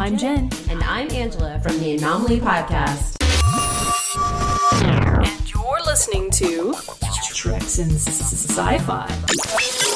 I'm 0.00 0.16
Jen. 0.16 0.48
And 0.70 0.82
I'm 0.84 1.10
Angela 1.10 1.60
from 1.60 1.78
the 1.78 1.98
Anomaly 1.98 2.40
Podcast. 2.40 3.16
And 4.82 5.52
you're 5.52 5.82
listening 5.84 6.30
to 6.30 6.74
Treks 7.34 7.78
in 7.78 7.90
Sci 7.90 8.78
Fi. 8.78 9.89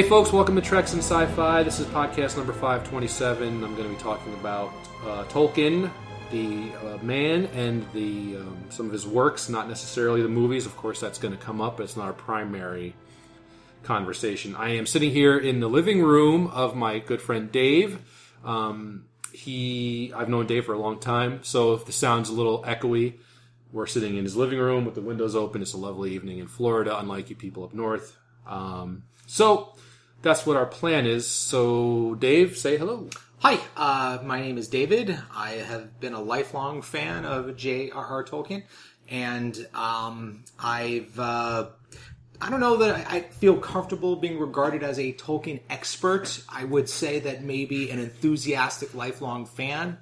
Hey 0.00 0.08
folks, 0.08 0.32
welcome 0.32 0.56
to 0.56 0.62
Treks 0.62 0.94
and 0.94 1.02
Sci-Fi. 1.02 1.62
This 1.62 1.78
is 1.78 1.84
podcast 1.88 2.38
number 2.38 2.54
527. 2.54 3.62
I'm 3.62 3.76
going 3.76 3.86
to 3.86 3.94
be 3.94 4.00
talking 4.00 4.32
about 4.32 4.72
uh, 5.04 5.24
Tolkien, 5.24 5.90
the 6.30 6.72
uh, 6.82 6.96
man, 7.02 7.44
and 7.54 7.84
the 7.92 8.38
um, 8.38 8.64
some 8.70 8.86
of 8.86 8.92
his 8.92 9.06
works, 9.06 9.50
not 9.50 9.68
necessarily 9.68 10.22
the 10.22 10.28
movies. 10.28 10.64
Of 10.64 10.74
course, 10.74 11.00
that's 11.00 11.18
going 11.18 11.36
to 11.36 11.38
come 11.38 11.60
up, 11.60 11.80
it's 11.80 11.98
not 11.98 12.06
our 12.06 12.14
primary 12.14 12.94
conversation. 13.82 14.56
I 14.56 14.70
am 14.70 14.86
sitting 14.86 15.10
here 15.10 15.36
in 15.36 15.60
the 15.60 15.68
living 15.68 16.02
room 16.02 16.46
of 16.46 16.74
my 16.74 16.98
good 16.98 17.20
friend 17.20 17.52
Dave. 17.52 18.00
Um, 18.42 19.04
he, 19.34 20.14
I've 20.16 20.30
known 20.30 20.46
Dave 20.46 20.64
for 20.64 20.72
a 20.72 20.78
long 20.78 20.98
time, 20.98 21.40
so 21.42 21.74
if 21.74 21.84
the 21.84 21.92
sound's 21.92 22.30
a 22.30 22.32
little 22.32 22.62
echoey, 22.62 23.18
we're 23.70 23.86
sitting 23.86 24.16
in 24.16 24.24
his 24.24 24.34
living 24.34 24.60
room 24.60 24.86
with 24.86 24.94
the 24.94 25.02
windows 25.02 25.36
open. 25.36 25.60
It's 25.60 25.74
a 25.74 25.76
lovely 25.76 26.12
evening 26.14 26.38
in 26.38 26.46
Florida, 26.46 26.98
unlike 26.98 27.28
you 27.28 27.36
people 27.36 27.64
up 27.64 27.74
north. 27.74 28.16
Um, 28.46 29.02
so 29.26 29.74
that's 30.22 30.46
what 30.46 30.56
our 30.56 30.66
plan 30.66 31.06
is. 31.06 31.26
So, 31.26 32.14
Dave, 32.16 32.56
say 32.56 32.76
hello. 32.76 33.08
Hi, 33.38 33.58
uh, 33.76 34.18
my 34.22 34.40
name 34.40 34.58
is 34.58 34.68
David. 34.68 35.18
I 35.34 35.52
have 35.52 35.98
been 35.98 36.12
a 36.12 36.20
lifelong 36.20 36.82
fan 36.82 37.24
of 37.24 37.56
J.R.R. 37.56 38.24
Tolkien, 38.24 38.64
and 39.08 39.66
um, 39.74 40.44
I've 40.58 41.18
uh, 41.18 41.68
I 42.42 42.50
don't 42.50 42.60
know 42.60 42.76
that 42.76 43.10
I 43.10 43.20
feel 43.20 43.56
comfortable 43.56 44.16
being 44.16 44.38
regarded 44.38 44.82
as 44.82 44.98
a 44.98 45.12
Tolkien 45.14 45.60
expert. 45.70 46.42
I 46.48 46.64
would 46.64 46.88
say 46.88 47.20
that 47.20 47.42
maybe 47.42 47.90
an 47.90 47.98
enthusiastic 47.98 48.94
lifelong 48.94 49.46
fan 49.46 49.98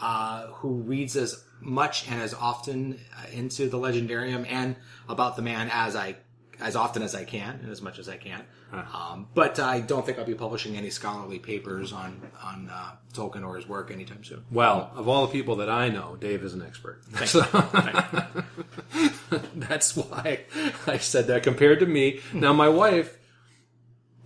uh, 0.00 0.48
who 0.48 0.82
reads 0.82 1.16
as 1.16 1.42
much 1.60 2.10
and 2.10 2.20
as 2.20 2.34
often 2.34 2.98
uh, 3.16 3.26
into 3.32 3.68
the 3.68 3.78
Legendarium 3.78 4.46
and 4.50 4.76
about 5.08 5.36
the 5.36 5.42
man 5.42 5.70
as 5.72 5.94
I 5.96 6.16
as 6.62 6.76
often 6.76 7.02
as 7.02 7.14
I 7.14 7.24
can 7.24 7.60
and 7.62 7.70
as 7.70 7.82
much 7.82 7.98
as 7.98 8.08
I 8.08 8.16
can. 8.16 8.44
Um, 8.72 9.28
but 9.34 9.60
I 9.60 9.80
don't 9.80 10.06
think 10.06 10.18
I'll 10.18 10.24
be 10.24 10.34
publishing 10.34 10.76
any 10.76 10.90
scholarly 10.90 11.38
papers 11.38 11.92
on 11.92 12.20
on 12.42 12.70
uh, 12.72 12.92
Tolkien 13.12 13.46
or 13.46 13.56
his 13.56 13.68
work 13.68 13.90
anytime 13.90 14.24
soon. 14.24 14.44
Well, 14.50 14.90
of 14.94 15.08
all 15.08 15.26
the 15.26 15.32
people 15.32 15.56
that 15.56 15.68
I 15.68 15.88
know, 15.88 16.16
Dave 16.16 16.42
is 16.42 16.54
an 16.54 16.62
expert. 16.62 17.02
So. 17.26 17.40
that's 19.54 19.96
why 19.96 20.40
I 20.86 20.98
said 20.98 21.26
that 21.28 21.42
compared 21.42 21.80
to 21.80 21.86
me. 21.86 22.20
Now, 22.32 22.52
my 22.52 22.68
wife 22.68 23.18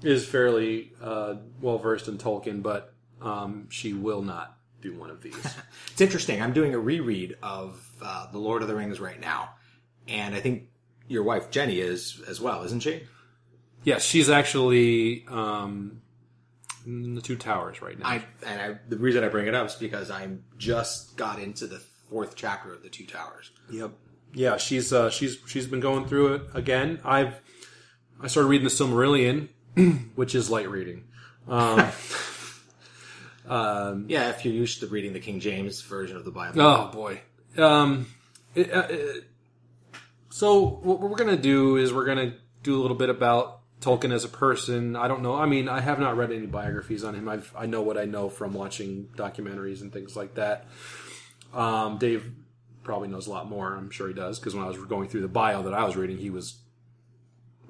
is 0.03 0.27
fairly 0.27 0.93
uh, 1.03 1.35
well 1.61 1.79
versed 1.79 2.09
in 2.09 2.19
Tolkien, 2.19 2.63
but 2.63 2.95
um, 3.21 3.69
she 3.71 3.93
will 3.93 4.23
not 4.23 4.59
do 4.81 4.99
one 4.99 5.11
of 5.11 5.23
these. 5.23 5.35
It's 5.93 6.01
interesting. 6.03 6.43
I'm 6.43 6.53
doing 6.53 6.75
a 6.75 6.79
reread 6.79 7.39
of 7.43 7.83
uh, 8.03 8.31
The 8.31 8.39
Lord 8.39 8.61
of 8.61 8.69
the 8.69 8.75
Rings 8.75 9.01
right 9.01 9.19
now, 9.19 9.55
and 10.07 10.35
I 10.35 10.41
think 10.41 10.69
your 11.09 11.23
wife 11.23 11.51
Jenny 11.51 11.81
is 11.81 12.23
as 12.29 12.41
well, 12.41 12.63
isn't 12.65 12.81
she? 12.83 13.03
yes, 13.85 14.05
she's 14.05 14.29
actually 14.29 15.25
um, 15.29 16.01
in 16.85 17.15
the 17.15 17.21
Two 17.21 17.37
Towers 17.37 17.81
right 17.83 17.99
now. 17.99 18.07
I 18.07 18.25
and 18.45 18.61
I, 18.61 18.79
the 18.89 18.97
reason 18.97 19.23
I 19.25 19.29
bring 19.29 19.47
it 19.47 19.55
up 19.55 19.67
is 19.69 19.75
because 19.75 20.11
I 20.11 20.29
just 20.59 21.17
got 21.17 21.39
into 21.39 21.67
the 21.67 21.81
fourth 22.11 22.35
chapter 22.37 22.73
of 22.73 22.83
the 22.83 22.89
Two 22.89 23.07
Towers. 23.07 23.51
Yep. 23.71 23.93
Yeah, 24.35 24.57
she's 24.57 24.93
uh, 24.93 25.11
she's 25.11 25.39
she's 25.47 25.67
been 25.67 25.81
going 25.81 26.07
through 26.07 26.35
it 26.35 26.43
again. 26.55 27.01
I've 27.05 27.35
I 28.21 28.27
started 28.27 28.49
reading 28.49 28.65
the 28.67 28.71
Silmarillion, 28.73 29.49
which 30.17 30.35
is 30.35 30.51
light 30.51 30.69
reading. 30.71 31.05
Um, 31.49 31.87
um, 33.49 34.05
Yeah, 34.09 34.31
if 34.31 34.45
you're 34.45 34.55
used 34.55 34.81
to 34.81 34.87
reading 34.87 35.13
the 35.13 35.21
King 35.21 35.41
James 35.41 35.81
version 35.83 36.17
of 36.17 36.25
the 36.25 36.31
Bible. 36.31 36.61
oh 36.61 36.91
boy. 36.93 37.21
Um, 37.57 38.07
it, 38.55 38.73
uh, 38.73 38.87
it- 38.91 39.25
so 40.37 40.67
what 40.83 41.01
we're 41.01 41.17
gonna 41.17 41.35
do 41.35 41.79
is 41.79 41.95
we're 41.95 42.05
gonna 42.05 42.35
do 42.63 42.79
a 42.79 42.83
little 42.83 42.95
bit 42.95 43.09
about 43.09 43.61
Tolkien 43.81 44.13
as 44.13 44.23
a 44.23 44.29
person. 44.29 44.95
I 44.95 45.09
don't 45.09 45.23
know. 45.23 45.35
I 45.35 45.47
mean, 45.47 45.67
I 45.67 45.81
have 45.81 45.99
not 45.99 46.19
read 46.19 46.31
any 46.31 46.45
biographies 46.45 47.05
on 47.05 47.15
him. 47.15 47.27
I've, 47.27 47.51
I 47.57 47.65
know 47.65 47.81
what 47.81 47.97
I 47.97 48.05
know 48.05 48.29
from 48.29 48.53
watching 48.53 49.09
documentaries 49.17 49.81
and 49.81 49.91
things 49.91 50.15
like 50.15 50.35
that. 50.35 50.67
Um, 51.55 51.97
Dave 51.97 52.31
probably 52.83 53.09
knows 53.09 53.27
a 53.27 53.31
lot 53.31 53.49
more. 53.49 53.75
I'm 53.75 53.89
sure 53.89 54.09
he 54.09 54.13
does 54.13 54.39
because 54.39 54.55
when 54.55 54.63
I 54.63 54.69
was 54.69 54.77
going 54.77 55.09
through 55.09 55.23
the 55.23 55.29
bio 55.29 55.63
that 55.63 55.73
I 55.73 55.85
was 55.85 55.97
reading, 55.97 56.19
he 56.19 56.29
was 56.29 56.59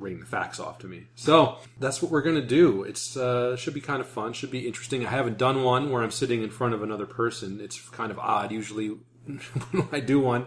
reading 0.00 0.19
the 0.19 0.27
facts 0.27 0.59
off 0.59 0.81
to 0.81 0.88
me. 0.88 1.06
So 1.15 1.59
that's 1.78 2.03
what 2.03 2.10
we're 2.10 2.22
gonna 2.22 2.44
do. 2.44 2.83
It's 2.83 3.16
uh, 3.16 3.54
should 3.54 3.75
be 3.75 3.81
kind 3.81 4.00
of 4.00 4.09
fun. 4.09 4.33
Should 4.33 4.50
be 4.50 4.66
interesting. 4.66 5.06
I 5.06 5.10
haven't 5.10 5.38
done 5.38 5.62
one 5.62 5.93
where 5.93 6.03
I'm 6.03 6.10
sitting 6.10 6.43
in 6.43 6.50
front 6.50 6.75
of 6.75 6.83
another 6.83 7.06
person. 7.06 7.60
It's 7.60 7.78
kind 7.91 8.10
of 8.10 8.19
odd. 8.19 8.50
Usually 8.50 8.88
when 9.71 9.88
I 9.93 10.00
do 10.00 10.19
one, 10.19 10.47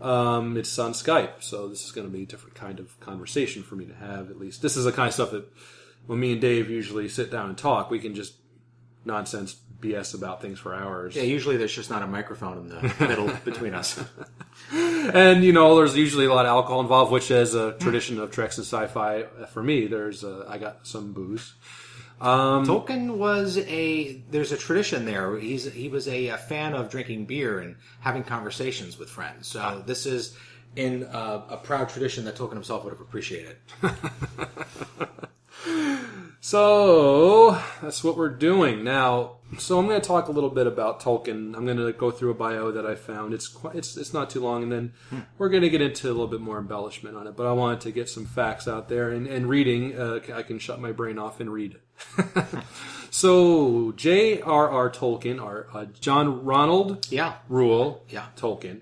um, 0.00 0.56
it's 0.56 0.78
on 0.78 0.92
Skype. 0.92 1.42
So 1.42 1.68
this 1.68 1.84
is 1.84 1.92
going 1.92 2.06
to 2.06 2.12
be 2.12 2.22
a 2.22 2.26
different 2.26 2.54
kind 2.54 2.80
of 2.80 2.98
conversation 3.00 3.62
for 3.62 3.76
me 3.76 3.86
to 3.86 3.94
have. 3.94 4.30
At 4.30 4.38
least 4.38 4.62
this 4.62 4.76
is 4.76 4.84
the 4.84 4.92
kind 4.92 5.08
of 5.08 5.14
stuff 5.14 5.30
that 5.32 5.46
when 6.06 6.20
me 6.20 6.32
and 6.32 6.40
Dave 6.40 6.70
usually 6.70 7.08
sit 7.08 7.30
down 7.30 7.48
and 7.48 7.58
talk, 7.58 7.90
we 7.90 7.98
can 7.98 8.14
just 8.14 8.34
nonsense 9.04 9.56
BS 9.80 10.14
about 10.14 10.42
things 10.42 10.58
for 10.58 10.74
hours. 10.74 11.14
Yeah, 11.14 11.22
usually 11.22 11.56
there's 11.56 11.74
just 11.74 11.90
not 11.90 12.02
a 12.02 12.06
microphone 12.06 12.58
in 12.58 12.68
the 12.68 12.94
middle 13.08 13.30
between 13.44 13.74
us. 13.74 14.02
And 14.70 15.44
you 15.44 15.52
know, 15.52 15.76
there's 15.76 15.96
usually 15.96 16.26
a 16.26 16.34
lot 16.34 16.44
of 16.44 16.50
alcohol 16.50 16.80
involved, 16.80 17.12
which 17.12 17.30
is 17.30 17.54
a 17.54 17.72
tradition 17.74 18.18
of 18.18 18.32
Treks 18.32 18.58
and 18.58 18.66
Sci-Fi. 18.66 19.22
For 19.52 19.62
me, 19.62 19.86
there's 19.86 20.24
uh, 20.24 20.44
I 20.48 20.58
got 20.58 20.86
some 20.86 21.12
booze. 21.12 21.54
Tolkien 22.20 23.16
was 23.16 23.58
a 23.58 24.22
there's 24.30 24.52
a 24.52 24.56
tradition 24.56 25.04
there. 25.04 25.38
He's 25.38 25.72
he 25.72 25.88
was 25.88 26.08
a, 26.08 26.30
uh 26.30 26.36
fan 26.36 26.74
of 26.74 26.90
drinking 26.90 27.26
beer 27.26 27.60
and 27.60 27.76
having 28.00 28.24
conversations 28.24 28.98
with 28.98 29.08
friends. 29.08 29.46
So 29.48 29.82
this 29.86 30.06
is 30.06 30.36
in 30.76 31.04
uh, 31.04 31.42
a 31.48 31.56
proud 31.56 31.88
tradition 31.88 32.24
that 32.24 32.36
Tolkien 32.36 32.54
himself 32.54 32.84
would 32.84 32.92
have 32.92 33.00
appreciated. 33.00 33.56
So 36.40 37.60
that's 37.82 38.02
what 38.02 38.16
we're 38.16 38.30
doing 38.30 38.84
now. 38.84 39.36
So 39.58 39.78
I'm 39.78 39.86
going 39.86 40.00
to 40.00 40.06
talk 40.06 40.28
a 40.28 40.32
little 40.32 40.48
bit 40.48 40.66
about 40.66 40.98
Tolkien. 40.98 41.54
I'm 41.54 41.66
going 41.66 41.76
to 41.76 41.92
go 41.92 42.10
through 42.10 42.30
a 42.30 42.34
bio 42.34 42.70
that 42.70 42.86
I 42.86 42.94
found. 42.94 43.34
It's 43.34 43.48
quite, 43.48 43.74
it's 43.74 43.96
it's 43.96 44.14
not 44.14 44.30
too 44.30 44.40
long, 44.40 44.62
and 44.62 44.72
then 44.72 44.92
we're 45.36 45.48
going 45.48 45.62
to 45.62 45.68
get 45.68 45.82
into 45.82 46.06
a 46.06 46.12
little 46.12 46.26
bit 46.26 46.40
more 46.40 46.58
embellishment 46.58 47.16
on 47.16 47.26
it. 47.26 47.36
But 47.36 47.46
I 47.46 47.52
wanted 47.52 47.82
to 47.82 47.90
get 47.90 48.08
some 48.08 48.24
facts 48.24 48.66
out 48.66 48.88
there, 48.88 49.10
and, 49.10 49.26
and 49.26 49.46
reading, 49.46 49.98
uh, 49.98 50.20
I 50.32 50.42
can 50.42 50.58
shut 50.58 50.80
my 50.80 50.92
brain 50.92 51.18
off 51.18 51.40
and 51.40 51.52
read. 51.52 51.80
so 53.10 53.92
J.R.R. 53.92 54.90
Tolkien, 54.90 55.42
or 55.42 55.68
uh, 55.72 55.86
John 56.00 56.44
Ronald 56.44 57.06
Yeah, 57.10 57.34
Reuel 57.48 58.02
Yeah. 58.08 58.26
Tolkien, 58.36 58.80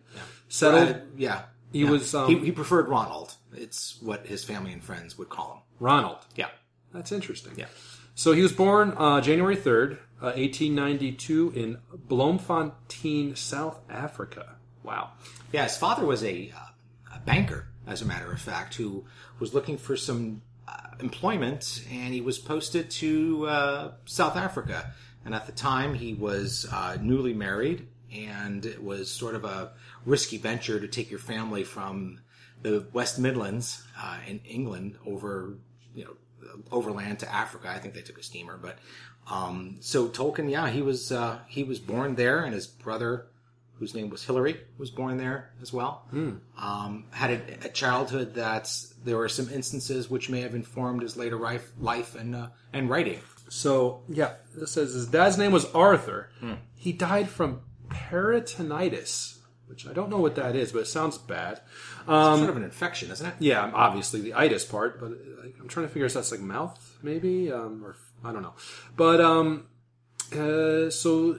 settled. 0.48 0.88
Uh, 0.96 0.98
yeah. 1.16 1.42
He 1.72 1.80
yeah. 1.82 1.90
was, 1.90 2.14
um, 2.14 2.28
he, 2.28 2.38
he 2.38 2.52
preferred 2.52 2.88
Ronald. 2.88 3.34
It's 3.54 4.00
what 4.00 4.26
his 4.26 4.44
family 4.44 4.72
and 4.72 4.82
friends 4.82 5.18
would 5.18 5.28
call 5.28 5.54
him. 5.54 5.62
Ronald. 5.80 6.18
Yeah, 6.36 6.48
That's 6.92 7.12
interesting. 7.12 7.52
yeah. 7.56 7.66
So 8.14 8.32
he 8.32 8.40
was 8.42 8.52
born 8.52 8.94
uh, 8.96 9.20
January 9.20 9.56
3rd, 9.56 9.98
uh, 10.22 10.32
1892, 10.36 11.52
in 11.54 11.78
Bloemfontein, 12.08 13.36
South 13.36 13.80
Africa. 13.90 14.56
Wow. 14.82 15.10
Yeah, 15.52 15.64
his 15.64 15.76
father 15.76 16.06
was 16.06 16.24
a, 16.24 16.50
uh, 16.56 17.14
a 17.16 17.18
banker, 17.20 17.68
as 17.86 18.00
a 18.00 18.06
matter 18.06 18.32
of 18.32 18.40
fact, 18.40 18.76
who 18.76 19.04
was 19.38 19.52
looking 19.52 19.76
for 19.76 19.96
some 19.96 20.40
employment, 21.00 21.82
and 21.90 22.12
he 22.12 22.20
was 22.20 22.38
posted 22.38 22.90
to 22.90 23.46
uh, 23.46 23.92
South 24.04 24.36
Africa. 24.36 24.92
And 25.24 25.34
at 25.34 25.46
the 25.46 25.52
time, 25.52 25.94
he 25.94 26.14
was 26.14 26.66
uh, 26.72 26.98
newly 27.00 27.34
married, 27.34 27.88
and 28.14 28.64
it 28.64 28.82
was 28.82 29.10
sort 29.10 29.34
of 29.34 29.44
a 29.44 29.72
risky 30.04 30.38
venture 30.38 30.78
to 30.78 30.86
take 30.86 31.10
your 31.10 31.18
family 31.18 31.64
from 31.64 32.20
the 32.62 32.86
West 32.92 33.18
Midlands 33.18 33.82
uh, 34.00 34.18
in 34.26 34.40
England 34.44 34.96
over, 35.04 35.54
you 35.94 36.04
know, 36.04 36.16
overland 36.70 37.18
to 37.20 37.32
Africa. 37.32 37.68
I 37.68 37.78
think 37.78 37.94
they 37.94 38.02
took 38.02 38.18
a 38.18 38.22
steamer, 38.22 38.56
but 38.56 38.78
um, 39.28 39.78
so 39.80 40.08
Tolkien, 40.08 40.48
yeah, 40.50 40.68
he 40.68 40.80
was 40.80 41.10
uh, 41.10 41.40
he 41.48 41.64
was 41.64 41.80
born 41.80 42.14
there, 42.14 42.44
and 42.44 42.54
his 42.54 42.68
brother 42.68 43.26
whose 43.78 43.94
name 43.94 44.08
was 44.08 44.24
Hilary, 44.24 44.60
was 44.78 44.90
born 44.90 45.18
there 45.18 45.50
as 45.60 45.72
well. 45.72 46.06
Um, 46.58 47.04
had 47.10 47.30
a, 47.30 47.66
a 47.66 47.68
childhood 47.68 48.34
that 48.34 48.74
there 49.06 49.16
were 49.16 49.28
some 49.28 49.48
instances 49.48 50.10
which 50.10 50.28
may 50.28 50.40
have 50.42 50.54
informed 50.54 51.00
his 51.00 51.16
later 51.16 51.36
life, 51.38 51.70
life 51.78 52.14
and 52.14 52.34
uh, 52.34 52.48
and 52.72 52.90
writing. 52.90 53.20
So 53.48 54.02
yeah, 54.08 54.34
this 54.54 54.72
says 54.72 54.92
his 54.92 55.06
dad's 55.06 55.38
name 55.38 55.52
was 55.52 55.64
Arthur. 55.72 56.28
He 56.74 56.92
died 56.92 57.28
from 57.28 57.60
peritonitis, 57.88 59.38
which 59.66 59.86
I 59.86 59.92
don't 59.92 60.10
know 60.10 60.18
what 60.18 60.34
that 60.34 60.54
is, 60.56 60.72
but 60.72 60.80
it 60.80 60.86
sounds 60.86 61.18
bad. 61.18 61.60
Um, 62.06 62.38
sort 62.38 62.50
of 62.50 62.56
an 62.56 62.64
infection, 62.64 63.10
isn't 63.10 63.26
it? 63.26 63.34
yeah, 63.38 63.70
obviously 63.72 64.20
the 64.20 64.34
itis 64.34 64.64
part, 64.64 65.00
but 65.00 65.12
I'm 65.60 65.68
trying 65.68 65.86
to 65.86 65.92
figure 65.92 66.06
if 66.06 66.14
that's 66.14 66.30
like 66.30 66.40
mouth, 66.40 66.98
maybe, 67.02 67.50
um, 67.50 67.84
or 67.84 67.96
I 68.24 68.32
don't 68.32 68.42
know. 68.42 68.54
But 68.96 69.20
um, 69.20 69.66
uh, 70.36 70.90
so 70.90 71.38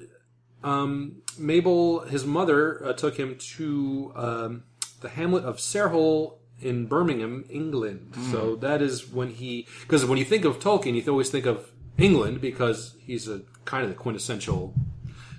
um, 0.63 1.21
Mabel, 1.37 2.01
his 2.01 2.25
mother, 2.25 2.85
uh, 2.85 2.93
took 2.93 3.17
him 3.17 3.37
to 3.55 4.11
um, 4.15 4.63
the 5.01 5.09
hamlet 5.09 5.43
of 5.43 5.57
Sarehole 5.57 6.37
in 6.61 6.85
Birmingham, 6.87 7.45
England. 7.49 8.15
So 8.31 8.55
that 8.57 8.81
is 8.81 9.07
when 9.07 9.29
he, 9.29 9.67
because 9.81 10.05
when 10.05 10.17
you 10.17 10.25
think 10.25 10.45
of 10.45 10.59
Tolkien, 10.59 10.95
you 10.95 11.11
always 11.11 11.29
think 11.29 11.45
of 11.45 11.71
England 11.97 12.41
because 12.41 12.95
he's 12.99 13.27
a 13.27 13.41
kind 13.65 13.83
of 13.83 13.89
the 13.89 13.95
quintessential 13.95 14.73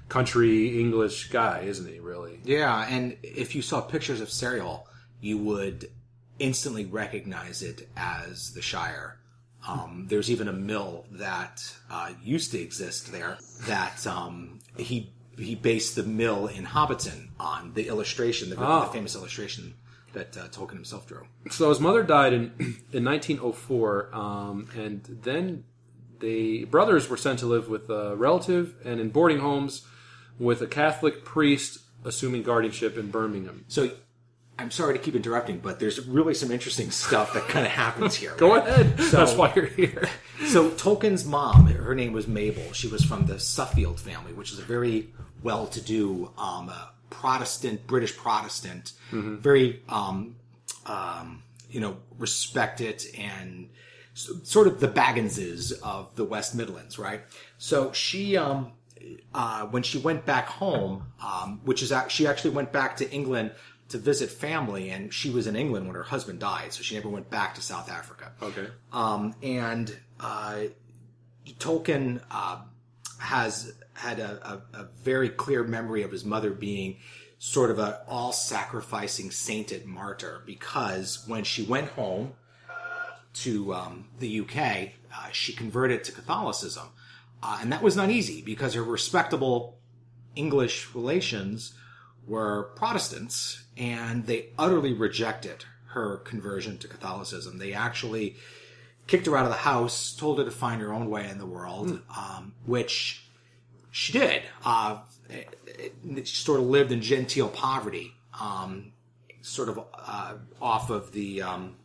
country 0.09 0.81
English 0.81 1.29
guy, 1.31 1.61
isn't 1.61 1.87
he? 1.91 2.00
Really? 2.00 2.41
Yeah, 2.44 2.87
and 2.88 3.17
if 3.23 3.55
you 3.55 3.62
saw 3.62 3.81
pictures 3.81 4.20
of 4.20 4.29
Sarehole, 4.29 4.85
you 5.20 5.38
would 5.38 5.91
instantly 6.38 6.85
recognize 6.85 7.62
it 7.62 7.88
as 7.97 8.53
the 8.55 8.62
Shire. 8.62 9.19
Um, 9.67 10.06
there's 10.09 10.31
even 10.31 10.49
a 10.49 10.53
mill 10.53 11.05
that 11.12 11.61
uh, 11.91 12.12
used 12.23 12.53
to 12.53 12.61
exist 12.61 13.11
there 13.12 13.38
that 13.67 14.06
um, 14.06 14.61
he 14.76 15.12
he 15.37 15.55
based 15.55 15.94
the 15.94 16.03
mill 16.05 16.47
in 16.47 16.64
Hobbiton 16.64 17.29
on 17.38 17.73
the 17.75 17.87
illustration, 17.88 18.50
the, 18.50 18.56
Ah. 18.59 18.87
the 18.87 18.93
famous 18.93 19.14
illustration 19.14 19.75
that 20.19 20.37
uh, 20.37 20.49
Tolkien 20.49 20.75
himself 20.75 21.06
drew. 21.06 21.26
So 21.50 21.69
his 21.70 21.81
mother 21.81 22.03
died 22.03 22.32
in 22.32 22.53
in 22.93 23.05
1904, 23.05 24.11
um, 24.12 24.69
and 24.76 25.03
then 25.23 25.65
the 26.20 26.65
brothers 26.65 27.09
were 27.09 27.17
sent 27.17 27.38
to 27.41 27.47
live 27.47 27.69
with 27.69 27.88
a 27.88 28.17
relative 28.17 28.75
and 28.85 29.00
in 29.00 29.11
boarding 29.11 29.38
homes 29.38 29.87
with 30.38 30.61
a 30.61 30.67
Catholic 30.67 31.25
priest 31.25 31.81
assuming 32.05 32.43
guardianship 32.43 32.97
in 32.97 33.11
Birmingham. 33.11 33.65
So 33.69 33.91
I'm 34.59 34.70
sorry 34.70 34.94
to 34.94 34.99
keep 34.99 35.15
interrupting, 35.15 35.59
but 35.59 35.79
there's 35.79 36.05
really 36.06 36.35
some 36.35 36.50
interesting 36.50 36.91
stuff 36.91 37.32
that 37.35 37.47
kind 37.49 37.64
of 37.64 37.73
happens 37.73 38.14
here. 38.17 38.35
Go 38.37 38.56
right? 38.56 38.67
ahead. 38.67 38.97
That's 38.97 39.35
why 39.35 39.53
you're 39.55 39.67
here. 39.67 40.09
So 40.47 40.71
Tolkien's 40.71 41.25
mom, 41.25 41.67
her 41.67 41.97
name 41.97 42.12
was 42.12 42.29
Mabel. 42.29 42.73
She 42.73 42.87
was 42.87 43.05
from 43.05 43.26
the 43.26 43.41
Suffield 43.41 43.99
family, 43.99 44.32
which 44.32 44.53
is 44.53 44.61
a 44.61 44.62
very 44.62 45.12
well-to-do 45.43 46.31
um, 46.38 46.71
uh, 46.71 46.87
Protestant, 47.10 47.87
British 47.87 48.16
Protestant, 48.16 48.93
very 49.10 49.82
um, 49.88 50.37
um, 50.87 51.43
you 51.70 51.81
know 51.81 51.96
respected 52.19 53.05
and 53.16 53.69
sort 54.14 54.66
of 54.66 54.81
the 54.81 54.88
Bagginses 54.88 55.72
of 55.82 56.14
the 56.16 56.25
West 56.25 56.55
Midlands, 56.55 56.99
right? 56.99 57.20
So 57.58 57.93
she, 57.93 58.37
um, 58.37 58.72
uh, 59.32 59.66
when 59.66 59.82
she 59.82 59.99
went 59.99 60.26
back 60.26 60.49
home, 60.49 61.05
um, 61.25 61.60
which 61.64 61.82
is 61.82 61.93
she 62.08 62.26
actually 62.26 62.50
went 62.50 62.72
back 62.72 62.96
to 62.96 63.11
England 63.11 63.52
to 63.90 63.99
visit 63.99 64.28
family, 64.28 64.90
and 64.90 65.14
she 65.14 65.31
was 65.31 65.46
in 65.46 65.56
England 65.56 65.87
when 65.87 65.94
her 65.94 66.02
husband 66.02 66.40
died, 66.40 66.72
so 66.72 66.82
she 66.82 66.94
never 66.94 67.08
went 67.08 67.31
back 67.31 67.54
to 67.54 67.62
South 67.62 67.90
Africa. 67.90 68.32
Okay. 68.43 68.66
Um, 68.93 69.34
and 69.43 69.96
uh, 70.20 70.62
Tolkien 71.58 72.20
uh, 72.31 72.58
has 73.19 73.75
had 73.94 74.20
a, 74.20 74.62
a, 74.75 74.81
a 74.81 74.88
very 75.03 75.29
clear 75.29 75.65
memory 75.65 76.03
of 76.03 76.12
his 76.12 76.25
mother 76.25 76.50
being 76.50 76.97
sort 77.38 77.70
of 77.70 77.79
a 77.79 78.03
all-sacrificing 78.09 79.31
sainted 79.31 79.87
martyr 79.87 80.43
because 80.44 81.25
when 81.26 81.44
she 81.44 81.62
went 81.62 81.88
home 81.91 82.32
to 83.35 83.73
um, 83.75 84.09
the 84.19 84.41
UK, 84.41 84.91
uh, 85.15 85.29
she 85.32 85.53
converted 85.53 86.03
to 86.05 86.12
Catholicism, 86.12 86.88
uh, 87.43 87.59
and 87.61 87.73
that 87.73 87.82
was 87.82 87.97
not 87.97 88.11
easy 88.11 88.43
because 88.43 88.75
her 88.75 88.82
respectable 88.82 89.79
English 90.35 90.94
relations 90.94 91.75
were 92.26 92.71
Protestants, 92.76 93.64
and 93.76 94.26
they 94.26 94.50
utterly 94.59 94.93
rejected 94.93 95.64
her 95.91 96.19
conversion 96.19 96.79
to 96.79 96.88
Catholicism. 96.88 97.59
They 97.59 97.73
actually 97.73 98.37
kicked 99.08 99.26
her 99.26 99.37
out 99.37 99.44
of 99.44 99.50
the 99.50 99.56
house, 99.58 100.14
told 100.14 100.38
her 100.38 100.44
to 100.44 100.50
find 100.50 100.81
her 100.81 100.93
own 100.93 101.10
way 101.10 101.28
in 101.28 101.38
the 101.38 101.46
world, 101.46 102.00
um, 102.16 102.55
which 102.64 103.25
she 103.90 104.12
did. 104.12 104.43
Uh, 104.64 104.99
it- 105.28 105.58
it- 106.05 106.28
she 106.28 106.37
sort 106.37 106.60
of 106.60 106.66
lived 106.66 106.93
in 106.93 107.00
genteel 107.02 107.49
poverty, 107.49 108.14
um, 108.38 108.93
sort 109.43 109.69
of 109.69 109.81
uh, 109.94 110.34
off 110.60 110.90
of 110.90 111.12
the 111.12 111.43
um, 111.43 111.76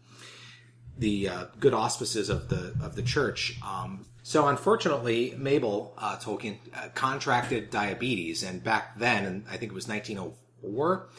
the 0.98 1.28
uh, 1.28 1.46
good 1.60 1.74
auspices 1.74 2.30
of 2.30 2.50
the 2.50 2.76
of 2.82 2.96
the 2.96 3.02
church. 3.02 3.58
Um, 3.66 4.06
so 4.22 4.48
unfortunately, 4.48 5.34
Mabel 5.38 5.94
uh, 5.98 6.18
Tolkien 6.18 6.58
uh, 6.76 6.90
contracted 6.94 7.70
diabetes, 7.72 8.44
and 8.44 8.64
back 8.64 8.98
then, 9.00 9.26
and 9.26 9.46
I 9.50 9.58
think 9.58 9.72
it 9.72 9.76
was 9.76 9.88
1904, 9.88 11.10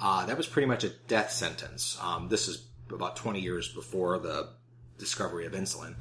uh, 0.00 0.26
that 0.26 0.36
was 0.36 0.46
pretty 0.46 0.66
much 0.68 0.84
a 0.84 0.90
death 1.08 1.32
sentence. 1.32 1.98
Um, 2.00 2.28
this 2.28 2.46
is 2.48 2.66
about 2.90 3.16
20 3.16 3.40
years 3.40 3.68
before 3.68 4.18
the 4.18 4.48
discovery 4.98 5.46
of 5.46 5.52
insulin. 5.52 5.94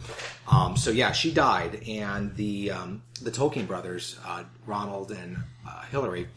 Um, 0.52 0.78
so 0.78 0.92
yeah, 0.92 1.12
she 1.12 1.32
died, 1.34 1.84
and 1.88 2.36
the 2.36 2.72
um, 2.72 3.04
the 3.22 3.32
Tolkien 3.32 3.68
brothers, 3.68 4.18
uh, 4.26 4.44
Ronald 4.66 5.12
and 5.12 5.38
uh, 5.68 5.84
Hilary, 5.92 6.28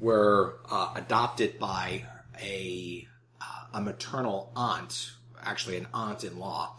were 0.00 0.58
uh, 0.70 0.92
adopted 0.94 1.58
by 1.58 2.04
a 2.40 3.06
uh, 3.40 3.64
a 3.74 3.80
maternal 3.80 4.52
aunt, 4.56 5.12
actually 5.42 5.76
an 5.76 5.86
aunt-in-law, 5.92 6.76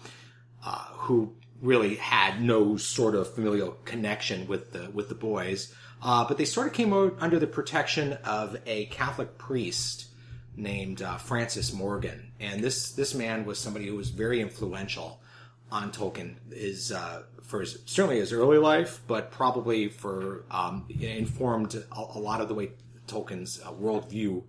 uh, 0.65 0.85
who 0.93 1.33
really 1.61 1.95
had 1.95 2.41
no 2.41 2.77
sort 2.77 3.15
of 3.15 3.33
familial 3.33 3.71
connection 3.85 4.47
with 4.47 4.71
the 4.71 4.89
with 4.91 5.09
the 5.09 5.15
boys. 5.15 5.73
Uh, 6.01 6.25
but 6.25 6.37
they 6.37 6.45
sort 6.45 6.65
of 6.65 6.73
came 6.73 6.93
out 6.93 7.13
under 7.19 7.39
the 7.39 7.47
protection 7.47 8.13
of 8.23 8.57
a 8.65 8.85
Catholic 8.85 9.37
priest 9.37 10.08
named 10.59 11.01
uh, 11.01 11.17
Francis 11.17 11.73
Morgan, 11.73 12.31
and 12.39 12.63
this 12.63 12.91
this 12.91 13.13
man 13.13 13.45
was 13.45 13.57
somebody 13.57 13.87
who 13.87 13.95
was 13.95 14.09
very 14.09 14.41
influential 14.41 15.21
on 15.71 15.91
Tolkien. 15.91 16.35
Is 16.51 16.91
uh, 16.91 17.23
for 17.43 17.61
his, 17.61 17.79
certainly 17.85 18.19
his 18.19 18.33
early 18.33 18.57
life, 18.57 19.01
but 19.07 19.31
probably 19.31 19.89
for 19.89 20.45
um, 20.51 20.85
informed 20.99 21.75
a, 21.75 21.99
a 21.99 22.19
lot 22.19 22.41
of 22.41 22.47
the 22.47 22.53
way 22.53 22.71
Tolkien's 23.07 23.61
uh, 23.63 23.71
worldview 23.71 24.43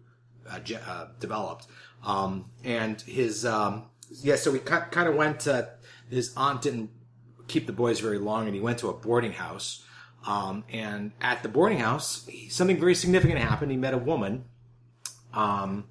uh, 0.51 0.59
uh, 0.87 1.09
developed. 1.19 1.67
Um, 2.05 2.51
and 2.65 3.01
his 3.03 3.47
um, 3.47 3.87
yeah, 4.11 4.37
so 4.37 4.53
he 4.53 4.59
kind 4.59 5.09
of 5.09 5.15
went. 5.15 5.47
Uh, 5.47 5.67
his 6.11 6.33
aunt 6.37 6.63
didn't 6.63 6.91
keep 7.47 7.67
the 7.67 7.73
boys 7.73 8.01
very 8.01 8.19
long, 8.19 8.47
and 8.47 8.55
he 8.55 8.61
went 8.61 8.79
to 8.79 8.89
a 8.89 8.93
boarding 8.93 9.33
house. 9.33 9.85
Um, 10.27 10.65
and 10.71 11.13
at 11.23 11.43
the 11.43 11.49
boarding 11.49 11.79
house, 11.79 12.29
something 12.51 12.79
very 12.79 12.95
significant 12.95 13.39
happened. 13.39 13.71
He 13.71 13.79
met 13.79 13.95
a 13.95 13.99
woman 13.99 14.45
um, 15.33 15.85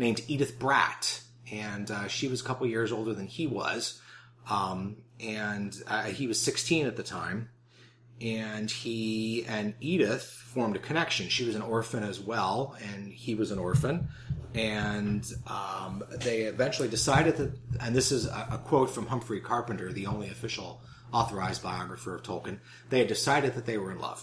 named 0.00 0.22
Edith 0.26 0.58
Bratt, 0.58 1.20
and 1.52 1.90
uh, 1.90 2.08
she 2.08 2.26
was 2.26 2.40
a 2.40 2.44
couple 2.44 2.66
years 2.66 2.90
older 2.90 3.14
than 3.14 3.26
he 3.26 3.46
was, 3.46 4.00
um, 4.48 4.96
and 5.20 5.76
uh, 5.86 6.04
he 6.04 6.26
was 6.26 6.40
16 6.40 6.86
at 6.86 6.96
the 6.96 7.02
time. 7.02 7.50
And 8.22 8.70
he 8.70 9.46
and 9.48 9.72
Edith 9.80 10.24
formed 10.24 10.76
a 10.76 10.78
connection. 10.78 11.30
She 11.30 11.44
was 11.46 11.54
an 11.54 11.62
orphan 11.62 12.02
as 12.02 12.20
well, 12.20 12.76
and 12.82 13.10
he 13.10 13.34
was 13.34 13.50
an 13.50 13.58
orphan. 13.58 14.08
And 14.54 15.24
um, 15.46 16.04
they 16.18 16.42
eventually 16.42 16.88
decided 16.88 17.36
that, 17.38 17.52
and 17.80 17.96
this 17.96 18.12
is 18.12 18.26
a, 18.26 18.48
a 18.52 18.58
quote 18.58 18.90
from 18.90 19.06
Humphrey 19.06 19.40
Carpenter, 19.40 19.90
the 19.90 20.06
only 20.06 20.28
official 20.28 20.82
authorized 21.12 21.62
biographer 21.62 22.14
of 22.14 22.22
Tolkien. 22.22 22.58
They 22.90 22.98
had 22.98 23.08
decided 23.08 23.54
that 23.54 23.64
they 23.64 23.78
were 23.78 23.90
in 23.90 24.00
love, 24.00 24.22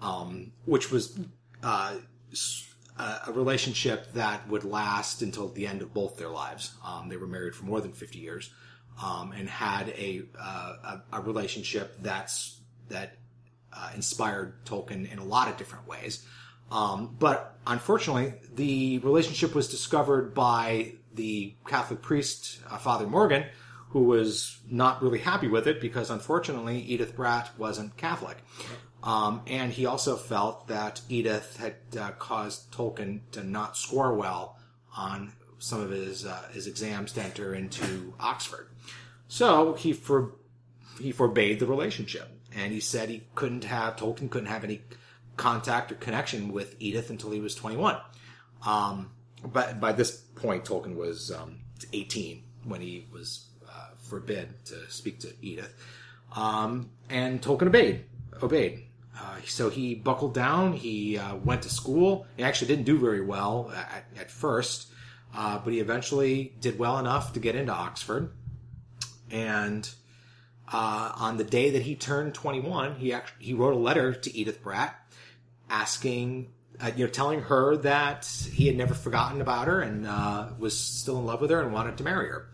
um, 0.00 0.50
which 0.64 0.90
was 0.90 1.16
uh, 1.62 1.94
a 2.98 3.32
relationship 3.32 4.12
that 4.12 4.46
would 4.48 4.64
last 4.64 5.22
until 5.22 5.48
the 5.48 5.66
end 5.66 5.82
of 5.82 5.94
both 5.94 6.16
their 6.16 6.28
lives. 6.28 6.72
Um, 6.84 7.08
they 7.08 7.16
were 7.16 7.26
married 7.26 7.54
for 7.54 7.64
more 7.64 7.80
than 7.80 7.92
50 7.92 8.18
years 8.18 8.50
um, 9.02 9.32
and 9.32 9.48
had 9.48 9.88
a, 9.90 10.22
uh, 10.38 10.74
a, 10.84 11.02
a 11.14 11.20
relationship 11.20 11.96
that's 12.02 12.60
that 12.88 13.16
uh, 13.72 13.90
inspired 13.94 14.64
Tolkien 14.64 15.10
in 15.10 15.18
a 15.18 15.24
lot 15.24 15.48
of 15.48 15.56
different 15.56 15.86
ways. 15.88 16.26
Um, 16.70 17.16
but 17.18 17.56
unfortunately, 17.66 18.34
the 18.54 18.98
relationship 18.98 19.54
was 19.54 19.68
discovered 19.68 20.34
by 20.34 20.92
the 21.14 21.54
Catholic 21.66 22.02
priest, 22.02 22.60
uh, 22.70 22.78
Father 22.78 23.06
Morgan, 23.06 23.44
who 23.90 24.04
was 24.04 24.58
not 24.70 25.02
really 25.02 25.18
happy 25.18 25.48
with 25.48 25.66
it 25.66 25.80
because 25.80 26.10
unfortunately 26.10 26.78
Edith 26.80 27.14
Bratt 27.14 27.48
wasn't 27.58 27.96
Catholic. 27.96 28.38
Um, 29.02 29.42
and 29.46 29.72
he 29.72 29.86
also 29.86 30.16
felt 30.16 30.68
that 30.68 31.00
Edith 31.08 31.56
had 31.56 31.74
uh, 31.98 32.12
caused 32.12 32.72
Tolkien 32.72 33.20
to 33.32 33.42
not 33.42 33.76
score 33.76 34.14
well 34.14 34.58
on 34.96 35.32
some 35.58 35.80
of 35.80 35.90
his 35.90 36.26
uh, 36.26 36.48
his 36.52 36.66
exams 36.66 37.12
to 37.12 37.22
enter 37.22 37.54
into 37.54 38.14
Oxford. 38.20 38.68
So 39.28 39.74
he 39.74 39.92
for 39.92 40.34
he 41.00 41.10
forbade 41.10 41.58
the 41.58 41.66
relationship, 41.66 42.28
and 42.54 42.72
he 42.72 42.80
said 42.80 43.08
he 43.08 43.24
couldn't 43.34 43.64
have 43.64 43.96
Tolkien 43.96 44.30
couldn't 44.30 44.48
have 44.48 44.62
any 44.64 44.82
contact 45.36 45.90
or 45.90 45.96
connection 45.96 46.52
with 46.52 46.76
Edith 46.78 47.10
until 47.10 47.30
he 47.30 47.40
was 47.40 47.54
21. 47.54 47.96
Um, 48.66 49.10
but 49.44 49.80
by 49.80 49.92
this 49.92 50.16
point, 50.16 50.64
Tolkien 50.64 50.94
was 50.94 51.32
um, 51.32 51.58
18 51.92 52.42
when 52.64 52.80
he 52.80 53.06
was 53.12 53.46
uh, 53.68 53.88
forbid 53.96 54.64
to 54.66 54.90
speak 54.90 55.20
to 55.20 55.32
Edith. 55.40 55.74
Um, 56.36 56.90
and 57.10 57.42
Tolkien 57.42 57.66
obeyed. 57.66 58.04
Obeyed. 58.42 58.84
Uh, 59.18 59.36
so 59.46 59.68
he 59.68 59.94
buckled 59.94 60.34
down. 60.34 60.72
He 60.72 61.18
uh, 61.18 61.36
went 61.36 61.62
to 61.62 61.68
school. 61.68 62.26
He 62.36 62.42
actually 62.42 62.68
didn't 62.68 62.84
do 62.84 62.98
very 62.98 63.20
well 63.20 63.70
at, 63.74 64.04
at 64.18 64.30
first, 64.30 64.88
uh, 65.34 65.58
but 65.58 65.72
he 65.72 65.80
eventually 65.80 66.54
did 66.60 66.78
well 66.78 66.98
enough 66.98 67.32
to 67.34 67.40
get 67.40 67.54
into 67.54 67.72
Oxford. 67.72 68.32
And 69.30 69.88
uh, 70.72 71.12
on 71.16 71.36
the 71.36 71.44
day 71.44 71.70
that 71.70 71.82
he 71.82 71.94
turned 71.94 72.34
21, 72.34 72.96
he 72.96 73.12
actually, 73.12 73.44
he 73.44 73.54
wrote 73.54 73.74
a 73.74 73.78
letter 73.78 74.14
to 74.14 74.36
Edith 74.36 74.62
Bratt 74.62 74.92
asking, 75.68 76.50
uh, 76.80 76.90
you 76.96 77.04
know, 77.04 77.10
telling 77.10 77.42
her 77.42 77.76
that 77.78 78.26
he 78.52 78.66
had 78.66 78.76
never 78.76 78.94
forgotten 78.94 79.40
about 79.40 79.66
her 79.66 79.80
and 79.80 80.06
uh, 80.06 80.48
was 80.58 80.78
still 80.78 81.18
in 81.18 81.26
love 81.26 81.40
with 81.40 81.50
her 81.50 81.60
and 81.60 81.72
wanted 81.72 81.98
to 81.98 82.04
marry 82.04 82.28
her. 82.28 82.48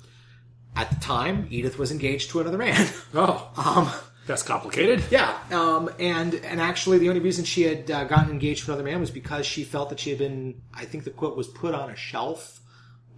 At 0.77 0.91
the 0.91 0.97
time, 0.97 1.49
Edith 1.51 1.79
was 1.79 1.91
engaged 1.91 2.31
to 2.31 2.41
another 2.41 2.59
man. 2.59 2.89
Oh, 3.15 3.51
um, 3.57 3.91
that's 4.29 4.43
complicated. 4.43 5.03
yeah, 5.11 5.37
um, 5.51 5.91
and 5.99 6.35
and 6.35 6.61
actually, 6.61 6.99
the 6.99 7.09
only 7.09 7.21
reason 7.21 7.45
she 7.45 7.63
had 7.63 7.91
uh, 7.91 8.05
gotten 8.05 8.31
engaged 8.31 8.67
to 8.67 8.71
another 8.71 8.85
man 8.85 9.01
was 9.01 9.11
because 9.11 9.47
she 9.47 9.65
felt 9.65 9.89
that 9.89 9.99
she 9.99 10.11
had 10.11 10.19
been, 10.19 10.61
I 10.73 10.85
think 10.85 11.05
the 11.05 11.11
quote 11.11 11.37
was 11.37 11.49
put 11.49 11.75
on 11.75 11.91
a 11.91 11.97
shelf 11.97 12.61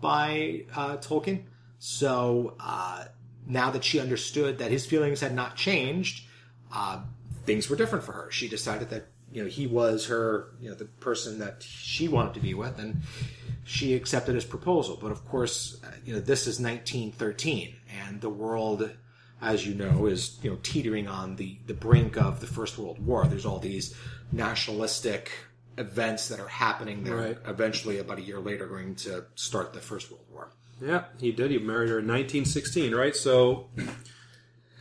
by 0.00 0.64
uh, 0.74 0.96
Tolkien. 0.98 1.42
So 1.80 2.54
uh, 2.60 3.06
now 3.46 3.70
that 3.72 3.84
she 3.84 3.98
understood 4.00 4.58
that 4.58 4.70
his 4.70 4.86
feelings 4.86 5.20
had 5.20 5.34
not 5.34 5.56
changed, 5.56 6.26
uh, 6.72 7.02
things 7.44 7.68
were 7.68 7.76
different 7.76 8.04
for 8.04 8.12
her. 8.12 8.30
She 8.30 8.48
decided 8.48 8.90
that 8.90 9.08
you 9.32 9.42
know 9.42 9.48
he 9.48 9.66
was 9.66 10.06
her, 10.06 10.52
you 10.60 10.70
know, 10.70 10.76
the 10.76 10.84
person 10.84 11.40
that 11.40 11.62
she 11.62 12.06
wanted 12.06 12.34
to 12.34 12.40
be 12.40 12.54
with, 12.54 12.78
and 12.78 13.02
she 13.64 13.94
accepted 13.94 14.36
his 14.36 14.44
proposal. 14.44 14.96
But 15.00 15.10
of 15.10 15.26
course, 15.26 15.80
uh, 15.84 15.90
you 16.04 16.14
know, 16.14 16.20
this 16.20 16.42
is 16.42 16.60
1913, 16.60 17.74
and 18.06 18.20
the 18.20 18.30
world 18.30 18.90
as 19.42 19.66
you 19.66 19.74
know, 19.74 20.06
is 20.06 20.38
you 20.42 20.50
know 20.50 20.58
teetering 20.62 21.08
on 21.08 21.36
the 21.36 21.56
the 21.66 21.74
brink 21.74 22.16
of 22.16 22.40
the 22.40 22.46
First 22.46 22.78
World 22.78 23.04
War. 23.04 23.26
There's 23.26 23.46
all 23.46 23.58
these 23.58 23.94
nationalistic 24.32 25.30
events 25.78 26.28
that 26.28 26.40
are 26.40 26.48
happening 26.48 27.04
there. 27.04 27.16
Right. 27.16 27.38
Eventually, 27.46 27.98
about 27.98 28.18
a 28.18 28.22
year 28.22 28.38
later, 28.40 28.66
going 28.66 28.94
to 28.96 29.24
start 29.34 29.72
the 29.72 29.80
First 29.80 30.10
World 30.10 30.24
War. 30.30 30.50
Yeah, 30.80 31.04
he 31.18 31.32
did. 31.32 31.50
He 31.50 31.58
married 31.58 31.90
her 31.90 31.98
in 31.98 32.06
1916, 32.06 32.94
right? 32.94 33.14
So 33.14 33.68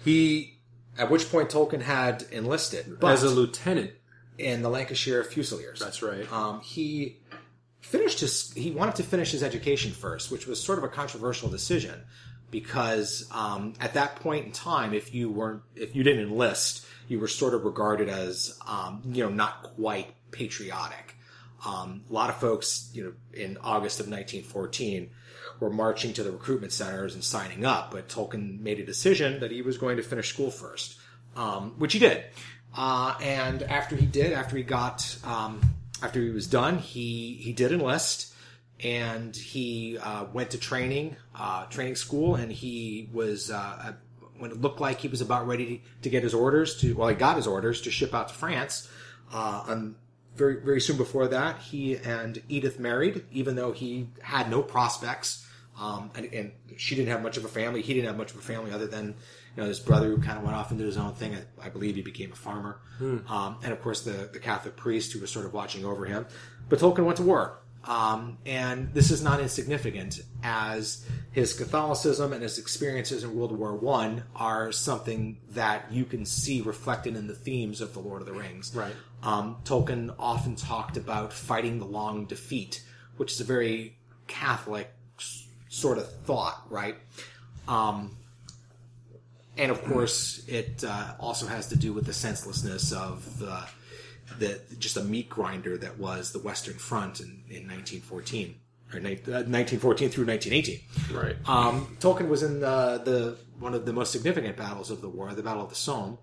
he, 0.05 0.59
At 0.97 1.09
which 1.09 1.29
point, 1.29 1.49
Tolkien 1.49 1.81
had 1.81 2.25
enlisted, 2.31 2.99
but 2.99 3.11
as 3.13 3.23
a 3.23 3.29
lieutenant, 3.29 3.91
in 4.37 4.61
the 4.61 4.69
Lancashire 4.69 5.23
Fusiliers. 5.23 5.79
that's 5.79 6.01
right. 6.01 6.31
Um, 6.31 6.61
he 6.61 7.17
finished 7.81 8.21
his. 8.21 8.53
He 8.53 8.71
wanted 8.71 8.95
to 8.95 9.03
finish 9.03 9.31
his 9.31 9.43
education 9.43 9.91
first, 9.91 10.31
which 10.31 10.47
was 10.47 10.61
sort 10.61 10.77
of 10.77 10.83
a 10.83 10.89
controversial 10.89 11.49
decision 11.49 12.03
because 12.51 13.27
um, 13.32 13.74
at 13.79 13.94
that 13.94 14.18
point 14.18 14.46
in 14.46 14.51
time, 14.51 14.94
if 14.94 15.13
you 15.13 15.29
weren't, 15.29 15.62
if 15.75 15.96
you 15.96 16.03
didn't 16.03 16.27
enlist, 16.27 16.86
you 17.08 17.20
were 17.20 17.27
sort 17.27 17.53
of 17.53 17.63
regarded 17.65 18.10
as, 18.10 18.58
um, 18.68 19.01
you 19.06 19.24
know, 19.24 19.29
not 19.29 19.63
quite 19.63 20.13
patriotic. 20.32 21.15
Um, 21.65 22.03
a 22.10 22.13
lot 22.13 22.29
of 22.29 22.38
folks, 22.38 22.89
you 22.94 23.03
know, 23.03 23.13
in 23.34 23.58
August 23.58 24.00
of 24.00 24.08
1914 24.08 25.10
were 25.60 25.70
marching 25.70 26.13
to 26.13 26.24
the 26.24 26.32
recruitment 26.32 26.72
centers 26.72 27.15
and 27.15 27.24
signing 27.24 27.65
up, 27.65 27.91
but 27.91 28.08
Tolkien 28.08 28.62
made 28.62 28.79
a 28.79 28.86
decision 28.86 29.39
that 29.41 29.51
he 29.51 29.62
was 29.62 29.77
going 29.77 29.98
to 29.98 30.03
finish 30.03 30.29
school 30.29 30.51
first, 30.51 30.98
um, 31.36 31.72
which 31.77 31.94
he 31.94 32.00
did. 32.00 32.24
Uh, 32.75 33.15
and 33.22 33.63
after 33.63 33.96
he 33.96 34.06
did, 34.06 34.32
after 34.32 34.56
he 34.56 34.63
got, 34.63 35.18
um, 35.25 35.60
after 36.01 36.22
he 36.22 36.29
was 36.29 36.48
done, 36.48 36.77
he 36.77 37.34
he 37.41 37.51
did 37.51 37.72
enlist, 37.72 38.28
and 38.83 39.36
he 39.36 39.98
uh, 39.98 40.25
went 40.31 40.51
to 40.51 40.57
training, 40.57 41.15
uh, 41.36 41.65
training 41.65 41.95
school, 41.95 42.36
and 42.36 42.51
he 42.51 43.09
was 43.12 43.51
uh, 43.51 43.93
when 44.38 44.51
it 44.51 44.62
looked 44.62 44.79
like 44.79 45.01
he 45.01 45.07
was 45.07 45.21
about 45.21 45.48
ready 45.48 45.83
to 46.01 46.09
get 46.09 46.24
his 46.24 46.33
orders 46.33 46.77
to, 46.77 46.95
well, 46.95 47.09
he 47.09 47.15
got 47.15 47.36
his 47.36 47.45
orders 47.45 47.81
to 47.81 47.91
ship 47.91 48.13
out 48.13 48.29
to 48.29 48.33
France. 48.33 48.89
Uh, 49.31 49.63
and 49.67 49.95
very 50.36 50.62
very 50.63 50.79
soon 50.79 50.98
before 50.98 51.27
that, 51.27 51.59
he 51.59 51.98
and 51.98 52.41
Edith 52.48 52.79
married, 52.79 53.25
even 53.31 53.55
though 53.55 53.74
he 53.74 54.09
had 54.21 54.50
no 54.50 54.63
prospects. 54.63 55.45
Um, 55.79 56.12
and, 56.15 56.25
and 56.33 56.51
she 56.77 56.95
didn't 56.95 57.09
have 57.09 57.21
much 57.21 57.38
of 57.38 57.45
a 57.45 57.48
family. 57.48 57.81
He 57.81 57.93
didn't 57.93 58.07
have 58.07 58.17
much 58.17 58.31
of 58.31 58.38
a 58.38 58.41
family 58.41 58.71
other 58.71 58.88
than 58.88 59.07
you 59.55 59.62
know 59.62 59.65
his 59.65 59.79
brother 59.79 60.07
who 60.07 60.17
kind 60.17 60.38
of 60.38 60.43
went 60.43 60.55
off 60.55 60.71
into 60.71 60.83
his 60.83 60.98
own 60.98 61.13
thing. 61.13 61.36
I, 61.36 61.67
I 61.67 61.69
believe 61.69 61.95
he 61.95 62.01
became 62.01 62.31
a 62.31 62.36
farmer, 62.36 62.81
um, 63.27 63.57
and 63.63 63.71
of 63.71 63.81
course 63.81 64.01
the 64.01 64.29
the 64.31 64.39
Catholic 64.39 64.75
priest 64.75 65.13
who 65.13 65.19
was 65.19 65.29
sort 65.31 65.45
of 65.45 65.53
watching 65.53 65.86
over 65.86 66.05
him. 66.05 66.25
But 66.67 66.79
Tolkien 66.79 67.05
went 67.05 67.17
to 67.17 67.24
war, 67.24 67.59
um, 67.89 68.38
and 68.46 68.93
this 68.93 69.10
is 69.10 69.24
not 69.24 69.39
insignificant 69.39 70.22
as 70.43 71.03
his 71.31 71.53
Catholicism 71.53 72.34
and 72.34 72.43
his 72.43 72.60
experiences 72.60 73.24
in 73.24 73.36
World 73.36 73.51
War 73.51 73.75
One 73.75 74.25
are 74.36 74.72
something 74.72 75.38
that 75.50 75.91
you 75.91 76.05
can 76.05 76.24
see 76.24 76.62
reflected 76.62 77.15
in 77.15 77.25
the 77.25 77.34
themes 77.34 77.81
of 77.81 77.93
the 77.93 78.00
Lord 78.00 78.22
of 78.22 78.27
the 78.27 78.34
Rings. 78.34 78.75
Right. 78.75 78.93
Um, 79.24 79.58
Tolkien 79.63 80.13
often 80.19 80.55
talked 80.55 80.98
about 80.98 81.34
fighting 81.34 81.79
the 81.79 81.86
long 81.86 82.25
defeat, 82.25 82.84
which 83.17 83.31
is 83.31 83.41
a 83.41 83.43
very 83.43 83.98
Catholic 84.27 84.93
sort 85.67 85.98
of 85.98 86.12
thought, 86.25 86.62
right? 86.69 86.96
Um, 87.67 88.15
and 89.58 89.72
of 89.72 89.84
course, 89.86 90.43
it 90.48 90.84
uh, 90.88 91.15
also 91.19 91.48
has 91.48 91.69
to 91.69 91.75
do 91.75 91.91
with 91.91 92.05
the 92.05 92.13
senselessness 92.13 92.91
of 92.91 93.39
the, 93.39 93.63
the 94.38 94.62
just 94.77 94.98
a 94.98 95.03
meat 95.03 95.29
grinder 95.29 95.77
that 95.77 95.98
was 95.98 96.31
the 96.31 96.39
Western 96.39 96.75
Front 96.75 97.19
in, 97.19 97.43
in 97.50 97.67
1914, 97.67 98.55
or 98.93 99.00
ni- 99.00 99.13
uh, 99.27 99.43
1914 99.48 100.09
through 100.09 100.25
1918. 100.25 100.79
Right. 101.12 101.36
Um, 101.48 101.98
Tolkien 102.00 102.29
was 102.29 102.43
in 102.43 102.59
the, 102.59 103.01
the 103.03 103.38
one 103.59 103.74
of 103.74 103.86
the 103.86 103.93
most 103.93 104.12
significant 104.12 104.57
battles 104.57 104.91
of 104.91 105.01
the 105.01 105.09
war, 105.09 105.33
the 105.33 105.43
Battle 105.43 105.63
of 105.63 105.69
the 105.69 105.75
Somme, 105.75 106.17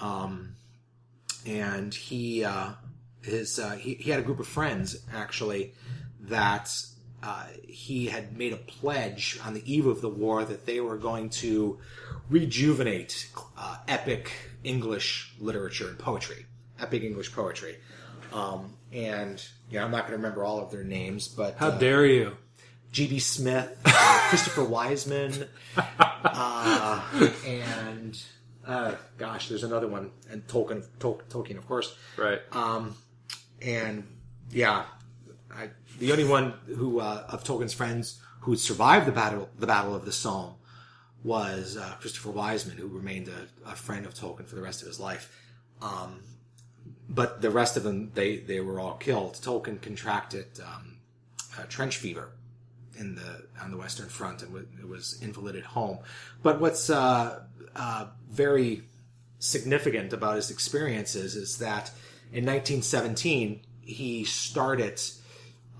um, 0.00 0.56
and 1.46 1.94
he 1.94 2.44
uh, 2.44 2.70
his 3.22 3.58
uh, 3.58 3.72
he, 3.72 3.94
he 3.94 4.10
had 4.10 4.20
a 4.20 4.22
group 4.22 4.40
of 4.40 4.46
friends 4.46 5.04
actually 5.12 5.74
that 6.22 6.70
uh, 7.22 7.46
he 7.66 8.06
had 8.06 8.36
made 8.36 8.52
a 8.52 8.56
pledge 8.56 9.38
on 9.44 9.54
the 9.54 9.72
eve 9.72 9.86
of 9.86 10.00
the 10.00 10.08
war 10.08 10.44
that 10.44 10.66
they 10.66 10.80
were 10.80 10.96
going 10.96 11.28
to 11.28 11.78
rejuvenate 12.30 13.28
uh, 13.58 13.76
epic 13.88 14.32
English 14.64 15.34
literature 15.38 15.88
and 15.88 15.98
poetry, 15.98 16.46
epic 16.80 17.02
English 17.02 17.32
poetry. 17.32 17.76
Um, 18.32 18.74
and 18.92 19.44
yeah, 19.70 19.84
I'm 19.84 19.90
not 19.90 20.02
going 20.02 20.12
to 20.12 20.16
remember 20.16 20.44
all 20.44 20.60
of 20.60 20.70
their 20.70 20.84
names, 20.84 21.28
but 21.28 21.56
How 21.56 21.68
uh, 21.68 21.78
dare 21.78 22.06
you? 22.06 22.36
G.B. 22.92 23.20
Smith, 23.20 23.80
uh, 23.84 24.26
Christopher 24.28 24.64
Wiseman, 24.64 25.46
uh, 25.76 27.02
and 27.46 28.20
uh, 28.66 28.94
gosh, 29.16 29.48
there's 29.48 29.62
another 29.62 29.86
one, 29.86 30.10
and 30.28 30.46
Tolkien, 30.48 30.84
Tol- 30.98 31.22
Tolkien, 31.30 31.56
of 31.56 31.66
course. 31.68 31.96
Right. 32.16 32.40
Um, 32.52 32.96
and 33.62 34.06
yeah, 34.50 34.84
I, 35.52 35.70
the 35.98 36.10
only 36.10 36.24
one 36.24 36.54
who 36.66 37.00
uh, 37.00 37.26
of 37.28 37.44
Tolkien's 37.44 37.74
friends 37.74 38.20
who 38.40 38.56
survived 38.56 39.06
the 39.06 39.12
battle, 39.12 39.48
the 39.58 39.66
Battle 39.66 39.94
of 39.94 40.04
the 40.04 40.12
Somme, 40.12 40.54
was 41.22 41.76
uh, 41.76 41.94
Christopher 42.00 42.30
Wiseman, 42.30 42.76
who 42.76 42.88
remained 42.88 43.28
a, 43.28 43.70
a 43.70 43.76
friend 43.76 44.06
of 44.06 44.14
Tolkien 44.14 44.46
for 44.46 44.56
the 44.56 44.62
rest 44.62 44.82
of 44.82 44.88
his 44.88 44.98
life. 44.98 45.36
Um, 45.82 46.20
but 47.10 47.42
the 47.42 47.50
rest 47.50 47.76
of 47.76 47.82
them, 47.82 48.12
they 48.14 48.36
they 48.38 48.60
were 48.60 48.78
all 48.78 48.94
killed. 48.94 49.34
Tolkien 49.34 49.82
contracted 49.82 50.46
um, 50.64 50.98
uh, 51.58 51.64
trench 51.68 51.96
fever 51.96 52.30
in 52.96 53.16
the 53.16 53.44
on 53.60 53.72
the 53.72 53.76
Western 53.76 54.08
Front 54.08 54.42
and 54.42 54.66
it 54.80 54.88
was 54.88 55.18
invalided 55.20 55.64
home. 55.64 55.98
But 56.42 56.60
what's 56.60 56.88
uh, 56.88 57.40
uh, 57.74 58.06
very 58.30 58.82
significant 59.40 60.12
about 60.12 60.36
his 60.36 60.50
experiences 60.50 61.34
is 61.34 61.58
that 61.58 61.90
in 62.32 62.44
1917 62.46 63.60
he 63.80 64.24
started 64.24 65.00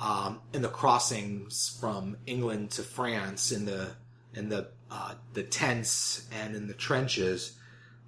um, 0.01 0.41
in 0.53 0.63
the 0.63 0.69
crossings 0.69 1.77
from 1.81 2.17
England 2.27 2.73
to 2.73 2.83
France 2.83 3.53
in 3.53 3.67
the 3.67 3.91
in 4.35 4.49
the 4.49 4.69
uh, 4.91 5.15
the 5.35 5.45
tents 5.45 6.27
and 6.33 6.57
in 6.57 6.67
the 6.67 6.75
trenches, 6.75 7.53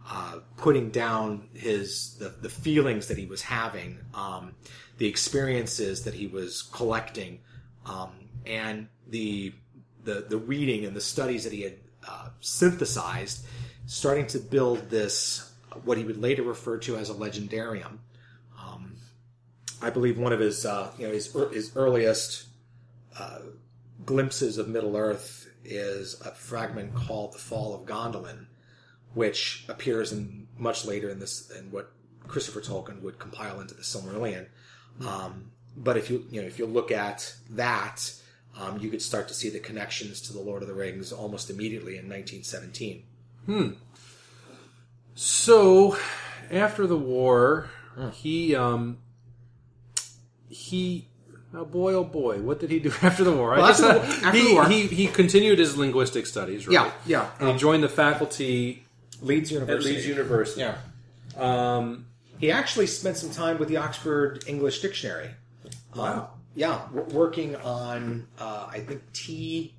uh, 0.08 0.38
putting 0.56 0.90
down 0.90 1.48
his 1.54 2.16
the, 2.18 2.28
the 2.28 2.48
feelings 2.48 3.08
that 3.08 3.18
he 3.18 3.26
was 3.26 3.42
having, 3.42 3.98
um, 4.14 4.54
the 4.98 5.06
experiences 5.06 6.04
that 6.04 6.14
he 6.14 6.26
was 6.26 6.62
collecting, 6.62 7.40
um, 7.86 8.10
and 8.44 8.88
the 9.08 9.52
the 10.04 10.26
the 10.28 10.38
reading 10.38 10.84
and 10.84 10.96
the 10.96 11.00
studies 11.00 11.44
that 11.44 11.52
he 11.52 11.62
had 11.62 11.76
uh, 12.08 12.28
synthesized, 12.40 13.46
starting 13.86 14.26
to 14.26 14.38
build 14.38 14.90
this 14.90 15.52
what 15.84 15.96
he 15.98 16.04
would 16.04 16.18
later 16.18 16.42
refer 16.42 16.78
to 16.78 16.96
as 16.96 17.08
a 17.08 17.14
legendarium. 17.14 17.98
Um, 18.60 18.96
I 19.80 19.90
believe 19.90 20.18
one 20.18 20.32
of 20.32 20.40
his 20.40 20.66
uh, 20.66 20.90
you 20.98 21.06
know 21.06 21.12
his 21.12 21.32
his 21.52 21.72
earliest 21.76 22.46
uh, 23.18 23.38
glimpses 24.04 24.58
of 24.58 24.68
Middle 24.68 24.96
Earth 24.96 25.48
is 25.64 26.20
a 26.22 26.32
fragment 26.32 26.94
called 26.94 27.34
"The 27.34 27.38
Fall 27.38 27.74
of 27.74 27.86
Gondolin," 27.86 28.46
which 29.14 29.64
appears 29.68 30.12
in 30.12 30.46
much 30.58 30.84
later 30.84 31.08
in 31.10 31.18
this 31.20 31.50
in 31.50 31.70
what 31.70 31.92
Christopher 32.28 32.60
Tolkien 32.60 33.00
would 33.02 33.18
compile 33.18 33.60
into 33.60 33.74
the 33.74 33.82
Silmarillion. 33.82 34.46
Um, 35.06 35.50
but 35.76 35.96
if 35.96 36.10
you 36.10 36.24
you 36.30 36.40
know 36.40 36.46
if 36.46 36.58
you 36.58 36.66
look 36.66 36.90
at 36.92 37.34
that, 37.50 38.12
um, 38.58 38.78
you 38.80 38.90
could 38.90 39.02
start 39.02 39.28
to 39.28 39.34
see 39.34 39.48
the 39.50 39.58
connections 39.58 40.20
to 40.22 40.32
the 40.32 40.40
Lord 40.40 40.62
of 40.62 40.68
the 40.68 40.74
Rings 40.74 41.12
almost 41.12 41.50
immediately 41.50 41.92
in 41.96 42.08
1917. 42.08 43.04
Hmm. 43.46 43.68
So, 45.14 45.96
after 46.50 46.86
the 46.86 46.96
war, 46.96 47.70
he 48.12 48.54
um 48.56 48.98
he 50.48 51.08
oh 51.54 51.64
boy 51.64 51.92
oh 51.94 52.04
boy, 52.04 52.40
what 52.40 52.60
did 52.60 52.70
he 52.70 52.78
do 52.78 52.92
after 53.02 53.24
the 53.24 53.32
war? 53.32 53.50
Well, 53.50 53.64
after 53.66 53.82
the- 53.82 54.00
after 54.26 54.30
he, 54.38 54.48
the 54.48 54.54
war- 54.54 54.68
he 54.68 54.86
he 54.86 55.06
continued 55.06 55.58
his 55.58 55.76
linguistic 55.76 56.26
studies, 56.26 56.66
right? 56.66 56.74
Yeah, 56.74 56.92
yeah. 57.06 57.30
And 57.40 57.50
he 57.50 57.56
joined 57.58 57.82
the 57.82 57.88
faculty 57.88 58.84
Leeds 59.22 59.50
University. 59.50 59.90
at. 59.90 59.94
Leeds 59.96 60.06
University. 60.08 60.60
Yeah. 60.60 60.76
Um, 61.36 62.06
He 62.38 62.50
actually 62.50 62.86
spent 62.88 63.16
some 63.16 63.30
time 63.30 63.58
with 63.58 63.68
the 63.68 63.76
Oxford 63.78 64.44
English 64.46 64.80
Dictionary. 64.82 65.30
Wow. 65.94 66.30
yeah, 66.54 66.86
w- 66.94 67.14
working 67.16 67.56
on 67.56 68.26
uh, 68.38 68.66
I 68.70 68.80
think 68.80 69.00
T 69.12 69.74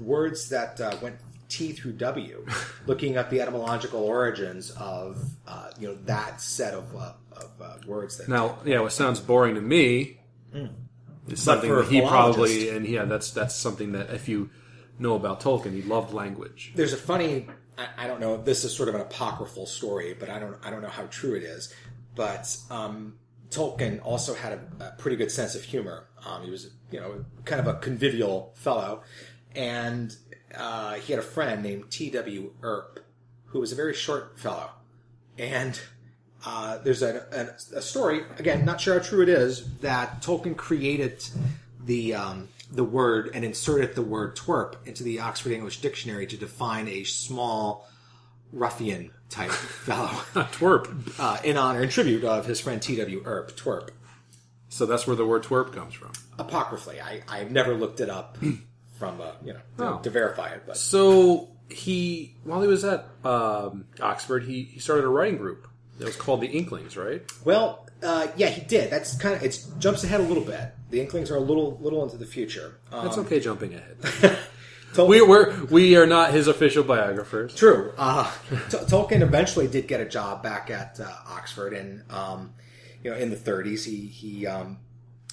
words 0.00 0.48
that 0.50 0.80
uh, 0.80 0.96
went 1.02 1.16
T 1.48 1.72
through 1.72 1.92
W, 1.92 2.44
looking 2.86 3.16
at 3.16 3.30
the 3.30 3.40
etymological 3.40 4.02
origins 4.02 4.70
of 4.72 5.18
uh, 5.46 5.70
you 5.78 5.88
know 5.88 5.94
that 6.04 6.40
set 6.40 6.74
of, 6.74 6.94
uh, 6.94 7.12
of 7.32 7.50
uh, 7.60 7.76
words. 7.86 8.18
That 8.18 8.28
now, 8.28 8.58
yeah, 8.64 8.80
what 8.80 8.92
sounds 8.92 9.18
boring 9.20 9.54
to 9.54 9.60
me 9.60 10.18
is 11.28 11.40
something 11.42 11.70
that 11.74 11.88
he 11.88 12.00
probably 12.00 12.68
and 12.70 12.86
yeah, 12.86 13.04
that's 13.04 13.30
that's 13.30 13.54
something 13.54 13.92
that 13.92 14.10
if 14.10 14.28
you 14.28 14.50
know 14.98 15.14
about 15.14 15.40
Tolkien, 15.40 15.72
he 15.72 15.82
loved 15.82 16.12
language. 16.12 16.72
there's 16.74 16.92
a 16.92 16.96
funny 16.98 17.46
I, 17.78 18.04
I 18.04 18.06
don't 18.06 18.20
know. 18.20 18.36
This 18.36 18.64
is 18.64 18.74
sort 18.74 18.88
of 18.88 18.94
an 18.94 19.00
apocryphal 19.00 19.66
story 19.66 20.14
but 20.18 20.28
i 20.28 20.38
don't 20.38 20.56
i 20.64 20.70
don't 20.70 20.82
know 20.82 20.88
how 20.88 21.06
true 21.06 21.34
it 21.34 21.42
is. 21.42 21.72
But 22.14 22.56
um, 22.70 23.14
tolkien 23.50 24.00
also 24.04 24.34
had 24.34 24.52
a, 24.52 24.84
a 24.86 24.90
pretty 24.98 25.16
good 25.16 25.30
sense 25.30 25.54
of 25.54 25.62
humor. 25.62 26.08
Um, 26.26 26.42
he 26.42 26.50
was 26.50 26.70
you 26.90 27.00
know 27.00 27.24
kind 27.44 27.60
of 27.60 27.66
a 27.66 27.78
convivial 27.78 28.52
fellow. 28.56 29.02
And 29.54 30.14
uh, 30.54 30.94
he 30.94 31.12
had 31.12 31.20
a 31.20 31.26
friend 31.26 31.62
named 31.62 31.90
T.W. 31.90 32.52
Earp 32.62 33.00
who 33.46 33.60
was 33.60 33.72
a 33.72 33.74
very 33.74 33.94
short 33.94 34.38
fellow. 34.38 34.70
And 35.38 35.80
uh, 36.44 36.78
there's 36.78 37.02
a, 37.02 37.56
a, 37.72 37.78
a 37.78 37.82
story 37.82 38.22
again 38.38 38.64
not 38.64 38.80
sure 38.80 38.98
how 38.98 39.04
true 39.04 39.22
it 39.22 39.28
is 39.28 39.78
that 39.78 40.22
tolkien 40.22 40.56
created 40.56 41.24
the 41.84 42.14
um, 42.14 42.48
the 42.70 42.84
word 42.84 43.30
and 43.34 43.44
inserted 43.44 43.94
the 43.94 44.02
word 44.02 44.36
twerp 44.36 44.74
into 44.86 45.02
the 45.02 45.20
Oxford 45.20 45.52
English 45.52 45.80
Dictionary 45.80 46.26
to 46.26 46.36
define 46.36 46.86
a 46.88 47.04
small 47.04 47.88
ruffian 48.52 49.10
type 49.30 49.50
fellow 49.52 50.08
Twerp. 50.52 51.18
uh, 51.18 51.38
in 51.44 51.56
honor 51.56 51.82
and 51.82 51.90
tribute 51.90 52.24
of 52.24 52.46
his 52.46 52.60
friend 52.60 52.80
T.W. 52.80 53.22
Earp, 53.24 53.56
twerp. 53.56 53.90
So 54.70 54.84
that's 54.86 55.06
where 55.06 55.16
the 55.16 55.24
word 55.26 55.44
twerp 55.44 55.72
comes 55.74 55.94
from. 55.94 56.12
Apocryphally, 56.38 57.00
I, 57.00 57.22
I've 57.28 57.50
never 57.50 57.74
looked 57.74 58.00
it 58.00 58.10
up 58.10 58.36
from 58.98 59.20
uh, 59.20 59.32
you 59.44 59.52
know 59.54 59.60
to, 59.78 59.84
Oh. 59.84 59.98
to 60.00 60.10
verify 60.10 60.48
it, 60.50 60.62
but 60.66 60.76
So 60.76 61.50
he, 61.70 62.34
while 62.44 62.60
he 62.62 62.68
was 62.68 62.84
at 62.84 63.06
um, 63.24 63.84
Oxford, 64.00 64.44
he, 64.44 64.62
he 64.64 64.80
started 64.80 65.04
a 65.04 65.08
writing 65.08 65.36
group 65.38 65.67
that 65.98 66.06
was 66.06 66.16
called 66.16 66.40
the 66.40 66.46
Inklings, 66.46 66.96
right? 66.96 67.22
well, 67.44 67.86
uh, 68.02 68.28
yeah, 68.36 68.48
he 68.48 68.60
did. 68.62 68.90
That's 68.90 69.16
kind 69.16 69.34
of 69.34 69.42
it 69.42 69.64
jumps 69.78 70.04
ahead 70.04 70.20
a 70.20 70.24
little 70.24 70.44
bit. 70.44 70.72
The 70.90 71.00
Inklings 71.00 71.30
are 71.30 71.36
a 71.36 71.40
little 71.40 71.76
little 71.80 72.04
into 72.04 72.16
the 72.16 72.26
future. 72.26 72.78
Um, 72.92 73.04
That's 73.04 73.18
okay, 73.18 73.40
jumping 73.40 73.74
ahead. 73.74 73.96
Tolkien- 74.94 75.08
we 75.08 75.20
we're, 75.22 75.64
we 75.66 75.96
are 75.96 76.06
not 76.06 76.32
his 76.32 76.46
official 76.48 76.82
biographers. 76.82 77.54
True. 77.54 77.92
Uh, 77.98 78.30
T- 78.70 78.78
Tolkien 78.78 79.20
eventually 79.20 79.66
did 79.66 79.86
get 79.86 80.00
a 80.00 80.08
job 80.08 80.42
back 80.42 80.70
at 80.70 80.98
uh, 81.00 81.12
Oxford, 81.26 81.74
and 81.74 82.10
um, 82.10 82.54
you 83.02 83.10
know, 83.10 83.16
in 83.16 83.30
the 83.30 83.36
30s, 83.36 83.84
he 83.84 84.06
he 84.06 84.46
um, 84.46 84.78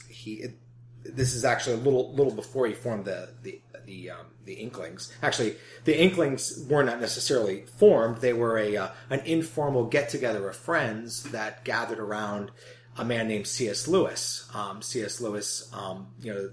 he. 0.09 0.33
It, 0.35 0.57
this 1.03 1.35
is 1.35 1.45
actually 1.45 1.75
a 1.75 1.79
little 1.79 2.13
little 2.15 2.33
before 2.33 2.65
he 2.67 2.73
formed 2.73 3.05
the 3.05 3.29
the 3.43 3.61
the 3.85 4.09
um, 4.09 4.25
the 4.45 4.53
Inklings. 4.53 5.11
Actually, 5.21 5.55
the 5.83 5.99
Inklings 5.99 6.65
were 6.69 6.83
not 6.83 7.01
necessarily 7.01 7.65
formed; 7.77 8.17
they 8.17 8.33
were 8.33 8.57
a 8.57 8.77
uh, 8.77 8.89
an 9.09 9.21
informal 9.21 9.85
get 9.85 10.09
together 10.09 10.47
of 10.47 10.55
friends 10.55 11.23
that 11.31 11.63
gathered 11.63 11.99
around 11.99 12.51
a 12.97 13.05
man 13.05 13.27
named 13.27 13.47
C.S. 13.47 13.87
Lewis. 13.87 14.49
Um, 14.53 14.81
C.S. 14.81 15.21
Lewis, 15.21 15.69
um, 15.73 16.07
you 16.21 16.33
know. 16.33 16.49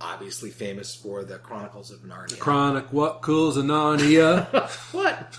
Obviously 0.00 0.50
famous 0.50 0.94
for 0.94 1.24
the 1.24 1.38
Chronicles 1.38 1.92
of 1.92 2.00
Narnia. 2.00 2.38
Chronic 2.38 2.92
What 2.92 3.22
Cools 3.22 3.56
in 3.56 3.68
Narnia. 3.68 4.48
What? 4.92 5.38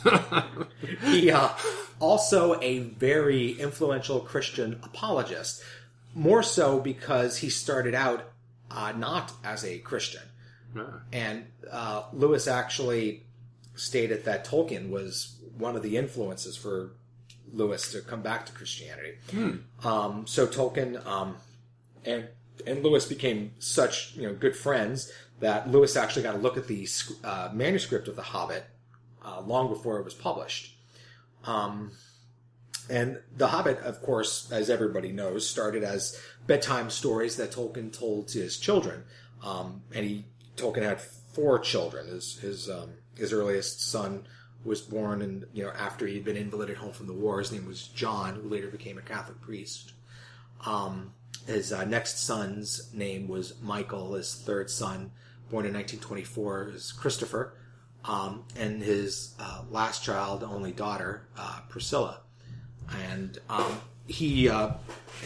he 1.04 1.30
uh, 1.30 1.50
also 2.00 2.60
a 2.62 2.80
very 2.80 3.52
influential 3.52 4.22
Christian 4.22 4.80
apologist. 4.82 5.62
More 6.16 6.42
so 6.42 6.80
because 6.80 7.38
he 7.38 7.50
started 7.50 7.94
out 7.94 8.32
uh, 8.72 8.94
not 8.94 9.32
as 9.44 9.64
a 9.64 9.80
Christian, 9.80 10.22
and 11.14 11.46
uh, 11.72 12.04
Lewis 12.14 12.48
actually 12.48 13.24
stated 13.76 14.26
that 14.26 14.46
Tolkien 14.46 14.90
was 14.90 15.38
one 15.58 15.76
of 15.76 15.84
the 15.84 15.98
influences 15.98 16.58
for 16.58 16.92
Lewis 17.54 17.92
to 17.92 18.02
come 18.02 18.22
back 18.22 18.46
to 18.46 18.52
Christianity. 18.52 19.16
Um, 19.84 20.28
so 20.28 20.48
Tolkien 20.48 21.06
um, 21.06 21.38
and 22.04 22.28
and 22.66 22.84
Lewis 22.84 23.06
became 23.06 23.52
such 23.60 24.16
you 24.16 24.24
know 24.24 24.34
good 24.34 24.56
friends 24.56 25.12
that 25.40 25.70
Lewis 25.70 25.96
actually 25.96 26.24
got 26.24 26.36
a 26.36 26.38
look 26.38 26.58
at 26.58 26.68
the 26.68 26.88
uh, 27.24 27.50
manuscript 27.54 28.08
of 28.08 28.16
The 28.16 28.22
Hobbit 28.22 28.64
uh, 29.24 29.42
long 29.42 29.68
before 29.68 30.00
it 30.00 30.06
was 30.06 30.14
published. 30.14 30.78
Um, 31.44 31.92
and 32.90 33.20
The 33.36 33.48
Hobbit, 33.48 33.80
of 33.80 34.02
course, 34.02 34.50
as 34.52 34.70
everybody 34.70 35.12
knows, 35.12 35.48
started 35.48 35.84
as 35.84 36.20
bedtime 36.48 36.90
stories 36.90 37.36
that 37.38 37.52
Tolkien 37.52 37.92
told 37.92 38.30
to 38.30 38.40
his 38.40 38.58
children. 38.58 39.04
Um, 39.44 39.82
and 39.94 40.06
he 40.06 40.26
Tolkien 40.56 40.84
had 40.84 41.02
four 41.02 41.60
children. 41.60 42.08
His 42.08 42.38
his 42.40 42.70
um, 42.70 42.92
his 43.18 43.34
earliest 43.34 43.82
son 43.82 44.26
was 44.64 44.82
born, 44.82 45.22
and 45.22 45.46
you 45.54 45.64
know 45.64 45.72
after 45.72 46.08
he 46.08 46.16
had 46.16 46.26
been 46.26 46.38
invalided 46.38 46.78
home 46.78 46.94
from 46.94 47.08
the 47.08 47.14
war. 47.14 47.40
His 47.40 47.52
name 47.52 47.68
was 47.68 47.88
John, 47.90 48.36
who 48.36 48.50
later 48.50 48.68
became 48.68 48.98
a 48.98 49.02
Catholic 49.02 49.42
priest. 49.42 49.94
Um, 50.66 51.14
his 51.46 51.72
uh, 51.72 51.86
next 51.86 52.20
son's 52.20 52.92
name 52.94 53.28
was 53.28 53.54
Michael. 53.62 54.14
His 54.14 54.34
third 54.34 54.70
son, 54.70 55.12
born 55.50 55.66
in 55.66 55.74
1924, 55.74 56.70
is 56.70 56.92
Christopher. 56.92 57.54
Um, 58.04 58.46
and 58.56 58.82
his 58.82 59.36
uh, 59.40 59.64
last 59.70 60.04
child, 60.04 60.44
only 60.44 60.72
daughter, 60.72 61.28
uh, 61.38 61.62
Priscilla. 61.70 62.22
And 63.10 63.40
um, 63.50 63.80
he, 64.08 64.48
uh, 64.48 64.74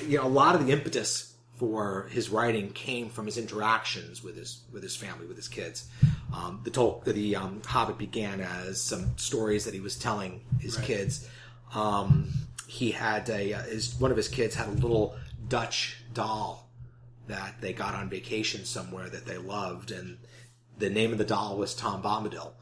you 0.07 0.17
know, 0.17 0.25
a 0.25 0.29
lot 0.29 0.55
of 0.55 0.65
the 0.65 0.71
impetus 0.71 1.33
for 1.59 2.07
his 2.09 2.29
writing 2.29 2.71
came 2.71 3.09
from 3.09 3.25
his 3.25 3.37
interactions 3.37 4.23
with 4.23 4.37
his 4.37 4.61
with 4.71 4.81
his 4.81 4.95
family, 4.95 5.27
with 5.27 5.35
his 5.35 5.49
kids. 5.49 5.89
Um, 6.33 6.61
the 6.63 6.71
Tol- 6.71 7.03
the 7.05 7.35
um, 7.35 7.61
Hobbit 7.65 7.97
began 7.97 8.39
as 8.39 8.81
some 8.81 9.17
stories 9.17 9.65
that 9.65 9.73
he 9.73 9.81
was 9.81 9.97
telling 9.97 10.41
his 10.59 10.77
kids. 10.77 11.27
Um, 11.75 12.29
he 12.65 12.91
had 12.91 13.29
a 13.29 13.53
uh, 13.53 13.63
his 13.63 13.99
one 13.99 14.09
of 14.09 14.17
his 14.17 14.29
kids 14.29 14.55
had 14.55 14.67
a 14.67 14.71
little 14.71 15.15
Dutch 15.49 15.97
doll 16.13 16.69
that 17.27 17.59
they 17.59 17.73
got 17.73 17.93
on 17.93 18.09
vacation 18.09 18.63
somewhere 18.63 19.09
that 19.09 19.25
they 19.25 19.37
loved, 19.37 19.91
and 19.91 20.17
the 20.77 20.89
name 20.89 21.11
of 21.11 21.17
the 21.17 21.25
doll 21.25 21.57
was 21.57 21.75
Tom 21.75 22.01
Bombadil. 22.01 22.53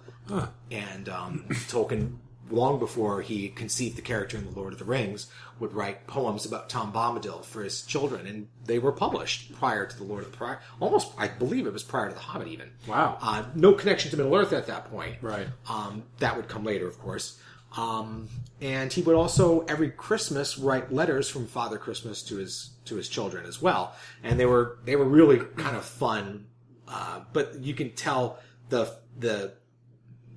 And 0.72 1.08
um, 1.08 1.46
Tolkien, 1.70 2.18
long 2.50 2.80
before 2.80 3.22
he 3.22 3.50
conceived 3.50 3.98
the 3.98 4.02
character 4.02 4.38
in 4.38 4.46
The 4.46 4.60
Lord 4.60 4.74
of 4.74 4.80
the 4.80 4.86
Rings, 4.86 5.28
would 5.60 5.74
write 5.74 6.08
poems 6.08 6.46
about 6.46 6.70
Tom 6.70 6.92
Bombadil 6.94 7.44
for 7.44 7.64
his 7.64 7.82
children, 7.84 8.28
and 8.28 8.48
they 8.66 8.80
were 8.80 8.92
published 8.92 9.54
prior 9.56 9.86
to 9.86 9.98
The 9.98 10.04
Lord 10.04 10.24
of 10.24 10.32
the 10.32 10.38
prior, 10.38 10.60
almost 10.80 11.12
I 11.18 11.28
believe 11.28 11.68
it 11.68 11.74
was 11.74 11.84
prior 11.84 12.10
to 12.10 12.14
The 12.14 12.20
Hobbit 12.22 12.48
even. 12.48 12.72
Wow. 12.88 13.18
Uh, 13.22 13.46
no 13.56 13.74
connection 13.74 14.12
to 14.12 14.18
Middle 14.18 14.36
Earth 14.36 14.54
at 14.54 14.68
that 14.68 14.90
point. 14.90 15.18
Right. 15.22 15.48
Um, 15.70 16.04
that 16.20 16.36
would 16.36 16.48
come 16.48 16.64
later, 16.64 16.88
of 16.88 17.00
course. 17.00 17.40
Um, 17.76 18.30
and 18.62 18.92
he 18.92 19.02
would 19.02 19.16
also 19.16 19.62
every 19.66 19.92
Christmas 19.92 20.58
write 20.58 20.92
letters 20.92 21.30
from 21.30 21.48
Father 21.48 21.78
Christmas 21.78 22.24
to 22.24 22.38
his 22.38 22.72
to 22.86 22.96
his 22.96 23.10
children 23.10 23.46
as 23.46 23.62
well, 23.62 23.94
and 24.24 24.40
they 24.40 24.46
were 24.46 24.80
they 24.86 24.96
were 24.96 25.06
really 25.06 25.40
kind 25.58 25.76
of 25.76 25.84
fun. 25.84 26.48
Uh, 26.88 27.22
but 27.34 27.60
you 27.60 27.74
can 27.74 27.92
tell 27.92 28.40
the 28.70 28.98
the 29.20 29.54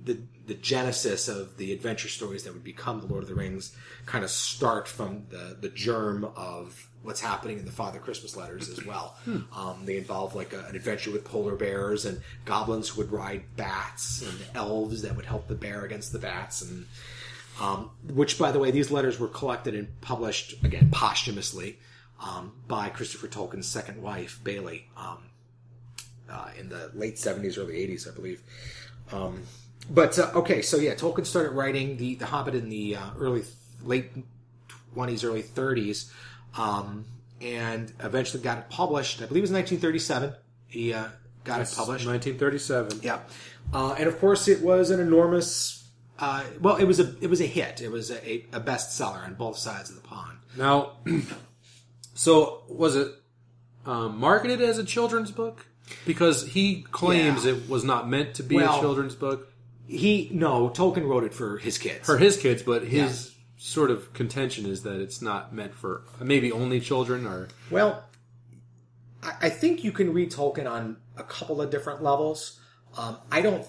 the 0.03 0.21
the 0.47 0.53
genesis 0.55 1.27
of 1.27 1.57
the 1.57 1.71
adventure 1.71 2.07
stories 2.07 2.43
that 2.43 2.53
would 2.53 2.63
become 2.63 2.99
the 2.99 3.07
Lord 3.07 3.23
of 3.23 3.29
the 3.29 3.35
Rings 3.35 3.75
kind 4.05 4.23
of 4.23 4.29
start 4.29 4.87
from 4.87 5.25
the 5.29 5.57
the 5.59 5.69
germ 5.69 6.25
of 6.35 6.89
what's 7.03 7.21
happening 7.21 7.57
in 7.57 7.65
the 7.65 7.71
Father 7.71 7.99
Christmas 7.99 8.35
letters 8.35 8.69
as 8.69 8.85
well. 8.85 9.17
Um, 9.55 9.85
they 9.85 9.97
involve 9.97 10.35
like 10.35 10.53
a, 10.53 10.65
an 10.67 10.75
adventure 10.75 11.11
with 11.11 11.25
polar 11.25 11.55
bears 11.55 12.05
and 12.05 12.21
goblins 12.45 12.89
who 12.89 13.01
would 13.01 13.11
ride 13.11 13.43
bats 13.55 14.21
and 14.21 14.39
elves 14.53 15.01
that 15.01 15.15
would 15.15 15.25
help 15.25 15.47
the 15.47 15.55
bear 15.55 15.83
against 15.83 16.11
the 16.11 16.19
bats 16.19 16.61
and 16.61 16.85
um, 17.59 17.91
which 18.07 18.37
by 18.39 18.51
the 18.51 18.59
way 18.59 18.71
these 18.71 18.91
letters 18.91 19.19
were 19.19 19.27
collected 19.27 19.75
and 19.75 19.99
published 20.01 20.63
again 20.63 20.89
posthumously 20.91 21.79
um, 22.23 22.51
by 22.67 22.89
Christopher 22.89 23.27
Tolkien's 23.27 23.67
second 23.67 24.01
wife 24.01 24.39
Baillie 24.43 24.83
um, 24.95 25.17
uh, 26.29 26.49
in 26.59 26.69
the 26.69 26.91
late 26.93 27.15
70s 27.15 27.57
early 27.57 27.75
80s 27.87 28.11
I 28.11 28.15
believe 28.15 28.41
um, 29.11 29.41
but 29.93 30.17
uh, 30.17 30.31
okay, 30.35 30.61
so 30.61 30.77
yeah, 30.77 30.95
Tolkien 30.95 31.25
started 31.25 31.51
writing 31.51 31.97
the 31.97 32.15
the 32.15 32.25
Hobbit 32.25 32.55
in 32.55 32.69
the 32.69 32.95
uh, 32.95 33.09
early 33.19 33.43
late 33.83 34.09
twenties, 34.93 35.23
early 35.23 35.41
thirties, 35.41 36.11
um, 36.57 37.05
and 37.41 37.91
eventually 37.99 38.41
got 38.41 38.57
it 38.57 38.69
published. 38.69 39.21
I 39.21 39.25
believe 39.25 39.41
it 39.43 39.49
was 39.49 39.51
1937. 39.51 40.33
He 40.67 40.93
uh, 40.93 41.07
got 41.43 41.59
it 41.59 41.73
published. 41.75 42.07
1937. 42.07 43.01
Yeah, 43.03 43.19
uh, 43.73 43.95
and 43.99 44.07
of 44.07 44.17
course 44.19 44.47
it 44.47 44.61
was 44.61 44.91
an 44.91 45.01
enormous. 45.01 45.89
Uh, 46.17 46.43
well, 46.61 46.77
it 46.77 46.85
was 46.85 46.99
a 47.01 47.15
it 47.19 47.29
was 47.29 47.41
a 47.41 47.45
hit. 47.47 47.81
It 47.81 47.91
was 47.91 48.11
a, 48.11 48.45
a 48.53 48.61
bestseller 48.61 49.25
on 49.25 49.33
both 49.33 49.57
sides 49.57 49.89
of 49.89 49.97
the 49.97 50.07
pond. 50.07 50.37
Now, 50.55 50.93
so 52.13 52.63
was 52.69 52.95
it 52.95 53.11
um, 53.85 54.19
marketed 54.19 54.61
as 54.61 54.77
a 54.77 54.85
children's 54.85 55.31
book? 55.31 55.65
Because 56.05 56.47
he 56.47 56.83
claims 56.83 57.43
Yeah. 57.43 57.53
it 57.53 57.69
was 57.69 57.83
not 57.83 58.07
meant 58.07 58.35
to 58.35 58.43
be 58.43 58.55
Well- 58.55 58.77
a 58.77 58.79
children's 58.79 59.15
book 59.15 59.50
He 59.87 60.29
no 60.31 60.69
Tolkien 60.69 61.07
wrote 61.07 61.23
it 61.23 61.33
for 61.33 61.57
his 61.57 61.77
kids. 61.77 62.05
for 62.05 62.17
his 62.17 62.37
kids, 62.37 62.63
but 62.63 62.83
his 62.87 63.35
sort 63.57 63.91
of 63.91 64.11
contention 64.13 64.65
is 64.65 64.83
that 64.83 64.99
it's 65.01 65.21
not 65.21 65.53
meant 65.53 65.73
for 65.75 66.03
maybe 66.19 66.51
only 66.51 66.79
children 66.79 67.25
or 67.27 67.47
Well, 67.69 68.03
I, 69.21 69.49
think 69.49 69.83
you 69.83 69.91
can 69.91 70.13
read 70.13 70.31
Tolkien 70.31 70.69
on 70.69 70.97
a 71.15 71.23
couple 71.23 71.61
of 71.61 71.69
different 71.69 72.01
levels. 72.01 72.59
Um, 72.97 73.17
I 73.31 73.41
don't. 73.41 73.65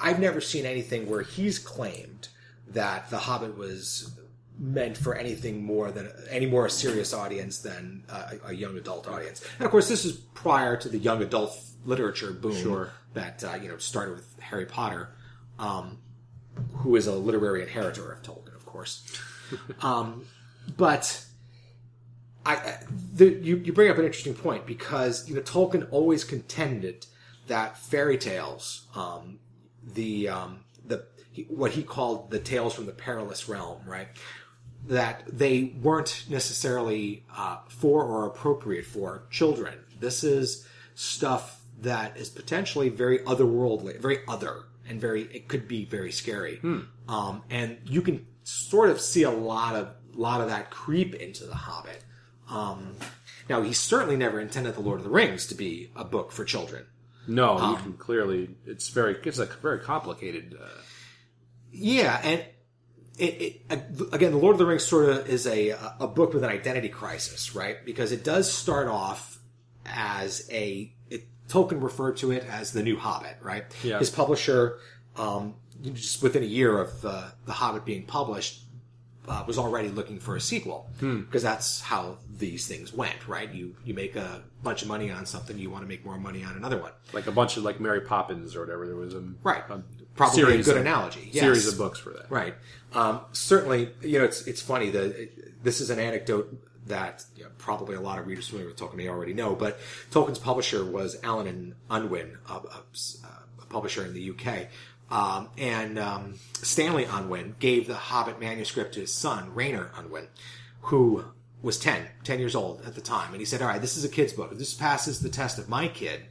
I've 0.00 0.18
never 0.18 0.40
seen 0.40 0.64
anything 0.64 1.10
where 1.10 1.20
he's 1.22 1.58
claimed 1.58 2.28
that 2.68 3.10
The 3.10 3.18
Hobbit 3.18 3.56
was 3.58 4.12
meant 4.58 4.96
for 4.96 5.14
anything 5.14 5.62
more 5.62 5.90
than 5.90 6.10
any 6.30 6.46
more 6.46 6.68
serious 6.70 7.12
audience 7.12 7.58
than 7.58 8.02
uh, 8.08 8.30
a, 8.44 8.48
a 8.48 8.52
young 8.52 8.76
adult 8.78 9.06
audience. 9.06 9.44
And 9.58 9.66
of 9.66 9.70
course, 9.70 9.88
this 9.88 10.04
is 10.06 10.12
prior 10.12 10.76
to 10.78 10.88
the 10.88 10.98
young 10.98 11.22
adult 11.22 11.54
literature 11.84 12.32
boom 12.32 12.56
Sure. 12.56 12.90
that 13.14 13.44
uh, 13.44 13.56
you 13.62 13.68
know 13.68 13.76
started 13.76 14.14
with 14.16 14.40
Harry 14.40 14.64
Potter, 14.66 15.10
um, 15.58 15.98
who 16.76 16.96
is 16.96 17.06
a 17.06 17.14
literary 17.14 17.62
inheritor 17.62 18.12
of 18.12 18.22
Tolkien, 18.22 18.54
of 18.54 18.66
course. 18.66 19.20
um, 19.82 20.26
but 20.76 21.24
I, 22.44 22.78
the, 23.14 23.26
you, 23.26 23.56
you 23.56 23.72
bring 23.72 23.90
up 23.90 23.98
an 23.98 24.04
interesting 24.04 24.34
point 24.34 24.66
because 24.66 25.28
you 25.28 25.34
know 25.34 25.42
Tolkien 25.42 25.86
always 25.90 26.24
contended 26.24 27.06
that 27.46 27.76
fairy 27.76 28.18
tales, 28.18 28.86
um, 28.94 29.38
the 29.82 30.28
um, 30.28 30.60
the 30.84 31.06
he, 31.32 31.42
what 31.44 31.72
he 31.72 31.82
called 31.82 32.30
the 32.30 32.38
tales 32.38 32.74
from 32.74 32.86
the 32.86 32.92
perilous 32.92 33.48
realm, 33.48 33.82
right? 33.86 34.08
That 34.86 35.24
they 35.26 35.74
weren't 35.82 36.24
necessarily 36.28 37.24
uh, 37.36 37.58
for 37.68 38.04
or 38.04 38.26
appropriate 38.26 38.86
for 38.86 39.24
children. 39.30 39.74
This 40.00 40.22
is 40.24 40.66
stuff 40.94 41.60
that 41.80 42.16
is 42.16 42.28
potentially 42.28 42.88
very 42.88 43.18
otherworldly, 43.20 44.00
very 44.00 44.20
other, 44.26 44.64
and 44.88 45.00
very 45.00 45.22
it 45.22 45.48
could 45.48 45.68
be 45.68 45.84
very 45.84 46.12
scary. 46.12 46.60
Um, 47.08 47.42
and 47.50 47.78
you 47.84 48.02
can 48.02 48.26
sort 48.42 48.90
of 48.90 49.00
see 49.00 49.22
a 49.22 49.30
lot 49.30 49.74
of 49.76 49.88
lot 50.14 50.40
of 50.40 50.48
that 50.48 50.70
creep 50.70 51.14
into 51.14 51.44
the 51.44 51.54
Hobbit. 51.54 52.04
Um, 52.50 52.96
now, 53.48 53.62
he 53.62 53.72
certainly 53.72 54.16
never 54.16 54.40
intended 54.40 54.74
the 54.74 54.80
Lord 54.80 54.98
of 55.00 55.04
the 55.04 55.10
Rings 55.10 55.46
to 55.48 55.54
be 55.54 55.90
a 55.96 56.04
book 56.04 56.32
for 56.32 56.44
children. 56.44 56.86
no. 57.26 57.56
Um, 57.58 57.72
you 57.72 57.76
can 57.78 57.92
clearly 57.94 58.56
it's 58.66 58.88
very 58.88 59.16
it's 59.24 59.38
a 59.38 59.46
very 59.46 59.80
complicated. 59.80 60.56
Uh, 60.60 60.66
Yeah, 61.70 62.20
and 62.22 62.44
it, 63.18 63.62
it 63.68 64.12
again, 64.12 64.32
the 64.32 64.38
Lord 64.38 64.54
of 64.54 64.58
the 64.58 64.66
Rings 64.66 64.84
sort 64.84 65.08
of 65.08 65.28
is 65.28 65.46
a 65.46 65.70
a 66.00 66.06
book 66.06 66.34
with 66.34 66.44
an 66.44 66.50
identity 66.50 66.88
crisis, 66.88 67.54
right? 67.54 67.84
Because 67.84 68.12
it 68.12 68.24
does 68.24 68.50
start 68.52 68.88
off 68.88 69.38
as 69.84 70.48
a 70.50 70.92
Tolkien 71.48 71.82
referred 71.82 72.16
to 72.18 72.30
it 72.30 72.44
as 72.44 72.72
the 72.72 72.82
New 72.82 72.96
Hobbit, 72.98 73.36
right? 73.42 73.64
Yeah. 73.82 73.98
His 73.98 74.10
publisher, 74.10 74.78
um, 75.16 75.54
just 75.92 76.22
within 76.22 76.42
a 76.42 76.46
year 76.46 76.78
of 76.78 77.04
uh, 77.04 77.28
the 77.46 77.52
Hobbit 77.52 77.84
being 77.84 78.04
published, 78.04 78.62
uh, 79.26 79.44
was 79.46 79.58
already 79.58 79.88
looking 79.90 80.18
for 80.18 80.36
a 80.36 80.40
sequel 80.40 80.88
because 81.00 81.42
that's 81.42 81.82
how 81.82 82.16
these 82.38 82.66
things 82.66 82.94
went, 82.94 83.28
right? 83.28 83.52
You 83.52 83.76
you 83.84 83.92
make 83.92 84.16
a 84.16 84.42
bunch 84.62 84.80
of 84.80 84.88
money 84.88 85.10
on 85.10 85.26
something, 85.26 85.58
you 85.58 85.68
want 85.68 85.82
to 85.84 85.86
make 85.88 86.02
more 86.02 86.16
money 86.18 86.42
on 86.44 86.56
another 86.56 86.78
one, 86.78 86.92
like 87.12 87.26
a 87.26 87.32
bunch 87.32 87.58
of 87.58 87.62
like 87.62 87.78
Mary 87.78 88.00
Poppins 88.00 88.56
or 88.56 88.60
whatever. 88.60 88.86
There 88.86 88.96
was 88.96 89.12
a 89.14 89.20
right? 89.42 89.62
a 89.68 89.82
Probably 90.16 90.42
a 90.42 90.62
good 90.62 90.68
of- 90.68 90.76
analogy. 90.78 91.28
Yes. 91.30 91.42
Series 91.44 91.68
of 91.68 91.76
books 91.78 91.98
for 91.98 92.10
that. 92.14 92.30
Right. 92.30 92.54
Um, 92.94 93.20
certainly, 93.32 93.90
you 94.00 94.18
know, 94.18 94.24
it's 94.24 94.46
it's 94.46 94.62
funny 94.62 94.88
that 94.90 95.62
this 95.62 95.80
is 95.82 95.90
an 95.90 95.98
anecdote 95.98 96.58
that 96.88 97.24
know, 97.44 97.50
probably 97.58 97.94
a 97.94 98.00
lot 98.00 98.18
of 98.18 98.26
readers 98.26 98.48
familiar 98.48 98.68
with 98.68 98.76
Tolkien 98.76 98.96
may 98.96 99.08
already 99.08 99.34
know. 99.34 99.54
But 99.54 99.78
Tolkien's 100.10 100.38
publisher 100.38 100.84
was 100.84 101.16
Allen 101.22 101.46
and 101.46 101.74
Unwin, 101.90 102.38
a, 102.48 102.54
a, 102.54 102.84
a 103.62 103.66
publisher 103.68 104.04
in 104.04 104.14
the 104.14 104.30
UK. 104.30 104.68
Um, 105.10 105.48
and 105.56 105.98
um, 105.98 106.34
Stanley 106.54 107.04
Unwin 107.04 107.56
gave 107.58 107.86
the 107.86 107.94
Hobbit 107.94 108.40
manuscript 108.40 108.94
to 108.94 109.00
his 109.00 109.14
son, 109.14 109.54
Rainer 109.54 109.90
Unwin, 109.96 110.28
who 110.82 111.24
was 111.62 111.78
10, 111.78 112.06
10 112.24 112.38
years 112.38 112.54
old 112.54 112.82
at 112.84 112.94
the 112.94 113.00
time. 113.00 113.32
And 113.32 113.40
he 113.40 113.44
said, 113.44 113.62
all 113.62 113.68
right, 113.68 113.80
this 113.80 113.96
is 113.96 114.04
a 114.04 114.08
kid's 114.08 114.32
book. 114.32 114.52
If 114.52 114.58
this 114.58 114.74
passes 114.74 115.20
the 115.20 115.28
test 115.28 115.58
of 115.58 115.68
my 115.68 115.88
kid, 115.88 116.26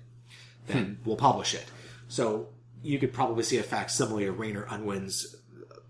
then 0.67 0.99
we'll 1.05 1.17
publish 1.17 1.53
it. 1.53 1.65
So 2.07 2.49
you 2.83 2.99
could 2.99 3.13
probably 3.13 3.43
see 3.43 3.57
a 3.57 3.63
facsimile 3.63 4.25
of 4.25 4.39
Rainer 4.39 4.67
Unwin's 4.69 5.35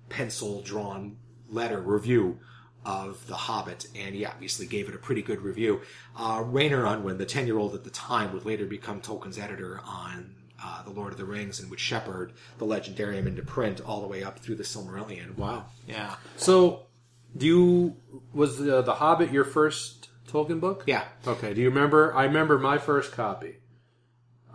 pencil 0.09 0.61
drawn 0.61 1.17
letter 1.49 1.81
review 1.81 2.39
of 2.87 3.27
The 3.27 3.35
Hobbit, 3.35 3.87
and 3.95 4.15
he 4.15 4.25
obviously 4.25 4.65
gave 4.65 4.87
it 4.87 4.95
a 4.95 4.97
pretty 4.97 5.21
good 5.21 5.41
review. 5.41 5.81
Uh, 6.15 6.41
Rainer 6.45 6.85
Unwin, 6.85 7.17
the 7.17 7.25
10 7.25 7.45
year 7.45 7.57
old 7.57 7.75
at 7.75 7.83
the 7.83 7.89
time, 7.89 8.31
would 8.33 8.45
later 8.45 8.65
become 8.65 9.01
Tolkien's 9.01 9.37
editor 9.37 9.81
on 9.85 10.33
uh, 10.63 10.83
The 10.83 10.91
Lord 10.91 11.11
of 11.11 11.17
the 11.17 11.25
Rings 11.25 11.59
and 11.59 11.69
would 11.69 11.81
shepherd 11.81 12.31
the 12.57 12.65
Legendarium 12.65 13.27
into 13.27 13.41
print 13.41 13.81
all 13.81 13.99
the 13.99 14.07
way 14.07 14.23
up 14.23 14.39
through 14.39 14.55
the 14.55 14.63
Silmarillion. 14.63 15.37
Wow. 15.37 15.65
Yeah. 15.85 16.15
So, 16.37 16.87
do 17.35 17.45
you 17.45 17.95
was 18.33 18.57
the, 18.57 18.81
the 18.81 18.95
Hobbit 18.95 19.33
your 19.33 19.43
first 19.43 20.07
Tolkien 20.29 20.61
book? 20.61 20.83
Yeah. 20.87 21.03
Okay. 21.27 21.53
Do 21.53 21.61
you 21.61 21.69
remember? 21.69 22.15
I 22.15 22.23
remember 22.23 22.57
my 22.57 22.77
first 22.77 23.11
copy. 23.11 23.57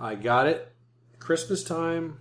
I 0.01 0.14
got 0.14 0.47
it 0.47 0.73
Christmas 1.18 1.62
time. 1.62 2.18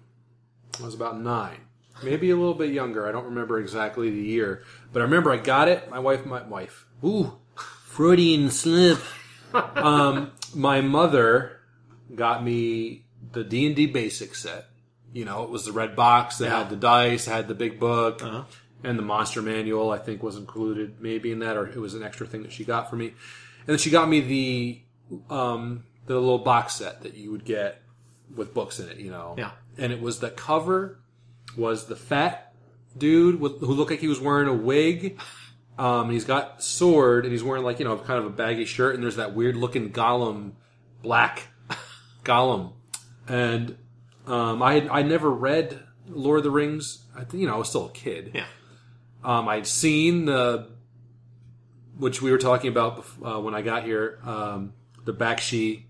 I 0.79 0.85
was 0.85 0.93
about 0.93 1.19
nine, 1.19 1.61
maybe 2.03 2.29
a 2.31 2.35
little 2.35 2.53
bit 2.53 2.71
younger. 2.71 3.07
I 3.07 3.11
don't 3.11 3.25
remember 3.25 3.59
exactly 3.59 4.09
the 4.09 4.21
year, 4.21 4.63
but 4.93 5.01
I 5.01 5.03
remember 5.03 5.31
I 5.31 5.37
got 5.37 5.67
it. 5.67 5.89
My 5.89 5.99
wife, 5.99 6.25
my 6.25 6.41
wife. 6.43 6.85
Ooh, 7.03 7.37
Freudian 7.85 8.49
slip. 8.51 8.99
um, 9.53 10.31
my 10.55 10.81
mother 10.81 11.59
got 12.15 12.43
me 12.43 13.03
the 13.31 13.43
D 13.43 13.65
and 13.65 13.75
D 13.75 13.85
basic 13.85 14.35
set. 14.35 14.67
You 15.13 15.25
know, 15.25 15.43
it 15.43 15.49
was 15.49 15.65
the 15.65 15.71
red 15.73 15.95
box 15.95 16.37
that 16.37 16.45
Yeah. 16.45 16.59
had 16.59 16.69
the 16.69 16.75
dice, 16.77 17.25
had 17.25 17.47
the 17.47 17.53
big 17.53 17.79
book, 17.79 18.23
Uh-huh. 18.23 18.43
and 18.83 18.97
the 18.97 19.03
monster 19.03 19.41
manual. 19.41 19.91
I 19.91 19.97
think 19.97 20.23
was 20.23 20.37
included 20.37 21.01
maybe 21.01 21.31
in 21.31 21.39
that, 21.39 21.57
or 21.57 21.67
it 21.67 21.75
was 21.75 21.93
an 21.95 22.03
extra 22.03 22.25
thing 22.25 22.43
that 22.43 22.51
she 22.53 22.63
got 22.63 22.89
for 22.89 22.95
me. 22.95 23.07
And 23.07 23.67
then 23.67 23.77
she 23.77 23.89
got 23.89 24.07
me 24.07 24.21
the 24.21 24.81
um, 25.29 25.83
the 26.05 26.13
little 26.15 26.39
box 26.39 26.75
set 26.75 27.01
that 27.01 27.15
you 27.15 27.31
would 27.31 27.43
get 27.43 27.81
with 28.33 28.53
books 28.53 28.79
in 28.79 28.87
it. 28.87 28.97
You 28.97 29.11
know, 29.11 29.35
Yeah. 29.37 29.51
And 29.77 29.91
it 29.91 30.01
was 30.01 30.19
the 30.19 30.29
cover 30.29 30.99
was 31.57 31.85
the 31.87 31.95
fat 31.95 32.53
dude 32.97 33.39
with, 33.39 33.59
who 33.59 33.73
looked 33.73 33.91
like 33.91 33.99
he 33.99 34.07
was 34.07 34.19
wearing 34.19 34.47
a 34.47 34.53
wig. 34.53 35.19
Um, 35.77 36.09
he's 36.11 36.25
got 36.25 36.61
sword 36.61 37.23
and 37.25 37.31
he's 37.31 37.43
wearing 37.43 37.63
like 37.63 37.79
you 37.79 37.85
know 37.85 37.97
kind 37.97 38.19
of 38.19 38.25
a 38.25 38.29
baggy 38.29 38.65
shirt 38.65 38.93
and 38.95 39.03
there's 39.03 39.15
that 39.15 39.33
weird 39.33 39.55
looking 39.55 39.91
Gollum, 39.91 40.51
black 41.01 41.47
Gollum, 42.23 42.73
and 43.27 43.77
um, 44.27 44.61
I 44.61 44.73
had 44.75 44.87
I 44.89 45.01
never 45.01 45.29
read 45.31 45.79
Lord 46.07 46.39
of 46.39 46.43
the 46.43 46.51
Rings. 46.51 47.05
I 47.15 47.23
think 47.23 47.41
you 47.41 47.47
know 47.47 47.55
I 47.55 47.57
was 47.57 47.69
still 47.69 47.87
a 47.87 47.91
kid. 47.91 48.31
Yeah. 48.35 48.45
Um, 49.23 49.47
I'd 49.47 49.67
seen 49.67 50.25
the, 50.25 50.67
which 51.97 52.21
we 52.21 52.31
were 52.31 52.37
talking 52.39 52.69
about 52.69 52.97
bef- 53.03 53.37
uh, 53.37 53.39
when 53.39 53.53
I 53.53 53.61
got 53.61 53.83
here, 53.83 54.19
um, 54.25 54.73
the 55.05 55.13
Bakshi 55.13 55.83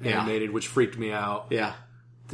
Yeah. 0.00 0.20
animated, 0.20 0.50
which 0.50 0.66
freaked 0.68 0.96
me 0.98 1.12
out. 1.12 1.46
Yeah. 1.50 1.74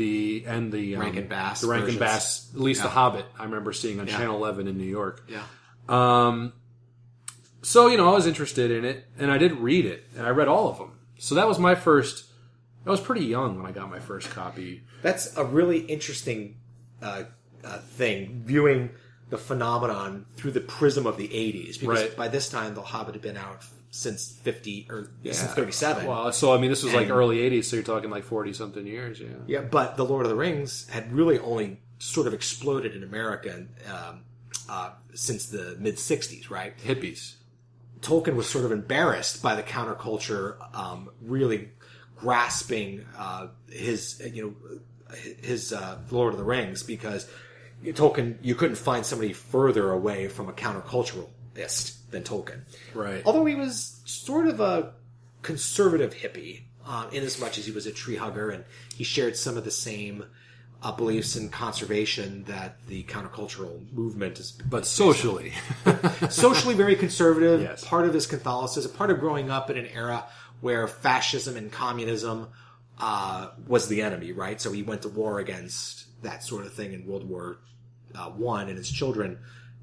The 0.00 0.44
and 0.46 0.72
the 0.72 0.96
um, 0.96 1.02
Rankin 1.02 1.28
Bass 1.28 1.60
the 1.60 1.68
Rankin 1.68 1.86
versions. 1.86 2.00
Bass, 2.00 2.50
at 2.54 2.60
least 2.60 2.82
the 2.82 2.88
Hobbit. 2.88 3.26
I 3.38 3.44
remember 3.44 3.72
seeing 3.72 4.00
on 4.00 4.06
Yeah. 4.06 4.16
Channel 4.16 4.36
Eleven 4.36 4.66
in 4.66 4.78
New 4.78 4.84
York. 4.84 5.28
Yeah. 5.28 5.42
Um, 5.88 6.52
so 7.62 7.86
you 7.88 7.96
know, 7.98 8.08
I 8.10 8.14
was 8.14 8.26
interested 8.26 8.70
in 8.70 8.84
it, 8.84 9.04
and 9.18 9.30
I 9.30 9.36
did 9.38 9.52
read 9.52 9.84
it, 9.84 10.04
and 10.16 10.26
I 10.26 10.30
read 10.30 10.48
all 10.48 10.68
of 10.70 10.78
them. 10.78 10.98
So 11.18 11.34
that 11.34 11.46
was 11.46 11.58
my 11.58 11.74
first. 11.74 12.24
I 12.86 12.90
was 12.90 13.00
pretty 13.00 13.26
young 13.26 13.56
when 13.58 13.66
I 13.66 13.72
got 13.72 13.90
my 13.90 13.98
first 14.00 14.30
copy. 14.30 14.82
That's 15.02 15.36
a 15.36 15.44
really 15.44 15.80
interesting 15.80 16.56
uh, 17.02 17.24
uh, 17.62 17.78
thing, 17.78 18.42
viewing 18.46 18.90
the 19.28 19.36
phenomenon 19.38 20.24
through 20.36 20.52
the 20.52 20.60
prism 20.62 21.06
of 21.06 21.16
the 21.18 21.28
80s. 21.28 21.78
Because 21.78 22.00
Right. 22.02 22.16
by 22.16 22.28
this 22.28 22.48
time, 22.48 22.74
The 22.74 22.80
Hobbit 22.82 23.14
had 23.14 23.22
been 23.22 23.36
out 23.36 23.62
since 23.90 24.30
50, 24.30 24.86
or 24.88 25.10
since 25.24 25.52
37. 25.52 26.06
Well, 26.06 26.32
so 26.32 26.54
I 26.54 26.58
mean, 26.58 26.70
this 26.70 26.82
was 26.82 26.94
like 26.94 27.10
early 27.10 27.38
'80s, 27.38 27.64
so 27.64 27.76
you're 27.76 27.84
talking 27.84 28.10
like 28.10 28.24
forty 28.24 28.52
something 28.52 28.86
years. 28.86 29.20
Yeah. 29.20 29.28
Yeah, 29.46 29.60
but 29.60 29.96
The 29.96 30.04
Lord 30.04 30.26
of 30.26 30.30
the 30.30 30.36
Rings 30.36 30.88
had 30.88 31.12
really 31.12 31.38
only 31.38 31.80
sort 31.98 32.26
of 32.26 32.34
exploded 32.34 32.96
in 32.96 33.02
America 33.02 33.66
um, 33.86 34.22
uh, 34.68 34.90
since 35.14 35.46
the 35.46 35.76
mid 35.78 35.96
60s, 35.96 36.50
right? 36.50 36.76
Hippies. 36.78 37.34
Tolkien 38.00 38.34
was 38.34 38.48
sort 38.48 38.64
of 38.64 38.72
embarrassed 38.72 39.42
by 39.42 39.54
the 39.54 39.62
counterculture 39.62 40.56
um, 40.74 41.10
really 41.20 41.70
grasping 42.16 43.04
uh, 43.18 43.48
his, 43.70 44.22
you 44.32 44.42
know, 44.42 45.16
his 45.42 45.72
uh, 45.72 45.98
Lord 46.10 46.32
of 46.32 46.38
the 46.38 46.44
Rings 46.44 46.82
because 46.82 47.28
Tolkien, 47.84 48.38
you 48.42 48.54
couldn't 48.54 48.76
find 48.76 49.04
somebody 49.04 49.32
further 49.32 49.90
away 49.90 50.28
from 50.28 50.48
a 50.48 50.52
countercultural 50.52 51.28
than 52.10 52.22
Tolkien. 52.22 52.62
Right. 52.94 53.22
Although 53.24 53.44
he 53.44 53.54
was 53.54 54.00
sort 54.04 54.46
of 54.46 54.60
a 54.60 54.92
conservative 55.42 56.14
hippie, 56.14 56.62
um, 56.86 57.08
in 57.12 57.22
as 57.22 57.40
much 57.40 57.58
as 57.58 57.66
he 57.66 57.72
was 57.72 57.86
a 57.86 57.92
tree 57.92 58.16
hugger 58.16 58.50
and 58.50 58.64
he 58.94 59.04
shared 59.04 59.36
some 59.36 59.56
of 59.56 59.64
the 59.64 59.70
same 59.70 60.24
uh, 60.82 60.92
beliefs 60.92 61.36
in 61.36 61.50
conservation 61.50 62.44
that 62.44 62.84
the 62.86 63.02
countercultural 63.04 63.92
movement 63.92 64.38
is 64.38 64.52
But 64.52 64.86
socially, 64.86 65.52
socially 66.30 66.74
very 66.74 66.96
conservative. 66.96 67.60
Yes. 67.60 67.84
Part 67.84 68.06
of 68.06 68.14
his 68.14 68.26
Catholicism, 68.26 68.92
part 68.92 69.10
of 69.10 69.20
growing 69.20 69.50
up 69.50 69.68
in 69.70 69.76
an 69.76 69.86
era 69.86 70.24
where 70.62 70.88
fascism 70.88 71.56
and 71.56 71.70
communism 71.70 72.48
uh, 72.98 73.50
was 73.66 73.88
the 73.88 74.02
enemy, 74.02 74.32
right? 74.32 74.60
So 74.60 74.72
he 74.72 74.82
went 74.82 75.02
to 75.02 75.08
war 75.08 75.38
against 75.38 76.06
that 76.22 76.42
sort 76.42 76.66
of 76.66 76.72
thing 76.72 76.92
in 76.92 77.06
World 77.06 77.28
War 77.28 77.58
uh, 78.14 78.30
One, 78.30 78.68
and 78.68 78.76
his 78.76 78.90
children 78.90 79.38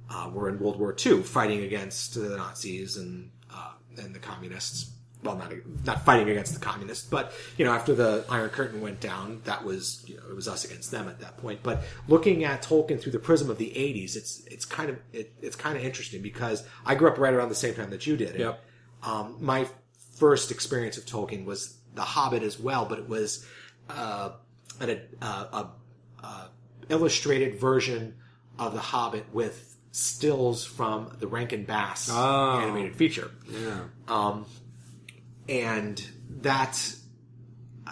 uh, 0.10 0.30
were 0.34 0.50
in 0.50 0.60
World 0.60 0.80
War 0.80 0.96
II 1.06 1.24
fighting 1.24 1.63
against 1.63 2.15
the 2.15 2.38
Nazis 2.38 2.98
and 2.98 3.32
uh, 3.54 3.74
and 3.98 4.13
the 4.13 4.20
communists. 4.20 4.91
Well, 5.24 5.36
not 5.36 5.52
not 5.84 6.06
fighting 6.06 6.30
against 6.30 6.54
the 6.54 6.60
communists, 6.60 7.08
but 7.10 7.34
you 7.58 7.65
know, 7.65 7.74
after 7.74 7.96
the 7.96 8.24
Iron 8.30 8.50
Curtain 8.50 8.82
went 8.82 9.00
down, 9.00 9.41
that 9.46 9.63
was 9.63 10.04
you 10.08 10.15
know 10.15 10.24
it 10.30 10.36
was 10.36 10.48
us 10.48 10.63
against 10.63 10.91
them 10.91 11.10
at 11.10 11.20
that 11.20 11.38
point. 11.38 11.62
But 11.63 11.84
looking 12.08 12.43
at 12.43 12.62
Tolkien 12.62 13.02
through 13.02 13.13
the 13.13 13.20
prism 13.20 13.50
of 13.50 13.58
the 13.58 13.70
'80s, 13.70 14.15
it's 14.15 14.46
it's 14.46 14.65
kind 14.65 14.89
of 14.89 15.00
it, 15.12 15.34
it's 15.41 15.56
kind 15.56 15.76
of 15.78 15.84
interesting 15.84 16.22
because 16.22 16.63
I 16.86 16.96
grew 16.96 17.10
up 17.10 17.17
right 17.17 17.34
around 17.34 17.50
the 17.50 17.56
same 17.56 17.74
time 17.74 17.89
that 17.89 18.06
you 18.06 18.15
did. 18.15 18.32
And, 18.32 18.39
Yep. 18.39 18.63
Um, 19.04 19.38
my 19.39 19.67
first 20.17 20.52
experience 20.52 20.98
of 20.98 21.06
Tolkien 21.06 21.46
was 21.46 21.78
The 21.93 22.02
Hobbit 22.02 22.43
as 22.43 22.60
well, 22.60 22.86
but 22.86 23.00
it 23.00 23.08
was 23.08 23.46
uh, 23.89 24.32
an, 24.80 25.00
uh, 25.22 25.67
a, 26.22 26.26
a 26.26 26.50
illustrated 26.89 27.60
version 27.60 28.15
of 28.58 28.74
The 28.74 28.80
Hobbit 28.80 29.26
with 29.32 29.77
stills 29.98 30.64
from 30.64 31.12
the 31.20 31.28
Rankin 31.28 31.64
Bass 31.66 32.10
Oh. 32.12 32.60
animated 32.60 32.96
feature 32.96 33.32
yeah. 33.50 33.80
Um, 34.08 34.46
and 35.50 36.06
that 36.42 36.94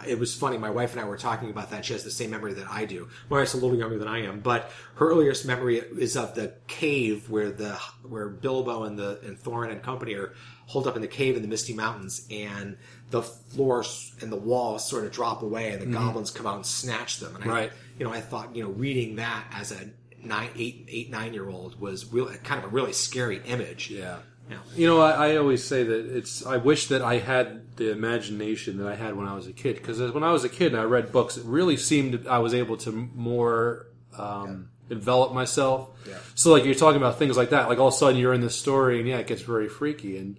it 0.06 0.20
was 0.20 0.36
funny. 0.36 0.58
My 0.58 0.70
wife 0.70 0.91
and 0.91 1.00
I 1.00 1.06
were 1.06 1.18
talking 1.18 1.50
about 1.50 1.72
that. 1.72 1.86
She 1.86 1.94
has 1.94 2.04
the 2.04 2.12
same 2.12 2.30
memory 2.32 2.54
that 2.56 2.70
I 2.70 2.84
do. 2.86 3.08
My 3.30 3.38
wife's 3.38 3.54
a 3.54 3.58
little 3.58 3.78
younger 3.78 3.98
than 3.98 4.10
I 4.10 4.24
am, 4.24 4.41
but 4.41 4.70
her 4.96 5.10
earliest 5.10 5.46
memory 5.46 5.78
is 5.78 6.18
of 6.18 6.36
the 6.36 6.54
cave 6.68 7.30
where 7.30 7.50
the 7.50 7.76
where 8.04 8.28
Bilbo 8.28 8.84
and 8.84 9.00
the 9.00 9.20
and 9.24 9.38
Thorin 9.39 9.72
and 9.72 9.82
company 9.82 10.13
are 10.15 10.34
holed 10.68 10.86
up 10.88 10.96
in 10.98 11.02
the 11.02 11.08
cave 11.08 11.38
in 11.38 11.41
the 11.44 11.48
Misty 11.48 11.74
Mountains, 11.74 12.28
and 12.30 12.78
the 13.10 13.22
floors 13.22 14.13
and 14.22 14.32
the 14.32 14.36
walls 14.38 14.88
sort 14.88 15.06
of 15.06 15.12
drop 15.12 15.41
away, 15.44 15.72
and 15.72 15.82
the 15.82 15.86
mm-hmm. 15.86 15.94
goblins 15.96 16.30
come 16.30 16.46
out 16.46 16.58
and 16.58 16.65
snatch 16.65 17.20
them. 17.20 17.34
And 17.36 17.46
I, 17.46 17.48
Right. 17.48 17.72
you 17.98 18.06
know, 18.06 18.12
I 18.12 18.20
thought, 18.20 18.54
you 18.56 18.63
know, 18.63 18.72
reading 18.72 19.15
that 19.15 19.46
as 19.54 19.72
a 19.72 19.89
nine, 20.26 20.50
eight, 20.56 20.88
eight, 20.90 21.10
nine 21.10 21.34
year 21.34 21.50
old 21.50 21.80
was 21.80 22.12
really 22.12 22.38
kind 22.38 22.64
of 22.64 22.72
a 22.72 22.74
really 22.74 22.94
scary 22.94 23.42
image. 23.46 23.90
Yeah. 23.90 24.18
Yeah. 24.50 24.58
You 24.76 24.88
know, 24.88 25.02
I, 25.02 25.30
I 25.30 25.38
always 25.38 25.64
say 25.64 25.84
that 25.84 26.18
it's. 26.18 26.46
I 26.46 26.58
wish 26.58 26.88
that 26.88 27.02
I 27.02 27.18
had 27.18 27.78
the 27.78 27.92
imagination 27.92 28.78
that 28.78 28.88
I 28.88 28.96
had 28.96 29.16
when 29.16 29.28
I 29.28 29.34
was 29.34 29.48
a 29.48 29.54
kid. 29.54 29.76
Because 29.76 30.00
when 30.12 30.24
I 30.24 30.32
was 30.32 30.44
a 30.44 30.50
kid 30.50 30.74
and 30.74 30.82
I 30.82 30.84
read 30.84 31.12
books, 31.12 31.38
it 31.38 31.46
really 31.46 31.78
seemed 31.78 32.28
I 32.28 32.40
was 32.40 32.54
able 32.54 32.78
to 32.78 32.92
more 32.92 33.88
um, 34.18 34.70
envelop 34.90 35.34
myself. 35.34 35.90
Yeah. 36.08 36.18
So, 36.36 36.52
like 36.52 36.64
you're 36.64 36.76
talking 36.76 37.02
about 37.02 37.18
things 37.18 37.38
like 37.38 37.50
that. 37.50 37.70
Like 37.70 37.80
all 37.80 37.88
of 37.88 37.96
a 37.96 37.98
sudden 37.98 38.20
you're 38.20 38.34
in 38.34 38.42
this 38.42 38.56
story, 38.56 39.00
and 39.00 39.08
yeah, 39.08 39.18
it 39.18 39.26
gets 39.26 39.42
very 39.42 39.68
freaky. 39.68 40.18
And 40.18 40.38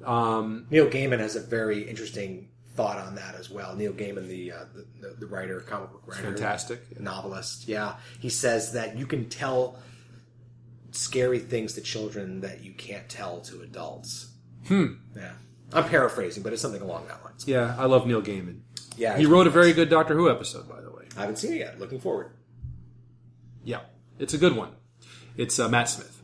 Neil 0.00 0.88
Gaiman 0.88 1.20
has 1.20 1.36
a 1.36 1.40
very 1.40 1.88
interesting 1.88 2.48
thought 2.78 2.98
on 2.98 3.16
that 3.16 3.34
as 3.34 3.50
well. 3.50 3.74
Neil 3.74 3.92
Gaiman, 3.92 4.28
the 4.28 4.52
uh, 4.52 4.64
the, 5.00 5.16
the, 5.18 5.26
writer, 5.26 5.58
comic 5.58 5.90
book 5.90 6.02
writer, 6.06 6.22
fantastic. 6.22 7.00
novelist. 7.00 7.66
Yeah, 7.66 7.96
he 8.20 8.28
says 8.28 8.74
that 8.74 8.96
you 8.96 9.04
can 9.04 9.28
tell 9.28 9.80
scary 10.92 11.40
things 11.40 11.72
to 11.72 11.80
children 11.80 12.40
that 12.42 12.62
you 12.62 12.72
can't 12.72 13.08
tell 13.08 13.40
to 13.40 13.62
adults. 13.62 14.30
Hmm. 14.68 14.92
Yeah, 15.16 15.32
I'm 15.72 15.88
paraphrasing, 15.88 16.44
but 16.44 16.52
it's 16.52 16.62
something 16.62 16.80
along 16.80 17.08
that 17.08 17.24
lines. 17.24 17.48
Yeah, 17.48 17.74
I 17.76 17.86
love 17.86 18.06
Neil 18.06 18.22
Gaiman. 18.22 18.60
Yeah, 18.96 19.18
He 19.18 19.26
wrote 19.26 19.48
a 19.48 19.50
very 19.50 19.72
good 19.72 19.88
Doctor 19.90 20.14
Who 20.14 20.30
episode, 20.30 20.68
by 20.68 20.80
the 20.80 20.92
way. 20.92 21.06
I 21.16 21.22
haven't 21.22 21.36
seen 21.36 21.54
it 21.54 21.58
yet. 21.58 21.80
Looking 21.80 21.98
forward. 21.98 22.30
Yeah, 23.64 23.80
it's 24.20 24.34
a 24.34 24.38
good 24.38 24.54
one. 24.54 24.70
It's 25.36 25.58
uh, 25.58 25.68
Matt 25.68 25.88
Smith, 25.88 26.22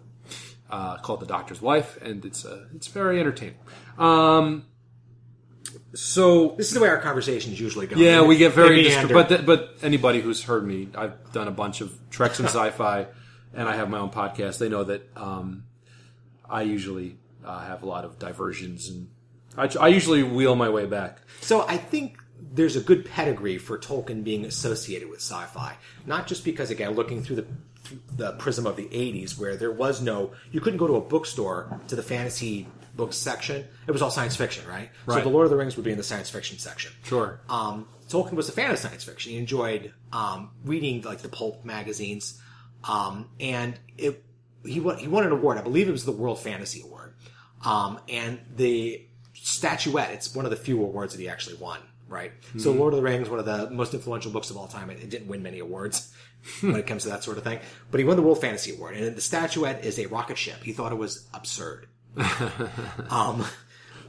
uh, 0.70 0.98
called 0.98 1.18
The 1.18 1.26
Doctor's 1.26 1.60
Wife, 1.60 2.00
and 2.00 2.24
it's 2.24 2.44
uh, 2.44 2.66
it's 2.76 2.86
very 2.86 3.18
entertaining. 3.18 3.58
Um, 3.98 4.66
so 5.94 6.54
This 6.56 6.68
is 6.68 6.74
the 6.74 6.80
way 6.80 6.88
our 6.88 6.98
conversations 6.98 7.58
usually 7.60 7.86
go. 7.86 7.96
yeah, 7.96 8.22
we 8.22 8.36
get 8.36 8.52
very 8.52 8.84
distra- 8.84 9.12
but 9.12 9.28
th- 9.28 9.46
but 9.46 9.76
anybody 9.82 10.20
who's 10.20 10.42
heard 10.42 10.66
me, 10.66 10.88
I've 10.94 11.32
done 11.32 11.48
a 11.48 11.52
bunch 11.52 11.80
of 11.80 11.96
treks 12.10 12.38
and 12.40 12.48
sci-fi, 12.54 13.06
and 13.54 13.68
I 13.68 13.76
have 13.76 13.88
my 13.90 13.98
own 13.98 14.10
podcast. 14.10 14.58
They 14.58 14.68
know 14.68 14.84
that 14.84 15.08
um, 15.16 15.64
I 16.48 16.62
usually 16.62 17.16
uh, 17.44 17.60
have 17.60 17.82
a 17.82 17.86
lot 17.86 18.04
of 18.04 18.18
diversions, 18.18 18.88
and 18.88 19.08
I, 19.56 19.70
I 19.80 19.88
usually 19.88 20.22
wheel 20.22 20.54
my 20.56 20.68
way 20.68 20.86
back. 20.86 21.18
So 21.40 21.66
I 21.66 21.76
think 21.76 22.18
there's 22.40 22.76
a 22.76 22.80
good 22.80 23.04
pedigree 23.04 23.58
for 23.58 23.78
Tolkien 23.78 24.24
being 24.24 24.44
associated 24.44 25.08
with 25.08 25.20
sci-fi, 25.20 25.76
not 26.06 26.26
just 26.26 26.44
because 26.44 26.70
again 26.70 26.92
looking 26.92 27.22
through 27.22 27.36
the 27.36 27.46
through 27.84 28.00
the 28.16 28.32
prism 28.32 28.66
of 28.66 28.76
the 28.76 28.84
80s 28.86 29.38
where 29.38 29.56
there 29.56 29.70
was 29.70 30.00
no 30.00 30.32
you 30.50 30.58
couldn't 30.60 30.78
go 30.78 30.86
to 30.86 30.96
a 30.96 31.00
bookstore 31.02 31.80
to 31.88 31.94
the 31.94 32.02
fantasy 32.02 32.66
books 32.96 33.16
section. 33.16 33.66
It 33.86 33.90
was 33.90 34.02
all 34.02 34.10
science 34.10 34.36
fiction, 34.36 34.66
right? 34.66 34.90
right? 35.06 35.18
So 35.18 35.22
the 35.22 35.28
Lord 35.28 35.44
of 35.44 35.50
the 35.50 35.56
Rings 35.56 35.76
would 35.76 35.84
be 35.84 35.90
in 35.90 35.98
the 35.98 36.04
science 36.04 36.30
fiction 36.30 36.58
section. 36.58 36.92
Sure. 37.04 37.40
Um, 37.48 37.88
Tolkien 38.08 38.34
was 38.34 38.48
a 38.48 38.52
fan 38.52 38.70
of 38.70 38.78
science 38.78 39.04
fiction. 39.04 39.32
He 39.32 39.38
enjoyed 39.38 39.92
um, 40.12 40.50
reading 40.64 41.02
like 41.02 41.18
the 41.18 41.28
pulp 41.28 41.64
magazines, 41.64 42.40
um, 42.88 43.30
and 43.40 43.78
it 43.96 44.24
he 44.64 44.80
won 44.80 44.98
he 44.98 45.08
won 45.08 45.24
an 45.24 45.32
award. 45.32 45.58
I 45.58 45.62
believe 45.62 45.88
it 45.88 45.92
was 45.92 46.04
the 46.04 46.12
World 46.12 46.38
Fantasy 46.38 46.82
Award, 46.82 47.14
um, 47.64 47.98
and 48.08 48.40
the 48.54 49.06
statuette. 49.34 50.10
It's 50.12 50.34
one 50.34 50.44
of 50.44 50.50
the 50.50 50.56
few 50.56 50.82
awards 50.82 51.14
that 51.14 51.20
he 51.20 51.28
actually 51.28 51.56
won. 51.56 51.80
Right. 52.06 52.32
So 52.58 52.70
Lord 52.70 52.92
of 52.92 52.98
the 52.98 53.02
Rings, 53.02 53.30
one 53.30 53.40
of 53.40 53.46
the 53.46 53.70
most 53.70 53.94
influential 53.94 54.30
books 54.30 54.50
of 54.50 54.56
all 54.56 54.68
time. 54.68 54.90
It, 54.90 55.02
it 55.02 55.10
didn't 55.10 55.26
win 55.26 55.42
many 55.42 55.58
awards 55.58 56.14
when 56.60 56.76
it 56.76 56.86
comes 56.86 57.04
to 57.04 57.08
that 57.08 57.24
sort 57.24 57.38
of 57.38 57.44
thing, 57.44 57.58
but 57.90 57.98
he 57.98 58.04
won 58.04 58.16
the 58.16 58.22
World 58.22 58.40
Fantasy 58.40 58.76
Award, 58.76 58.96
and 58.96 59.16
the 59.16 59.20
statuette 59.20 59.84
is 59.84 59.98
a 59.98 60.06
rocket 60.06 60.38
ship. 60.38 60.62
He 60.62 60.72
thought 60.72 60.92
it 60.92 60.98
was 60.98 61.26
absurd. 61.32 61.88
Um, 63.10 63.44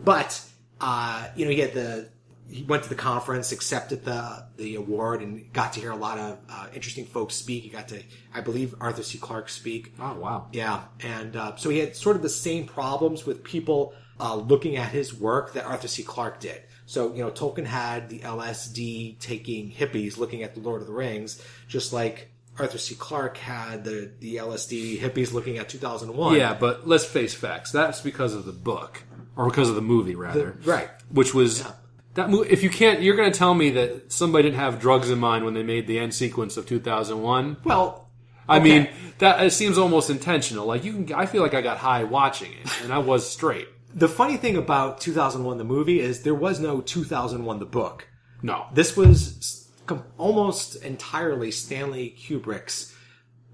but 0.04 0.42
uh, 0.82 1.28
you 1.36 1.46
know, 1.46 1.52
he 1.52 1.60
had 1.60 1.74
the 1.74 2.10
he 2.50 2.64
went 2.64 2.84
to 2.84 2.90
the 2.90 2.96
conference, 2.96 3.52
accepted 3.52 4.06
the 4.06 4.46
the 4.58 4.76
award, 4.76 5.22
and 5.22 5.52
got 5.54 5.74
to 5.74 5.80
hear 5.80 5.92
a 5.92 5.96
lot 5.96 6.18
of 6.18 6.38
uh, 6.50 6.68
interesting 6.74 7.06
folks 7.06 7.36
speak. 7.36 7.64
He 7.64 7.70
got 7.70 7.88
to, 7.90 8.02
I 8.34 8.42
believe, 8.42 8.76
Arthur 8.80 9.04
C. 9.04 9.18
Clarke 9.18 9.50
speak. 9.50 9.94
Oh 10.00 10.14
wow. 10.16 10.48
Yeah, 10.52 10.84
and 11.02 11.36
uh, 11.36 11.56
so 11.56 11.70
he 11.70 11.80
had 11.80 11.96
sort 11.96 12.16
of 12.16 12.22
the 12.22 12.30
same 12.30 12.66
problems 12.66 13.26
with 13.26 13.44
people 13.44 13.94
uh, 14.20 14.36
looking 14.36 14.78
at 14.78 14.90
his 14.90 15.14
work 15.14 15.54
that 15.54 15.66
Arthur 15.66 15.88
C. 15.88 16.04
Clarke 16.04 16.40
did. 16.40 16.62
So 16.86 17.14
you 17.14 17.24
know, 17.24 17.32
Tolkien 17.32 17.66
had 17.66 18.10
the 18.10 18.20
LSD 18.20 19.20
taking 19.20 19.72
hippies 19.72 20.18
looking 20.18 20.44
at 20.44 20.54
the 20.54 20.62
Lord 20.62 20.82
of 20.82 20.88
the 20.88 20.94
Rings, 20.94 21.42
just 21.68 21.94
like 21.94 22.30
Arthur 22.58 22.78
C. 22.78 22.96
Clarke 22.96 23.38
had 23.38 23.84
the 23.84 24.12
the 24.20 24.36
LSD 24.38 25.00
hippies 25.00 25.34
looking 25.34 25.58
at 25.58 25.70
2001. 25.70 26.36
Yeah, 26.36 26.54
but 26.54 26.88
let's 26.88 27.06
face 27.06 27.34
facts. 27.34 27.72
That's 27.72 28.02
because 28.02 28.34
of 28.34 28.46
the 28.46 28.52
book, 28.54 29.04
or 29.36 29.50
because 29.50 29.70
of 29.70 29.76
the 29.76 29.82
movie, 29.82 30.16
rather. 30.16 30.58
right. 30.64 30.90
Which 31.12 31.34
was 31.34 31.66
that 32.14 32.30
movie. 32.30 32.50
If 32.50 32.64
you 32.64 32.70
can't, 32.70 33.02
you're 33.02 33.16
going 33.18 33.32
to 33.32 33.38
tell 33.38 33.54
me 33.54 33.72
that 33.72 34.12
somebody 34.12 34.44
didn't 34.44 34.60
have 34.60 34.80
drugs 34.80 35.10
in 35.10 35.20
mind 35.20 35.44
when 35.46 35.54
they 35.54 35.64
made 35.64 35.86
the 35.88 36.00
end 36.00 36.14
sequence 36.14 36.56
of 36.58 36.66
2001. 36.66 37.58
Well, 37.64 38.10
I 38.48 38.58
okay. 38.58 38.64
mean, 38.64 38.90
that 39.18 39.44
it 39.44 39.52
seems 39.52 39.78
almost 39.78 40.10
intentional. 40.10 40.66
Like 40.66 40.84
you 40.86 41.04
can, 41.04 41.14
I 41.14 41.26
feel 41.26 41.42
like 41.42 41.54
I 41.54 41.62
got 41.62 41.78
high 41.78 42.04
watching 42.04 42.54
it, 42.54 42.84
and 42.84 42.94
I 42.94 43.00
was 43.00 43.30
straight. 43.30 43.68
The 43.94 44.08
funny 44.10 44.36
thing 44.38 44.58
about 44.58 45.00
2001 45.02 45.58
the 45.58 45.64
movie 45.64 46.00
is 46.02 46.24
there 46.24 46.36
was 46.36 46.60
no 46.60 46.82
2001 46.82 47.60
the 47.60 47.66
book. 47.66 48.08
No, 48.42 48.68
This 48.74 48.96
was 48.98 49.65
com- 49.86 50.04
almost 50.18 50.76
entirely 50.84 51.52
Stanley 51.52 52.16
Kubrick's 52.18 52.94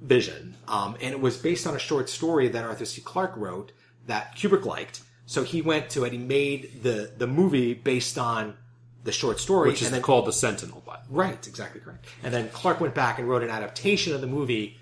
vision, 0.02 0.56
um, 0.68 0.98
and 1.02 1.12
it 1.12 1.22
was 1.22 1.38
based 1.38 1.68
on 1.68 1.76
a 1.76 1.80
short 1.80 2.10
story 2.10 2.48
that 2.50 2.64
Arthur 2.64 2.86
C. 2.86 3.02
Clarke 3.02 3.36
wrote 3.38 3.72
that 4.08 4.36
Kubrick 4.36 4.66
liked. 4.66 5.02
So 5.26 5.44
he 5.44 5.62
went 5.62 5.90
to 5.92 6.04
it. 6.04 6.12
He 6.12 6.18
made 6.18 6.84
the 6.84 7.12
the 7.18 7.28
movie 7.28 7.74
based 7.74 8.18
on 8.18 8.58
the 9.04 9.12
short 9.12 9.40
story, 9.40 9.70
which 9.70 9.82
is 9.82 9.92
then 9.92 10.02
called 10.02 10.26
the 10.26 10.34
Sentinel. 10.34 10.84
By 10.86 11.00
right, 11.10 11.48
exactly 11.48 11.82
correct. 11.82 12.06
And 12.24 12.34
then 12.34 12.50
Clarke 12.50 12.82
went 12.82 12.96
back 12.96 13.20
and 13.20 13.28
wrote 13.30 13.44
an 13.44 13.50
adaptation 13.50 14.14
of 14.14 14.22
the 14.22 14.28
movie 14.28 14.78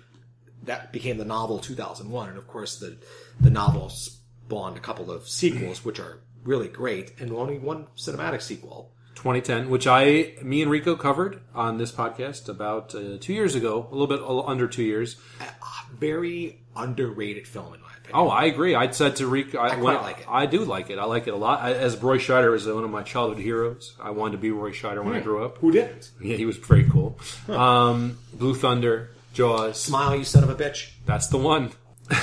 that 0.64 0.92
became 0.92 1.18
the 1.18 1.24
novel 1.24 1.58
2001, 1.58 2.28
and 2.28 2.38
of 2.38 2.46
course 2.48 2.78
the 2.78 2.96
the 3.40 3.50
novel 3.50 3.88
spawned 3.88 4.76
a 4.76 4.80
couple 4.80 5.10
of 5.10 5.28
sequels, 5.28 5.84
which 5.84 6.00
are 6.00 6.20
really 6.42 6.68
great, 6.68 7.14
and 7.20 7.32
only 7.32 7.58
one 7.58 7.86
cinematic 7.96 8.42
sequel. 8.42 8.92
2010, 9.14 9.68
which 9.68 9.86
I, 9.86 10.34
me 10.42 10.62
and 10.62 10.70
Rico 10.70 10.96
covered 10.96 11.40
on 11.54 11.78
this 11.78 11.92
podcast 11.92 12.48
about 12.48 12.94
uh, 12.94 13.18
two 13.20 13.32
years 13.32 13.54
ago, 13.54 13.86
a 13.90 13.94
little 13.94 14.06
bit 14.06 14.20
under 14.48 14.66
two 14.66 14.82
years. 14.82 15.16
A 15.40 15.94
Very 15.94 16.60
underrated 16.76 17.46
film, 17.46 17.74
in 17.74 17.80
my 17.82 17.88
opinion. 17.88 18.12
Oh, 18.14 18.28
I 18.28 18.44
agree. 18.44 18.74
I 18.74 18.90
said 18.90 19.16
to 19.16 19.26
Rico, 19.26 19.60
I, 19.60 19.68
quite 19.70 19.80
when- 19.82 19.94
like 19.96 20.20
it. 20.20 20.26
I 20.28 20.46
do 20.46 20.64
like 20.64 20.90
it. 20.90 20.98
I 20.98 21.04
like 21.04 21.26
it 21.26 21.34
a 21.34 21.36
lot. 21.36 21.60
I, 21.60 21.74
as 21.74 21.96
Roy 21.98 22.18
Scheider 22.18 22.54
is 22.54 22.66
one 22.66 22.84
of 22.84 22.90
my 22.90 23.02
childhood 23.02 23.42
heroes. 23.42 23.94
I 24.00 24.10
wanted 24.10 24.32
to 24.32 24.38
be 24.38 24.50
Roy 24.50 24.70
Scheider 24.72 25.04
when 25.04 25.14
I 25.14 25.20
grew 25.20 25.44
up. 25.44 25.58
Who 25.58 25.70
didn't? 25.72 26.10
Yeah, 26.20 26.36
he 26.36 26.46
was 26.46 26.56
very 26.56 26.88
cool. 26.88 27.18
Um, 27.48 28.18
Blue 28.32 28.54
Thunder, 28.54 29.10
Jaws. 29.34 29.80
Smile, 29.80 30.16
you 30.16 30.24
son 30.24 30.44
of 30.44 30.50
a 30.50 30.54
bitch. 30.54 30.90
That's 31.04 31.26
the 31.28 31.38
one. 31.38 31.72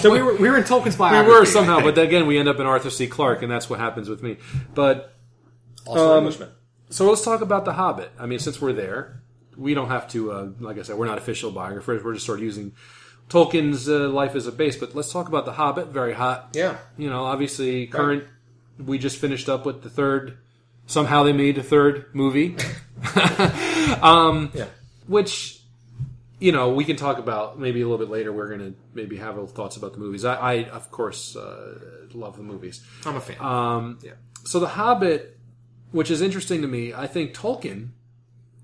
So 0.00 0.10
we 0.10 0.22
were 0.22 0.36
we 0.36 0.48
were 0.48 0.56
in 0.56 0.64
Tolkien's 0.64 0.98
we 0.98 1.32
were 1.32 1.44
somehow, 1.44 1.80
but 1.80 1.98
again, 1.98 2.26
we 2.26 2.38
end 2.38 2.48
up 2.48 2.60
in 2.60 2.66
Arthur 2.66 2.88
C. 2.90 3.06
Clarke, 3.06 3.42
and 3.42 3.50
that's 3.50 3.68
what 3.68 3.78
happens 3.78 4.08
with 4.08 4.22
me. 4.22 4.38
But 4.74 5.13
Also 5.86 6.12
Um, 6.12 6.18
Englishman. 6.18 6.48
so 6.90 7.08
let's 7.08 7.22
talk 7.22 7.40
about 7.40 7.64
the 7.64 7.72
Hobbit. 7.74 8.10
I 8.18 8.26
mean, 8.26 8.38
since 8.38 8.60
we're 8.60 8.72
there, 8.72 9.22
we 9.56 9.74
don't 9.74 9.88
have 9.88 10.08
to. 10.08 10.32
Uh, 10.32 10.48
like 10.60 10.78
I 10.78 10.82
said, 10.82 10.96
we're 10.96 11.06
not 11.06 11.18
official 11.18 11.50
biographers. 11.50 12.02
We're 12.02 12.14
just 12.14 12.26
sort 12.26 12.38
of 12.38 12.44
using 12.44 12.72
Tolkien's 13.28 13.88
uh, 13.88 14.08
life 14.08 14.34
as 14.34 14.46
a 14.46 14.52
base. 14.52 14.76
But 14.76 14.94
let's 14.94 15.12
talk 15.12 15.28
about 15.28 15.44
the 15.44 15.52
Hobbit. 15.52 15.88
Very 15.88 16.12
hot. 16.14 16.50
Yeah. 16.54 16.78
You 16.96 17.08
know, 17.10 17.24
obviously, 17.24 17.86
current. 17.86 18.24
We 18.84 18.98
just 18.98 19.18
finished 19.18 19.48
up 19.48 19.64
with 19.66 19.82
the 19.82 19.90
third. 19.90 20.38
Somehow 20.86 21.22
they 21.22 21.32
made 21.32 21.56
a 21.56 21.62
third 21.62 22.06
movie, 22.12 22.56
Yeah. 24.54 24.66
which 25.06 25.60
you 26.40 26.52
know 26.52 26.70
we 26.74 26.84
can 26.84 26.96
talk 26.96 27.18
about 27.18 27.58
maybe 27.58 27.80
a 27.80 27.88
little 27.88 28.04
bit 28.04 28.10
later. 28.12 28.32
We're 28.32 28.48
going 28.48 28.72
to 28.72 28.74
maybe 28.92 29.16
have 29.16 29.34
little 29.36 29.48
thoughts 29.48 29.76
about 29.76 29.92
the 29.92 29.98
movies. 29.98 30.24
I, 30.24 30.34
I 30.34 30.52
of 30.70 30.90
course, 30.90 31.36
uh, 31.36 31.78
love 32.12 32.36
the 32.36 32.42
movies. 32.42 32.82
I'm 33.06 33.16
a 33.16 33.20
fan. 33.20 33.36
Um, 33.40 33.98
Yeah. 34.02 34.12
So 34.44 34.60
the 34.60 34.68
Hobbit, 34.68 35.38
which 35.94 36.10
is 36.10 36.20
interesting 36.20 36.60
to 36.60 36.66
me, 36.66 36.92
I 36.92 37.06
think 37.06 37.34
Tolkien. 37.34 37.90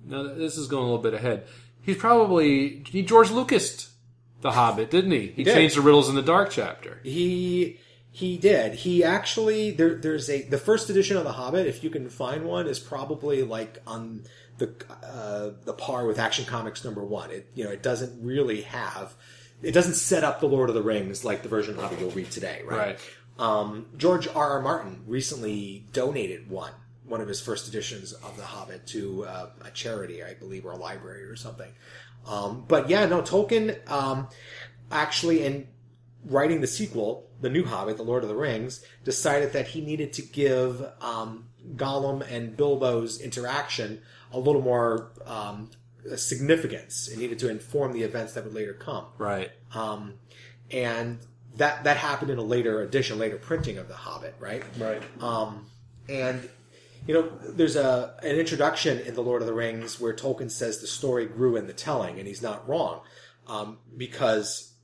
Now 0.05 0.25
this 0.25 0.59
is 0.59 0.67
going 0.67 0.83
a 0.83 0.87
little 0.87 1.03
bit 1.03 1.15
ahead. 1.15 1.45
He's 1.81 1.97
probably 1.97 2.83
he 2.89 3.03
George 3.03 3.31
Lucas 3.31 3.93
the 4.41 4.51
Hobbit, 4.51 4.91
didn't 4.91 5.13
he? 5.13 5.29
He 5.29 5.45
did. 5.45 5.55
changed 5.55 5.77
the 5.77 5.81
riddles 5.81 6.09
in 6.09 6.17
the 6.17 6.23
dark 6.23 6.51
chapter. 6.51 6.99
He 7.05 7.79
he 8.11 8.37
did. 8.37 8.75
He 8.75 9.05
actually 9.05 9.71
there 9.71 9.95
there's 9.95 10.29
a 10.29 10.43
the 10.43 10.59
first 10.59 10.91
edition 10.91 11.17
of 11.17 11.23
The 11.23 11.33
Hobbit, 11.33 11.69
if 11.69 11.85
you 11.85 11.91
can 11.91 12.09
find 12.09 12.45
one, 12.45 12.67
is 12.67 12.81
probably 12.81 13.45
like 13.45 13.81
on 13.87 14.25
the 14.59 14.75
uh, 15.05 15.51
the 15.65 15.73
par 15.73 16.07
with 16.07 16.19
Action 16.19 16.45
Comics 16.45 16.85
number 16.85 17.05
one. 17.05 17.31
It 17.31 17.47
you 17.55 17.63
know 17.63 17.71
it 17.71 17.83
doesn't 17.83 18.25
really 18.25 18.63
have 18.63 19.15
it 19.63 19.71
doesn't 19.71 19.95
set 19.95 20.25
up 20.25 20.41
the 20.41 20.49
Lord 20.49 20.69
of 20.69 20.75
the 20.75 20.83
Rings 20.83 21.25
like 21.25 21.45
the 21.45 21.49
version 21.49 21.77
of 21.77 21.81
Hobbit 21.81 22.01
you'll 22.01 22.11
read 22.11 22.33
today, 22.33 22.63
right? 22.65 22.77
Right. 22.77 22.99
Um, 23.39 23.87
George 23.97 24.27
R. 24.27 24.51
R. 24.51 24.61
Martin 24.61 25.05
recently 25.07 25.87
donated 25.93 26.51
one 26.51 26.73
one 27.11 27.21
of 27.21 27.29
his 27.29 27.41
first 27.41 27.69
editions 27.69 28.13
of 28.13 28.37
The 28.37 28.45
Hobbit 28.45 28.87
to 28.89 29.25
uh, 29.25 29.51
a 29.65 29.71
charity, 29.73 30.23
I 30.23 30.35
believe, 30.35 30.65
or 30.65 30.71
a 30.71 30.77
library 30.77 31.25
or 31.25 31.37
something. 31.37 31.71
Um, 32.27 32.65
but 32.67 32.89
yeah, 32.89 33.07
no, 33.07 33.21
Tolkien 33.21 33.91
um, 33.91 34.29
actually 34.91 35.45
in 35.45 35.67
writing 36.25 36.61
the 36.61 36.67
sequel, 36.67 37.29
The 37.41 37.51
New 37.51 37.65
Hobbit, 37.65 37.97
The 37.97 38.03
Lord 38.03 38.23
of 38.23 38.29
the 38.29 38.37
Rings, 38.37 38.85
decided 39.05 39.53
that 39.55 39.69
he 39.69 39.81
needed 39.81 40.13
to 40.15 40.23
give 40.23 40.85
um, 41.01 41.47
Gollum 41.77 42.27
and 42.31 42.57
Bilbo's 42.57 43.21
interaction 43.21 44.03
a 44.33 44.39
little 44.39 44.63
more 44.63 45.11
um, 45.27 45.71
significance. 46.17 47.09
It 47.09 47.19
needed 47.19 47.39
to 47.41 47.49
inform 47.49 47.93
the 47.93 48.03
events 48.03 48.35
that 48.35 48.45
would 48.45 48.55
later 48.55 48.75
come. 48.75 49.07
Right. 49.19 49.51
Um, 49.75 50.15
and 50.71 51.19
that 51.57 51.85
that 51.85 51.97
happened 51.97 52.31
in 52.31 52.39
a 52.39 52.43
later 52.43 52.83
edition, 52.83 53.19
later 53.19 53.37
printing 53.37 53.79
of 53.79 53.89
The 53.89 53.95
Hobbit, 53.95 54.37
right? 54.39 54.63
Right. 54.79 55.03
Um, 55.21 55.67
and 56.09 56.49
you 57.11 57.17
know, 57.17 57.29
there's 57.43 57.75
a 57.75 58.15
an 58.23 58.37
introduction 58.37 59.01
in 59.01 59.15
the 59.15 59.21
Lord 59.21 59.43
of 59.43 59.49
the 59.49 59.53
Rings 59.53 59.99
where 59.99 60.15
Tolkien 60.15 60.49
says 60.49 60.79
the 60.79 60.87
story 60.87 61.27
grew 61.27 61.57
in 61.57 61.67
the 61.67 61.73
telling, 61.73 62.21
and 62.21 62.29
he's 62.29 62.41
not 62.41 62.69
wrong, 62.69 63.01
um, 63.49 63.79
because 63.97 64.75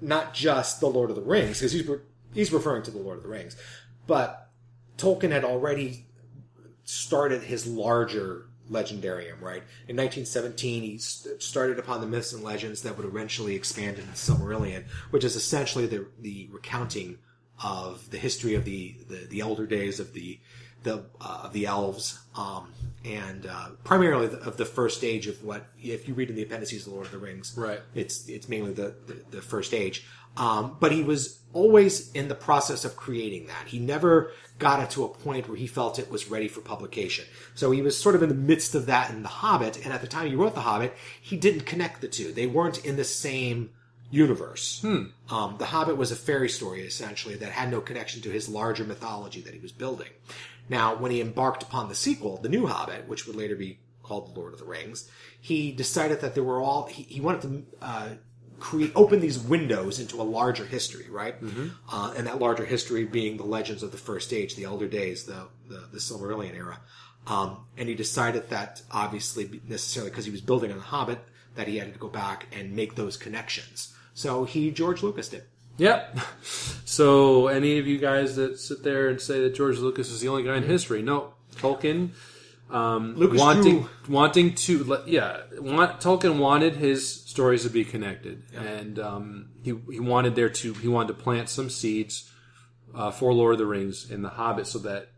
not 0.00 0.32
just 0.32 0.80
the 0.80 0.86
Lord 0.86 1.10
of 1.10 1.16
the 1.16 1.20
Rings, 1.20 1.58
because 1.58 1.72
he's 1.72 1.86
re- 1.86 1.98
he's 2.32 2.54
referring 2.54 2.84
to 2.84 2.90
the 2.90 3.00
Lord 3.00 3.18
of 3.18 3.22
the 3.22 3.28
Rings, 3.28 3.54
but 4.06 4.48
Tolkien 4.96 5.30
had 5.30 5.44
already 5.44 6.06
started 6.84 7.42
his 7.42 7.66
larger 7.66 8.46
legendarium, 8.70 9.38
right? 9.42 9.62
In 9.88 9.96
1917, 9.96 10.82
he 10.82 10.96
st- 10.96 11.42
started 11.42 11.78
upon 11.78 12.00
the 12.00 12.06
myths 12.06 12.32
and 12.32 12.42
legends 12.42 12.80
that 12.80 12.96
would 12.96 13.04
eventually 13.04 13.54
expand 13.54 13.98
into 13.98 14.12
Silmarillion, 14.12 14.86
which 15.10 15.22
is 15.22 15.36
essentially 15.36 15.84
the 15.84 16.06
the 16.18 16.48
recounting 16.50 17.18
of 17.62 18.10
the 18.10 18.16
history 18.16 18.54
of 18.54 18.64
the 18.64 18.96
the, 19.06 19.26
the 19.26 19.40
elder 19.40 19.66
days 19.66 20.00
of 20.00 20.14
the 20.14 20.40
the 20.82 21.04
uh, 21.20 21.42
of 21.44 21.52
the 21.52 21.66
elves, 21.66 22.20
um, 22.34 22.72
and 23.04 23.46
uh, 23.46 23.70
primarily 23.84 24.28
the, 24.28 24.38
of 24.38 24.56
the 24.56 24.64
first 24.64 25.04
age 25.04 25.26
of 25.26 25.42
what 25.44 25.66
if 25.82 26.08
you 26.08 26.14
read 26.14 26.30
in 26.30 26.36
the 26.36 26.42
appendices 26.42 26.86
of 26.86 26.90
the 26.90 26.94
Lord 26.94 27.06
of 27.06 27.12
the 27.12 27.18
Rings, 27.18 27.54
Right. 27.56 27.80
It's 27.94 28.28
it's 28.28 28.48
mainly 28.48 28.72
the 28.72 28.94
the, 29.06 29.22
the 29.30 29.42
first 29.42 29.74
age. 29.74 30.04
Um, 30.36 30.76
but 30.80 30.92
he 30.92 31.02
was 31.02 31.40
always 31.52 32.10
in 32.12 32.28
the 32.28 32.34
process 32.34 32.86
of 32.86 32.96
creating 32.96 33.48
that. 33.48 33.68
He 33.68 33.78
never 33.78 34.32
got 34.58 34.82
it 34.82 34.90
to 34.90 35.04
a 35.04 35.08
point 35.08 35.46
where 35.46 35.58
he 35.58 35.66
felt 35.66 35.98
it 35.98 36.10
was 36.10 36.30
ready 36.30 36.48
for 36.48 36.62
publication. 36.62 37.26
So 37.54 37.70
he 37.70 37.82
was 37.82 37.98
sort 37.98 38.14
of 38.14 38.22
in 38.22 38.30
the 38.30 38.34
midst 38.34 38.74
of 38.74 38.86
that 38.86 39.10
in 39.10 39.22
The 39.22 39.28
Hobbit, 39.28 39.84
and 39.84 39.92
at 39.92 40.00
the 40.00 40.06
time 40.06 40.28
he 40.28 40.34
wrote 40.34 40.54
The 40.54 40.62
Hobbit, 40.62 40.94
he 41.20 41.36
didn't 41.36 41.66
connect 41.66 42.00
the 42.00 42.08
two. 42.08 42.32
They 42.32 42.46
weren't 42.46 42.84
in 42.84 42.96
the 42.96 43.04
same 43.04 43.70
universe. 44.10 44.80
Um, 45.30 45.56
the 45.58 45.66
Hobbit 45.66 45.96
was 45.96 46.12
a 46.12 46.16
fairy 46.16 46.48
story 46.48 46.82
essentially 46.82 47.34
that 47.36 47.50
had 47.50 47.70
no 47.70 47.80
connection 47.80 48.22
to 48.22 48.30
his 48.30 48.48
larger 48.48 48.84
mythology 48.84 49.40
that 49.42 49.52
he 49.54 49.60
was 49.60 49.72
building. 49.72 50.08
Now, 50.72 50.96
when 50.96 51.10
he 51.12 51.20
embarked 51.20 51.62
upon 51.62 51.90
the 51.90 51.94
sequel, 51.94 52.38
The 52.38 52.48
New 52.48 52.66
Hobbit, 52.66 53.06
which 53.06 53.26
would 53.26 53.36
later 53.36 53.56
be 53.56 53.78
called 54.02 54.34
The 54.34 54.40
Lord 54.40 54.54
of 54.54 54.58
the 54.58 54.64
Rings, 54.64 55.06
he 55.38 55.70
decided 55.70 56.22
that 56.22 56.34
there 56.34 56.42
were 56.42 56.62
all 56.62 56.86
he, 56.86 57.02
he 57.02 57.20
wanted 57.20 57.42
to 57.42 57.64
uh, 57.82 58.08
create 58.58 58.92
open 58.94 59.20
these 59.20 59.38
windows 59.38 60.00
into 60.00 60.18
a 60.18 60.24
larger 60.38 60.64
history, 60.64 61.10
right? 61.10 61.34
Uh, 61.92 62.14
and 62.16 62.26
that 62.26 62.40
larger 62.40 62.64
history 62.64 63.04
being 63.04 63.36
the 63.36 63.44
legends 63.44 63.82
of 63.82 63.92
the 63.92 63.98
First 63.98 64.32
Age, 64.32 64.56
the 64.56 64.64
Elder 64.64 64.88
Days, 64.88 65.24
the 65.24 65.48
the, 65.68 65.88
the 65.92 65.98
Silmarillion 65.98 66.54
era. 66.54 66.80
Um, 67.26 67.66
and 67.76 67.86
he 67.90 67.94
decided 67.94 68.48
that 68.48 68.80
obviously 68.90 69.60
necessarily 69.68 70.10
because 70.10 70.24
he 70.24 70.30
was 70.30 70.40
building 70.40 70.72
on 70.72 70.78
the 70.78 70.84
Hobbit 70.84 71.18
that 71.54 71.68
he 71.68 71.76
had 71.76 71.92
to 71.92 71.98
go 71.98 72.08
back 72.08 72.46
and 72.50 72.74
make 72.74 72.94
those 72.94 73.18
connections. 73.18 73.94
So 74.14 74.44
he 74.44 74.70
George 74.70 75.02
Lucas 75.02 75.28
did. 75.28 75.44
Yep. 75.78 76.18
So, 76.84 77.46
any 77.46 77.78
of 77.78 77.86
you 77.86 77.96
guys 77.96 78.36
that 78.36 78.58
sit 78.58 78.82
there 78.82 79.08
and 79.08 79.18
say 79.18 79.40
that 79.40 79.54
George 79.54 79.78
Lucas 79.78 80.10
is 80.10 80.20
the 80.20 80.28
only 80.28 80.42
guy 80.42 80.58
in 80.58 80.62
history, 80.62 81.00
no. 81.00 81.32
Tolkien, 81.56 82.10
um, 82.70 83.14
Lucas 83.16 83.40
wanting 83.40 83.80
drew- 83.80 83.88
wanting 84.14 84.54
to, 84.56 84.84
let- 84.84 85.08
yeah, 85.08 85.38
want, 85.58 86.00
Tolkien 86.00 86.38
wanted 86.38 86.76
his 86.76 87.10
stories 87.10 87.62
to 87.62 87.70
be 87.70 87.86
connected, 87.86 88.42
and 88.54 88.98
um, 88.98 89.48
he 89.62 89.72
he 89.90 90.00
wanted 90.00 90.34
there 90.34 90.50
to 90.50 90.74
he 90.74 90.88
wanted 90.88 91.08
to 91.16 91.22
plant 91.22 91.48
some 91.48 91.70
seeds 91.70 92.30
uh, 92.94 93.10
for 93.10 93.32
Lord 93.32 93.54
of 93.54 93.58
the 93.58 93.64
Rings 93.66 94.10
in 94.10 94.20
The 94.20 94.28
Hobbit, 94.28 94.66
so 94.66 94.78
that 94.80 95.08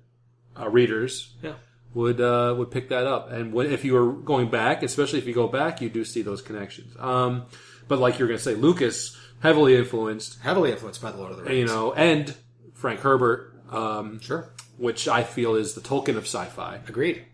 uh, 0.56 0.68
readers 0.68 1.34
Yeah. 1.42 1.54
would 1.92 2.20
uh, 2.20 2.54
would 2.56 2.70
pick 2.70 2.88
that 2.90 3.08
up. 3.08 3.32
And 3.32 3.52
when, 3.52 3.66
if 3.72 3.84
you 3.84 3.94
were 3.94 4.12
going 4.12 4.48
back, 4.48 4.84
especially 4.84 5.18
if 5.18 5.26
you 5.26 5.34
go 5.34 5.48
back, 5.48 5.80
you 5.80 5.90
do 5.90 6.04
see 6.04 6.22
those 6.22 6.40
connections. 6.40 6.94
Um, 7.00 7.46
but 7.88 7.98
like 7.98 8.20
you're 8.20 8.28
going 8.28 8.38
to 8.38 8.44
say, 8.44 8.54
Lucas 8.54 9.16
heavily 9.40 9.76
influenced 9.76 10.38
Heavily 10.40 10.70
influenced 10.72 11.02
by 11.02 11.10
the 11.10 11.18
Lord 11.18 11.32
of 11.32 11.38
the 11.38 11.44
Rings. 11.44 11.58
you 11.58 11.66
know, 11.66 11.92
and 11.92 12.34
Frank 12.74 13.00
Herbert, 13.00 13.54
um, 13.70 14.20
Sure. 14.20 14.48
which 14.78 15.08
I 15.08 15.22
feel 15.22 15.54
is 15.54 15.74
the 15.74 15.80
Tolkien 15.80 16.16
of 16.16 16.24
sci-fi. 16.24 16.80
Agreed. 16.88 17.24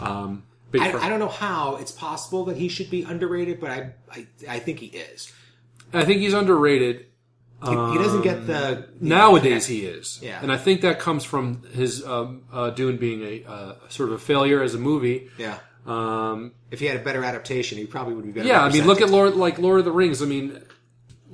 Um, 0.00 0.44
I, 0.78 0.90
I 0.92 1.08
don't 1.10 1.18
know 1.20 1.28
how 1.28 1.76
it's 1.76 1.92
possible 1.92 2.46
that 2.46 2.56
he 2.56 2.68
should 2.68 2.88
be 2.90 3.02
underrated, 3.02 3.60
but 3.60 3.70
I 3.70 3.92
I, 4.10 4.26
I 4.48 4.58
think 4.58 4.78
he 4.78 4.86
is. 4.86 5.30
I 5.92 6.04
think 6.04 6.20
he's 6.20 6.32
underrated. 6.34 7.06
He, 7.62 7.68
he 7.70 7.98
doesn't 7.98 8.22
get 8.22 8.46
the 8.48 8.88
Nowadays, 9.00 9.66
he 9.66 9.84
is, 9.86 10.18
Yeah. 10.20 10.40
and 10.42 10.50
I 10.50 10.56
think 10.56 10.80
that 10.80 10.98
comes 10.98 11.22
from 11.22 11.62
his 11.72 12.04
um, 12.04 12.42
uh, 12.52 12.70
Dune 12.70 12.96
being 12.96 13.22
a 13.22 13.44
uh, 13.48 13.74
sort 13.88 14.08
of 14.08 14.16
a 14.16 14.18
failure 14.18 14.62
as 14.62 14.74
a 14.74 14.78
movie. 14.78 15.28
Yeah. 15.38 15.58
Um, 15.86 16.54
If 16.72 16.80
he 16.80 16.86
had 16.86 16.96
a 16.96 17.04
better 17.04 17.22
adaptation, 17.22 17.78
he 17.78 17.84
probably 17.86 18.14
would 18.14 18.24
be 18.24 18.32
better. 18.32 18.48
yeah, 18.48 18.64
I 18.64 18.72
mean, 18.72 18.84
look 18.84 19.00
at. 19.00 19.10
Lord, 19.10 19.34
like 19.36 19.58
Lord 19.60 19.78
of 19.78 19.84
the 19.84 19.92
Rings. 19.92 20.22
I 20.22 20.26
mean, 20.26 20.60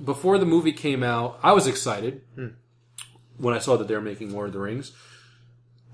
before 0.05 0.39
the 0.39 0.47
movie 0.47 0.73
came 0.73 1.03
out, 1.03 1.39
I 1.43 1.53
was 1.53 1.67
excited 1.67 2.23
when 3.37 3.55
I 3.55 3.59
saw 3.59 3.77
that 3.77 3.89
they 3.89 3.95
were 3.95 4.01
making 4.01 4.33
Lord 4.33 4.49
of 4.49 4.53
the 4.53 4.61
Rings. 4.61 4.93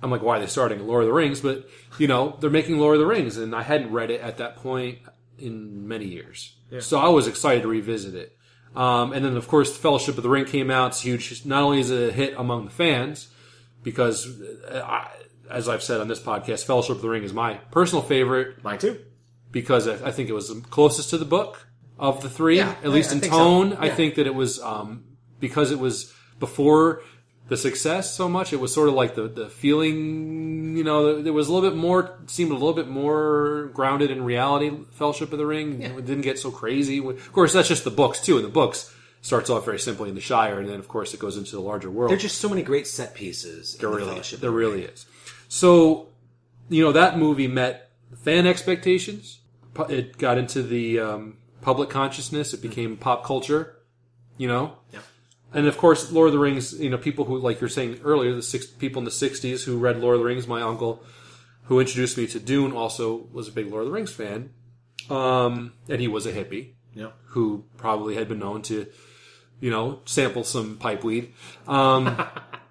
I'm 0.03 0.11
like, 0.11 0.23
why 0.23 0.37
are 0.37 0.41
they 0.41 0.47
starting 0.47 0.87
Lord 0.87 1.03
of 1.03 1.09
the 1.09 1.15
Rings? 1.15 1.41
But 1.41 1.69
you 1.99 2.07
know, 2.07 2.37
they're 2.41 2.51
making 2.51 2.79
Lord 2.79 2.97
of 2.97 3.01
the 3.01 3.07
Rings, 3.07 3.37
and 3.37 3.55
I 3.55 3.63
hadn't 3.63 3.93
read 3.93 4.11
it 4.11 4.21
at 4.21 4.39
that 4.39 4.57
point 4.57 4.99
in 5.39 5.89
many 5.89 6.07
years, 6.07 6.55
so 6.81 6.99
I 6.99 7.09
was 7.09 7.27
excited 7.27 7.63
to 7.63 7.69
revisit 7.69 8.15
it. 8.15 8.37
Um, 8.77 9.13
and 9.13 9.25
then, 9.25 9.37
of 9.37 9.47
course, 9.47 9.77
Fellowship 9.77 10.17
of 10.17 10.23
the 10.25 10.29
Ring 10.29 10.45
came 10.47 10.71
out. 10.71 10.89
It's 10.89 11.01
huge. 11.01 11.45
Not 11.47 11.63
only 11.63 11.81
is 11.81 11.91
it 11.91 12.09
a 12.09 12.13
hit 12.13 12.35
among 12.37 12.65
the 12.65 12.73
fans, 12.73 13.29
because 13.85 14.27
uh, 14.69 14.81
I, 14.85 15.11
as 15.49 15.69
I've 15.69 15.83
said 15.83 16.01
on 16.01 16.09
this 16.09 16.21
podcast, 16.21 16.65
Fellowship 16.65 16.97
of 16.97 17.03
the 17.03 17.09
Ring 17.09 17.23
is 17.23 17.33
my 17.33 17.55
personal 17.71 18.03
favorite 18.03 18.65
Mine 18.65 18.79
too. 18.79 19.01
because 19.53 19.87
I, 19.87 20.09
I 20.09 20.11
think 20.11 20.29
it 20.29 20.33
was 20.33 20.49
the 20.49 20.61
closest 20.61 21.11
to 21.11 21.19
the 21.19 21.25
book 21.25 21.69
of 21.99 22.23
the 22.23 22.29
three, 22.31 22.57
Yeah, 22.59 22.75
at 22.83 22.91
least 22.91 23.11
I- 23.11 23.13
I 23.13 23.15
in 23.17 23.21
think 23.21 23.33
so. 23.33 23.39
tone. 23.39 23.73
I 23.79 23.89
think 23.91 24.15
that 24.17 24.27
it 24.27 24.35
was 24.35 24.61
um, 24.61 25.05
because 25.41 25.71
it 25.71 25.79
was 25.79 26.13
before 26.41 27.03
the 27.49 27.57
success 27.57 28.15
so 28.15 28.29
much. 28.29 28.53
It 28.53 28.61
was 28.61 28.73
sort 28.73 28.89
of 28.89 28.95
like 28.95 29.15
the 29.15 29.29
the 29.29 29.49
feeling, 29.51 30.77
you 30.77 30.85
know, 30.85 31.21
there 31.23 31.33
was 31.33 31.49
a 31.49 31.53
little 31.53 31.69
bit 31.71 31.77
more, 31.77 32.19
seemed 32.27 32.51
a 32.51 32.55
little 32.55 32.73
bit 32.73 32.89
more 32.89 33.71
grounded 33.75 34.11
in 34.11 34.25
reality. 34.25 34.71
Fellowship 34.93 35.33
of 35.33 35.39
the 35.39 35.47
Ring 35.47 35.83
it 35.83 35.95
didn't 36.07 36.23
get 36.23 36.39
so 36.39 36.51
crazy. 36.51 36.99
Of 36.99 37.33
course, 37.33 37.53
that's 37.53 37.69
just 37.69 37.85
the 37.85 37.91
books 37.91 38.21
too. 38.21 38.37
And 38.37 38.45
the 38.45 38.49
books 38.51 38.93
starts 39.21 39.49
off 39.51 39.65
very 39.65 39.79
simply 39.79 40.09
in 40.09 40.15
the 40.15 40.21
Shire, 40.21 40.59
and 40.59 40.69
then 40.69 40.79
of 40.79 40.89
course 40.89 41.15
it 41.15 41.21
goes 41.21 41.37
into 41.37 41.53
the 41.53 41.61
larger 41.63 41.91
world. 41.91 42.11
There's 42.11 42.23
just 42.23 42.39
so 42.39 42.49
many 42.49 42.63
great 42.63 42.87
set 42.87 43.15
pieces. 43.15 43.77
There 43.77 43.89
the 43.91 43.97
really, 43.97 44.11
Fellowship 44.11 44.41
there 44.41 44.51
really 44.51 44.81
Ring. 44.83 44.91
is. 44.91 45.07
So, 45.49 46.09
you 46.69 46.83
know, 46.83 46.93
that 46.93 47.19
movie 47.19 47.47
met 47.49 47.91
fan 48.23 48.47
expectations. 48.47 49.39
It 49.89 50.19
got 50.19 50.39
into 50.39 50.63
the 50.63 50.99
um, 51.01 51.37
public 51.65 51.89
consciousness. 51.91 52.55
It 52.55 52.63
became 52.63 52.97
pop 52.97 53.25
culture, 53.25 53.77
You 54.37 54.49
know, 54.49 54.73
Yeah. 54.93 55.01
and 55.53 55.67
of 55.67 55.77
course, 55.79 56.11
Lord 56.13 56.27
of 56.29 56.33
the 56.33 56.39
Rings. 56.41 56.79
You 56.79 56.91
know, 56.91 56.99
people 56.99 57.25
who 57.25 57.39
like 57.39 57.61
you're 57.61 57.71
saying 57.71 58.01
earlier, 58.05 58.35
the 58.35 58.43
six 58.43 58.67
people 58.67 58.99
in 59.01 59.05
the 59.05 59.11
'60s 59.13 59.65
who 59.65 59.79
read 59.79 60.01
Lord 60.01 60.15
of 60.17 60.21
the 60.21 60.27
Rings. 60.27 60.47
My 60.49 60.61
uncle, 60.63 61.03
who 61.65 61.81
introduced 61.81 62.17
me 62.19 62.27
to 62.29 62.39
Dune, 62.41 62.73
also 62.73 63.29
was 63.33 63.49
a 63.49 63.53
big 63.53 63.69
Lord 63.71 63.83
of 63.83 63.89
the 63.89 63.93
Rings 63.95 64.13
fan, 64.13 64.51
um, 65.09 65.73
and 65.89 66.01
he 66.01 66.09
was 66.09 66.27
a 66.27 66.33
hippie 66.33 66.73
Yeah. 66.95 67.11
who 67.29 67.65
probably 67.77 68.15
had 68.17 68.29
been 68.29 68.41
known 68.41 68.63
to, 68.63 68.87
you 69.61 69.71
know, 69.71 70.01
sample 70.05 70.43
some 70.45 70.77
pipeweed. 70.77 71.29
Um, 71.69 72.17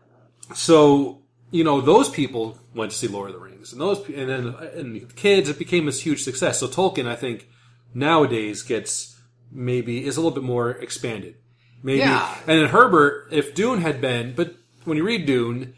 so 0.53 1.19
you 1.51 1.63
know, 1.63 1.81
those 1.81 2.09
people 2.09 2.57
went 2.73 2.91
to 2.91 2.97
see 2.97 3.07
Lord 3.07 3.29
of 3.29 3.35
the 3.35 3.41
Rings, 3.41 3.71
and 3.71 3.79
those 3.81 3.99
and 4.09 4.27
then 4.29 4.47
and 4.75 5.15
kids, 5.15 5.49
it 5.49 5.57
became 5.59 5.85
this 5.85 6.01
huge 6.01 6.23
success. 6.23 6.59
So 6.59 6.67
Tolkien, 6.67 7.07
I 7.07 7.15
think, 7.15 7.47
nowadays 7.93 8.61
gets 8.63 9.19
maybe 9.51 10.05
is 10.05 10.17
a 10.17 10.21
little 10.21 10.31
bit 10.35 10.43
more 10.43 10.71
expanded, 10.71 11.35
maybe. 11.81 11.99
Yeah. 11.99 12.35
And 12.47 12.59
then 12.61 12.69
Herbert, 12.69 13.27
if 13.31 13.53
Dune 13.53 13.81
had 13.81 14.01
been, 14.01 14.33
but 14.33 14.55
when 14.85 14.97
you 14.97 15.03
read 15.03 15.25
Dune, 15.25 15.75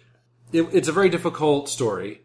it, 0.53 0.63
it's 0.74 0.88
a 0.88 0.91
very 0.91 1.09
difficult 1.09 1.70
story. 1.70 2.22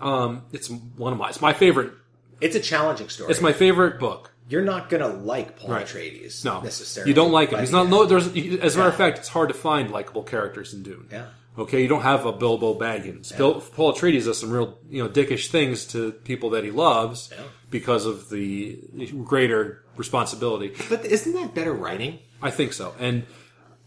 Um, 0.00 0.42
it's 0.52 0.68
one 0.70 1.12
of 1.12 1.18
my 1.18 1.28
it's 1.28 1.40
my 1.40 1.52
favorite. 1.52 1.92
It's 2.40 2.56
a 2.56 2.60
challenging 2.60 3.08
story. 3.08 3.30
It's 3.30 3.40
my 3.40 3.52
favorite 3.52 3.98
book. 4.00 4.32
You're 4.48 4.64
not 4.64 4.90
gonna 4.90 5.08
like 5.08 5.58
Paul 5.58 5.70
Right. 5.70 5.86
Atreides 5.86 6.44
No, 6.44 6.60
necessarily. 6.60 7.10
You 7.10 7.14
don't 7.14 7.32
like 7.32 7.50
him. 7.50 7.60
He's 7.60 7.70
not. 7.70 7.88
No, 7.88 8.04
there's 8.04 8.26
as 8.26 8.34
a 8.34 8.38
matter 8.38 8.58
of 8.60 8.76
Yeah. 8.76 8.90
fact, 8.90 9.18
it's 9.18 9.28
hard 9.28 9.48
to 9.48 9.54
find 9.54 9.90
likable 9.90 10.22
characters 10.22 10.74
in 10.74 10.82
Dune. 10.82 11.08
Yeah. 11.10 11.26
Okay, 11.56 11.82
you 11.82 11.88
don't 11.88 12.02
have 12.02 12.26
a 12.26 12.32
Bilbo 12.32 12.74
Baggins. 12.78 13.36
Bil- 13.36 13.60
Paul 13.60 13.92
Atreides 13.94 14.24
does 14.24 14.38
some 14.40 14.50
real, 14.50 14.76
you 14.90 15.02
know, 15.02 15.08
dickish 15.08 15.48
things 15.50 15.84
to 15.86 16.10
people 16.12 16.50
that 16.50 16.64
he 16.64 16.72
loves 16.72 17.30
Yeah. 17.32 17.44
because 17.70 18.06
of 18.06 18.28
the 18.28 18.80
greater 19.24 19.84
responsibility. 19.96 20.74
But 20.88 21.04
isn't 21.04 21.32
that 21.34 21.54
better 21.54 21.72
writing? 21.72 22.18
I 22.42 22.50
think 22.50 22.72
so, 22.72 22.92
and 22.98 23.24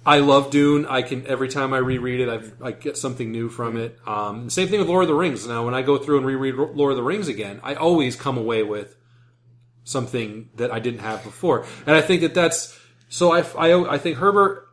I 0.06 0.20
love 0.20 0.50
Dune. 0.50 0.86
I 0.86 1.02
can 1.02 1.28
every 1.28 1.50
time 1.50 1.74
I 1.74 1.80
reread 1.80 2.22
it, 2.22 2.30
I've, 2.30 2.54
I 2.62 2.72
get 2.72 2.96
something 2.96 3.30
new 3.34 3.50
from 3.50 3.76
it. 3.76 4.00
Um, 4.08 4.50
same 4.50 4.70
thing 4.70 4.80
with 4.80 4.88
Lord 4.88 5.04
of 5.04 5.10
the 5.10 5.14
Rings. 5.16 5.46
Now, 5.46 5.66
when 5.66 5.74
I 5.74 5.82
go 5.82 5.98
through 5.98 6.18
and 6.18 6.26
reread 6.26 6.56
Lord 6.56 6.92
of 6.92 6.98
the 6.98 7.04
Rings 7.04 7.28
again, 7.28 7.60
I 7.64 7.76
always 7.76 8.16
come 8.16 8.38
away 8.38 8.64
with 8.64 8.96
something 9.84 10.50
that 10.56 10.72
I 10.72 10.80
didn't 10.80 11.02
have 11.02 11.24
before, 11.24 11.66
and 11.86 11.96
I 11.96 12.02
think 12.02 12.22
that 12.22 12.34
that's 12.34 12.78
so. 13.10 13.32
I 13.34 13.42
I, 13.42 13.94
I 13.96 13.98
think 13.98 14.18
Herbert 14.18 14.67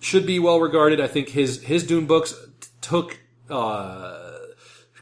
should 0.00 0.26
be 0.26 0.38
well 0.38 0.60
regarded. 0.60 1.00
I 1.00 1.06
think 1.06 1.28
his 1.28 1.62
his 1.62 1.86
Dune 1.86 2.06
books 2.06 2.34
t- 2.60 2.68
took 2.80 3.20
uh, 3.48 4.38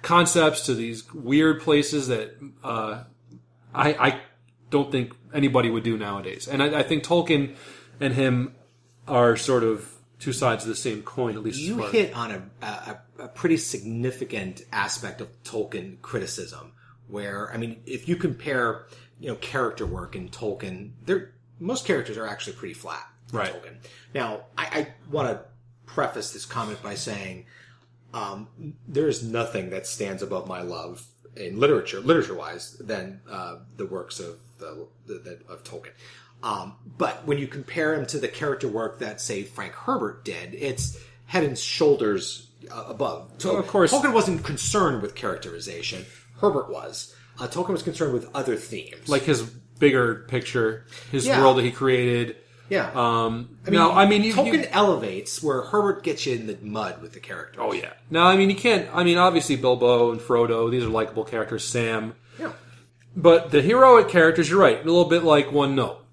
concepts 0.02 0.66
to 0.66 0.74
these 0.74 1.12
weird 1.14 1.62
places 1.62 2.08
that 2.08 2.34
uh, 2.62 3.04
I, 3.74 3.92
I 3.92 4.20
don't 4.70 4.90
think 4.90 5.14
anybody 5.32 5.70
would 5.70 5.84
do 5.84 5.96
nowadays. 5.96 6.48
And 6.48 6.62
I, 6.62 6.80
I 6.80 6.82
think 6.82 7.04
Tolkien 7.04 7.54
and 8.00 8.14
him 8.14 8.54
are 9.06 9.36
sort 9.36 9.64
of 9.64 9.90
two 10.18 10.32
sides 10.32 10.64
of 10.64 10.68
the 10.68 10.76
same 10.76 11.02
coin, 11.02 11.36
at 11.36 11.42
least. 11.42 11.58
as 11.58 11.66
You 11.66 11.86
hit 11.86 12.14
on 12.14 12.30
a, 12.30 12.66
a, 12.66 12.98
a 13.24 13.28
pretty 13.28 13.56
significant 13.56 14.62
aspect 14.72 15.20
of 15.20 15.28
Tolkien 15.44 16.00
criticism, 16.02 16.72
where 17.06 17.50
I 17.52 17.56
mean, 17.56 17.80
if 17.86 18.08
you 18.08 18.16
compare, 18.16 18.86
you 19.20 19.28
know, 19.28 19.36
character 19.36 19.86
work 19.86 20.16
in 20.16 20.28
Tolkien, 20.28 20.92
there 21.04 21.32
most 21.60 21.86
characters 21.86 22.16
are 22.16 22.26
actually 22.26 22.54
pretty 22.54 22.74
flat. 22.74 23.06
Right. 23.32 23.52
Tolkien. 23.52 23.76
Now, 24.14 24.42
I, 24.56 24.64
I 24.80 24.88
want 25.10 25.28
to 25.28 25.40
preface 25.86 26.32
this 26.32 26.44
comment 26.46 26.82
by 26.82 26.94
saying 26.94 27.46
um, 28.14 28.48
there 28.86 29.08
is 29.08 29.22
nothing 29.22 29.70
that 29.70 29.86
stands 29.86 30.22
above 30.22 30.46
my 30.48 30.62
love 30.62 31.04
in 31.36 31.60
literature, 31.60 32.00
literature-wise, 32.00 32.72
than 32.78 33.20
uh, 33.30 33.56
the 33.76 33.86
works 33.86 34.18
of 34.20 34.38
the, 34.58 34.86
the, 35.06 35.14
the 35.14 35.38
of 35.52 35.62
Tolkien. 35.64 35.92
Um, 36.42 36.74
but 36.96 37.26
when 37.26 37.38
you 37.38 37.46
compare 37.46 37.94
him 37.94 38.06
to 38.06 38.18
the 38.18 38.28
character 38.28 38.68
work 38.68 39.00
that, 39.00 39.20
say, 39.20 39.42
Frank 39.42 39.72
Herbert 39.74 40.24
did, 40.24 40.54
it's 40.54 40.98
head 41.26 41.44
and 41.44 41.58
shoulders 41.58 42.48
uh, 42.72 42.84
above. 42.88 43.30
So, 43.38 43.56
of 43.56 43.66
course- 43.66 43.92
Tolkien 43.92 44.12
wasn't 44.14 44.44
concerned 44.44 45.02
with 45.02 45.14
characterization. 45.14 46.06
Herbert 46.40 46.70
was. 46.70 47.14
Uh, 47.38 47.46
Tolkien 47.48 47.70
was 47.70 47.82
concerned 47.82 48.12
with 48.14 48.28
other 48.34 48.56
themes, 48.56 49.08
like 49.08 49.22
his 49.22 49.42
bigger 49.42 50.24
picture, 50.28 50.86
his 51.12 51.26
Yeah. 51.26 51.40
world 51.40 51.58
that 51.58 51.64
he 51.64 51.70
created. 51.70 52.36
Yeah. 52.68 52.90
Um, 52.94 53.58
I 53.66 53.70
mean, 53.70 53.80
now, 53.80 53.92
I 53.92 54.06
mean, 54.06 54.22
you, 54.24 54.34
Tolkien 54.34 54.62
you- 54.62 54.68
elevates 54.70 55.42
where 55.42 55.62
Herbert 55.62 56.02
gets 56.02 56.26
you 56.26 56.34
in 56.34 56.46
the 56.46 56.56
mud 56.62 57.00
with 57.02 57.12
the 57.12 57.20
characters. 57.20 57.60
oh 57.62 57.72
yeah. 57.72 57.92
Now, 58.10 58.26
I 58.26 58.36
mean, 58.36 58.50
you 58.50 58.56
can't. 58.56 58.88
I 58.92 59.04
mean, 59.04 59.18
obviously, 59.18 59.56
Bilbo 59.56 60.12
and 60.12 60.20
Frodo; 60.20 60.70
these 60.70 60.84
are 60.84 60.88
likable 60.88 61.24
characters. 61.24 61.64
Sam, 61.64 62.14
yeah. 62.38 62.52
But 63.16 63.50
the 63.50 63.62
heroic 63.62 64.08
characters, 64.08 64.48
you're 64.50 64.60
right, 64.60 64.80
a 64.80 64.84
little 64.84 65.06
bit 65.06 65.24
like 65.24 65.50
one 65.50 65.74
note. 65.74 66.04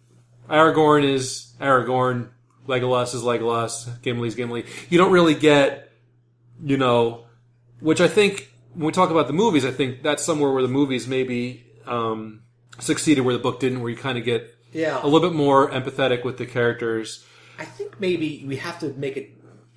Aragorn 0.49 1.03
is 1.03 1.53
Aragorn, 1.59 2.29
Legolas 2.67 3.13
is 3.15 3.21
Legolas, 3.23 4.01
Gimli's 4.01 4.35
Gimli. 4.35 4.65
You 4.89 4.97
don't 4.97 5.11
really 5.11 5.35
get, 5.35 5.91
you 6.63 6.77
know, 6.77 7.25
which 7.79 7.99
I 8.01 8.07
think 8.07 8.49
when 8.73 8.87
we 8.87 8.91
talk 8.91 9.09
about 9.09 9.27
the 9.27 9.33
movies, 9.33 9.65
I 9.65 9.71
think 9.71 10.03
that's 10.03 10.23
somewhere 10.23 10.51
where 10.51 10.61
the 10.61 10.67
movies 10.67 11.07
maybe 11.07 11.65
um, 11.85 12.41
succeeded 12.79 13.21
where 13.21 13.33
the 13.33 13.39
book 13.41 13.59
didn't, 13.59 13.81
where 13.81 13.89
you 13.89 13.97
kind 13.97 14.17
of 14.17 14.23
get 14.23 14.53
Yeah. 14.75 15.01
a 15.01 15.07
little 15.07 15.29
bit 15.29 15.35
more 15.35 15.71
empathetic 15.71 16.23
with 16.23 16.37
the 16.37 16.45
characters. 16.45 17.25
I 17.57 17.65
think 17.65 17.99
maybe 17.99 18.43
we 18.45 18.57
have 18.57 18.79
to 18.79 18.89
make 18.93 19.17
a 19.17 19.31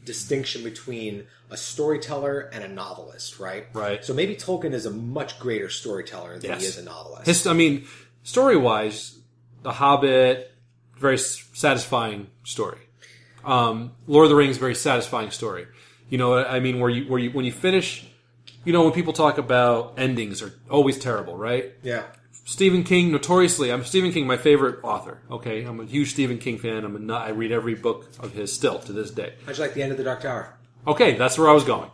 distinction 0.05 0.65
between 0.65 1.27
a 1.51 1.57
storyteller 1.57 2.41
and 2.53 2.65
a 2.65 2.69
novelist, 2.69 3.39
right? 3.39 3.67
Right. 3.73 4.05
So 4.05 4.13
maybe 4.13 4.35
Tolkien 4.35 4.73
is 4.73 4.87
a 4.87 4.91
much 4.91 5.39
greater 5.39 5.69
storyteller 5.69 6.39
than 6.39 6.59
he 6.59 6.67
is 6.67 6.79
a 6.79 6.83
novelist. 6.83 7.27
His, 7.27 7.47
I 7.47 7.53
mean, 7.53 7.87
story 8.23 8.57
wise, 8.57 9.19
The 9.63 9.73
Hobbit, 9.73 10.53
very 10.97 11.19
satisfying 11.19 12.29
story. 12.45 12.79
Um, 13.45 13.93
Lord 14.07 14.25
of 14.25 14.31
the 14.31 14.37
Rings, 14.37 14.57
very 14.57 14.75
satisfying 14.75 15.31
story. 15.31 15.67
You 16.11 16.19
know, 16.19 16.39
I 16.39 16.61
mean, 16.61 16.81
where 16.81 16.91
you 16.91 17.09
where 17.11 17.21
you 17.21 17.31
when 17.31 17.45
you 17.45 17.53
finish, 17.53 18.07
you 18.65 18.73
know, 18.73 18.83
when 18.83 18.93
people 18.93 19.13
talk 19.13 19.39
about 19.39 19.95
endings 19.99 20.43
are 20.43 20.53
always 20.71 20.99
terrible, 20.99 21.37
right? 21.37 21.73
yeah. 21.83 22.05
Stephen 22.49 22.83
King, 22.83 23.13
notoriously, 23.13 23.71
I'm 23.71 23.85
Stephen 23.85 24.11
King, 24.11 24.27
my 24.27 24.39
favorite 24.39 24.83
author. 24.83 25.19
Okay, 25.31 25.65
I'm 25.65 25.81
a 25.81 25.85
huge 25.85 26.13
Stephen 26.13 26.39
King 26.39 26.57
fan. 26.57 26.83
I'm 26.83 26.97
a 26.97 26.99
nut. 26.99 27.21
I 27.21 27.29
read 27.29 27.53
every 27.53 27.75
book 27.75 28.09
of 28.21 28.33
his 28.33 28.51
still 28.51 28.79
to 28.79 28.93
this 28.95 29.11
day. 29.11 29.35
How'd 29.45 29.59
you 29.59 29.65
like 29.65 29.75
the 29.75 29.83
end 29.83 29.93
of 29.93 29.99
the 29.99 30.05
Dark 30.05 30.23
Tower? 30.23 30.57
Okay, 30.87 31.15
that's 31.15 31.37
where 31.37 31.51
I 31.51 31.53
was 31.53 31.65
going. 31.65 31.91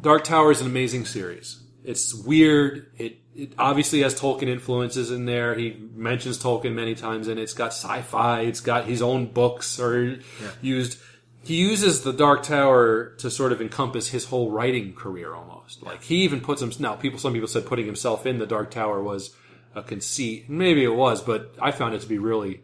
Dark 0.00 0.24
Tower 0.24 0.50
is 0.50 0.60
an 0.60 0.66
amazing 0.66 1.04
series. 1.04 1.62
It's 1.84 2.12
weird. 2.12 2.90
It, 2.98 3.18
it 3.36 3.52
obviously 3.56 4.00
has 4.00 4.18
Tolkien 4.18 4.48
influences 4.48 5.12
in 5.12 5.24
there. 5.24 5.54
He 5.54 5.76
mentions 5.94 6.36
Tolkien 6.36 6.74
many 6.74 6.96
times, 6.96 7.28
and 7.28 7.38
it's 7.38 7.54
got 7.54 7.68
sci-fi. 7.68 8.40
It's 8.40 8.60
got 8.60 8.86
his 8.86 9.02
own 9.02 9.26
books 9.26 9.78
are 9.78 10.18
used. 10.62 10.98
He 11.44 11.54
uses 11.54 12.02
the 12.02 12.12
Dark 12.12 12.42
Tower 12.42 13.14
to 13.18 13.30
sort 13.30 13.52
of 13.52 13.60
encompass 13.60 14.08
his 14.08 14.24
whole 14.24 14.50
writing 14.50 14.94
career, 14.94 15.32
almost. 15.32 15.80
Like 15.80 16.02
he 16.02 16.22
even 16.22 16.40
puts 16.40 16.60
him. 16.60 16.72
Now, 16.80 16.96
people, 16.96 17.20
some 17.20 17.34
people 17.34 17.46
said 17.46 17.66
putting 17.66 17.86
himself 17.86 18.26
in 18.26 18.38
the 18.38 18.46
Dark 18.46 18.72
Tower 18.72 19.00
was 19.00 19.32
a 19.74 19.82
conceit. 19.82 20.48
Maybe 20.48 20.84
it 20.84 20.94
was, 20.94 21.22
but 21.22 21.54
I 21.60 21.70
found 21.70 21.94
it 21.94 22.00
to 22.02 22.08
be 22.08 22.18
really 22.18 22.62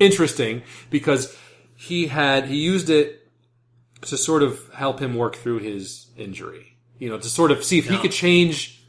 interesting 0.00 0.62
because 0.90 1.36
he 1.74 2.06
had 2.08 2.46
he 2.46 2.56
used 2.56 2.90
it 2.90 3.28
to 4.02 4.16
sort 4.16 4.42
of 4.42 4.68
help 4.74 5.00
him 5.00 5.14
work 5.14 5.36
through 5.36 5.58
his 5.60 6.06
injury. 6.16 6.76
You 6.98 7.08
know, 7.08 7.18
to 7.18 7.28
sort 7.28 7.50
of 7.50 7.64
see 7.64 7.78
if 7.78 7.88
he 7.88 7.98
could 7.98 8.12
change 8.12 8.80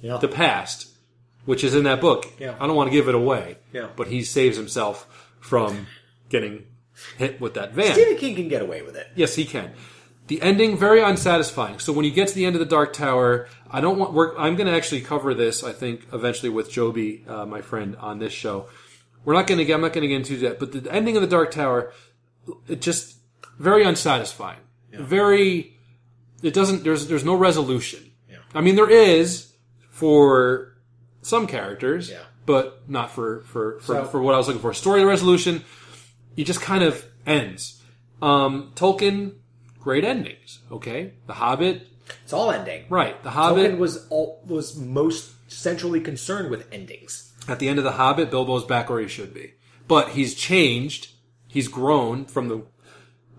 Yeah. 0.00 0.16
the 0.16 0.28
past, 0.28 0.88
which 1.44 1.62
is 1.64 1.74
in 1.74 1.84
that 1.84 2.00
book. 2.00 2.26
Yeah. 2.38 2.56
I 2.60 2.66
don't 2.66 2.74
want 2.76 2.88
to 2.88 2.92
give 2.92 3.08
it 3.08 3.14
away. 3.14 3.58
Yeah. 3.72 3.88
But 3.96 4.08
he 4.08 4.22
saves 4.24 4.56
himself 4.56 5.06
from 5.40 5.86
getting 6.28 6.66
hit 7.16 7.40
with 7.40 7.54
that 7.54 7.72
van. 7.72 7.92
Stephen 7.92 8.16
King 8.16 8.34
can 8.36 8.48
get 8.48 8.62
away 8.62 8.82
with 8.82 8.96
it. 8.96 9.06
Yes, 9.14 9.34
he 9.36 9.44
can. 9.44 9.72
The 10.30 10.40
ending 10.42 10.76
very 10.78 11.00
unsatisfying. 11.02 11.80
So 11.80 11.92
when 11.92 12.04
you 12.04 12.12
get 12.12 12.28
to 12.28 12.34
the 12.36 12.44
end 12.46 12.54
of 12.54 12.60
the 12.60 12.64
Dark 12.66 12.92
Tower, 12.92 13.48
I 13.68 13.80
don't 13.80 13.98
want. 13.98 14.12
We're, 14.12 14.36
I'm 14.38 14.54
going 14.54 14.68
to 14.68 14.72
actually 14.72 15.00
cover 15.00 15.34
this. 15.34 15.64
I 15.64 15.72
think 15.72 16.06
eventually 16.12 16.50
with 16.50 16.70
Joby, 16.70 17.24
uh, 17.26 17.46
my 17.46 17.62
friend, 17.62 17.96
on 17.96 18.20
this 18.20 18.32
show. 18.32 18.68
We're 19.24 19.34
not 19.34 19.48
going 19.48 19.58
to 19.58 19.64
get. 19.64 19.74
I'm 19.74 19.80
not 19.80 19.92
going 19.92 20.02
to 20.02 20.08
get 20.08 20.18
into 20.18 20.36
that. 20.46 20.60
But 20.60 20.70
the 20.70 20.88
ending 20.94 21.16
of 21.16 21.22
the 21.22 21.26
Dark 21.26 21.50
Tower, 21.50 21.92
it 22.68 22.80
just 22.80 23.16
very 23.58 23.82
unsatisfying. 23.84 24.60
Very. 24.92 25.76
It 26.44 26.54
doesn't. 26.54 26.84
There's 26.84 27.08
there's 27.08 27.24
no 27.24 27.34
resolution. 27.34 28.12
Yeah. 28.30 28.36
I 28.54 28.60
mean, 28.60 28.76
there 28.76 28.88
is 28.88 29.52
for 29.90 30.76
some 31.22 31.48
characters, 31.48 32.08
Yeah. 32.08 32.18
but 32.46 32.88
not 32.88 33.10
for 33.10 33.40
for 33.40 33.80
for, 33.80 33.94
So- 33.96 34.04
for 34.04 34.22
what 34.22 34.36
I 34.36 34.38
was 34.38 34.46
looking 34.46 34.62
for. 34.62 34.72
Story 34.74 35.04
resolution, 35.04 35.64
it 36.36 36.44
just 36.44 36.60
kind 36.60 36.84
of 36.84 37.04
ends. 37.26 37.82
Um, 38.22 38.70
Tolkien, 38.76 39.32
great 39.80 40.04
endings. 40.04 40.60
Okay, 40.70 41.14
The 41.26 41.34
Hobbit, 41.34 41.86
It's 42.24 42.32
all 42.32 42.50
ending. 42.50 42.84
right? 42.88 43.20
The 43.22 43.30
Hobbit. 43.30 43.72
Tolkien 43.72 43.78
was 43.78 44.06
all, 44.10 44.42
was 44.46 44.76
most 44.76 45.32
centrally 45.50 46.00
concerned 46.00 46.50
with 46.50 46.66
endings. 46.72 47.32
At 47.48 47.58
the 47.58 47.68
end 47.68 47.78
of 47.78 47.84
The 47.84 47.92
Hobbit, 47.92 48.30
Bilbo's 48.30 48.64
back 48.64 48.90
where 48.90 49.00
he 49.00 49.08
should 49.08 49.32
be, 49.34 49.54
but 49.88 50.10
he's 50.10 50.34
changed. 50.34 51.10
He's 51.48 51.68
grown 51.68 52.26
from 52.26 52.48
the 52.48 52.62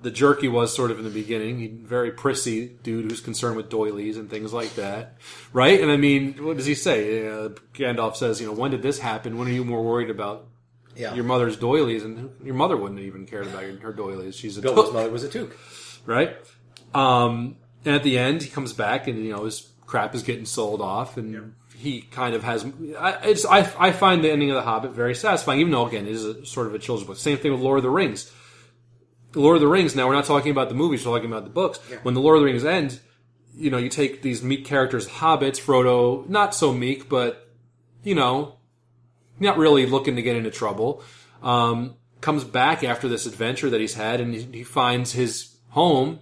the 0.02 0.10
jerk 0.10 0.42
he 0.42 0.48
was 0.48 0.76
sort 0.76 0.90
of 0.90 0.98
in 0.98 1.04
the 1.04 1.12
beginning. 1.12 1.60
He 1.60 1.68
very 1.68 2.10
prissy 2.10 2.70
dude 2.82 3.12
who's 3.12 3.22
concerned 3.22 3.56
with 3.56 3.70
doilies 3.70 4.18
and 4.18 4.32
things 4.32 4.52
like 4.52 4.74
that, 4.74 5.18
right? 5.54 5.80
And 5.80 5.92
I 5.92 5.98
mean, 5.98 6.44
what 6.44 6.58
does 6.58 6.66
he 6.66 6.74
say? 6.74 7.28
Uh, 7.28 7.50
Gandalf 7.76 8.16
says, 8.16 8.42
you 8.42 8.48
know, 8.48 8.54
when 8.54 8.72
did 8.72 8.82
this 8.82 8.98
happen? 8.98 9.38
When 9.38 9.48
are 9.48 9.52
you 9.52 9.64
more 9.64 9.84
worried 9.84 10.10
about 10.10 10.48
Yeah. 10.96 11.14
your 11.14 11.24
mother's 11.24 11.56
doilies, 11.56 12.04
and 12.04 12.32
your 12.44 12.56
mother 12.56 12.76
wouldn't 12.76 13.00
have 13.00 13.06
even 13.06 13.28
cared 13.28 13.46
about 13.46 13.62
your, 13.62 13.80
her 13.82 13.94
doilies. 13.94 14.36
She's 14.36 14.58
a 14.58 14.62
Bilbo's 14.64 14.86
took, 14.86 14.94
mother 14.96 15.12
was 15.12 15.24
a 15.24 15.30
Took. 15.30 15.56
Right? 16.06 16.36
Um, 16.94 17.58
and 17.86 17.96
at 17.96 18.04
the 18.04 18.18
end, 18.18 18.44
he 18.44 18.50
comes 18.50 18.74
back, 18.74 19.08
and 19.08 19.24
you 19.24 19.32
know 19.32 19.46
his 19.46 19.70
crap 19.86 20.16
is 20.16 20.24
getting 20.24 20.46
sold 20.46 20.82
off, 20.82 21.18
and 21.18 21.54
he 21.76 22.02
kind 22.02 22.36
of 22.36 22.44
has. 22.44 22.66
I, 22.98 23.18
it's 23.24 23.46
I, 23.46 23.60
I 23.78 23.92
find 23.92 24.24
the 24.24 24.32
ending 24.32 24.52
of 24.52 24.56
the 24.56 24.62
Hobbit 24.62 24.92
very 24.92 25.16
satisfying, 25.16 25.60
even 25.60 25.72
though 25.72 25.88
again 25.88 26.06
it 26.06 26.12
is 26.12 26.26
a 26.26 26.46
sort 26.46 26.68
of 26.68 26.76
a 26.76 26.80
children's 26.80 27.08
book. 27.08 27.18
Same 27.18 27.38
thing 27.38 27.52
with 27.52 27.62
Lord 27.62 27.78
of 27.78 27.84
the 27.84 27.90
Rings. 27.90 28.32
Lord 29.34 29.56
of 29.56 29.62
the 29.62 29.68
Rings. 29.68 29.96
Now 29.96 30.08
we're 30.08 30.14
not 30.14 30.26
talking 30.26 30.52
about 30.52 30.70
the 30.70 30.76
movies; 30.76 31.06
we're 31.06 31.16
talking 31.16 31.32
about 31.32 31.44
the 31.44 31.50
books. 31.50 31.80
When 32.04 32.14
the 32.14 32.22
Lord 32.22 32.38
of 32.38 32.42
the 32.42 32.46
Rings 32.46 32.66
ends, 32.66 33.00
you 33.56 33.70
know, 33.70 33.78
you 33.78 33.90
take 33.90 34.22
these 34.22 34.44
meek 34.44 34.66
characters, 34.66 35.08
hobbits, 35.08 35.60
Frodo, 35.60 36.28
not 36.30 36.54
so 36.54 36.74
meek, 36.74 37.10
but 37.10 37.50
you 38.04 38.16
know, 38.16 38.58
not 39.40 39.58
really 39.58 39.86
looking 39.86 40.16
to 40.16 40.22
get 40.22 40.36
into 40.36 40.52
trouble. 40.52 41.04
Um, 41.42 41.96
comes 42.22 42.44
back 42.44 42.84
after 42.84 43.08
this 43.08 43.26
adventure 43.26 43.70
that 43.70 43.82
he's 43.82 43.96
had, 43.96 44.22
and 44.22 44.34
he, 44.34 44.42
he 44.60 44.64
finds 44.64 45.14
his 45.14 45.51
home 45.72 46.20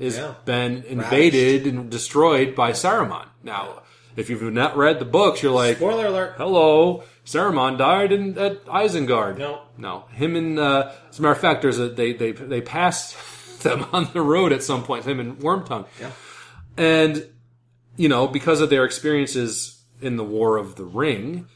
has 0.00 0.16
Yeah. 0.16 0.34
been 0.44 0.82
invaded 0.84 1.66
and 1.66 1.90
destroyed 1.90 2.54
by 2.54 2.70
Saruman. 2.72 3.26
Now, 3.42 3.82
if 4.16 4.30
you've 4.30 4.42
not 4.52 4.76
read 4.76 4.98
the 4.98 5.04
books, 5.04 5.42
you're 5.42 5.52
like, 5.52 5.76
Spoiler 5.76 6.06
alert. 6.06 6.34
hello, 6.38 7.02
Saruman 7.26 7.76
died 7.76 8.12
in, 8.12 8.38
at 8.38 8.64
Isengard. 8.66 9.36
No. 9.38 9.62
no. 9.76 10.04
Him 10.12 10.34
and 10.36 10.58
uh, 10.58 10.92
as 11.10 11.18
a 11.18 11.22
matter 11.22 11.32
of 11.32 11.38
fact, 11.40 11.62
there's 11.62 11.78
a 11.78 11.88
they 11.88 12.12
they 12.12 12.32
they 12.32 12.60
passed 12.60 13.16
them 13.62 13.84
on 13.92 14.08
the 14.12 14.22
road 14.22 14.52
at 14.52 14.62
some 14.62 14.82
point. 14.84 15.04
Him 15.04 15.20
and 15.20 15.38
Wormtongue. 15.40 15.86
Yeah. 16.00 16.10
And 16.76 17.26
you 17.96 18.08
know, 18.08 18.28
because 18.28 18.60
of 18.60 18.70
their 18.70 18.84
experiences 18.84 19.82
in 20.00 20.16
the 20.16 20.24
War 20.24 20.56
of 20.56 20.76
the 20.76 20.84
Ring, 20.84 21.46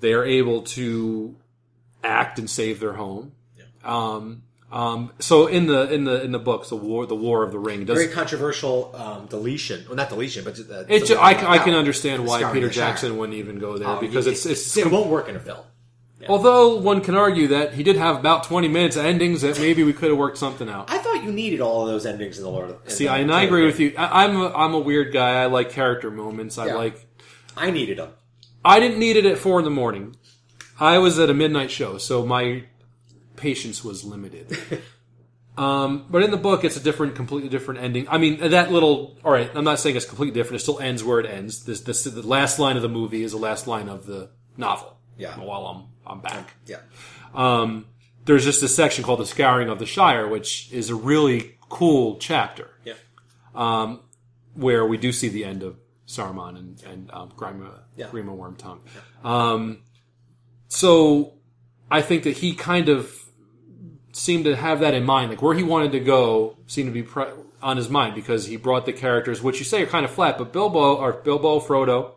they 0.00 0.14
are 0.14 0.24
able 0.24 0.62
to 0.62 1.36
act 2.02 2.38
and 2.38 2.48
save 2.48 2.80
their 2.80 2.94
home. 2.94 3.32
Um, 3.84 4.42
um, 4.72 5.12
so 5.18 5.46
in 5.46 5.66
the 5.66 5.92
in 5.92 6.04
the 6.04 6.22
in 6.22 6.32
the 6.32 6.38
books, 6.38 6.68
the 6.68 6.76
war 6.76 7.06
the 7.06 7.16
War 7.16 7.42
of 7.42 7.50
the 7.52 7.58
Ring 7.58 7.84
does 7.84 7.98
Very 7.98 8.12
controversial 8.12 8.94
um, 8.94 9.26
deletion. 9.26 9.84
Well, 9.86 9.96
not 9.96 10.08
deletion, 10.08 10.44
but 10.44 10.58
uh, 10.58 10.84
it. 10.88 11.00
Ju- 11.00 11.06
something 11.16 11.46
I, 11.46 11.52
I 11.52 11.58
can 11.58 11.74
understand 11.74 12.26
why 12.26 12.52
Peter. 12.52 12.68
Jackson 12.68 13.16
wouldn't 13.18 13.36
even 13.38 13.58
go 13.58 13.78
there 13.78 13.88
Oh, 13.88 14.00
because 14.00 14.26
it's 14.26 14.46
it's 14.46 14.76
it 14.76 14.90
won't 14.90 15.08
work 15.08 15.28
in 15.28 15.36
a 15.36 15.40
film. 15.40 15.64
Although 16.28 16.76
one 16.76 17.00
can 17.00 17.14
argue 17.14 17.48
that 17.48 17.72
he 17.72 17.82
did 17.82 17.96
have 17.96 18.16
about 18.18 18.44
20 18.44 18.68
minutes 18.68 18.94
of 18.94 19.06
endings 19.06 19.40
that 19.40 19.58
maybe 19.58 19.82
we 19.84 19.94
could 19.94 20.10
have 20.10 20.18
worked 20.18 20.36
something 20.36 20.68
out. 20.68 20.90
I 20.90 20.98
thought 20.98 21.24
you 21.24 21.32
needed 21.32 21.62
all 21.62 21.86
of 21.86 21.88
those 21.88 22.04
endings 22.04 22.36
in 22.36 22.44
the 22.44 22.50
Lord. 22.50 22.68
Of, 22.70 22.84
in 22.84 22.90
See, 22.90 23.04
the 23.04 23.10
I, 23.10 23.18
and 23.20 23.32
I 23.32 23.44
agree 23.44 23.64
with 23.64 23.80
you. 23.80 23.94
I, 23.96 24.24
I'm 24.24 24.36
a, 24.36 24.52
I'm 24.52 24.74
a 24.74 24.78
weird 24.78 25.14
guy. 25.14 25.42
I 25.42 25.46
like 25.46 25.70
character 25.70 26.10
moments. 26.10 26.58
I 26.58 26.66
Yeah. 26.66 26.74
like. 26.74 27.06
I 27.56 27.70
needed 27.70 27.96
them. 27.96 28.10
I 28.62 28.80
didn't 28.80 28.98
need 28.98 29.16
it 29.16 29.24
at 29.24 29.38
four 29.38 29.58
in 29.60 29.64
the 29.64 29.70
morning. 29.70 30.14
I 30.78 30.98
was 30.98 31.18
at 31.18 31.30
a 31.30 31.34
midnight 31.34 31.70
show, 31.70 31.96
so 31.96 32.26
my 32.26 32.64
patience 33.40 33.82
was 33.82 34.04
limited. 34.04 34.56
um, 35.58 36.06
but 36.08 36.22
in 36.22 36.30
the 36.30 36.36
book, 36.36 36.64
it's 36.64 36.76
a 36.76 36.80
different, 36.80 37.14
completely 37.16 37.48
different 37.48 37.80
ending. 37.80 38.06
I 38.08 38.18
mean, 38.18 38.50
that 38.50 38.70
little. 38.70 39.18
All 39.24 39.32
right, 39.32 39.50
I'm 39.54 39.64
not 39.64 39.78
saying 39.80 39.96
it's 39.96 40.04
completely 40.06 40.34
different. 40.34 40.60
It 40.60 40.62
still 40.62 40.78
ends 40.80 41.02
where 41.02 41.18
it 41.20 41.26
ends. 41.26 41.64
This, 41.64 41.80
this, 41.80 42.04
the 42.04 42.22
last 42.26 42.58
line 42.58 42.76
of 42.76 42.82
the 42.82 42.88
movie 42.88 43.22
is 43.22 43.32
the 43.32 43.38
last 43.38 43.66
line 43.66 43.88
of 43.88 44.06
the 44.06 44.30
novel. 44.56 44.96
Yeah. 45.18 45.38
While 45.38 45.66
I'm 45.66 45.86
I'm 46.06 46.20
back. 46.20 46.54
Yeah. 46.66 46.78
um, 47.34 47.86
there's 48.24 48.44
just 48.44 48.62
a 48.62 48.68
section 48.68 49.02
called 49.04 49.20
the 49.20 49.26
Scouring 49.26 49.68
of 49.68 49.78
the 49.78 49.86
Shire, 49.86 50.26
which 50.28 50.70
is 50.72 50.88
a 50.90 50.94
really 50.94 51.56
cool 51.68 52.16
chapter 52.18 52.68
Yeah. 52.84 53.96
where 54.54 54.84
we 54.86 54.96
do 54.98 55.10
see 55.12 55.28
the 55.28 55.44
end 55.44 55.62
of 55.62 55.76
Saruman 56.06 56.58
and, 56.58 56.82
and 56.84 57.10
um, 57.12 57.30
Grima, 57.36 57.80
Yeah. 57.96 58.08
Grima 58.08 58.36
Wormtongue. 58.36 58.80
Um, 59.24 59.82
so 60.68 61.34
I 61.90 62.02
think 62.02 62.24
that 62.24 62.38
he 62.38 62.54
kind 62.54 62.88
of 62.88 63.10
seemed 64.12 64.44
to 64.44 64.56
have 64.56 64.80
that 64.80 64.94
in 64.94 65.04
mind, 65.04 65.30
like 65.30 65.42
where 65.42 65.54
he 65.54 65.62
wanted 65.62 65.92
to 65.92 66.00
go 66.00 66.56
seemed 66.66 66.88
to 66.88 66.92
be 66.92 67.02
pre- 67.02 67.26
on 67.62 67.76
his 67.76 67.88
mind 67.88 68.14
because 68.14 68.46
he 68.46 68.56
brought 68.56 68.86
the 68.86 68.92
characters, 68.92 69.42
which 69.42 69.58
you 69.58 69.64
say 69.64 69.82
are 69.82 69.86
kind 69.86 70.04
of 70.04 70.10
flat, 70.10 70.38
but 70.38 70.52
Bilbo 70.52 70.96
or 70.96 71.12
Bilbo, 71.12 71.60
Frodo, 71.60 72.12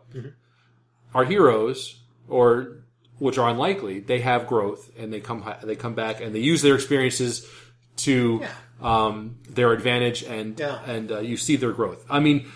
are 1.14 1.24
heroes, 1.24 2.00
or 2.28 2.78
which 3.18 3.38
are 3.38 3.48
unlikely. 3.48 4.00
They 4.00 4.20
have 4.20 4.46
growth 4.46 4.90
and 4.98 5.12
they 5.12 5.20
come 5.20 5.44
they 5.62 5.76
come 5.76 5.94
back 5.94 6.20
and 6.20 6.34
they 6.34 6.40
use 6.40 6.62
their 6.62 6.74
experiences 6.74 7.48
to 7.98 8.40
Yeah. 8.42 8.50
um, 8.82 9.36
their 9.48 9.72
advantage 9.72 10.22
and 10.24 10.58
Yeah. 10.58 10.82
and 10.84 11.12
uh, 11.12 11.18
you 11.20 11.36
see 11.36 11.56
their 11.56 11.72
growth. 11.72 12.04
I 12.10 12.18
mean, 12.20 12.46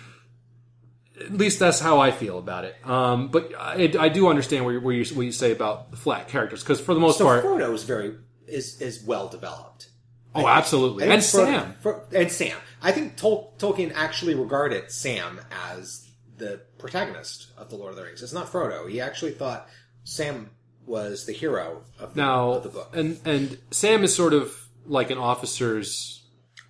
at 1.19 1.31
least 1.33 1.59
that's 1.59 1.79
how 1.79 1.99
I 1.99 2.11
feel 2.11 2.37
about 2.37 2.65
it. 2.65 2.75
Um, 2.85 3.29
but 3.29 3.53
I, 3.57 3.91
I 3.99 4.09
do 4.09 4.27
understand 4.27 4.65
where, 4.65 4.73
you- 4.75 4.81
where 4.81 4.93
you 4.95 5.05
what 5.15 5.25
you 5.25 5.31
say 5.31 5.51
about 5.51 5.97
flat 5.97 6.27
characters 6.27 6.61
because 6.63 6.81
for 6.81 6.93
the 6.93 6.99
most 6.99 7.17
So 7.19 7.25
part, 7.25 7.43
Frodo 7.45 7.73
is 7.73 7.83
very 7.83 8.15
is 8.49 8.81
is 8.81 9.03
well 9.03 9.27
developed. 9.27 9.89
oh, 10.35 10.47
absolutely, 10.47 11.03
and 11.09 11.21
Frodo- 11.21 11.45
Sam. 11.45 11.75
Fro- 11.81 12.03
and 12.13 12.31
Sam. 12.31 12.57
I 12.81 12.91
think 12.91 13.15
Tol- 13.17 13.53
Tolkien 13.57 13.91
actually 13.95 14.35
regarded 14.35 14.91
Sam 14.91 15.39
as 15.73 16.07
the 16.37 16.61
protagonist 16.77 17.47
of 17.57 17.69
the 17.69 17.75
Lord 17.75 17.91
of 17.91 17.95
the 17.97 18.03
Rings. 18.03 18.21
It's 18.23 18.31
not 18.33 18.47
Frodo. 18.51 18.89
He 18.89 19.01
actually 19.01 19.31
thought 19.31 19.67
Sam 20.03 20.51
was 20.85 21.25
the 21.25 21.33
hero 21.33 21.83
of 21.99 22.13
the, 22.15 22.21
Now, 22.21 22.51
of 22.53 22.63
the 22.63 22.69
book. 22.69 22.95
and 22.95 23.19
and 23.25 23.57
Sam 23.71 24.03
is 24.03 24.15
sort 24.15 24.33
of 24.33 24.55
like 24.85 25.09
an 25.11 25.17
officer's 25.17 26.23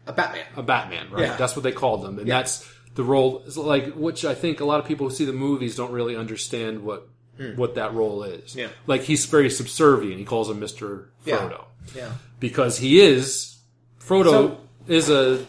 A 0.08 0.14
Batman. 0.14 0.46
a 0.58 0.64
Batman, 0.64 1.12
right? 1.12 1.22
Yeah. 1.24 1.36
That's 1.38 1.56
what 1.56 1.64
they 1.64 1.72
called 1.72 2.02
them, 2.04 2.18
and 2.20 2.28
Yeah. 2.28 2.38
that's 2.42 2.68
the 2.96 3.04
role. 3.04 3.44
Like, 3.56 3.94
which 3.94 4.26
I 4.26 4.34
think 4.36 4.60
a 4.60 4.66
lot 4.66 4.80
of 4.80 4.86
people 4.86 5.08
who 5.08 5.14
see 5.16 5.26
the 5.26 5.34
movies 5.34 5.76
don't 5.76 5.92
really 5.92 6.16
understand 6.16 6.84
what 6.84 7.08
what 7.56 7.76
that 7.76 7.94
role 7.94 8.24
is. 8.24 8.56
Yeah. 8.56 8.68
like 8.88 9.02
he's 9.04 9.26
very 9.26 9.50
subservient. 9.50 10.20
He 10.20 10.26
calls 10.26 10.50
him 10.50 10.60
Mister 10.60 11.10
Frodo 11.26 11.66
Yeah. 11.96 12.12
because 12.40 12.78
he 12.78 13.00
is 13.02 13.58
Frodo 14.00 14.26
So- 14.32 14.58
is 14.88 15.10
a 15.10 15.46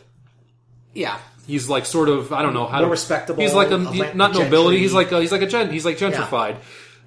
Yeah. 0.95 1.19
he's 1.47 1.69
like 1.69 1.87
sort 1.87 2.09
of 2.09 2.33
I 2.33 2.43
don't 2.43 2.55
know 2.55 2.67
how 2.67 2.81
to 2.81 2.87
respectable, 2.87 3.43
He's 3.43 3.55
like 3.55 3.71
a, 3.71 3.79
he- 3.93 4.13
not 4.15 4.33
nobility. 4.35 4.79
He's 4.79 4.93
like 4.93 5.11
a, 5.13 5.21
he's 5.21 5.33
like 5.33 5.43
a 5.43 5.47
gent. 5.47 5.73
He's 5.73 5.85
like 5.85 5.99
gentrified. 5.99 6.57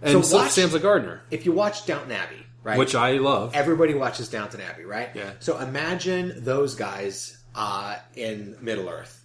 And 0.02 0.12
So 0.12 0.22
so 0.22 0.38
watch- 0.38 0.52
Sam's 0.52 0.74
a 0.74 0.80
gardener, 0.80 1.22
If 1.32 1.46
you 1.46 1.52
watch 1.54 1.86
Downton 1.86 2.12
Abbey, 2.12 2.46
right? 2.64 2.78
which 2.78 2.94
I 2.96 3.14
love. 3.14 3.52
everybody 3.54 3.94
watches 3.94 4.28
Downton 4.28 4.60
Abbey, 4.62 4.84
right? 4.84 5.10
Yeah. 5.14 5.32
So 5.40 5.58
imagine 5.60 6.44
those 6.44 6.76
guys 6.76 7.38
uh, 7.56 7.96
in 8.16 8.58
Middle 8.62 8.90
Earth. 8.90 9.23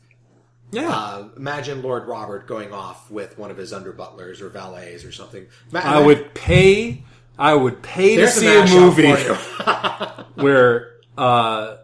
Yeah, 0.70 0.90
Uh, 0.90 1.28
imagine 1.36 1.82
Lord 1.82 2.06
Robert 2.06 2.46
going 2.46 2.72
off 2.72 3.10
with 3.10 3.38
one 3.38 3.50
of 3.50 3.56
his 3.56 3.72
under 3.72 3.92
butlers 3.92 4.40
or 4.40 4.50
valets 4.50 5.04
or 5.04 5.12
something. 5.12 5.46
Ma- 5.72 5.80
I 5.82 6.00
would 6.00 6.34
pay. 6.34 7.04
I 7.38 7.54
would 7.54 7.82
pay 7.82 8.16
to 8.16 8.28
see 8.28 8.54
a 8.54 8.66
movie 8.66 9.12
where 10.34 10.96
uh, 11.16 11.76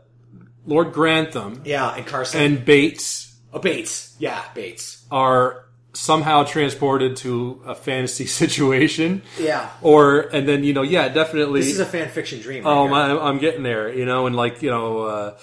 Lord 0.67 0.93
Grantham 0.93 1.63
yeah, 1.65 1.95
and 1.95 2.07
Carson 2.07 2.41
and 2.41 2.65
Bates 2.65 3.35
oh, 3.53 3.59
Bates. 3.59 4.17
Yeah, 4.19 4.43
Bates. 4.55 5.05
are 5.11 5.65
somehow 5.93 6.43
transported 6.43 7.17
to 7.19 7.63
a 7.65 7.75
fantasy 7.75 8.27
situation. 8.43 9.23
Yeah. 9.39 9.71
Or 9.81 10.21
and 10.21 10.47
then 10.47 10.65
you 10.65 10.73
know, 10.73 10.83
yeah, 10.83 11.09
definitely. 11.09 11.61
This 11.61 11.73
is 11.73 11.81
a 11.81 11.87
fan 11.87 12.09
fiction 12.09 12.41
dream. 12.41 12.65
Right 12.65 12.71
oh, 12.71 12.89
my, 12.89 13.17
I'm 13.17 13.39
getting 13.39 13.63
there. 13.63 13.93
You 13.93 14.05
know, 14.05 14.27
and 14.27 14.37
like 14.37 14.61
you 14.63 14.71
know. 14.71 15.03
Uh, 15.03 15.39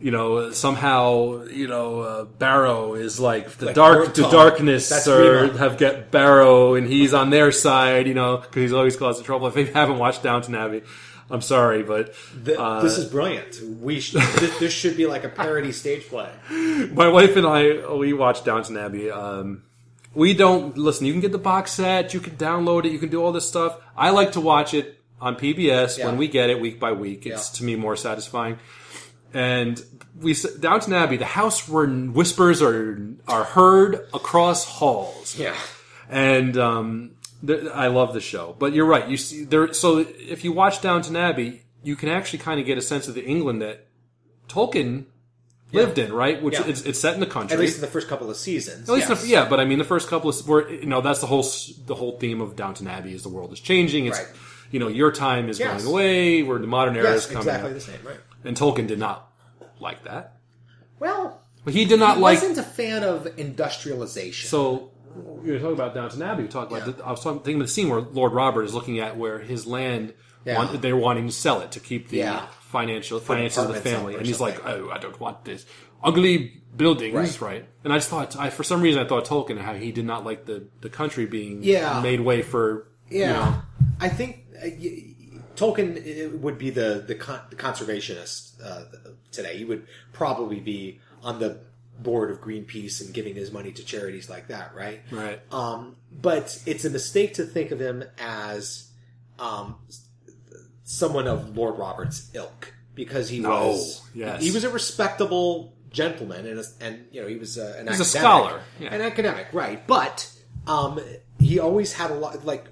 you 0.00 0.10
know, 0.12 0.52
somehow, 0.52 1.44
you 1.46 1.66
know, 1.66 2.00
uh, 2.00 2.24
Barrow 2.24 2.94
is 2.94 3.18
like 3.18 3.50
the 3.52 3.66
Like 3.66 3.74
dark, 3.74 4.14
the 4.14 4.28
darkness, 4.30 4.88
That's 4.88 5.08
or 5.08 5.42
Rima. 5.42 5.58
have 5.58 5.76
get 5.78 6.10
Barrow, 6.10 6.74
and 6.74 6.86
he's 6.86 7.12
on 7.14 7.30
their 7.30 7.50
side, 7.52 8.06
you 8.06 8.14
know, 8.14 8.36
because 8.38 8.62
he's 8.62 8.72
always 8.72 8.96
causing 8.96 9.24
trouble. 9.24 9.48
If 9.48 9.56
you 9.56 9.66
haven't 9.74 9.98
watched 9.98 10.22
Downton 10.22 10.54
Abbey, 10.54 10.82
I'm 11.30 11.40
sorry, 11.42 11.82
but 11.82 12.14
Th- 12.44 12.56
uh, 12.56 12.80
this 12.80 12.96
is 12.96 13.06
brilliant. 13.10 13.60
We 13.80 14.00
sh- 14.00 14.12
this, 14.12 14.58
this 14.60 14.72
should 14.72 14.96
be 14.96 15.06
like 15.06 15.24
a 15.24 15.28
parody 15.28 15.72
stage 15.72 16.08
play. 16.08 16.30
my 16.94 17.08
wife 17.08 17.36
and 17.36 17.46
I 17.46 17.92
we 17.94 18.12
watch 18.12 18.44
Downton 18.44 18.76
Abbey. 18.76 19.10
Um, 19.10 19.62
we 20.14 20.32
don't 20.32 20.78
listen. 20.78 21.06
You 21.06 21.12
can 21.12 21.20
get 21.20 21.32
the 21.32 21.38
box 21.38 21.72
set. 21.72 22.14
You 22.14 22.20
can 22.20 22.36
download 22.36 22.84
it. 22.86 22.92
You 22.92 22.98
can 22.98 23.08
do 23.10 23.22
all 23.22 23.32
this 23.32 23.46
stuff. 23.48 23.78
I 23.96 24.10
like 24.10 24.32
to 24.32 24.40
watch 24.40 24.74
it 24.74 25.00
on 25.20 25.34
PBS 25.36 25.98
Yeah. 25.98 26.06
when 26.06 26.16
we 26.16 26.28
get 26.28 26.48
it 26.50 26.60
week 26.60 26.78
by 26.80 26.92
week. 26.92 27.26
It's 27.26 27.50
Yeah. 27.52 27.56
to 27.58 27.64
me 27.64 27.76
more 27.76 27.96
satisfying. 27.96 28.58
And 29.34 29.82
we 30.20 30.34
Downton 30.58 30.92
Abbey, 30.94 31.16
the 31.18 31.24
house 31.26 31.68
where 31.68 31.86
whispers 31.86 32.62
are 32.62 32.98
are 33.28 33.44
heard 33.44 33.94
across 34.14 34.64
halls. 34.64 35.36
Yeah. 35.38 35.54
and 36.08 36.56
um, 36.56 37.10
th- 37.46 37.66
I 37.72 37.88
love 37.88 38.14
the 38.14 38.20
show. 38.20 38.56
But 38.58 38.72
you're 38.72 38.86
right. 38.86 39.06
You 39.08 39.16
see 39.18 39.44
there. 39.44 39.72
So 39.74 39.98
if 39.98 40.44
you 40.44 40.52
watch 40.52 40.80
Downton 40.80 41.14
Abbey, 41.16 41.62
you 41.82 41.94
can 41.94 42.08
actually 42.08 42.38
kind 42.40 42.58
of 42.58 42.66
get 42.66 42.78
a 42.78 42.82
sense 42.82 43.06
of 43.08 43.14
the 43.14 43.24
England 43.24 43.60
that 43.62 43.86
Tolkien 44.48 45.04
lived 45.72 45.98
in, 45.98 46.10
right? 46.12 46.42
Which 46.42 46.54
Yeah. 46.58 46.66
it's, 46.66 46.80
it's 46.82 46.98
set 46.98 47.12
in 47.12 47.20
the 47.20 47.26
country. 47.26 47.52
At 47.54 47.60
least 47.60 47.74
in 47.76 47.80
the 47.82 47.86
first 47.86 48.08
couple 48.08 48.30
of 48.30 48.36
seasons. 48.38 48.88
At 48.88 48.94
least 48.94 49.10
yes. 49.10 49.20
the, 49.22 49.28
yeah, 49.28 49.46
but 49.48 49.60
I 49.60 49.66
mean, 49.66 49.78
the 49.78 49.84
first 49.84 50.08
couple 50.08 50.30
of 50.30 50.48
where 50.48 50.68
you 50.70 50.86
know 50.86 51.02
that's 51.02 51.20
the 51.20 51.26
whole 51.26 51.40
s- 51.44 51.74
the 51.86 51.94
whole 51.94 52.18
theme 52.18 52.40
of 52.40 52.56
Downton 52.56 52.86
Abbey 52.88 53.12
is 53.12 53.22
the 53.22 53.28
world 53.28 53.52
is 53.52 53.60
changing. 53.60 54.06
It's 54.06 54.18
Right. 54.18 54.28
you 54.70 54.80
know 54.80 54.88
your 54.88 55.12
time 55.12 55.50
is 55.50 55.58
Yes. 55.58 55.82
going 55.84 55.92
away, 55.92 56.42
where 56.42 56.58
the 56.58 56.66
modern 56.66 56.96
era 56.96 57.10
Yes, 57.12 57.26
is 57.26 57.32
coming, 57.32 57.40
exactly 57.48 57.72
the 57.74 57.80
same. 57.80 58.00
Right. 58.02 58.16
And 58.44 58.56
Tolkien 58.56 58.86
did 58.86 58.98
not 58.98 59.30
like 59.80 60.04
that. 60.04 60.36
Well, 60.98 61.40
But 61.64 61.74
he 61.74 61.84
did 61.84 62.00
not 62.00 62.16
I 62.18 62.20
like 62.20 62.40
wasn't 62.40 62.58
a 62.58 62.62
fan 62.62 63.04
of 63.04 63.26
industrialization. 63.38 64.48
so 64.48 64.90
you 65.44 65.52
were 65.52 65.58
talking 65.58 65.72
about 65.74 65.94
Downton 65.94 66.22
Abbey. 66.22 66.42
We 66.44 66.48
talked 66.48 66.72
about. 66.72 66.96
The, 66.98 67.04
I 67.04 67.10
was 67.10 67.22
talking, 67.22 67.40
thinking 67.40 67.60
of 67.60 67.66
the 67.66 67.72
scene 67.72 67.88
where 67.88 68.00
Lord 68.00 68.32
Robert 68.32 68.62
is 68.64 68.74
looking 68.74 68.98
at 69.00 69.16
where 69.16 69.38
his 69.38 69.66
land. 69.66 70.14
Yeah. 70.44 70.56
Want, 70.58 70.80
they're 70.80 70.96
wanting 70.96 71.26
to 71.26 71.32
sell 71.32 71.60
it 71.60 71.72
to 71.72 71.80
keep 71.80 72.08
the 72.08 72.18
Yeah. 72.18 72.46
financial 72.60 73.18
finances 73.20 73.58
of 73.64 73.68
the 73.74 73.80
family, 73.80 74.14
and 74.14 74.24
he's 74.24 74.40
like, 74.40 74.64
"Oh, 74.64 74.88
I 74.90 74.98
don't 74.98 75.18
want 75.20 75.44
this 75.44 75.66
ugly 76.02 76.62
buildings, 76.74 77.14
Right. 77.14 77.40
right?" 77.42 77.68
And 77.84 77.92
I 77.92 77.96
just 77.96 78.08
thought, 78.08 78.36
I, 78.36 78.48
for 78.50 78.62
some 78.62 78.80
reason, 78.80 79.02
I 79.04 79.06
thought 79.08 79.24
Tolkien 79.26 79.58
how 79.58 79.74
he 79.74 79.90
did 79.92 80.04
not 80.06 80.24
like 80.24 80.46
the 80.46 80.68
the 80.80 80.88
country 80.88 81.26
being 81.26 81.62
Yeah. 81.62 82.00
made 82.00 82.20
way 82.20 82.42
for 82.42 82.86
you 83.10 83.20
Yeah, 83.20 83.32
know, 83.32 83.54
I 84.00 84.08
think 84.08 84.44
uh, 84.56 84.68
y- 84.80 85.07
Tolkien 85.58 85.96
uh, 86.34 86.36
would 86.38 86.56
be 86.58 86.70
the 86.70 87.02
the, 87.06 87.14
con- 87.14 87.40
the 87.50 87.56
conservationist 87.56 88.52
uh, 88.64 88.84
today. 89.32 89.56
He 89.58 89.64
would 89.64 89.86
probably 90.12 90.60
be 90.60 91.00
on 91.22 91.38
the 91.40 91.60
board 91.98 92.30
of 92.30 92.40
Greenpeace 92.40 93.00
and 93.04 93.12
giving 93.12 93.34
his 93.34 93.50
money 93.50 93.72
to 93.72 93.84
charities 93.84 94.30
like 94.30 94.48
that, 94.48 94.72
right? 94.74 95.00
right. 95.10 95.40
Um, 95.52 95.96
but 96.12 96.62
it's 96.64 96.84
a 96.84 96.90
mistake 96.90 97.34
to 97.34 97.44
think 97.44 97.72
of 97.72 97.80
him 97.80 98.04
as 98.20 98.88
um, 99.40 99.74
someone 100.84 101.26
of 101.26 101.56
Lord 101.56 101.78
Robert's 101.78 102.30
ilk 102.34 102.72
because 102.94 103.28
he 103.28 103.40
No, 103.40 103.50
was 103.68 104.02
yes. 104.14 104.42
he 104.42 104.50
was 104.52 104.64
a 104.64 104.70
respectable 104.70 105.74
gentleman 105.90 106.46
and 106.46 106.60
a, 106.60 106.64
and 106.80 107.06
you 107.10 107.20
know 107.22 107.26
he 107.28 107.36
was 107.36 107.58
uh, 107.58 107.76
an 107.78 107.88
He's 107.88 108.00
a 108.00 108.04
scholar, 108.04 108.60
yeah. 108.80 108.94
an 108.94 109.00
academic, 109.00 109.48
right? 109.52 109.84
But 109.86 110.30
um, 110.66 111.00
he 111.40 111.58
always 111.58 111.92
had 111.94 112.10
a 112.10 112.14
lot 112.14 112.44
like 112.44 112.66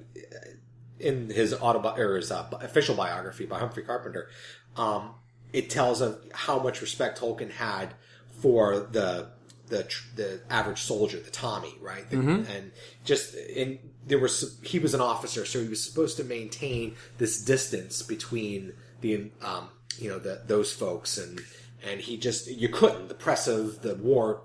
in 1.00 1.30
his 1.30 1.52
autobi- 1.54 1.98
or 1.98 2.16
his 2.16 2.30
uh, 2.30 2.46
official 2.60 2.94
biography 2.94 3.46
by 3.46 3.58
Humphrey 3.58 3.82
Carpenter, 3.82 4.28
um, 4.76 5.14
it 5.52 5.70
tells 5.70 6.00
of 6.00 6.18
how 6.32 6.58
much 6.58 6.80
respect 6.80 7.20
Tolkien 7.20 7.50
had 7.50 7.94
for 8.40 8.80
the 8.92 9.28
the 9.68 9.88
the 10.14 10.40
average 10.48 10.80
soldier, 10.82 11.18
the 11.18 11.30
Tommy, 11.30 11.74
right? 11.80 12.08
The- 12.10 12.16
And 12.48 12.72
just 13.04 13.34
in 13.34 13.78
there 14.06 14.18
was 14.18 14.58
he 14.62 14.78
was 14.78 14.94
an 14.94 15.00
officer, 15.00 15.44
so 15.44 15.60
he 15.60 15.68
was 15.68 15.82
supposed 15.82 16.16
to 16.18 16.24
maintain 16.24 16.94
this 17.18 17.42
distance 17.42 18.02
between 18.02 18.72
the 19.00 19.30
um, 19.42 19.68
you 19.98 20.08
know 20.08 20.18
the 20.18 20.42
those 20.46 20.72
folks 20.72 21.18
and 21.18 21.40
and 21.88 22.00
he 22.00 22.16
just 22.16 22.46
you 22.48 22.68
couldn't 22.68 23.08
the 23.08 23.14
press 23.14 23.48
of 23.48 23.82
the 23.82 23.94
war 23.96 24.42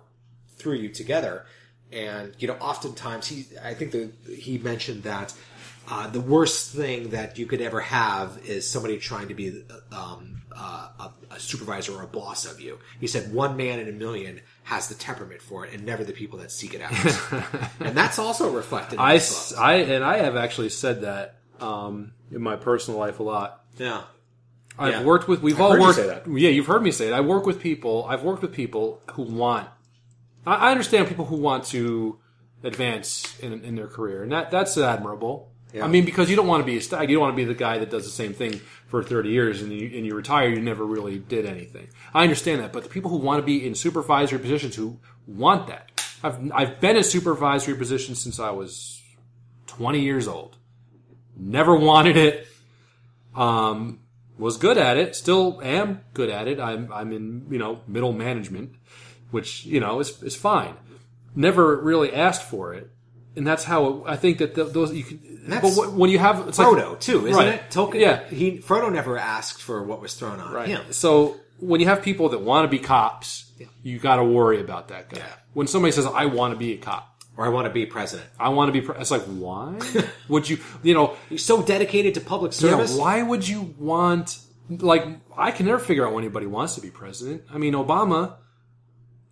threw 0.58 0.74
you 0.76 0.90
together. 0.90 1.46
And 1.92 2.34
you 2.40 2.48
know, 2.48 2.54
oftentimes 2.56 3.28
he, 3.28 3.46
I 3.62 3.74
think 3.74 3.92
that 3.92 4.14
he 4.34 4.58
mentioned 4.58 5.04
that 5.04 5.34
uh, 5.92 6.08
the 6.08 6.22
worst 6.22 6.72
thing 6.72 7.10
that 7.10 7.38
you 7.38 7.46
could 7.46 7.60
ever 7.62 7.82
have 7.82 8.40
is 8.46 8.68
somebody 8.68 8.98
trying 8.98 9.28
to 9.28 9.34
be 9.34 9.64
um, 9.92 10.42
uh, 10.56 10.88
a, 11.00 11.12
a 11.36 11.40
supervisor 11.40 11.94
or 11.94 12.04
a 12.04 12.08
boss 12.08 12.46
of 12.46 12.62
you. 12.62 12.80
He 13.02 13.08
said 13.08 13.34
one 13.34 13.58
man 13.58 13.78
in 13.80 13.90
a 13.90 13.92
million 13.92 14.40
has 14.64 14.88
the 14.88 14.96
temperament 14.96 15.42
for 15.42 15.66
it, 15.66 15.74
and 15.74 15.86
never 15.86 16.04
the 16.06 16.14
people 16.14 16.40
that 16.40 16.50
seek 16.52 16.74
it 16.74 16.82
out. 16.82 16.94
and 17.82 17.96
that's 17.96 18.18
also 18.20 18.50
reflected. 18.52 18.96
In 18.96 19.00
I, 19.02 19.18
book. 19.18 19.60
I 19.60 19.74
and 19.76 20.04
I 20.04 20.18
have 20.20 20.36
actually 20.38 20.70
said 20.70 21.02
that 21.02 21.36
um, 21.60 22.14
in 22.32 22.42
my 22.42 22.56
personal 22.56 22.98
life 23.00 23.20
a 23.20 23.24
lot. 23.24 23.64
yeah, 23.78 24.04
I've 24.80 24.94
Yeah. 24.94 25.04
worked 25.04 25.28
with. 25.28 25.42
We've 25.42 25.56
I've 25.56 25.62
all 25.62 25.72
heard 25.72 25.80
you 25.80 25.86
worked. 25.88 25.98
say 25.98 26.08
that. 26.08 26.28
Yeah, 26.28 26.50
you've 26.50 26.68
heard 26.68 26.84
me 26.84 26.92
say 26.92 27.08
it. 27.08 27.14
I 27.14 27.20
work 27.22 27.46
with 27.46 27.60
people. 27.60 28.06
I've 28.08 28.24
worked 28.24 28.42
with 28.42 28.54
people 28.54 29.02
who 29.14 29.24
want. 29.24 29.68
I, 30.46 30.56
I 30.56 30.72
understand 30.72 31.08
people 31.10 31.26
who 31.26 31.36
want 31.36 31.66
to 31.66 32.18
advance 32.64 33.38
in, 33.40 33.52
in 33.64 33.76
their 33.76 33.88
career, 33.88 34.24
and 34.24 34.32
that 34.32 34.52
that's 34.52 34.78
admirable. 34.78 35.50
Yeah. 35.74 35.86
I 35.86 35.88
mean, 35.88 36.06
because 36.06 36.30
you 36.30 36.36
don't 36.36 36.48
want 36.48 36.62
to 36.62 36.66
be 36.66 36.78
a 36.78 36.82
stag. 36.82 37.10
You 37.10 37.16
don't 37.16 37.22
want 37.22 37.34
to 37.34 37.38
be 37.38 37.46
the 37.46 37.54
guy 37.54 37.78
that 37.78 37.90
does 37.90 38.04
the 38.04 38.12
same 38.12 38.34
thing 38.34 38.60
for 38.88 39.04
thirty 39.04 39.30
years, 39.30 39.62
and 39.62 39.72
you, 39.72 39.98
and 39.98 40.06
you 40.06 40.16
retire. 40.16 40.50
You 40.50 40.62
never 40.62 40.86
really 40.86 41.18
did 41.20 41.46
anything. 41.46 41.88
I 42.14 42.24
understand 42.24 42.62
that, 42.62 42.74
but 42.74 42.84
the 42.84 42.90
people 42.90 43.10
who 43.10 43.18
want 43.18 43.40
to 43.40 43.46
be 43.46 43.66
in 43.66 43.76
supervisory 43.76 44.40
positions 44.40 44.76
who 44.76 45.00
want 45.28 45.68
that. 45.68 45.90
I've 46.24 46.52
I've 46.52 46.80
been 46.80 46.98
in 46.98 47.04
supervisory 47.04 47.76
positions 47.76 48.22
since 48.22 48.40
I 48.40 48.52
was 48.52 49.02
twenty 49.66 50.02
years 50.02 50.28
old. 50.28 50.58
Never 51.38 51.76
wanted 51.76 52.18
it 52.18 52.48
um, 53.36 54.00
was 54.38 54.58
good 54.58 54.78
at 54.78 54.98
it, 54.98 55.16
still 55.16 55.60
am 55.64 56.02
good 56.14 56.30
at 56.30 56.48
it. 56.48 56.60
I'm 56.60 56.92
I'm 56.92 57.12
in 57.12 57.46
you 57.50 57.60
know 57.60 57.82
middle 57.88 58.14
management, 58.14 58.74
which 59.32 59.66
you 59.66 59.80
know 59.80 60.00
is 60.00 60.22
is 60.24 60.36
fine. 60.36 60.76
Never 61.36 61.78
really 61.78 62.14
asked 62.14 62.44
for 62.44 62.74
it, 62.74 62.92
and 63.36 63.46
that's 63.48 63.64
how 63.64 64.04
I 64.06 64.16
think 64.18 64.38
that 64.40 64.56
th- 64.56 64.74
those 64.74 64.94
you 64.94 65.04
can. 65.04 65.20
But 65.62 65.94
when 65.94 66.10
you 66.10 66.20
have 66.20 66.48
it's 66.48 66.58
Frodo 66.60 66.92
like, 66.92 67.00
too, 67.00 67.26
isn't 67.28 67.36
Right. 67.44 67.56
it? 67.56 67.62
Tolkien. 67.72 68.00
Yeah. 68.00 68.24
he 68.28 68.60
Frodo 68.60 68.92
never 68.92 69.18
asked 69.18 69.62
for 69.62 69.84
what 69.84 70.02
was 70.02 70.14
thrown 70.14 70.40
on 70.40 70.54
Right. 70.54 70.68
him. 70.68 70.82
So 70.92 71.38
when 71.60 71.80
you 71.82 71.88
have 71.88 72.02
people 72.04 72.30
that 72.30 72.42
want 72.42 72.66
to 72.66 72.68
be 72.70 72.80
cops, 72.80 73.52
you 73.84 74.00
got 74.00 74.18
to 74.18 74.24
worry 74.24 74.60
about 74.62 74.88
that 74.90 75.10
guy. 75.10 75.18
Yeah. 75.18 75.26
When 75.54 75.68
somebody 75.68 75.92
says, 75.92 76.06
"I 76.06 76.26
want 76.28 76.54
to 76.54 76.58
be 76.60 76.74
a 76.74 76.78
cop," 76.78 77.08
Or 77.38 77.46
I 77.46 77.50
want 77.50 77.66
to 77.66 77.70
be 77.74 77.86
president. 77.86 78.30
I 78.40 78.50
want 78.50 78.68
to 78.68 78.74
be, 78.74 78.82
pre-, 78.86 78.98
it's 79.00 79.10
like, 79.10 79.22
why 79.22 79.80
would 80.28 80.50
you? 80.50 80.58
You 80.84 80.94
know, 80.94 81.16
You're 81.30 81.38
so 81.40 81.62
dedicated 81.62 82.14
to 82.16 82.22
public 82.22 82.52
service. 82.52 82.94
Yeah, 82.96 83.02
why 83.02 83.24
would 83.24 83.48
you 83.48 83.74
want? 83.80 84.38
Like, 84.70 85.06
I 85.38 85.52
can 85.52 85.66
never 85.66 85.80
figure 85.80 86.06
out 86.06 86.14
when 86.14 86.24
anybody 86.26 86.46
wants 86.46 86.76
to 86.76 86.82
be 86.82 86.90
president. 86.92 87.44
I 87.52 87.58
mean, 87.58 87.74
Obama, 87.74 88.34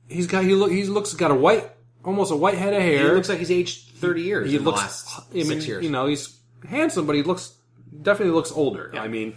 he's 0.07 0.27
got 0.27 0.43
he 0.43 0.55
look 0.55 0.71
he 0.71 0.83
looks 0.85 1.13
got 1.13 1.31
a 1.31 1.35
white, 1.35 1.69
almost 2.03 2.31
a 2.31 2.35
white 2.35 2.57
head 2.57 2.73
of 2.73 2.81
hair. 2.81 3.09
He 3.09 3.15
looks 3.15 3.29
like 3.29 3.39
he's 3.39 3.51
aged 3.51 3.88
thirty 3.99 4.21
years 4.23 4.49
he 4.51 4.57
looks. 4.59 5.05
I 5.17 5.33
mean, 5.33 5.45
six 5.45 5.67
years. 5.67 5.83
you 5.83 5.89
know, 5.91 6.07
he's 6.07 6.37
handsome, 6.67 7.05
but 7.05 7.15
he 7.15 7.23
looks 7.23 7.53
definitely 8.01 8.33
looks 8.33 8.51
older. 8.51 8.91
I 8.95 9.07
mean, 9.07 9.35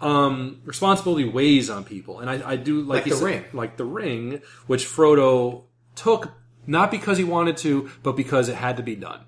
um, 0.00 0.60
responsibility 0.64 1.28
weighs 1.28 1.70
on 1.70 1.84
people, 1.84 2.20
and 2.20 2.28
I, 2.28 2.50
I 2.52 2.56
do 2.56 2.80
like, 2.82 3.02
Like 3.02 3.12
the 3.12 3.16
said- 3.16 3.24
ring. 3.24 3.44
like 3.52 3.76
the 3.76 3.84
ring, 3.84 4.42
which 4.66 4.86
Frodo 4.86 5.64
took 5.94 6.32
not 6.66 6.90
because 6.90 7.18
he 7.18 7.24
wanted 7.24 7.56
to, 7.58 7.90
but 8.02 8.12
because 8.16 8.48
it 8.48 8.54
had 8.56 8.76
to 8.78 8.82
be 8.82 8.96
done, 8.96 9.20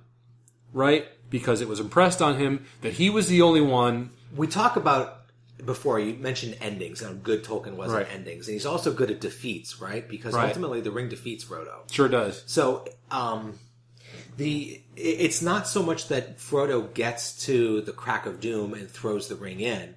right? 0.72 1.06
Because 1.30 1.60
it 1.60 1.68
was 1.68 1.80
impressed 1.80 2.22
on 2.22 2.38
him 2.38 2.64
that 2.80 2.94
he 2.94 3.10
was 3.10 3.28
the 3.28 3.42
only 3.42 3.60
one 3.60 4.10
we 4.34 4.46
talk 4.46 4.76
about 4.76 5.12
before 5.64 5.98
you 5.98 6.14
mentioned 6.14 6.56
endings 6.60 7.00
and 7.02 7.10
how 7.16 7.22
good 7.22 7.42
Tolkien 7.44 7.76
was 7.76 7.90
Right. 7.92 8.06
at 8.06 8.12
endings, 8.12 8.46
and 8.46 8.54
he's 8.54 8.66
also 8.66 8.92
good 8.92 9.10
at 9.10 9.20
defeats, 9.20 9.80
right? 9.80 10.06
Because 10.08 10.34
Right. 10.34 10.48
ultimately, 10.48 10.80
the 10.80 10.90
ring 10.90 11.08
defeats 11.08 11.44
Frodo. 11.44 11.90
Sure 11.90 12.08
does. 12.08 12.42
So, 12.46 12.84
um, 13.10 13.54
the 14.36 14.82
it's 14.96 15.42
not 15.42 15.66
so 15.66 15.82
much 15.82 16.08
that 16.08 16.38
Frodo 16.38 16.92
gets 16.92 17.44
to 17.46 17.80
the 17.82 17.92
crack 17.92 18.26
of 18.26 18.40
doom 18.40 18.74
and 18.74 18.90
throws 18.90 19.28
the 19.28 19.36
ring 19.36 19.60
in. 19.60 19.94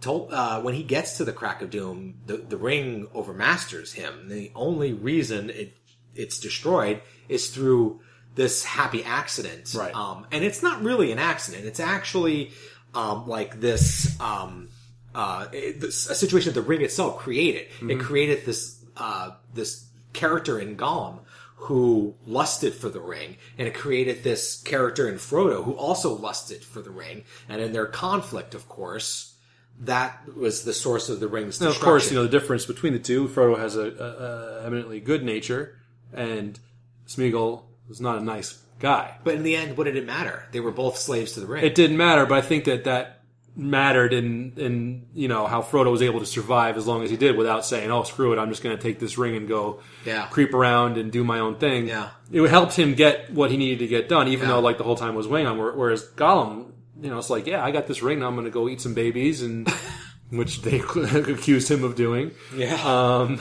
Tol- 0.00 0.28
uh, 0.32 0.60
when 0.60 0.74
he 0.74 0.82
gets 0.82 1.16
to 1.18 1.24
the 1.24 1.32
crack 1.32 1.62
of 1.62 1.70
doom, 1.70 2.16
the, 2.26 2.36
the 2.36 2.56
ring 2.56 3.06
overmasters 3.14 3.92
him. 3.94 4.28
The 4.28 4.50
only 4.54 4.92
reason 4.92 5.50
it 5.50 5.76
it's 6.14 6.38
destroyed 6.38 7.00
is 7.28 7.48
through 7.50 8.00
this 8.34 8.64
happy 8.64 9.02
accident. 9.04 9.74
Right. 9.76 9.94
Um, 9.94 10.26
and 10.30 10.44
it's 10.44 10.62
not 10.62 10.82
really 10.82 11.10
an 11.12 11.18
accident. 11.18 11.64
It's 11.64 11.80
actually 11.80 12.52
um, 12.94 13.26
like 13.26 13.60
this, 13.60 14.18
um, 14.20 14.68
uh, 15.14 15.46
it- 15.52 15.80
this 15.80 16.08
a 16.10 16.14
situation 16.14 16.52
that 16.52 16.60
the 16.60 16.66
ring 16.66 16.82
itself 16.82 17.18
created. 17.18 17.68
It 17.88 17.98
created 18.00 18.44
this 18.44 18.84
uh, 18.96 19.30
this 19.54 19.86
character 20.12 20.60
in 20.60 20.76
Gollum 20.76 21.20
who 21.56 22.14
lusted 22.26 22.74
for 22.74 22.88
the 22.88 23.00
ring, 23.00 23.36
and 23.56 23.66
it 23.66 23.74
created 23.74 24.22
this 24.22 24.60
character 24.62 25.08
in 25.08 25.14
Frodo 25.14 25.64
who 25.64 25.72
also 25.72 26.14
lusted 26.14 26.62
for 26.62 26.82
the 26.82 26.90
ring. 26.90 27.24
And 27.48 27.60
in 27.62 27.72
their 27.72 27.86
conflict, 27.86 28.54
of 28.54 28.68
course, 28.68 29.34
that 29.80 30.36
was 30.36 30.64
the 30.64 30.74
source 30.74 31.08
of 31.08 31.20
the 31.20 31.28
ring's 31.28 31.60
And 31.60 31.70
destruction. 31.70 31.80
of 31.80 31.84
course, 31.84 32.10
you 32.10 32.16
know 32.16 32.22
the 32.24 32.28
difference 32.28 32.66
between 32.66 32.92
the 32.92 32.98
two. 32.98 33.28
Frodo 33.28 33.58
has 33.58 33.76
a, 33.76 33.82
a, 33.82 34.62
a 34.62 34.66
eminently 34.66 35.00
good 35.00 35.22
nature, 35.24 35.78
and 36.12 36.58
Smeagol 37.06 37.62
was 37.88 38.00
not 38.00 38.18
a 38.18 38.24
nice 38.24 38.58
guy. 38.78 39.16
But 39.24 39.34
in 39.34 39.42
the 39.42 39.56
end, 39.56 39.76
what 39.76 39.84
did 39.84 39.96
it 39.96 40.06
matter? 40.06 40.44
They 40.52 40.60
were 40.60 40.70
both 40.70 40.98
slaves 40.98 41.32
to 41.32 41.40
the 41.40 41.46
ring. 41.46 41.64
It 41.64 41.74
didn't 41.74 41.96
matter, 41.96 42.26
but 42.26 42.38
I 42.38 42.42
think 42.42 42.64
that 42.64 42.84
that 42.84 43.13
mattered 43.56 44.12
in 44.12 44.52
in 44.56 45.06
you 45.14 45.28
know 45.28 45.46
how 45.46 45.62
Frodo 45.62 45.90
was 45.90 46.02
able 46.02 46.18
to 46.20 46.26
survive 46.26 46.76
as 46.76 46.86
long 46.86 47.04
as 47.04 47.10
he 47.10 47.16
did 47.16 47.36
without 47.36 47.64
saying, 47.64 47.90
"Oh, 47.90 48.02
screw 48.02 48.32
it, 48.32 48.38
I'm 48.38 48.48
just 48.48 48.62
going 48.62 48.76
to 48.76 48.82
take 48.82 48.98
this 48.98 49.16
ring 49.16 49.36
and 49.36 49.46
go 49.48 49.80
Yeah. 50.04 50.26
creep 50.26 50.52
around 50.54 50.98
and 50.98 51.12
do 51.12 51.22
my 51.24 51.38
own 51.38 51.56
thing." 51.56 51.86
Yeah. 51.88 52.08
it 52.32 52.48
helped 52.50 52.74
him 52.74 52.94
get 52.94 53.30
what 53.30 53.50
he 53.50 53.56
needed 53.56 53.78
to 53.80 53.86
get 53.86 54.08
done, 54.08 54.26
even 54.28 54.48
Yeah. 54.48 54.54
though 54.56 54.60
like 54.60 54.78
the 54.78 54.84
whole 54.84 54.96
time 54.96 55.14
was 55.14 55.28
weighing 55.28 55.46
on. 55.46 55.56
Whereas 55.58 56.04
Gollum, 56.16 56.72
you 57.00 57.10
know, 57.10 57.18
it's 57.18 57.30
like, 57.30 57.46
yeah, 57.46 57.64
I 57.64 57.70
got 57.70 57.86
this 57.86 58.02
ring, 58.02 58.18
now 58.20 58.26
I'm 58.26 58.34
going 58.34 58.44
to 58.46 58.50
go 58.50 58.68
eat 58.68 58.80
some 58.80 58.94
babies, 58.94 59.40
and 59.42 59.68
which 60.30 60.62
they 60.62 60.80
accused 61.14 61.70
him 61.70 61.84
of 61.84 61.94
doing. 61.94 62.32
yeah. 62.56 62.74
Um, 62.84 63.40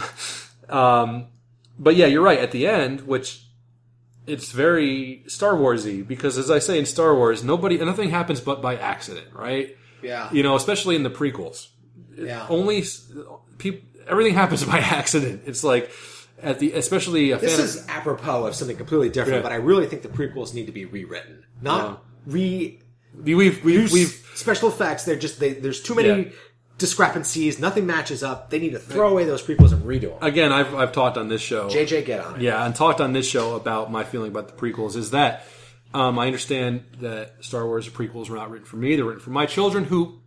um, 0.70 1.28
but 1.80 1.96
yeah, 1.96 2.06
you're 2.06 2.22
right. 2.22 2.38
At 2.40 2.52
the 2.52 2.68
end, 2.68 3.02
which 3.08 3.46
it's 4.28 4.52
very 4.52 5.24
Star 5.28 5.54
Warsy 5.54 6.08
because, 6.08 6.38
as 6.38 6.52
I 6.52 6.60
say 6.60 6.78
in 6.78 6.86
Star 6.86 7.16
Wars, 7.16 7.44
nobody, 7.44 7.78
nothing 7.80 8.10
happens 8.12 8.40
but 8.42 8.62
by 8.62 8.78
accident, 8.78 9.28
right? 9.34 9.76
Yeah. 10.04 10.32
You 10.32 10.44
know, 10.44 10.56
especially 10.56 10.96
in 10.96 11.04
the 11.04 11.10
prequels, 11.10 11.68
yeah. 12.18 12.46
only 12.50 12.84
people, 13.58 13.82
everything 14.08 14.34
happens 14.34 14.64
by 14.74 14.80
accident. 14.80 15.44
It's 15.46 15.64
like 15.64 15.92
at 16.42 16.60
the, 16.60 16.74
especially 16.74 17.32
a 17.32 17.38
This 17.38 17.56
fan 17.56 17.66
is 17.66 17.86
apropos 17.88 18.46
of 18.46 18.56
something 18.56 18.78
completely 18.78 19.10
different, 19.10 19.38
Yeah. 19.38 19.44
but 19.44 19.52
I 19.52 19.56
really 19.56 19.86
think 19.88 20.02
the 20.02 20.10
prequels 20.10 20.54
need 20.54 20.66
to 20.66 20.72
be 20.72 20.86
rewritten, 20.86 21.46
not 21.62 22.04
re 22.26 22.80
we've 23.16 23.64
we've 23.64 23.92
we've 23.92 24.32
special 24.36 24.70
effects. 24.70 25.06
They're 25.06 25.16
just 25.16 25.40
they, 25.40 25.54
there's 25.54 25.82
too 25.82 25.96
many 25.96 26.24
Yeah. 26.24 26.32
discrepancies. 26.78 27.60
Nothing 27.60 27.86
matches 27.86 28.24
up. 28.24 28.50
They 28.50 28.60
need 28.60 28.72
to 28.72 28.80
throw 28.80 29.10
away 29.10 29.26
those 29.26 29.42
prequels 29.42 29.72
and 29.72 29.84
redo 29.84 30.10
them. 30.10 30.18
Again, 30.22 30.52
I've 30.52 30.74
I've 30.76 30.92
talked 30.92 31.18
on 31.18 31.30
this 31.30 31.42
show. 31.42 31.70
JJ, 31.70 32.06
get 32.06 32.20
on 32.20 32.36
it. 32.36 32.42
Yeah, 32.42 32.66
and 32.66 32.76
talked 32.76 33.00
on 33.02 33.14
this 33.14 33.28
show 33.28 33.56
about 33.56 33.92
my 33.92 34.04
feeling 34.04 34.32
about 34.32 34.48
the 34.48 34.54
prequels 34.54 34.96
is 34.96 35.12
that 35.12 35.46
um, 35.94 36.18
I 36.20 36.26
understand 36.28 36.84
that 37.02 37.36
Star 37.42 37.66
Wars 37.66 37.88
prequels 37.90 38.30
were 38.30 38.36
not 38.38 38.50
written 38.50 38.66
for 38.66 38.78
me; 38.78 38.96
they're 38.96 39.06
written 39.06 39.22
for 39.22 39.30
my 39.32 39.46
children 39.46 39.86
who 39.86 40.20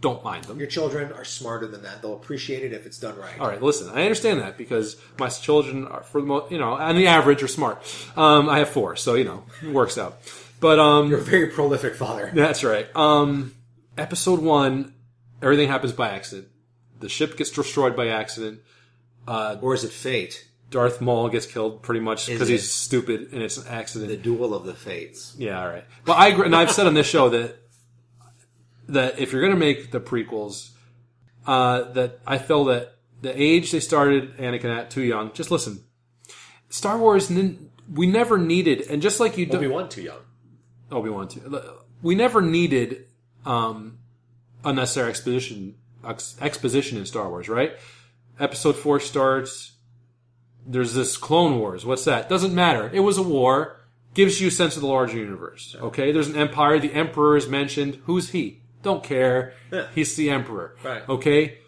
don't 0.00 0.22
mind 0.22 0.44
them. 0.44 0.58
Your 0.58 0.68
children 0.68 1.12
are 1.12 1.24
smarter 1.24 1.66
than 1.66 1.82
that. 1.82 2.02
They'll 2.02 2.14
appreciate 2.14 2.62
it 2.62 2.72
if 2.74 2.84
it's 2.84 2.98
done 2.98 3.16
right. 3.16 3.38
All 3.40 3.48
right, 3.48 3.62
listen, 3.62 3.88
I 3.88 4.02
understand 4.02 4.40
that 4.40 4.58
because 4.58 4.96
my 5.18 5.28
children 5.28 5.86
are, 5.86 6.02
for 6.02 6.20
the 6.20 6.26
most, 6.26 6.52
you 6.52 6.58
know, 6.58 6.74
on 6.74 6.96
the 6.96 7.06
average, 7.06 7.42
are 7.42 7.48
smart. 7.48 7.82
Um, 8.16 8.48
I 8.48 8.58
have 8.58 8.68
four, 8.68 8.96
so 8.96 9.14
you 9.14 9.24
know, 9.24 9.44
it 9.62 9.72
works 9.72 9.96
out. 9.96 10.18
But 10.60 10.78
um, 10.78 11.08
You're 11.08 11.18
a 11.18 11.22
very 11.22 11.46
prolific 11.48 11.94
father. 11.94 12.30
that's 12.34 12.62
right. 12.64 12.86
Um, 12.96 13.54
episode 13.96 14.40
one, 14.40 14.94
everything 15.42 15.68
happens 15.68 15.92
by 15.92 16.10
accident. 16.10 16.48
The 17.00 17.08
ship 17.08 17.36
gets 17.36 17.50
destroyed 17.50 17.96
by 17.96 18.08
accident. 18.08 18.60
Or 19.26 19.74
is 19.74 19.84
it 19.84 19.90
fate? 19.90 20.46
Darth 20.70 21.00
Maul 21.00 21.28
gets 21.28 21.46
killed 21.46 21.82
pretty 21.82 22.00
much 22.00 22.26
because 22.26 22.48
he's 22.48 22.70
stupid 22.70 23.28
and 23.32 23.42
it's 23.42 23.56
an 23.56 23.66
accident. 23.68 24.10
The 24.10 24.16
duel 24.16 24.54
of 24.54 24.64
the 24.64 24.74
fates. 24.74 25.34
Yeah, 25.38 25.60
all 25.62 25.68
right. 25.68 25.84
But 26.04 26.14
I 26.14 26.28
agree, 26.28 26.46
and 26.46 26.56
I've 26.56 26.72
said 26.72 26.86
on 26.86 26.94
this 26.94 27.06
show 27.06 27.28
that 27.30 27.56
that 28.88 29.18
if 29.18 29.32
you're 29.32 29.40
going 29.40 29.52
to 29.54 29.58
make 29.58 29.90
the 29.92 30.00
prequels, 30.00 30.70
uh, 31.46 31.92
that 31.92 32.18
I 32.26 32.38
feel 32.38 32.64
that 32.66 32.96
the 33.22 33.40
age 33.40 33.70
they 33.72 33.80
started 33.80 34.36
Anakin 34.36 34.64
at 34.76 34.90
too 34.90 35.02
young. 35.02 35.32
Just 35.32 35.50
listen, 35.50 35.84
Star 36.68 36.98
Wars. 36.98 37.30
nin- 37.30 37.70
We 37.92 38.06
never 38.06 38.38
needed, 38.38 38.82
and 38.90 39.00
just 39.02 39.20
like 39.20 39.36
you, 39.38 39.46
do, 39.46 39.56
Obi 39.58 39.66
Wan 39.68 39.88
too 39.88 40.02
young. 40.02 40.20
Obi 40.90 41.10
Wan 41.10 41.28
too. 41.28 41.62
We 42.02 42.14
never 42.14 42.42
needed 42.42 43.06
um, 43.46 43.98
unnecessary 44.64 45.08
exposition 45.10 45.76
ex- 46.06 46.36
exposition 46.40 46.98
in 46.98 47.06
Star 47.06 47.28
Wars, 47.28 47.48
right? 47.48 47.72
Episode 48.40 48.76
four 48.76 49.00
starts. 49.00 49.72
There's 50.66 50.94
this 50.94 51.16
Clone 51.16 51.58
Wars. 51.58 51.84
What's 51.84 52.04
that? 52.04 52.28
Doesn't 52.28 52.54
matter. 52.54 52.90
It 52.92 53.00
was 53.00 53.18
a 53.18 53.22
war. 53.22 53.80
Gives 54.14 54.40
you 54.40 54.48
a 54.48 54.50
sense 54.50 54.76
of 54.76 54.82
the 54.82 54.88
larger 54.88 55.18
universe. 55.18 55.74
Okay. 55.78 56.12
There's 56.12 56.28
an 56.28 56.36
empire. 56.36 56.78
The 56.78 56.92
Emperor 56.92 57.36
is 57.36 57.48
mentioned. 57.48 58.00
Who's 58.04 58.30
he? 58.30 58.60
Don't 58.82 59.02
care. 59.02 59.54
He's 59.94 60.14
the 60.14 60.30
Emperor. 60.30 60.76
Right. 60.84 61.08
Okay. 61.08 61.58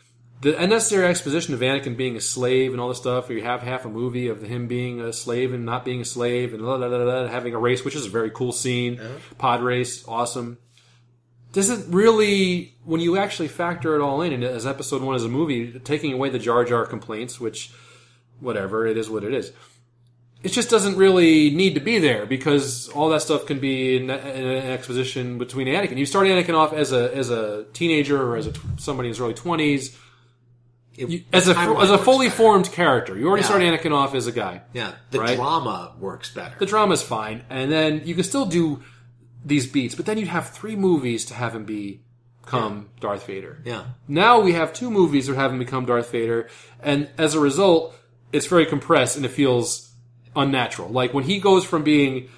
The 0.43 0.57
unnecessary 0.63 1.07
exposition 1.07 1.55
of 1.55 1.61
Anakin 1.61 1.97
being 1.97 2.17
a 2.17 2.21
slave 2.21 2.73
and 2.73 2.81
all 2.81 2.89
this 2.89 2.99
stuff, 2.99 3.31
you 3.31 3.43
have 3.43 3.63
half 3.63 3.85
a 3.85 3.89
movie 3.89 4.29
of 4.29 4.43
him 4.43 4.69
being 4.69 5.01
a 5.01 5.13
slave 5.13 5.55
and 5.55 5.65
not 5.65 5.85
being 5.85 6.03
a 6.03 6.05
slave 6.05 6.53
and 6.53 6.63
blah, 6.63 6.77
blah, 6.77 6.89
blah, 6.89 7.05
blah, 7.05 7.27
having 7.27 7.55
a 7.55 7.59
race, 7.59 7.85
which 7.85 7.97
is 7.97 8.07
a 8.07 8.11
very 8.11 8.31
cool 8.31 8.53
scene. 8.53 9.01
Pod 9.39 9.63
race, 9.63 10.07
awesome 10.07 10.59
doesn't 11.57 11.91
really 11.91 12.75
when 12.85 13.01
you 13.01 13.17
actually 13.17 13.49
factor 13.49 13.95
it 13.97 14.03
all 14.03 14.21
in 14.21 14.31
and 14.31 14.45
as 14.45 14.67
episode 14.67 15.01
one 15.01 15.17
is 15.17 15.25
a 15.25 15.29
movie 15.29 15.81
taking 15.81 16.13
away 16.13 16.29
the 16.29 16.39
jar 16.39 16.67
jar 16.67 16.85
complaints 16.85 17.41
which 17.41 17.73
whatever 18.41 18.87
it 18.87 18.97
is 18.97 19.09
what 19.11 19.25
it 19.25 19.33
is 19.35 19.53
it 20.43 20.51
just 20.53 20.69
doesn't 20.71 20.97
really 20.97 21.51
need 21.51 21.75
to 21.75 21.81
be 21.81 21.99
there 21.99 22.25
because 22.27 22.89
all 22.91 23.09
that 23.09 23.23
stuff 23.23 23.47
can 23.47 23.59
be 23.59 23.97
in, 23.97 24.05
in 24.05 24.11
an 24.11 24.67
exposition 24.71 25.39
between 25.39 25.67
Anakin. 25.67 25.97
You 25.97 26.07
start 26.07 26.27
Anakin 26.29 26.55
off 26.55 26.73
as 26.73 26.93
a 26.93 27.13
as 27.17 27.31
a 27.31 27.65
teenager 27.73 28.23
or 28.23 28.37
as 28.37 28.47
a 28.47 28.53
somebody 28.77 29.09
in 29.09 29.13
his 29.13 29.21
early 29.21 29.35
twenties, 29.35 29.99
as 31.33 31.49
a 31.49 31.57
as 31.59 31.91
a 31.91 31.99
fully 31.99 32.27
better. 32.29 32.37
formed 32.37 32.71
character. 32.71 33.17
You 33.19 33.27
already 33.29 33.43
Yeah. 33.43 33.47
start 33.49 33.63
Anakin 33.63 33.93
off 33.93 34.15
as 34.15 34.27
a 34.27 34.33
guy. 34.33 34.63
Yeah, 34.73 34.93
the 35.11 35.21
Right? 35.21 35.37
drama 35.37 35.93
works 35.99 36.31
better. 36.33 36.55
The 36.59 36.67
drama's 36.67 37.03
fine, 37.03 37.43
and 37.51 37.73
then 37.73 38.03
you 38.05 38.15
can 38.15 38.23
still 38.25 38.47
do 38.47 38.83
these 39.45 39.67
beats, 39.67 39.95
but 39.95 40.07
then 40.07 40.17
you'd 40.19 40.29
have 40.29 40.51
three 40.51 40.77
movies 40.77 41.25
to 41.27 41.35
have 41.35 41.55
him 41.55 41.65
be 41.65 42.03
become 42.45 42.89
Darth 43.01 43.27
Vader. 43.27 43.61
yeah, 43.65 43.85
Now 44.07 44.39
we 44.41 44.53
have 44.53 44.73
two 44.73 44.91
movies 44.91 45.27
that 45.27 45.35
have 45.35 45.51
him 45.51 45.59
become 45.59 45.85
Darth 45.87 46.13
Vader, 46.13 46.49
and 46.81 47.09
as 47.19 47.35
a 47.35 47.41
result, 47.41 47.95
it's 48.37 48.47
very 48.47 48.67
compressed 48.67 49.17
and 49.17 49.25
it 49.25 49.31
feels 49.31 49.91
unnatural. 50.35 50.91
Like 50.91 51.15
when 51.15 51.25
he 51.25 51.41
goes 51.41 51.65
from 51.65 51.83
being 51.83 52.29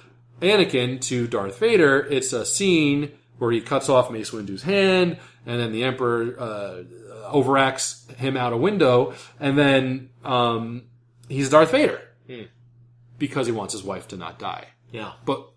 Anakin 0.41 1.01
to 1.01 1.27
Darth 1.27 1.59
Vader, 1.59 1.99
it's 2.09 2.31
a 2.33 2.45
scene 2.45 3.11
where 3.37 3.51
he 3.51 3.61
cuts 3.61 3.89
off 3.89 4.09
Mace 4.09 4.31
Windu's 4.31 4.63
hand, 4.63 5.17
and 5.45 5.59
then 5.59 5.71
the 5.71 5.83
Emperor 5.83 6.35
uh, 6.39 6.83
overacts 7.33 8.09
him 8.15 8.35
out 8.37 8.53
a 8.53 8.57
window, 8.57 9.13
and 9.39 9.57
then 9.57 10.09
um, 10.23 10.83
he's 11.27 11.49
Darth 11.49 11.71
Vader 11.71 12.01
because 13.17 13.47
he 13.47 13.51
wants 13.51 13.73
his 13.73 13.83
wife 13.83 14.07
to 14.09 14.17
not 14.17 14.39
die. 14.39 14.67
yeah. 14.91 15.13
But 15.25 15.49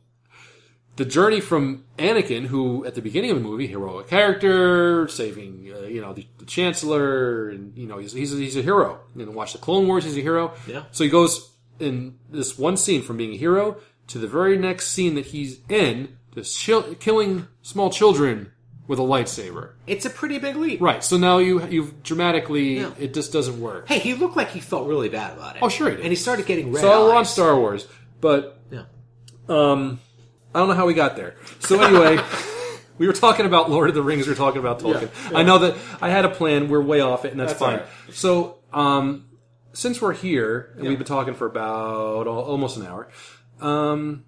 the 0.97 1.05
journey 1.05 1.41
from 1.41 1.85
Anakin, 1.99 2.47
who 2.47 2.85
at 2.85 2.95
the 2.95 3.03
beginning 3.03 3.31
of 3.31 3.37
the 3.39 3.43
movie, 3.43 3.67
heroic 3.67 4.09
character, 4.09 5.09
saving 5.09 5.73
uh, 5.75 5.87
you 5.87 6.01
know 6.01 6.13
the, 6.13 6.27
the 6.39 6.45
Chancellor, 6.45 7.49
and 7.51 7.77
you 7.77 7.87
know 7.87 7.99
he's 7.99 8.13
he's 8.13 8.33
a, 8.35 8.37
he's 8.37 8.57
a 8.57 8.63
hero. 8.63 9.01
You 9.17 9.25
know, 9.27 9.33
watch 9.33 9.53
the 9.53 9.59
Clone 9.59 9.87
Wars, 9.87 10.05
he's 10.05 10.17
a 10.17 10.21
hero. 10.21 10.53
Yeah. 10.67 10.85
So 10.93 11.05
he 11.05 11.11
goes 11.11 11.51
in 11.81 12.19
this 12.31 12.59
one 12.59 12.77
scene 12.77 13.03
from 13.03 13.17
being 13.17 13.33
a 13.33 13.37
hero 13.37 13.79
to 14.09 14.19
the 14.19 14.29
very 14.29 14.57
next 14.59 14.89
scene 14.89 15.15
that 15.15 15.27
he's 15.27 15.61
in 15.69 16.17
to 16.35 16.97
killing 17.01 17.47
small 17.63 17.91
children 17.91 18.53
with 18.87 18.99
a 18.99 19.03
lightsaber. 19.03 19.73
It's 19.87 20.05
a 20.05 20.11
pretty 20.11 20.39
big 20.39 20.57
leap. 20.57 20.81
Right. 20.81 21.03
So 21.05 21.17
now 21.17 21.39
you 21.39 21.65
you've 21.69 22.03
dramatically 22.03 22.79
Yeah. 22.81 22.91
it 22.99 23.15
just 23.15 23.33
doesn't 23.33 23.61
work. 23.61 23.89
Hey, 23.89 23.99
he 23.99 24.15
looked 24.15 24.37
like 24.37 24.51
he 24.51 24.61
felt 24.61 24.87
really 24.89 25.09
bad 25.09 25.37
about 25.37 25.57
it. 25.57 25.63
Oh, 25.63 25.69
sure 25.69 25.89
he 25.91 25.97
did. 25.97 26.05
And 26.05 26.11
he 26.11 26.17
started 26.17 26.47
getting 26.47 26.73
red 26.73 26.81
so 26.83 27.07
we're 27.09 27.15
on. 27.17 27.25
Star 27.25 27.57
Wars, 27.57 27.87
but 28.21 28.59
Yeah. 28.71 28.85
Um, 29.49 30.01
I 30.55 30.59
don't 30.59 30.69
know 30.69 30.75
how 30.75 30.87
we 30.87 30.95
got 30.95 31.17
there. 31.17 31.37
So 31.61 31.81
anyway, 31.83 32.23
we 32.99 33.07
were 33.07 33.13
talking 33.13 33.47
about 33.47 33.71
Lord 33.71 33.89
of 33.89 33.95
the 33.95 34.03
Rings. 34.03 34.27
We 34.27 34.33
are 34.33 34.37
talking 34.37 34.61
about 34.61 34.81
Tolkien. 34.81 35.11
I 35.35 35.43
know 35.43 35.59
that 35.59 35.77
I 36.01 36.11
had 36.11 36.25
a 36.25 36.29
plan. 36.29 36.69
We're 36.69 36.83
way 36.83 37.01
off 37.01 37.25
it, 37.25 37.33
and 37.33 37.41
that's, 37.41 37.53
That's 37.53 37.59
fine. 37.61 37.77
right. 37.79 37.87
So, 38.13 38.59
um, 38.73 39.27
since 39.73 40.03
we're 40.03 40.13
here 40.13 40.75
and 40.79 40.87
we've 40.89 40.99
been 40.99 41.07
talking 41.07 41.35
for 41.35 41.47
about 41.47 42.27
al- 42.27 42.39
almost 42.41 42.77
an 42.77 42.87
hour, 42.87 43.09
um, 43.61 44.25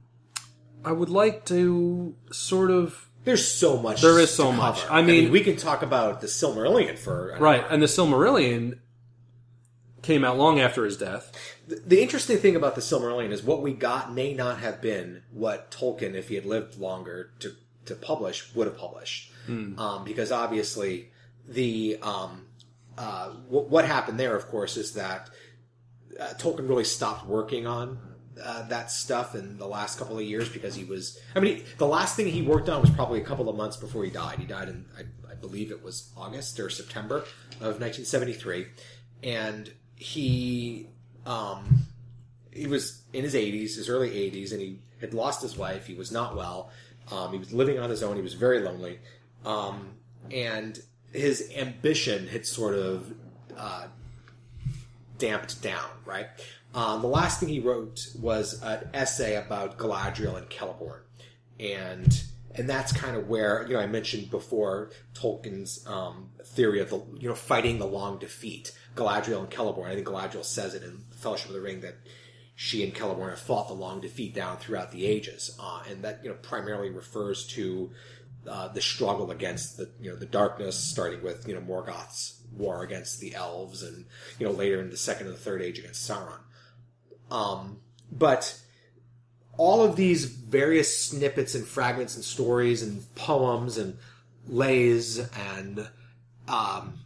I 0.85 0.93
would 0.93 1.11
like 1.11 1.45
to 1.47 2.15
sort 2.33 2.71
of 2.71 3.11
There's 3.25 3.47
so 3.47 3.79
much. 3.79 4.01
There 4.01 4.19
is 4.19 4.31
so 4.33 4.53
much. 4.53 4.81
cover. 4.83 4.93
I 4.95 5.03
mean- 5.03 5.31
we 5.31 5.43
can 5.43 5.57
talk 5.57 5.83
about 5.83 6.21
the 6.23 6.27
Silmarillion 6.27 6.99
for 6.99 7.37
right. 7.39 7.65
And 7.69 7.83
the 7.83 7.87
Silmarillion 7.87 8.79
came 10.05 10.23
out 10.25 10.37
long 10.39 10.61
after 10.61 10.85
his 10.85 10.97
death. 10.97 11.33
The- 11.67 11.83
The 11.87 12.03
interesting 12.03 12.39
thing 12.39 12.55
about 12.57 12.75
the 12.75 12.81
Silmarillion 12.81 13.33
is 13.33 13.43
what 13.43 13.63
we 13.63 13.73
got 13.73 14.13
may 14.15 14.35
not 14.35 14.59
have 14.59 14.81
been 14.81 15.23
what 15.33 15.71
Tolkien, 15.71 16.15
if 16.15 16.29
he 16.29 16.35
had 16.37 16.47
lived 16.47 16.79
longer 16.79 17.31
to, 17.41 17.55
to 17.87 17.95
publish, 17.95 18.55
would 18.55 18.67
have 18.67 18.79
published. 18.79 19.33
Um, 19.47 20.05
because 20.05 20.31
obviously, 20.33 21.11
the 21.49 21.99
um, 22.03 22.47
uh, 22.97 23.31
what, 23.49 23.69
what 23.69 23.85
happened 23.85 24.19
there, 24.21 24.35
of 24.37 24.49
course, 24.49 24.77
is 24.77 24.93
that 24.95 25.29
uh, 26.19 26.29
Tolkien 26.39 26.69
really 26.69 26.85
stopped 26.85 27.27
working 27.27 27.67
on 27.67 27.99
uh, 28.43 28.67
that 28.69 28.91
stuff 28.91 29.35
in 29.35 29.59
the 29.59 29.67
last 29.67 29.99
couple 29.99 30.17
of 30.19 30.25
years 30.25 30.49
because 30.49 30.75
he 30.75 30.85
was. 30.85 31.19
I 31.37 31.41
mean, 31.41 31.57
he, 31.59 31.65
the 31.79 31.87
last 31.87 32.17
thing 32.17 32.27
he 32.27 32.41
worked 32.43 32.69
on 32.69 32.81
was 32.81 32.91
probably 32.91 33.21
a 33.21 33.25
couple 33.25 33.49
of 33.51 33.57
months 33.57 33.77
before 33.77 34.03
he 34.05 34.11
died. 34.11 34.39
He 34.39 34.47
died 34.47 34.69
in, 34.69 34.87
I, 34.99 35.03
I 35.31 35.35
believe 35.35 35.71
it 35.71 35.83
was 35.83 36.11
August 36.17 36.59
or 36.61 36.71
September 36.71 37.19
of 37.61 37.81
1973, 37.81 38.67
and 39.23 39.73
he 40.05 40.87
um, 41.25 41.87
he 42.53 42.67
was 42.67 43.03
in 43.15 43.25
his 43.25 43.35
80s, 43.35 43.77
his 43.77 43.89
early 43.89 44.11
80s, 44.11 44.53
and 44.53 44.61
he 44.61 44.79
had 45.01 45.15
lost 45.15 45.41
his 45.41 45.57
wife. 45.57 45.87
He 45.87 45.95
was 45.95 46.13
not 46.13 46.37
well. 46.37 46.71
Um, 47.11 47.33
he 47.33 47.39
was 47.39 47.53
living 47.55 47.79
on 47.79 47.89
his 47.89 48.03
own. 48.03 48.15
He 48.17 48.23
was 48.23 48.35
very 48.35 48.61
lonely, 48.61 48.99
um, 49.47 49.93
and 50.31 50.79
his 51.13 51.51
ambition 51.57 52.27
had 52.27 52.45
sort 52.47 52.75
of 52.75 53.15
uh, 53.57 53.87
damped 55.19 55.63
down, 55.63 55.89
right? 56.05 56.27
Um, 56.75 57.01
the 57.01 57.09
last 57.09 57.41
thing 57.41 57.49
he 57.49 57.61
wrote 57.61 58.07
was 58.21 58.61
an 58.63 58.89
essay 58.93 59.37
about 59.37 59.79
Galadriel 59.79 60.37
and 60.37 60.49
Celeborn, 60.51 61.01
and 61.59 62.25
and 62.55 62.69
that's 62.69 62.93
kind 62.93 63.17
of 63.17 63.29
where 63.29 63.67
you 63.67 63.75
know 63.75 63.81
I 63.81 63.87
mentioned 63.87 64.31
before 64.31 64.91
Tolkien's 65.15 65.85
um, 65.87 66.31
theory 66.45 66.81
of 66.81 66.91
the 66.91 67.03
you 67.19 67.29
know 67.29 67.35
fighting 67.35 67.79
the 67.79 67.87
long 67.87 68.19
defeat. 68.19 68.73
Galadriel 68.95 69.41
and 69.41 69.51
Celeborn. 69.51 69.89
I 69.89 69.95
think 69.95 70.07
Galadriel 70.07 70.45
says 70.45 70.75
it 70.75 70.83
in 70.83 71.05
Fellowship 71.17 71.49
of 71.49 71.55
the 71.55 71.61
Ring 71.61 71.81
that 71.81 71.97
she 72.55 72.85
and 72.85 72.95
Celeborn 72.95 73.31
have 73.31 73.41
fought 73.41 73.67
the 73.69 73.75
long 73.75 74.01
defeat 74.01 74.35
down 74.35 74.59
throughout 74.59 74.93
the 74.93 75.07
ages, 75.07 75.57
uh, 75.61 75.83
and 75.89 76.05
that 76.05 76.21
you 76.23 76.31
know 76.31 76.37
primarily 76.37 76.91
refers 76.91 77.47
to 77.49 77.91
uh, 78.49 78.69
the 78.69 78.81
struggle 78.81 79.31
against 79.31 79.77
the 79.77 79.91
you 80.01 80.11
know 80.11 80.17
the 80.17 80.27
darkness, 80.27 80.79
starting 80.79 81.23
with 81.23 81.49
you 81.49 81.55
know 81.55 81.61
Morgoth's 81.61 82.41
war 82.53 82.85
against 82.85 83.21
the 83.21 83.35
elves, 83.35 83.83
and 83.83 84.07
you 84.39 84.47
know 84.47 84.53
later 84.53 84.81
in 84.81 84.91
the 84.91 84.97
second 84.97 85.27
and 85.27 85.35
the 85.35 85.41
third 85.41 85.63
age 85.63 85.79
against 85.79 86.09
Sauron. 86.09 86.41
Um, 87.31 87.81
but 88.13 88.61
all 89.57 89.85
of 89.85 89.97
these 89.97 90.25
various 90.25 90.97
snippets 90.97 91.55
and 91.55 91.65
fragments 91.67 92.17
and 92.17 92.25
stories 92.25 92.83
and 92.83 93.15
poems 93.15 93.79
and 93.79 93.97
lays 94.47 95.19
and 95.19 95.89
um, 96.49 96.99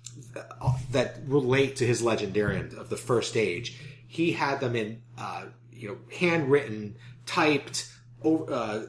that 0.90 1.16
relate 1.26 1.76
to 1.76 1.86
his 1.86 2.02
legendarium 2.02 2.76
of 2.76 2.90
the 2.90 2.96
first 2.96 3.36
age, 3.36 3.78
he 4.06 4.32
had 4.32 4.60
them 4.60 4.74
in 4.74 5.02
uh, 5.18 5.44
you 5.72 5.88
know 5.88 5.98
handwritten, 6.16 6.96
typed, 7.26 7.90
uh, 8.24 8.82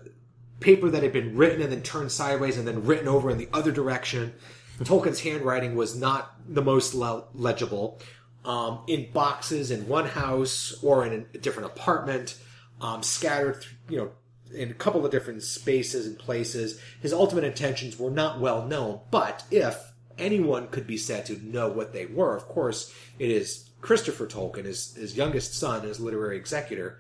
paper 0.60 0.89
that 0.89 1.03
had 1.03 1.14
been 1.14 1.38
written 1.38 1.62
and 1.62 1.72
then 1.72 1.82
turned 1.82 2.12
sideways 2.12 2.57
and 2.57 2.68
then 2.68 2.86
written 2.86 3.07
over 3.07 3.30
in 3.30 3.38
the 3.38 3.47
other 3.53 3.72
direction. 3.72 4.34
Tolkien's 4.80 5.22
handwriting 5.22 5.76
was 5.76 5.95
not 5.95 6.36
the 6.47 6.62
most 6.62 6.93
le- 6.93 7.26
legible. 7.34 7.99
Um, 8.45 8.80
in 8.88 9.12
boxes 9.12 9.70
in 9.70 9.88
one 9.88 10.05
house 10.05 10.74
or 10.82 11.05
in 11.05 11.26
a 11.34 11.38
different 11.38 11.68
apartment, 11.68 12.38
um, 12.82 13.03
scattered, 13.03 13.61
th- 13.61 13.73
you 13.89 13.97
know, 13.97 14.11
in 14.53 14.71
a 14.71 14.73
couple 14.73 15.05
of 15.05 15.11
different 15.11 15.43
spaces 15.43 16.07
and 16.07 16.17
places. 16.17 16.80
His 17.01 17.13
ultimate 17.13 17.43
intentions 17.43 17.99
were 17.99 18.09
not 18.11 18.39
well 18.39 18.65
known, 18.65 19.01
but 19.11 19.43
if 19.51 19.77
anyone 20.17 20.67
could 20.67 20.88
be 20.88 20.97
said 20.97 21.25
to 21.27 21.38
know 21.45 21.69
what 21.69 21.93
they 21.93 22.05
were, 22.05 22.36
of 22.36 22.47
course, 22.47 22.93
it 23.19 23.30
is 23.30 23.69
Christopher 23.82 24.25
Tolkien, 24.27 24.65
his, 24.65 24.95
his 24.95 25.15
youngest 25.15 25.53
son, 25.53 25.84
his 25.84 25.99
literary 25.99 26.36
executor, 26.38 26.99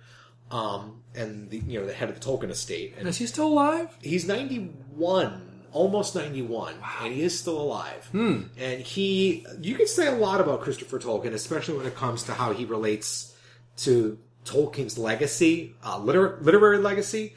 um, 0.51 1.01
and 1.15 1.49
the 1.49 1.57
you 1.57 1.79
know 1.79 1.85
the 1.85 1.93
head 1.93 2.09
of 2.09 2.19
the 2.19 2.25
Tolkien 2.25 2.49
estate. 2.49 2.95
And 2.97 3.07
Is 3.07 3.17
he 3.17 3.25
still 3.25 3.47
alive? 3.47 3.95
he's 4.01 4.27
91 4.27 5.45
almost 5.71 6.15
91 6.15 6.73
and 7.03 7.13
he 7.13 7.21
is 7.21 7.37
still 7.39 7.61
alive 7.61 8.09
and 8.57 8.81
he 8.81 9.45
you 9.61 9.75
can 9.75 9.85
say 9.85 10.07
a 10.07 10.11
lot 10.15 10.41
about 10.41 10.61
christopher 10.61 10.97
tolkien 10.97 11.31
especially 11.33 11.77
when 11.77 11.85
it 11.85 11.93
comes 11.95 12.23
to 12.23 12.33
how 12.33 12.51
he 12.53 12.65
relates 12.65 13.35
to 13.77 14.17
tolkien's 14.45 14.97
legacy 14.97 15.75
uh, 15.83 15.97
liter- 15.99 16.37
literary 16.41 16.77
legacy 16.77 17.35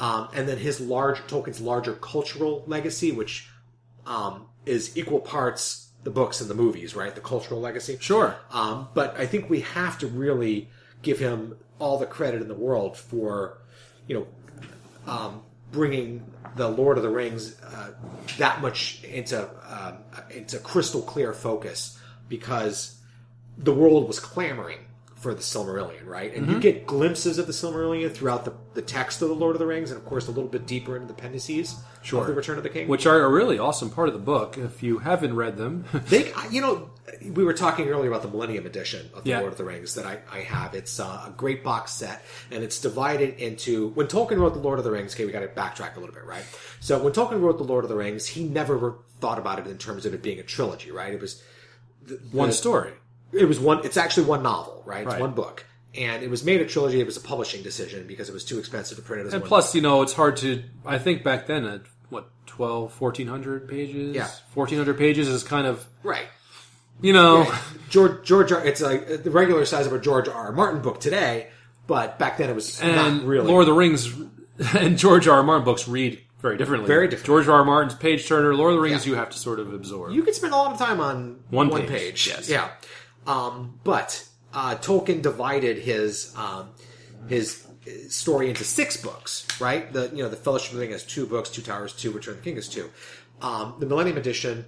um, 0.00 0.28
and 0.34 0.48
then 0.48 0.58
his 0.58 0.80
large 0.80 1.18
tolkien's 1.26 1.60
larger 1.60 1.94
cultural 1.94 2.64
legacy 2.66 3.12
which 3.12 3.48
um, 4.06 4.46
is 4.66 4.96
equal 4.96 5.20
parts 5.20 5.88
the 6.04 6.10
books 6.10 6.40
and 6.40 6.48
the 6.50 6.54
movies 6.54 6.94
right 6.94 7.14
the 7.14 7.20
cultural 7.20 7.60
legacy 7.60 7.96
Sure. 8.00 8.36
um, 8.50 8.88
but 8.94 9.18
I 9.18 9.26
think 9.26 9.48
we 9.50 9.60
have 9.60 9.98
to 9.98 10.06
really 10.06 10.68
give 11.02 11.18
him 11.18 11.56
all 11.78 11.98
the 11.98 12.06
credit 12.06 12.40
in 12.40 12.48
the 12.48 12.54
world 12.54 12.96
for, 12.96 13.58
you 14.06 14.14
know, 14.14 14.26
um, 15.06 15.42
bringing 15.72 16.24
the 16.56 16.68
Lord 16.68 16.96
of 16.96 17.02
the 17.02 17.10
Rings 17.10 17.60
uh, 17.62 17.92
that 18.38 18.62
much 18.62 19.02
into 19.04 19.48
um, 19.68 19.98
into 20.30 20.58
crystal 20.58 21.02
clear 21.02 21.32
focus 21.32 21.98
because 22.28 22.98
the 23.58 23.72
world 23.72 24.06
was 24.08 24.20
clamoring 24.20 24.78
for 25.24 25.32
the 25.34 25.40
Silmarillion, 25.40 26.04
right? 26.04 26.34
And 26.34 26.46
you 26.50 26.60
get 26.60 26.86
glimpses 26.86 27.38
of 27.38 27.46
the 27.46 27.52
Silmarillion 27.54 28.12
throughout 28.12 28.44
the, 28.44 28.52
the 28.74 28.82
text 28.82 29.22
of 29.22 29.30
the 29.30 29.34
Lord 29.34 29.56
of 29.56 29.58
the 29.58 29.66
Rings, 29.66 29.90
and 29.90 29.98
of 29.98 30.04
course 30.04 30.28
a 30.28 30.30
little 30.30 30.50
bit 30.50 30.66
deeper 30.66 30.96
into 30.96 31.06
the 31.06 31.14
appendices 31.14 31.76
of 32.12 32.26
the 32.26 32.34
Return 32.34 32.58
of 32.58 32.62
the 32.62 32.68
King. 32.68 32.88
Which 32.88 33.06
are 33.06 33.22
a 33.24 33.28
really 33.30 33.58
awesome 33.58 33.88
part 33.88 34.08
of 34.08 34.12
the 34.12 34.20
book. 34.20 34.58
If 34.58 34.82
you 34.82 34.98
haven't 34.98 35.34
read 35.34 35.56
them, 35.56 35.86
They, 36.10 36.30
you 36.50 36.60
know, 36.60 36.90
we 37.32 37.42
were 37.42 37.54
talking 37.54 37.88
earlier 37.88 38.10
about 38.10 38.20
the 38.20 38.28
Millennium 38.28 38.66
Edition 38.66 39.08
of 39.14 39.24
the 39.24 39.30
Yeah. 39.30 39.40
Lord 39.40 39.52
of 39.52 39.56
the 39.58 39.64
Rings 39.64 39.94
that 39.94 40.04
I, 40.04 40.18
I 40.30 40.40
have. 40.40 40.74
It's 40.74 41.00
uh, 41.00 41.24
a 41.28 41.30
great 41.34 41.64
box 41.64 41.92
set, 41.92 42.22
and 42.50 42.62
it's 42.62 42.78
divided 42.78 43.38
into. 43.38 43.88
When 43.94 44.06
Tolkien 44.08 44.38
wrote 44.38 44.52
the 44.52 44.60
Lord 44.60 44.78
of 44.78 44.84
the 44.84 44.90
Rings, 44.90 45.14
okay, 45.14 45.24
we 45.24 45.32
got 45.32 45.40
to 45.40 45.48
backtrack 45.48 45.96
a 45.96 46.00
little 46.00 46.14
bit, 46.14 46.26
right? 46.26 46.44
So 46.80 47.02
when 47.02 47.14
Tolkien 47.14 47.40
wrote 47.40 47.56
the 47.56 47.64
Lord 47.64 47.84
of 47.84 47.88
the 47.88 47.96
Rings, 47.96 48.26
he 48.26 48.44
never 48.44 48.96
thought 49.20 49.38
about 49.38 49.58
it 49.58 49.66
in 49.68 49.78
terms 49.78 50.04
of 50.04 50.12
it 50.12 50.22
being 50.22 50.38
a 50.38 50.42
trilogy, 50.42 50.90
right? 50.90 51.14
It 51.14 51.20
was 51.22 51.42
one 52.32 52.52
story. 52.52 52.92
It 53.34 53.44
was 53.46 53.58
one. 53.60 53.84
It's 53.84 53.96
actually 53.96 54.26
one 54.26 54.42
novel, 54.42 54.82
right? 54.86 55.02
It's 55.02 55.12
Right. 55.12 55.20
one 55.20 55.32
book, 55.32 55.64
and 55.94 56.22
it 56.22 56.30
was 56.30 56.44
made 56.44 56.60
a 56.60 56.66
trilogy. 56.66 57.00
It 57.00 57.06
was 57.06 57.16
a 57.16 57.20
publishing 57.20 57.62
decision 57.62 58.06
because 58.06 58.28
it 58.28 58.32
was 58.32 58.44
too 58.44 58.58
expensive 58.58 58.96
to 58.98 59.02
print 59.02 59.22
it 59.22 59.26
as 59.28 59.34
And 59.34 59.42
one. 59.42 59.48
plus, 59.48 59.74
you 59.74 59.80
know, 59.82 60.02
it's 60.02 60.12
hard 60.12 60.36
to. 60.38 60.62
I 60.86 60.98
think 60.98 61.22
back 61.24 61.46
then, 61.46 61.64
at 61.64 61.82
what 62.10 62.28
12, 62.46 62.92
1400 63.00 63.68
pages. 63.68 64.14
Yeah. 64.14 64.28
fourteen 64.54 64.78
hundred 64.78 64.98
pages 64.98 65.28
is 65.28 65.42
kind 65.42 65.66
of 65.66 65.84
right. 66.02 66.26
you 67.00 67.12
know. 67.12 67.52
George 67.90 68.24
George, 68.24 68.52
R- 68.52 68.64
it's 68.64 68.80
like 68.80 69.22
the 69.24 69.30
regular 69.30 69.64
size 69.64 69.86
of 69.86 69.92
a 69.92 69.98
George 69.98 70.28
R. 70.28 70.34
R. 70.34 70.52
Martin 70.52 70.80
book 70.82 71.00
today, 71.00 71.48
but 71.86 72.18
back 72.18 72.38
then 72.38 72.48
it 72.50 72.54
was 72.54 72.80
And 72.80 72.94
not 73.20 73.26
really. 73.26 73.46
Lord 73.48 73.62
of 73.62 73.66
the 73.66 73.72
Rings 73.72 74.12
and 74.78 74.96
George 74.98 75.26
R. 75.28 75.38
R. 75.38 75.42
Martin 75.42 75.64
books 75.64 75.88
read 75.88 76.20
very 76.40 76.56
differently. 76.58 76.86
Very 76.86 77.08
different. 77.08 77.26
George 77.26 77.48
R. 77.48 77.56
R. 77.58 77.64
Martin's 77.64 77.94
page 77.94 78.28
turner. 78.28 78.54
Lord 78.54 78.72
of 78.72 78.76
the 78.76 78.82
Rings, 78.82 79.06
Yeah. 79.06 79.12
you 79.12 79.16
have 79.18 79.30
to 79.30 79.38
sort 79.38 79.58
of 79.58 79.72
absorb. 79.72 80.12
you 80.12 80.22
could 80.22 80.34
spend 80.34 80.52
a 80.52 80.56
lot 80.56 80.72
of 80.72 80.78
time 80.78 81.00
on 81.00 81.40
One 81.50 81.70
page. 81.86 82.26
yes. 82.28 82.48
Yeah. 82.50 82.68
Um, 83.26 83.80
but 83.84 84.26
uh, 84.52 84.76
Tolkien 84.76 85.22
divided 85.22 85.78
his 85.78 86.34
um, 86.36 86.70
his 87.28 87.66
story 88.08 88.48
into 88.48 88.64
six 88.64 88.96
books. 88.96 89.46
Right. 89.60 89.92
The 89.92 90.10
you 90.14 90.22
know 90.22 90.28
the 90.28 90.36
Fellowship 90.36 90.70
of 90.70 90.76
the 90.76 90.80
Ring 90.82 90.92
has 90.92 91.04
two 91.04 91.26
books. 91.26 91.50
Two 91.50 91.62
Towers 91.62 91.92
two. 91.92 92.10
Return 92.10 92.34
of 92.34 92.40
the 92.40 92.44
King 92.44 92.56
is 92.56 92.68
two. 92.68 92.90
Um, 93.40 93.74
the 93.78 93.86
Millennium 93.86 94.16
Edition 94.16 94.64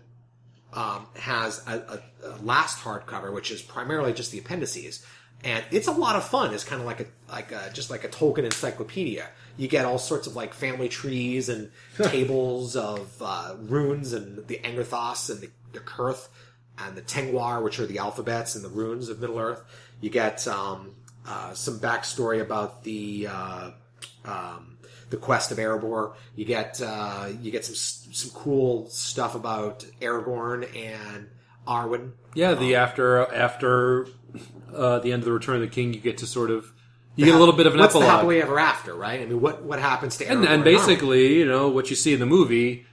um, 0.72 1.06
has 1.16 1.66
a, 1.66 2.02
a, 2.24 2.28
a 2.28 2.36
last 2.42 2.82
hardcover, 2.82 3.32
which 3.32 3.50
is 3.50 3.62
primarily 3.62 4.12
just 4.12 4.32
the 4.32 4.38
appendices, 4.38 5.04
and 5.44 5.64
it's 5.70 5.86
a 5.86 5.92
lot 5.92 6.16
of 6.16 6.24
fun. 6.24 6.52
It's 6.52 6.64
kind 6.64 6.80
of 6.80 6.86
like 6.86 7.00
a 7.00 7.06
like 7.30 7.52
a, 7.52 7.70
just 7.72 7.90
like 7.90 8.04
a 8.04 8.08
Tolkien 8.08 8.44
encyclopedia. 8.44 9.28
You 9.56 9.68
get 9.68 9.86
all 9.86 9.98
sorts 9.98 10.26
of 10.26 10.36
like 10.36 10.52
family 10.52 10.88
trees 10.88 11.48
and 11.48 11.70
tables 11.96 12.76
of 12.76 13.10
uh, 13.22 13.54
runes 13.58 14.12
and 14.12 14.46
the 14.48 14.58
Angerthas 14.58 15.30
and 15.30 15.40
the, 15.40 15.50
the 15.72 15.80
Cirth 15.80 16.28
and 16.78 16.96
the 16.96 17.02
Tengwar, 17.02 17.62
which 17.62 17.78
are 17.80 17.86
the 17.86 17.98
alphabets 17.98 18.54
and 18.54 18.64
the 18.64 18.68
runes 18.68 19.08
of 19.08 19.20
Middle 19.20 19.38
Earth. 19.38 19.62
You 20.00 20.10
get 20.10 20.46
um, 20.48 20.94
uh, 21.26 21.54
some 21.54 21.78
backstory 21.78 22.40
about 22.40 22.84
the 22.84 23.28
uh, 23.30 23.70
um, 24.24 24.76
the 25.10 25.16
quest 25.16 25.52
of 25.52 25.58
Erebor. 25.58 26.14
You 26.34 26.44
get 26.44 26.80
uh, 26.82 27.28
you 27.40 27.50
get 27.50 27.64
some 27.64 27.74
some 27.74 28.30
cool 28.32 28.88
stuff 28.90 29.34
about 29.34 29.80
Aragorn 30.00 30.68
and 30.76 31.28
Arwen. 31.66 32.12
yeah, 32.34 32.54
the 32.54 32.76
after 32.76 33.32
after 33.34 34.06
uh, 34.74 34.98
the 35.00 35.12
end 35.12 35.22
of 35.22 35.24
the 35.26 35.32
Return 35.32 35.56
of 35.56 35.62
the 35.62 35.68
King, 35.68 35.94
you 35.94 36.00
get 36.00 36.18
to 36.18 36.26
sort 36.26 36.50
of 36.50 36.72
you 37.14 37.24
get 37.24 37.34
a 37.34 37.38
little 37.38 37.54
bit 37.54 37.66
of 37.66 37.72
an 37.74 37.80
What's 37.80 37.94
the 37.94 38.00
epilogue. 38.00 38.16
happily 38.18 38.42
ever 38.42 38.58
after, 38.58 38.94
right? 38.94 39.20
I 39.20 39.24
mean, 39.24 39.40
what 39.40 39.62
what 39.62 39.78
happens 39.78 40.18
to 40.18 40.24
Aragorn 40.26 40.30
and, 40.32 40.44
and 40.46 40.62
Arwen? 40.62 40.64
basically, 40.64 41.38
you 41.38 41.46
know, 41.46 41.68
what 41.68 41.88
you 41.90 41.96
see 41.96 42.12
in 42.12 42.20
the 42.20 42.26
movie 42.26 42.84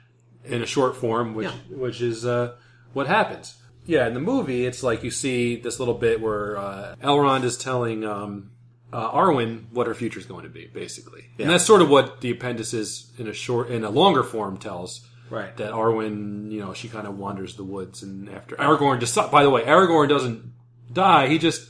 in 0.45 0.61
a 0.61 0.65
short 0.65 0.95
form, 0.95 1.33
which 1.35 1.47
Yeah. 1.47 1.75
which 1.77 2.01
is 2.01 2.25
uh, 2.25 2.55
what 2.93 3.07
happens. 3.07 3.55
Yeah, 3.85 4.07
in 4.07 4.13
the 4.13 4.19
movie, 4.19 4.65
it's 4.65 4.83
like 4.83 5.03
you 5.03 5.11
see 5.11 5.57
this 5.57 5.79
little 5.79 5.93
bit 5.93 6.21
where 6.21 6.57
uh, 6.57 6.95
Elrond 7.01 7.43
is 7.43 7.57
telling 7.57 8.05
um, 8.05 8.51
uh, 8.93 9.11
Arwen 9.11 9.65
what 9.71 9.87
her 9.87 9.93
future 9.93 10.19
is 10.19 10.25
going 10.25 10.43
to 10.43 10.49
be, 10.49 10.67
basically, 10.67 11.25
and 11.37 11.49
that's 11.49 11.65
sort 11.65 11.81
of 11.81 11.89
what 11.89 12.21
the 12.21 12.31
appendices 12.31 13.11
in 13.17 13.27
a 13.27 13.33
short, 13.33 13.69
in 13.69 13.83
a 13.83 13.89
longer 13.89 14.23
form 14.23 14.57
tells. 14.57 15.05
Right. 15.29 15.55
That 15.57 15.73
Arwen, 15.73 16.51
you 16.51 16.59
know, 16.59 16.73
she 16.73 16.89
kind 16.89 17.07
of 17.07 17.17
wanders 17.17 17.55
the 17.55 17.63
woods, 17.63 18.03
and 18.03 18.29
after 18.29 18.55
Aragorn, 18.55 18.99
deci- 18.99 19.31
by 19.31 19.43
the 19.43 19.49
way, 19.49 19.63
Aragorn 19.63 20.07
doesn't 20.07 20.53
die. 20.91 21.27
He 21.27 21.39
just 21.39 21.69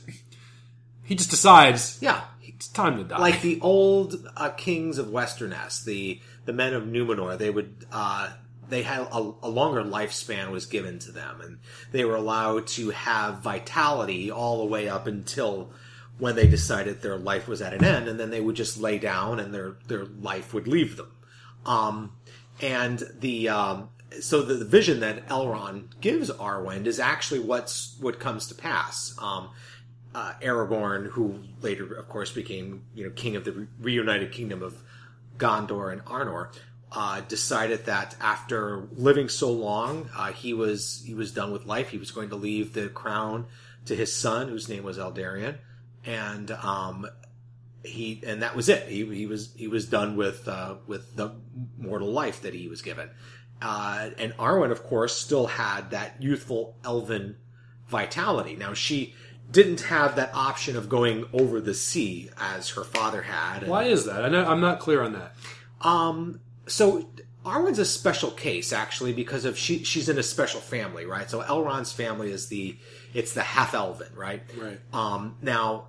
he 1.02 1.14
just 1.14 1.30
decides 1.30 1.98
yeah, 2.02 2.24
it's 2.42 2.68
time 2.68 2.98
to 2.98 3.04
die. 3.04 3.18
like 3.18 3.40
the 3.40 3.58
old 3.62 4.16
uh, 4.36 4.50
kings 4.50 4.98
of 4.98 5.08
Westernesse, 5.08 5.82
the 5.84 6.20
the 6.44 6.52
men 6.52 6.74
of 6.74 6.84
Numenor, 6.84 7.38
they 7.38 7.48
would 7.48 7.86
uh, 7.90 8.30
they 8.68 8.82
had 8.82 9.00
a, 9.00 9.32
a 9.42 9.48
longer 9.48 9.82
lifespan 9.82 10.50
was 10.50 10.66
given 10.66 10.98
to 11.00 11.12
them, 11.12 11.40
and 11.40 11.58
they 11.92 12.04
were 12.04 12.16
allowed 12.16 12.66
to 12.68 12.90
have 12.90 13.38
vitality 13.38 14.30
all 14.30 14.58
the 14.58 14.66
way 14.66 14.88
up 14.88 15.06
until 15.06 15.72
when 16.18 16.36
they 16.36 16.46
decided 16.46 17.02
their 17.02 17.16
life 17.16 17.48
was 17.48 17.60
at 17.60 17.74
an 17.74 17.84
end, 17.84 18.08
and 18.08 18.18
then 18.18 18.30
they 18.30 18.40
would 18.40 18.56
just 18.56 18.78
lay 18.78 18.98
down, 18.98 19.40
and 19.40 19.54
their 19.54 19.76
their 19.88 20.04
life 20.04 20.54
would 20.54 20.68
leave 20.68 20.96
them. 20.96 21.12
Um, 21.66 22.12
and 22.60 23.02
the 23.18 23.48
um, 23.48 23.88
so 24.20 24.42
the, 24.42 24.54
the 24.54 24.64
vision 24.64 25.00
that 25.00 25.26
Elrond 25.28 26.00
gives 26.00 26.30
Arwen 26.30 26.86
is 26.86 27.00
actually 27.00 27.40
what's 27.40 27.96
what 28.00 28.20
comes 28.20 28.46
to 28.48 28.54
pass. 28.54 29.14
Um, 29.20 29.50
uh, 30.14 30.34
Aragorn, 30.40 31.08
who 31.08 31.40
later, 31.60 31.92
of 31.94 32.08
course, 32.08 32.30
became 32.30 32.84
you 32.94 33.04
know 33.04 33.10
king 33.10 33.36
of 33.36 33.44
the 33.44 33.52
re- 33.52 33.66
reunited 33.80 34.32
kingdom 34.32 34.62
of 34.62 34.82
Gondor 35.38 35.92
and 35.92 36.04
Arnor, 36.04 36.54
uh, 36.94 37.20
decided 37.22 37.86
that 37.86 38.14
after 38.20 38.88
living 38.94 39.28
so 39.28 39.50
long, 39.50 40.08
uh, 40.16 40.32
he 40.32 40.54
was 40.54 41.02
he 41.04 41.14
was 41.14 41.32
done 41.32 41.52
with 41.52 41.66
life. 41.66 41.88
He 41.88 41.98
was 41.98 42.10
going 42.10 42.28
to 42.30 42.36
leave 42.36 42.72
the 42.72 42.88
crown 42.88 43.46
to 43.86 43.94
his 43.96 44.14
son, 44.14 44.48
whose 44.48 44.68
name 44.68 44.84
was 44.84 44.96
Eldarion, 44.98 45.56
and 46.04 46.50
um, 46.52 47.06
he 47.84 48.22
and 48.26 48.42
that 48.42 48.54
was 48.56 48.68
it. 48.68 48.88
He, 48.88 49.04
he 49.14 49.26
was 49.26 49.52
he 49.56 49.68
was 49.68 49.86
done 49.86 50.16
with 50.16 50.46
uh, 50.48 50.76
with 50.86 51.16
the 51.16 51.32
mortal 51.78 52.10
life 52.12 52.42
that 52.42 52.54
he 52.54 52.68
was 52.68 52.80
given. 52.82 53.10
Uh, 53.60 54.10
and 54.18 54.32
Arwen, 54.36 54.70
of 54.70 54.82
course, 54.84 55.16
still 55.16 55.46
had 55.46 55.90
that 55.90 56.22
youthful 56.22 56.76
elven 56.84 57.36
vitality. 57.88 58.56
Now 58.56 58.74
she 58.74 59.14
didn't 59.50 59.82
have 59.82 60.16
that 60.16 60.34
option 60.34 60.76
of 60.76 60.88
going 60.88 61.26
over 61.32 61.60
the 61.60 61.74
sea 61.74 62.30
as 62.38 62.70
her 62.70 62.84
father 62.84 63.22
had. 63.22 63.62
And- 63.62 63.70
Why 63.70 63.84
is 63.84 64.06
that? 64.06 64.24
I 64.24 64.44
I'm 64.44 64.60
not 64.60 64.80
clear 64.80 65.02
on 65.02 65.12
that. 65.12 65.34
um, 65.80 66.40
so 66.66 67.08
Arwen's 67.44 67.78
a 67.78 67.84
special 67.84 68.30
case 68.30 68.72
actually 68.72 69.12
because 69.12 69.44
of 69.44 69.58
she 69.58 69.84
she's 69.84 70.08
in 70.08 70.18
a 70.18 70.22
special 70.22 70.60
family, 70.60 71.04
right? 71.04 71.28
So 71.28 71.42
Elrond's 71.42 71.92
family 71.92 72.30
is 72.30 72.48
the 72.48 72.76
it's 73.12 73.34
the 73.34 73.42
half 73.42 73.74
elven, 73.74 74.14
right? 74.14 74.42
Right. 74.56 74.80
Um, 74.92 75.36
now 75.42 75.88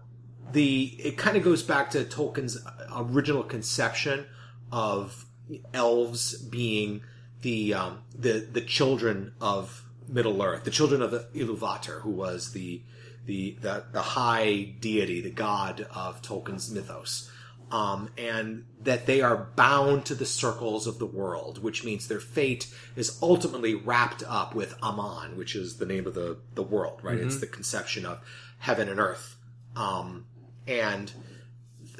the 0.51 0.95
it 0.99 1.17
kind 1.17 1.37
of 1.37 1.43
goes 1.43 1.63
back 1.63 1.91
to 1.91 2.03
Tolkien's 2.03 2.57
original 2.93 3.43
conception 3.43 4.25
of 4.71 5.25
elves 5.73 6.37
being 6.37 7.01
the 7.41 7.73
um, 7.73 8.03
the 8.17 8.39
the 8.51 8.61
children 8.61 9.33
of 9.39 9.85
Middle 10.07 10.41
Earth, 10.41 10.63
the 10.63 10.71
children 10.71 11.01
of 11.01 11.11
the 11.11 11.27
Iluvatar, 11.33 12.01
who 12.01 12.11
was 12.11 12.51
the 12.51 12.81
the 13.25 13.57
the, 13.61 13.85
the 13.91 14.01
high 14.01 14.75
deity, 14.79 15.21
the 15.21 15.31
god 15.31 15.87
of 15.93 16.21
Tolkien's 16.21 16.69
mythos. 16.69 17.31
Um, 17.71 18.09
and 18.17 18.65
that 18.81 19.05
they 19.05 19.21
are 19.21 19.49
bound 19.55 20.05
to 20.05 20.15
the 20.15 20.25
circles 20.25 20.87
of 20.87 20.99
the 20.99 21.05
world, 21.05 21.61
which 21.63 21.83
means 21.83 22.07
their 22.07 22.19
fate 22.19 22.73
is 22.95 23.17
ultimately 23.21 23.73
wrapped 23.73 24.23
up 24.27 24.53
with 24.53 24.75
Aman, 24.83 25.35
which 25.35 25.55
is 25.55 25.77
the 25.77 25.85
name 25.85 26.05
of 26.05 26.13
the, 26.13 26.37
the 26.53 26.63
world, 26.63 26.99
right? 27.03 27.17
It's 27.17 27.39
the 27.39 27.47
conception 27.47 28.05
of 28.05 28.19
heaven 28.59 28.87
and 28.87 28.99
earth. 28.99 29.35
Um, 29.75 30.27
and 30.67 31.11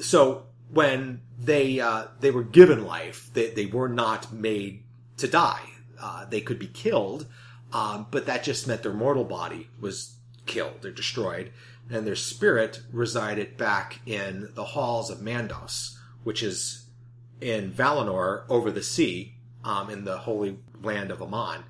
so 0.00 0.44
when 0.70 1.20
they 1.38 1.80
uh, 1.80 2.06
they 2.20 2.30
were 2.30 2.42
given 2.42 2.84
life, 2.86 3.30
they, 3.34 3.50
they 3.50 3.66
were 3.66 3.88
not 3.88 4.32
made 4.32 4.84
to 5.18 5.28
die. 5.28 5.62
Uh, 6.00 6.24
they 6.26 6.40
could 6.40 6.58
be 6.58 6.66
killed, 6.66 7.26
um, 7.72 8.06
but 8.10 8.26
that 8.26 8.44
just 8.44 8.66
meant 8.66 8.82
their 8.82 8.92
mortal 8.92 9.24
body 9.24 9.68
was 9.80 10.16
killed 10.46 10.84
or 10.84 10.90
destroyed, 10.90 11.52
and 11.90 12.06
their 12.06 12.16
spirit 12.16 12.80
resided 12.92 13.56
back 13.56 14.00
in 14.06 14.50
the 14.54 14.64
halls 14.64 15.10
of 15.10 15.18
Mandos, 15.18 15.96
which 16.24 16.42
is 16.42 16.86
in 17.40 17.70
Valinor 17.70 18.44
over 18.48 18.70
the 18.70 18.82
sea, 18.82 19.34
um, 19.64 19.90
in 19.90 20.04
the 20.04 20.18
holy 20.18 20.58
land 20.82 21.10
of 21.10 21.22
Aman. 21.22 21.64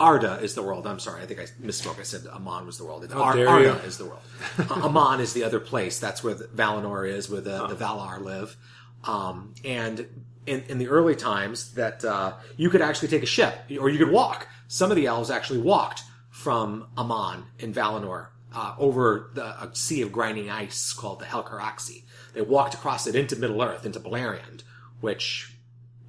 Arda 0.00 0.38
is 0.40 0.54
the 0.54 0.62
world. 0.62 0.86
I'm 0.86 1.00
sorry, 1.00 1.22
I 1.22 1.26
think 1.26 1.40
I 1.40 1.44
misspoke. 1.60 1.98
I 1.98 2.04
said 2.04 2.26
Aman 2.28 2.66
was 2.66 2.78
the 2.78 2.84
world. 2.84 3.04
It's 3.04 3.12
Ar- 3.12 3.46
Arda 3.46 3.64
you. 3.64 3.70
is 3.86 3.98
the 3.98 4.06
world. 4.06 4.22
Uh, 4.58 4.86
Aman 4.86 5.20
is 5.20 5.32
the 5.32 5.44
other 5.44 5.60
place. 5.60 5.98
That's 5.98 6.22
where 6.22 6.34
the 6.34 6.44
Valinor 6.44 7.08
is, 7.08 7.28
where 7.28 7.40
the, 7.40 7.66
the 7.66 7.74
Valar 7.74 8.20
live. 8.20 8.56
Um, 9.04 9.54
and 9.64 10.06
in, 10.46 10.62
in 10.68 10.78
the 10.78 10.88
early 10.88 11.16
times, 11.16 11.74
that 11.74 12.04
uh, 12.04 12.34
you 12.56 12.70
could 12.70 12.80
actually 12.80 13.08
take 13.08 13.22
a 13.22 13.26
ship, 13.26 13.54
or 13.80 13.88
you 13.88 13.98
could 13.98 14.10
walk. 14.10 14.46
Some 14.68 14.90
of 14.90 14.96
the 14.96 15.06
elves 15.06 15.30
actually 15.30 15.60
walked 15.60 16.02
from 16.30 16.88
Aman 16.96 17.44
in 17.58 17.74
Valinor 17.74 18.28
uh, 18.54 18.74
over 18.78 19.30
the 19.34 19.44
a 19.44 19.70
sea 19.74 20.02
of 20.02 20.12
grinding 20.12 20.50
ice 20.50 20.92
called 20.92 21.20
the 21.20 21.26
Helcaraxë. 21.26 22.04
They 22.34 22.42
walked 22.42 22.74
across 22.74 23.06
it 23.06 23.14
into 23.14 23.36
Middle 23.36 23.62
Earth, 23.62 23.84
into 23.84 24.00
Beleriand, 24.00 24.62
which 25.00 25.54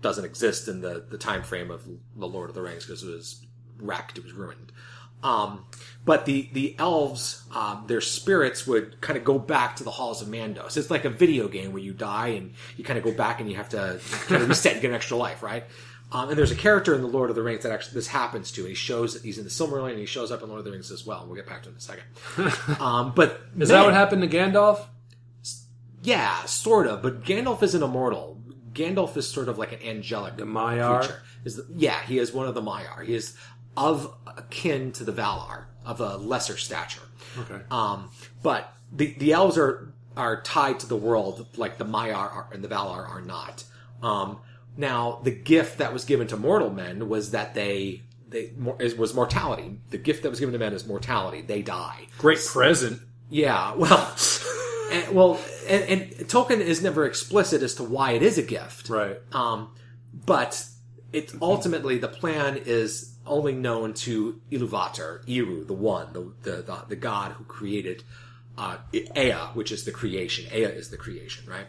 doesn't 0.01 0.25
exist 0.25 0.67
in 0.67 0.81
the, 0.81 1.05
the 1.09 1.17
time 1.17 1.43
frame 1.43 1.71
of 1.71 1.83
the 2.15 2.27
Lord 2.27 2.49
of 2.49 2.55
the 2.55 2.61
Rings 2.61 2.85
because 2.85 3.03
it 3.03 3.09
was 3.09 3.45
wrecked, 3.79 4.17
it 4.17 4.23
was 4.23 4.33
ruined. 4.33 4.71
Um, 5.21 5.65
but 6.05 6.25
the 6.25 6.49
the 6.53 6.75
elves, 6.79 7.43
um, 7.53 7.83
their 7.87 7.99
spirits 7.99 8.65
would 8.65 9.01
kind 9.01 9.17
of 9.17 9.25
go 9.25 9.37
back 9.37 9.75
to 9.77 9.83
the 9.83 9.91
halls 9.91 10.21
of 10.21 10.29
Mandos. 10.29 10.77
It's 10.77 10.89
like 10.89 11.03
a 11.03 11.09
video 11.09 11.49
game 11.49 11.73
where 11.73 11.81
you 11.81 11.93
die 11.93 12.29
and 12.29 12.53
you 12.77 12.85
kind 12.85 12.97
of 12.97 13.03
go 13.03 13.11
back 13.11 13.41
and 13.41 13.49
you 13.49 13.57
have 13.57 13.69
to 13.69 13.99
kind 14.27 14.41
of 14.41 14.47
reset 14.47 14.73
and 14.73 14.81
get 14.81 14.89
an 14.89 14.95
extra 14.95 15.17
life, 15.17 15.43
right? 15.43 15.65
Um, 16.11 16.29
and 16.29 16.37
there's 16.37 16.51
a 16.51 16.55
character 16.55 16.95
in 16.95 17.01
the 17.01 17.07
Lord 17.07 17.29
of 17.29 17.35
the 17.35 17.43
Rings 17.43 17.61
that 17.63 17.71
actually 17.71 17.93
this 17.93 18.07
happens 18.07 18.51
to. 18.53 18.61
and 18.61 18.69
He 18.69 18.75
shows 18.75 19.13
that 19.13 19.21
he's 19.23 19.37
in 19.37 19.43
the 19.43 19.49
Silmarillion 19.51 19.91
and 19.91 19.99
he 19.99 20.05
shows 20.07 20.31
up 20.31 20.41
in 20.41 20.47
Lord 20.49 20.59
of 20.59 20.65
the 20.65 20.71
Rings 20.71 20.89
as 20.91 21.05
well. 21.05 21.23
We'll 21.27 21.35
get 21.35 21.45
back 21.45 21.61
to 21.63 21.69
him 21.69 21.75
in 21.75 21.77
a 21.77 21.81
second. 21.81 22.79
um, 22.81 23.13
but 23.15 23.39
Is 23.59 23.69
that 23.69 23.85
what 23.85 23.93
happened 23.93 24.23
to 24.23 24.27
Gandalf? 24.27 24.85
yeah, 26.01 26.45
sort 26.45 26.87
of. 26.87 27.01
But 27.01 27.23
Gandalf 27.23 27.61
isn't 27.63 27.83
immortal. 27.83 28.41
Gandalf 28.73 29.17
is 29.17 29.29
sort 29.29 29.49
of 29.49 29.57
like 29.57 29.71
an 29.71 29.81
angelic 29.83 30.37
the 30.37 30.43
Maiar? 30.45 30.99
creature. 30.99 31.21
Is 31.45 31.55
the, 31.57 31.67
yeah, 31.75 32.01
he 32.03 32.17
is 32.19 32.33
one 32.33 32.47
of 32.47 32.55
the 32.55 32.61
Maiar. 32.61 33.05
He 33.05 33.13
is 33.15 33.35
of 33.77 34.13
akin 34.37 34.91
to 34.93 35.03
the 35.03 35.11
Valar, 35.11 35.65
of 35.85 35.99
a 36.01 36.17
lesser 36.17 36.57
stature. 36.57 37.01
Okay. 37.37 37.61
Um, 37.71 38.09
but 38.41 38.73
the 38.91 39.13
the 39.19 39.33
elves 39.33 39.57
are 39.57 39.93
are 40.17 40.41
tied 40.41 40.79
to 40.81 40.87
the 40.87 40.95
world 40.95 41.47
like 41.57 41.77
the 41.77 41.85
Maiar 41.85 42.15
are, 42.15 42.47
and 42.51 42.63
the 42.63 42.67
Valar 42.67 43.07
are 43.07 43.21
not. 43.21 43.63
Um, 44.01 44.39
now, 44.79 45.19
the 45.23 45.31
gift 45.31 45.77
that 45.79 45.91
was 45.91 46.05
given 46.05 46.27
to 46.27 46.37
mortal 46.37 46.69
men 46.69 47.09
was 47.09 47.31
that 47.31 47.53
they 47.53 48.01
they 48.29 48.53
is- 48.79 48.95
was 48.95 49.13
mortality. 49.13 49.77
The 49.89 49.97
gift 49.97 50.23
that 50.23 50.29
was 50.29 50.39
given 50.39 50.53
to 50.53 50.59
men 50.59 50.73
is 50.73 50.87
mortality. 50.87 51.41
They 51.41 51.61
die. 51.61 52.07
Great 52.17 52.39
present. 52.45 53.01
Yeah, 53.29 53.73
well, 53.75 54.15
and, 54.91 55.15
well, 55.15 55.39
and, 55.67 55.83
and 55.83 56.01
Tolkien 56.29 56.61
is 56.61 56.81
never 56.81 57.05
explicit 57.05 57.61
as 57.61 57.75
to 57.75 57.83
why 57.83 58.13
it 58.13 58.23
is 58.23 58.37
a 58.37 58.41
gift. 58.41 58.89
Right. 58.89 59.17
Um, 59.33 59.75
but 60.25 60.65
it 61.11 61.33
ultimately 61.41 61.97
the 61.97 62.07
plan 62.07 62.57
is 62.65 63.15
only 63.25 63.53
known 63.53 63.93
to 63.93 64.39
Iluvatar, 64.51 65.27
Eru, 65.27 65.65
the 65.65 65.73
one, 65.73 66.13
the 66.13 66.31
the 66.43 66.61
the, 66.61 66.85
the 66.89 66.95
god 66.95 67.33
who 67.33 67.43
created 67.43 68.03
uh, 68.59 68.77
Ea, 68.93 69.31
which 69.53 69.71
is 69.71 69.85
the 69.85 69.91
creation. 69.91 70.45
Ea 70.53 70.63
is 70.65 70.89
the 70.89 70.97
creation, 70.97 71.49
right? 71.49 71.65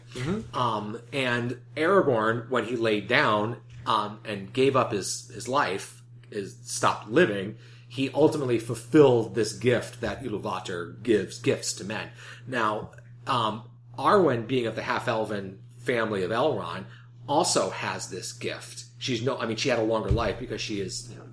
Um, 0.52 1.00
and 1.12 1.56
Aragorn, 1.76 2.50
when 2.50 2.64
he 2.64 2.74
laid 2.74 3.06
down 3.06 3.58
um, 3.86 4.18
and 4.24 4.52
gave 4.52 4.74
up 4.74 4.90
his 4.90 5.30
his 5.32 5.46
life, 5.48 6.02
is 6.32 6.56
stopped 6.64 7.08
living. 7.08 7.56
He 7.88 8.10
ultimately 8.10 8.58
fulfilled 8.58 9.34
this 9.34 9.52
gift 9.52 10.00
that 10.00 10.22
Iluvatar 10.24 11.00
gives 11.02 11.38
gifts 11.38 11.72
to 11.74 11.84
men. 11.84 12.10
Now, 12.46 12.90
um, 13.26 13.62
Arwen, 13.96 14.46
being 14.46 14.66
of 14.66 14.74
the 14.74 14.82
half 14.82 15.06
elven 15.08 15.60
family 15.78 16.24
of 16.24 16.30
Elrond, 16.32 16.84
also 17.28 17.70
has 17.70 18.08
this 18.10 18.32
gift. 18.32 18.84
She's 18.98 19.22
no, 19.22 19.38
I 19.38 19.46
mean, 19.46 19.56
she 19.56 19.68
had 19.68 19.78
a 19.78 19.84
longer 19.84 20.10
life 20.10 20.38
because 20.40 20.60
she 20.60 20.80
is, 20.80 21.08
you 21.10 21.16
know, 21.16 21.24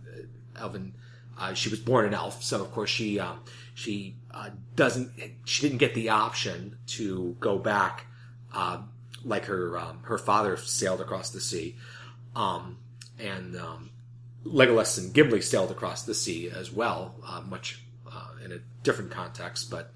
elven. 0.60 0.94
Uh, 1.40 1.54
she 1.54 1.70
was 1.70 1.80
born 1.80 2.06
an 2.06 2.14
elf, 2.14 2.44
so 2.44 2.62
of 2.62 2.72
course 2.72 2.90
she 2.90 3.20
um, 3.20 3.40
she 3.78 4.16
uh, 4.32 4.50
doesn't. 4.76 5.12
She 5.46 5.62
didn't 5.62 5.78
get 5.78 5.94
the 5.94 6.10
option 6.10 6.80
to 6.88 7.38
go 7.40 7.60
back 7.60 8.08
uh, 8.52 8.80
like 9.24 9.46
her 9.46 9.78
um, 9.78 10.00
her 10.06 10.18
father 10.18 10.58
sailed 10.58 11.00
across 11.00 11.30
the 11.30 11.40
sea, 11.40 11.76
um, 12.36 12.80
and 13.20 13.56
um, 13.56 13.92
Legolas 14.44 14.98
and 14.98 15.14
Gimli 15.14 15.42
sailed 15.42 15.70
across 15.70 16.02
the 16.02 16.16
sea 16.16 16.50
as 16.50 16.72
well, 16.72 17.14
uh, 17.24 17.42
much 17.42 17.84
uh, 18.12 18.30
in 18.44 18.52
a 18.52 18.58
different 18.82 19.12
context. 19.12 19.70
But 19.70 19.94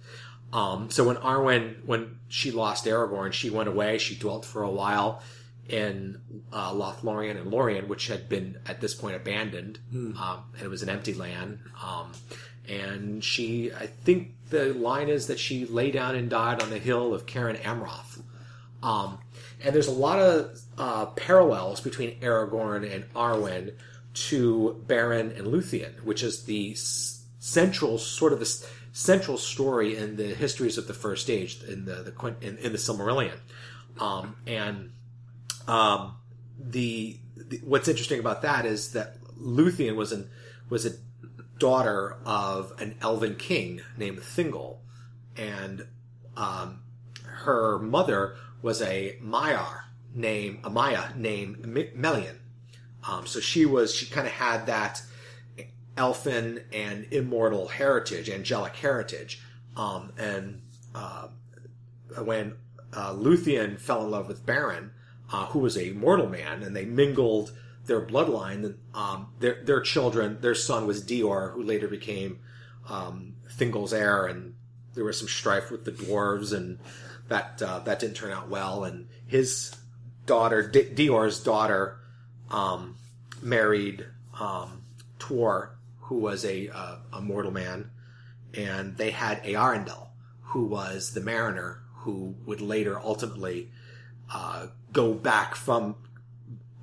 um, 0.54 0.92
so 0.92 1.04
when 1.04 1.16
Arwen, 1.16 1.84
when 1.84 2.20
she 2.28 2.52
lost 2.52 2.86
Aragorn, 2.86 3.34
she 3.34 3.50
went 3.50 3.68
away. 3.68 3.98
She 3.98 4.16
dwelt 4.16 4.46
for 4.46 4.62
a 4.62 4.70
while 4.70 5.24
in 5.68 6.22
uh, 6.54 6.72
Lothlorien 6.72 7.36
and 7.42 7.50
Lorien, 7.50 7.88
which 7.88 8.10
had 8.10 8.30
been 8.30 8.60
at 8.68 8.80
this 8.80 8.94
point 8.94 9.16
abandoned, 9.16 9.80
um, 9.92 10.44
and 10.54 10.62
it 10.62 10.70
was 10.70 10.84
an 10.84 10.90
empty 10.90 11.16
land. 11.16 11.58
Um, 11.84 12.12
and 12.72 13.24
she, 13.24 13.72
I 13.74 13.88
think 13.88 14.32
the 14.50 14.74
line 14.74 15.10
is 15.10 15.28
that 15.28 15.40
she 15.40 15.66
lay 15.66 15.92
down 15.92 16.16
and 16.16 16.30
died 16.30 16.62
on 16.62 16.70
the 16.70 16.80
hill 16.80 17.14
of 17.14 17.26
Cerin 17.26 17.60
Amroth. 17.62 18.22
Um, 18.82 19.20
and 19.64 19.76
there's 19.76 19.88
a 19.88 19.92
lot 19.92 20.20
of 20.20 20.60
uh, 20.78 21.08
parallels 21.08 21.82
between 21.82 22.20
Aragorn 22.22 22.90
and 22.90 23.12
Arwen 23.14 23.74
to 24.14 24.82
Beren 24.88 25.38
and 25.38 25.48
Luthien, 25.48 26.04
which 26.04 26.24
is 26.24 26.46
the 26.46 26.76
central 26.76 27.98
sort 27.98 28.34
of 28.34 28.40
the 28.40 28.66
central 28.94 29.38
story 29.38 29.98
in 29.98 30.16
the 30.16 30.34
histories 30.34 30.78
of 30.78 30.88
the 30.88 30.94
First 30.94 31.30
Age 31.30 31.62
in 31.68 31.86
the, 31.86 31.96
the 31.96 32.36
in, 32.42 32.58
in 32.58 32.72
the 32.72 32.78
Silmarillion. 32.78 33.38
Um, 34.00 34.36
and 34.48 34.92
um, 35.68 36.16
the, 36.58 37.18
the 37.36 37.58
what's 37.64 37.88
interesting 37.88 38.20
about 38.20 38.42
that 38.42 38.66
is 38.66 38.94
that 38.94 39.22
Luthien 39.40 39.96
was 39.96 40.12
an 40.12 40.30
was 40.70 40.86
a 40.86 40.92
daughter 41.62 42.18
of 42.26 42.74
an 42.80 42.96
elven 43.02 43.36
king 43.36 43.82
named 43.96 44.18
Thingol, 44.18 44.78
and 45.38 45.86
um, 46.36 46.82
her 47.24 47.78
mother 47.78 48.36
was 48.64 48.82
a 48.82 49.16
Maiar 49.24 49.84
named 50.14 50.60
a 50.64 50.72
Maia 50.72 51.14
named 51.16 51.64
Melian. 51.96 52.40
Um, 53.08 53.28
so 53.28 53.40
she 53.40 53.68
was 53.68 53.94
she 53.94 54.08
kind 54.08 54.26
of 54.26 54.34
had 54.34 54.66
that 54.66 55.04
elfin 55.96 56.64
and 56.74 57.06
immortal 57.12 57.68
heritage, 57.68 58.28
angelic 58.28 58.76
heritage, 58.76 59.40
um, 59.78 60.14
and 60.18 60.64
uh, 60.96 61.28
when 62.24 62.56
uh, 62.92 63.14
Luthien 63.14 63.80
fell 63.80 64.04
in 64.04 64.10
love 64.10 64.28
with 64.28 64.48
Beren, 64.48 64.90
uh, 65.32 65.46
who 65.48 65.60
was 65.60 65.78
a 65.78 65.92
mortal 65.92 66.28
man, 66.28 66.64
and 66.64 66.76
they 66.76 66.86
mingled 66.86 67.52
their 67.92 68.02
bloodline. 68.02 68.76
Um, 68.94 69.34
their 69.40 69.62
their 69.66 69.82
children, 69.82 70.40
their 70.40 70.56
son 70.56 70.88
was 70.88 71.04
Dior, 71.04 71.52
who 71.52 71.62
later 71.62 71.90
became 71.90 72.40
um, 72.88 73.36
Thingol's 73.58 73.92
heir, 73.92 74.28
and 74.28 74.56
there 74.94 75.04
was 75.04 75.20
some 75.20 75.28
strife 75.28 75.70
with 75.70 75.84
the 75.84 75.92
dwarves, 75.92 76.54
and 76.54 76.80
that 77.28 77.62
uh, 77.62 77.80
that 77.80 78.00
didn't 78.00 78.16
turn 78.16 78.32
out 78.32 78.48
well. 78.48 78.86
And 78.86 79.10
his 79.28 79.76
daughter, 80.26 80.66
D- 80.66 80.90
Dior's 80.96 81.44
daughter, 81.44 82.00
um, 82.50 82.96
married 83.42 84.06
um, 84.40 84.84
Tor, 85.20 85.78
who 86.04 86.16
was 86.16 86.46
a 86.46 86.70
uh, 86.70 86.96
a 87.12 87.22
mortal 87.22 87.52
man, 87.52 87.92
and 88.54 88.96
they 88.96 89.12
had 89.12 89.44
Earendel, 89.44 90.08
who 90.44 90.64
was 90.64 91.14
the 91.14 91.22
mariner 91.22 91.84
who 91.94 92.36
would 92.46 92.62
later 92.62 92.98
ultimately 93.00 93.70
uh, 94.34 94.68
go 94.94 95.14
back 95.14 95.56
from 95.56 95.98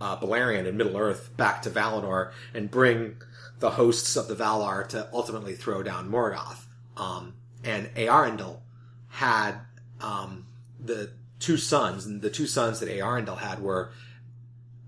uh, 0.01 0.17
Beleriand 0.17 0.67
and 0.67 0.79
Middle 0.79 0.97
Earth 0.97 1.37
back 1.37 1.63
to 1.63 1.71
Valinor 1.71 2.33
and 2.55 2.71
bring 2.71 3.17
the 3.59 3.71
hosts 3.71 4.17
of 4.17 4.29
the 4.29 4.35
Valar 4.35 4.87
to 4.89 5.09
ultimately 5.13 5.55
throw 5.55 5.83
down 5.83 6.11
Morgoth. 6.11 6.67
Um, 6.97 7.35
and 7.65 7.89
Earendel 7.95 8.61
had 9.09 9.55
um, 10.01 10.47
the 10.79 11.11
two 11.41 11.57
sons, 11.57 12.07
and 12.07 12.23
the 12.23 12.31
two 12.31 12.47
sons 12.47 12.81
that 12.81 12.89
Earendel 12.89 13.39
had 13.39 13.61
were 13.61 13.91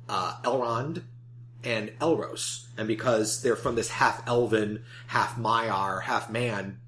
uh, 0.08 0.36
Elrond 0.42 1.02
and 1.64 1.90
Elros. 2.00 2.66
And 2.76 2.86
because 2.88 3.42
they're 3.42 3.56
from 3.56 3.74
this 3.74 3.90
half 3.90 4.26
elven, 4.26 4.84
half 5.08 5.36
Maiar, 5.36 6.02
half 6.02 6.30
man 6.30 6.79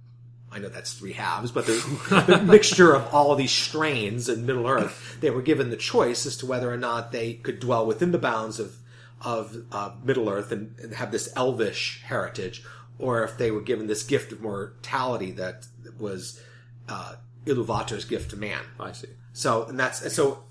I 0.53 0.59
know 0.59 0.69
that's 0.69 0.93
three 0.93 1.13
halves, 1.13 1.51
but 1.51 1.67
the, 1.67 2.25
the 2.27 2.43
mixture 2.43 2.95
of 2.95 3.13
all 3.15 3.35
these 3.35 3.51
strains 3.51 4.29
in 4.29 4.45
Middle 4.45 4.69
Earth, 4.69 5.17
they 5.21 5.31
were 5.31 5.43
given 5.43 5.71
the 5.71 5.77
choice 5.77 6.27
as 6.27 6.37
to 6.39 6.47
whether 6.47 6.71
or 6.71 6.77
not 6.77 7.11
they 7.11 7.35
could 7.35 7.59
dwell 7.59 7.87
within 7.87 8.13
the 8.13 8.19
bounds 8.19 8.61
of 8.61 8.77
of 9.25 9.57
uh, 9.71 9.93
Middle 10.03 10.29
Earth 10.29 10.51
and, 10.51 10.75
and 10.83 10.95
have 10.95 11.13
this 11.13 11.33
elvish 11.37 12.03
heritage, 12.03 12.65
or 12.99 13.23
if 13.23 13.39
they 13.39 13.51
were 13.51 13.61
given 13.61 13.87
this 13.87 14.03
gift 14.03 14.33
of 14.33 14.41
mortality 14.41 15.31
that 15.31 15.67
was 15.99 16.41
uh, 16.89 17.15
Iluvatar's 17.47 18.05
gift 18.05 18.31
to 18.31 18.37
man. 18.37 18.63
I 18.79 18.93
see. 18.93 19.09
So, 19.33 19.65
and 19.65 19.79
that's 19.79 20.13
so. 20.13 20.45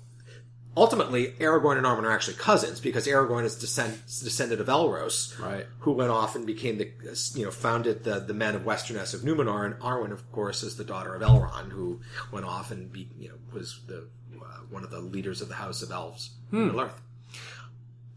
Ultimately, 0.74 1.32
Aragorn 1.38 1.76
and 1.76 1.84
Arwen 1.84 2.04
are 2.04 2.10
actually 2.10 2.36
cousins 2.36 2.80
because 2.80 3.06
Aragorn 3.06 3.44
is 3.44 3.56
descend, 3.56 3.98
descended 4.06 4.58
of 4.58 4.68
Elros, 4.68 5.38
Right. 5.38 5.66
Who 5.80 5.92
went 5.92 6.10
off 6.10 6.34
and 6.34 6.46
became 6.46 6.78
the, 6.78 6.90
you 7.34 7.44
know, 7.44 7.50
founded 7.50 8.04
the 8.04 8.20
the 8.20 8.32
men 8.32 8.54
of 8.54 8.64
Westernesse 8.64 9.12
of 9.12 9.20
Numenor, 9.20 9.66
and 9.66 9.74
Arwen, 9.80 10.12
of 10.12 10.30
course, 10.32 10.62
is 10.62 10.76
the 10.76 10.84
daughter 10.84 11.14
of 11.14 11.20
Elrond, 11.20 11.72
who 11.72 12.00
went 12.30 12.46
off 12.46 12.70
and 12.70 12.90
be, 12.90 13.08
you 13.18 13.28
know, 13.28 13.34
was 13.52 13.80
the 13.86 14.08
uh, 14.34 14.60
one 14.70 14.82
of 14.82 14.90
the 14.90 15.00
leaders 15.00 15.42
of 15.42 15.48
the 15.48 15.54
House 15.56 15.82
of 15.82 15.90
Elves 15.90 16.30
in 16.50 16.66
Middle 16.66 16.80
Earth. 16.80 17.00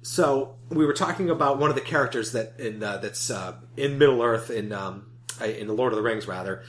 So 0.01 0.55
we 0.69 0.85
were 0.85 0.93
talking 0.93 1.29
about 1.29 1.57
one 1.59 1.69
of 1.69 1.75
the 1.75 1.81
characters 1.81 2.31
that 2.33 2.59
in 2.59 2.81
uh, 2.81 2.97
that's 2.97 3.29
uh, 3.29 3.55
in 3.75 3.97
Middle 3.97 4.21
Earth 4.21 4.49
in 4.49 4.71
um, 4.71 5.07
in 5.43 5.67
the 5.67 5.73
Lord 5.73 5.91
of 5.91 5.97
the 5.97 6.03
Rings 6.03 6.25
rather 6.27 6.63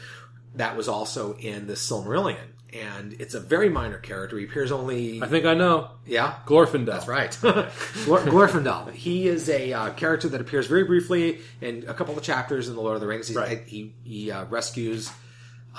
that 0.56 0.76
was 0.76 0.88
also 0.88 1.36
in 1.36 1.66
the 1.66 1.74
Silmarillion, 1.74 2.52
and 2.72 3.14
it's 3.20 3.34
a 3.34 3.40
very 3.40 3.68
minor 3.68 3.98
character. 3.98 4.38
He 4.38 4.44
appears 4.44 4.72
only 4.72 5.22
I 5.22 5.26
think 5.26 5.44
I 5.46 5.54
know. 5.54 5.90
yeah. 6.06 6.36
Glorfindel. 6.46 6.86
That's 6.86 7.08
right. 7.08 7.30
Glor- 7.40 8.24
Glorfindel. 8.24 8.92
He 8.92 9.28
is 9.28 9.48
a 9.48 9.72
uh, 9.72 9.90
character 9.94 10.28
that 10.30 10.40
appears 10.40 10.66
very 10.66 10.84
briefly 10.84 11.38
in 11.60 11.84
a 11.88 11.94
couple 11.94 12.16
of 12.16 12.22
chapters 12.22 12.68
in 12.68 12.74
The 12.74 12.80
Lord 12.82 12.94
of 12.96 13.00
the 13.00 13.06
Rings. 13.06 13.28
He's, 13.28 13.36
Right. 13.36 13.62
He, 13.66 13.94
he 14.04 14.30
uh, 14.30 14.44
rescues 14.46 15.10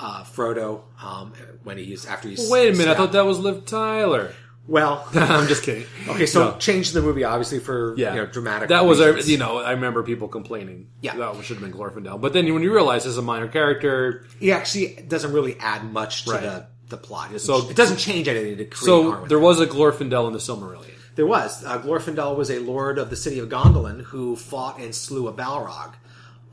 uh, 0.00 0.24
Frodo 0.24 0.82
um, 1.02 1.32
when 1.64 1.76
he's 1.78 2.06
after 2.06 2.28
he's. 2.28 2.50
Wait 2.50 2.68
a 2.74 2.76
minute, 2.76 2.92
I 2.92 2.94
thought 2.94 3.12
that 3.12 3.26
was 3.26 3.38
Liv 3.38 3.64
Tyler. 3.66 4.32
Well, 4.66 5.08
I'm 5.14 5.48
just 5.48 5.62
kidding. 5.62 5.86
okay, 6.08 6.26
so 6.26 6.50
No. 6.50 6.58
changed 6.58 6.92
the 6.92 7.00
movie 7.00 7.24
obviously 7.24 7.58
for 7.58 7.94
Yeah, 7.96 8.14
you 8.14 8.20
know, 8.20 8.26
dramatic. 8.26 8.68
That 8.68 8.84
was, 8.84 9.00
a, 9.00 9.18
you 9.22 9.38
know, 9.38 9.58
I 9.58 9.70
remember 9.72 10.02
people 10.02 10.28
complaining. 10.28 10.88
Yeah. 11.00 11.16
that 11.16 11.42
should 11.42 11.56
have 11.56 11.64
been 11.64 11.72
Glorfindel. 11.72 12.20
But 12.20 12.34
then 12.34 12.52
when 12.52 12.62
you 12.62 12.72
realize 12.74 13.06
is 13.06 13.16
a 13.16 13.22
minor 13.22 13.48
character, 13.48 14.26
he 14.38 14.52
actually 14.52 15.02
doesn't 15.08 15.32
really 15.32 15.56
add 15.58 15.90
much 15.90 16.24
to 16.26 16.32
Right. 16.32 16.42
the 16.42 16.66
the 16.88 16.96
plot. 16.96 17.30
It 17.30 17.34
doesn't, 17.34 17.46
So- 17.62 17.70
it 17.70 17.76
doesn't 17.76 17.98
change 17.98 18.28
anything 18.28 18.56
to 18.58 18.64
create 18.64 18.84
so 18.84 19.24
there 19.26 19.38
was 19.38 19.60
a 19.60 19.66
Glorfindel 19.66 20.26
in 20.26 20.32
the 20.32 20.38
Silmarillion. 20.38 20.94
There 21.16 21.26
was. 21.26 21.64
Uh, 21.64 21.80
Glorfindel 21.80 22.36
was 22.36 22.48
a 22.50 22.60
lord 22.60 22.98
of 22.98 23.10
the 23.10 23.16
city 23.16 23.38
of 23.40 23.48
Gondolin 23.48 24.02
who 24.02 24.36
fought 24.36 24.78
and 24.78 24.94
slew 24.94 25.26
a 25.26 25.32
Balrog. 25.32 25.94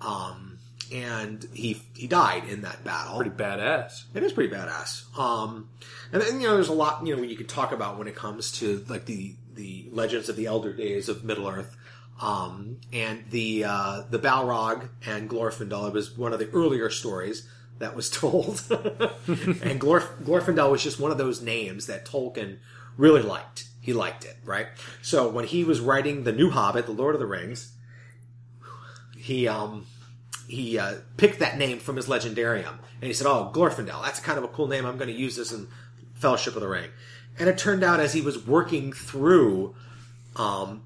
Um, 0.02 0.58
and 0.92 1.48
he 1.54 1.82
he 1.96 2.08
died 2.08 2.44
in 2.50 2.62
that 2.62 2.84
battle. 2.84 3.18
Pretty 3.18 3.32
badass. 3.32 4.04
It 4.14 4.24
is 4.24 4.34
pretty 4.34 4.54
badass. 4.54 5.18
Um, 5.18 5.70
and 6.12 6.22
then, 6.22 6.40
you 6.42 6.48
know, 6.48 6.56
there's 6.56 6.68
a 6.68 6.74
lot, 6.74 7.06
you 7.06 7.16
know, 7.16 7.22
you 7.24 7.36
could 7.36 7.50
talk 7.50 7.72
about 7.72 7.98
when 7.98 8.08
it 8.08 8.16
comes 8.16 8.52
to, 8.60 8.84
like, 8.88 9.06
the, 9.06 9.34
the 9.56 9.88
legends 9.92 10.30
of 10.30 10.36
the 10.36 10.46
elder 10.46 10.74
days 10.74 11.10
of 11.10 11.24
Middle 11.24 11.48
Earth. 11.48 11.76
Um, 12.22 12.78
and 12.94 13.26
the, 13.32 13.66
uh, 13.66 14.04
the 14.10 14.20
Balrog 14.20 14.90
and 15.06 15.30
Glorfindel, 15.30 15.88
it 15.88 15.94
was 15.94 16.16
one 16.16 16.34
of 16.34 16.40
the 16.40 16.50
earlier 16.52 16.90
stories 16.90 17.48
that 17.80 17.96
was 17.96 18.10
told. 18.22 18.64
and 18.70 19.80
Glorf- 19.82 20.24
Glorfindel 20.24 20.72
was 20.72 20.84
just 20.84 21.00
one 21.00 21.12
of 21.12 21.18
those 21.18 21.42
names 21.42 21.88
that 21.88 22.06
Tolkien 22.06 22.58
really 22.98 23.22
liked. 23.22 23.66
He 23.82 23.94
liked 23.94 24.26
it, 24.26 24.38
right? 24.44 24.68
So 25.02 25.30
when 25.30 25.46
he 25.46 25.64
was 25.64 25.80
writing 25.80 26.24
The 26.24 26.32
New 26.32 26.50
Hobbit, 26.50 26.86
The 26.88 26.92
Lord 26.92 27.14
of 27.14 27.20
the 27.22 27.28
Rings, 27.28 27.74
he, 29.18 29.48
um, 29.48 29.86
he 30.48 30.78
uh, 30.80 30.96
picked 31.18 31.40
that 31.40 31.58
name 31.58 31.80
from 31.80 31.96
his 31.96 32.08
legendarium, 32.08 32.78
and 33.02 33.04
he 33.04 33.14
said, 33.14 33.28
"Oh, 33.28 33.52
Glorfindel, 33.54 34.04
that's 34.04 34.20
kind 34.20 34.38
of 34.38 34.44
a 34.44 34.48
cool 34.48 34.68
name. 34.68 34.86
I'm 34.86 34.98
going 34.98 35.12
to 35.12 35.20
use 35.20 35.36
this 35.36 35.52
in 35.52 35.68
Fellowship 36.14 36.56
of 36.56 36.62
the 36.62 36.68
Ring." 36.68 36.90
And 37.40 37.50
it 37.50 37.58
turned 37.58 37.84
out, 37.84 38.00
as 38.00 38.14
he 38.14 38.22
was 38.22 38.46
working 38.46 38.94
through 38.94 39.76
um, 40.36 40.84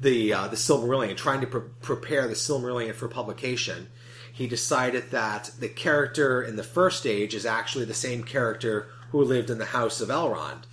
the 0.00 0.32
uh, 0.32 0.48
the 0.48 0.56
Silmarillion, 0.56 1.16
trying 1.16 1.40
to 1.40 1.46
pre- 1.46 1.68
prepare 1.82 2.28
the 2.28 2.34
Silmarillion 2.34 2.94
for 2.94 3.08
publication, 3.08 3.88
he 4.34 4.48
decided 4.48 5.12
that 5.12 5.52
the 5.60 5.68
character 5.68 6.42
in 6.42 6.56
the 6.56 6.64
first 6.64 7.06
age 7.06 7.34
is 7.34 7.46
actually 7.46 7.84
the 7.84 7.94
same 7.94 8.24
character 8.24 8.88
who 9.10 9.22
lived 9.22 9.48
in 9.48 9.58
the 9.58 9.64
House 9.64 10.00
of 10.00 10.08
Elrond, 10.08 10.64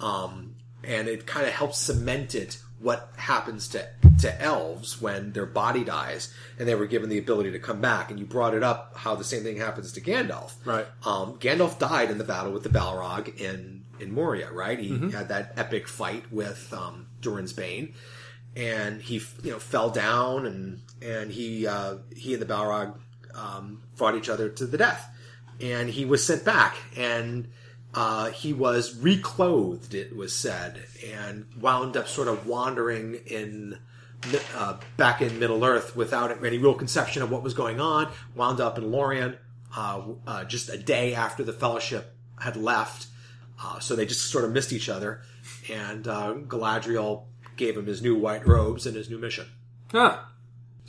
um, 0.00 0.54
and 0.82 1.06
it 1.06 1.26
kind 1.26 1.46
of 1.46 1.52
helps 1.52 1.76
cement 1.76 2.34
it 2.34 2.58
what 2.78 3.12
happens 3.16 3.68
to 3.68 3.86
to 4.20 4.42
elves 4.42 5.02
when 5.02 5.32
their 5.32 5.44
body 5.44 5.84
dies 5.84 6.32
and 6.58 6.66
they 6.66 6.74
were 6.74 6.86
given 6.86 7.10
the 7.10 7.18
ability 7.18 7.52
to 7.52 7.58
come 7.58 7.82
back. 7.82 8.10
And 8.10 8.18
you 8.18 8.24
brought 8.24 8.54
it 8.54 8.62
up 8.62 8.96
how 8.96 9.14
the 9.14 9.24
same 9.24 9.42
thing 9.42 9.58
happens 9.58 9.92
to 9.92 10.00
Gandalf. 10.00 10.54
Right. 10.64 10.86
Um, 11.04 11.34
Gandalf 11.34 11.78
died 11.78 12.10
in 12.10 12.16
the 12.16 12.24
battle 12.24 12.52
with 12.52 12.62
the 12.62 12.70
Balrog 12.70 13.38
in 13.38 13.84
in 14.00 14.12
Moria. 14.12 14.50
Right. 14.50 14.78
He 14.78 15.10
had 15.10 15.28
that 15.28 15.52
epic 15.58 15.88
fight 15.88 16.32
with 16.32 16.72
um, 16.72 17.08
Durin's 17.20 17.52
Bane, 17.52 17.92
and 18.56 19.02
he 19.02 19.20
you 19.42 19.50
know 19.50 19.58
fell 19.58 19.90
down 19.90 20.46
and 20.46 20.80
and 21.02 21.30
he 21.30 21.66
uh, 21.66 21.96
he 22.16 22.32
and 22.32 22.40
the 22.40 22.46
Balrog 22.46 22.94
um, 23.34 23.82
fought 23.94 24.16
each 24.16 24.28
other 24.28 24.48
to 24.48 24.66
the 24.66 24.78
death, 24.78 25.08
and 25.60 25.90
he 25.90 26.04
was 26.04 26.24
sent 26.24 26.44
back 26.44 26.76
and. 26.96 27.48
Uh, 27.92 28.30
he 28.30 28.52
was 28.52 28.96
reclothed, 29.00 29.94
it 29.94 30.14
was 30.14 30.32
said, 30.32 30.80
and 31.12 31.44
wound 31.60 31.96
up 31.96 32.06
sort 32.06 32.28
of 32.28 32.46
wandering 32.46 33.14
in 33.26 33.76
uh, 34.54 34.76
back 34.96 35.22
in 35.22 35.38
Middle 35.38 35.64
Earth 35.64 35.96
without 35.96 36.44
any 36.44 36.58
real 36.58 36.74
conception 36.74 37.22
of 37.22 37.30
what 37.30 37.42
was 37.42 37.54
going 37.54 37.80
on. 37.80 38.10
Wound 38.34 38.60
up 38.60 38.78
in 38.78 38.90
Lorien 38.90 39.36
uh, 39.76 40.02
uh, 40.26 40.44
just 40.44 40.68
a 40.68 40.78
day 40.78 41.14
after 41.14 41.42
the 41.42 41.52
Fellowship 41.52 42.14
had 42.38 42.56
left, 42.56 43.06
uh, 43.62 43.78
so 43.78 43.94
they 43.96 44.06
just 44.06 44.30
sort 44.30 44.44
of 44.44 44.52
missed 44.52 44.72
each 44.72 44.88
other. 44.88 45.22
And 45.70 46.06
uh, 46.06 46.34
Galadriel 46.46 47.24
gave 47.56 47.76
him 47.76 47.86
his 47.86 48.02
new 48.02 48.16
white 48.16 48.46
robes 48.46 48.86
and 48.86 48.96
his 48.96 49.10
new 49.10 49.18
mission. 49.18 49.46
Huh. 49.90 50.18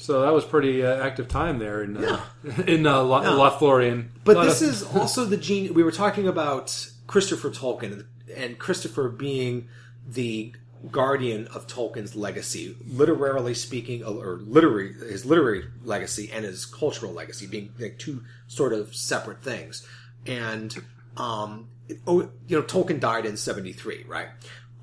So 0.02 0.22
that 0.22 0.34
was 0.34 0.44
pretty 0.46 0.84
uh, 0.84 1.04
active 1.06 1.28
time 1.28 1.60
there 1.60 1.84
in 1.84 1.98
uh, 2.04 2.20
in 2.68 2.86
uh, 2.88 3.02
Lo- 3.04 3.22
Lothlorien. 3.24 4.08
But 4.24 4.38
this 4.46 4.62
is 4.62 4.84
also 4.84 5.26
the 5.26 5.38
gene. 5.38 5.74
We 5.74 5.84
were 5.84 5.92
talking 5.92 6.28
about 6.28 6.90
Christopher 7.08 7.50
Tolkien 7.52 8.06
and 8.36 8.58
Christopher 8.58 9.10
being 9.10 9.68
the 10.08 10.54
guardian 10.92 11.46
of 11.54 11.68
Tolkien's 11.68 12.16
legacy, 12.16 12.76
literarily 12.88 13.54
speaking, 13.54 14.04
or 14.04 14.38
literary 14.44 14.94
his 14.94 15.26
literary 15.26 15.66
legacy 15.84 16.32
and 16.34 16.44
his 16.44 16.66
cultural 16.66 17.12
legacy 17.14 17.46
being 17.46 17.72
like 17.80 18.00
two 18.00 18.24
sort 18.48 18.74
of 18.74 18.96
separate 18.96 19.44
things. 19.44 19.88
And 20.26 20.76
um, 21.18 21.68
it- 21.88 22.00
oh, 22.08 22.22
you 22.48 22.58
know, 22.58 22.64
Tolkien 22.64 23.00
died 23.00 23.28
in 23.28 23.38
seventy 23.38 23.74
three, 23.74 24.04
right? 24.08 24.30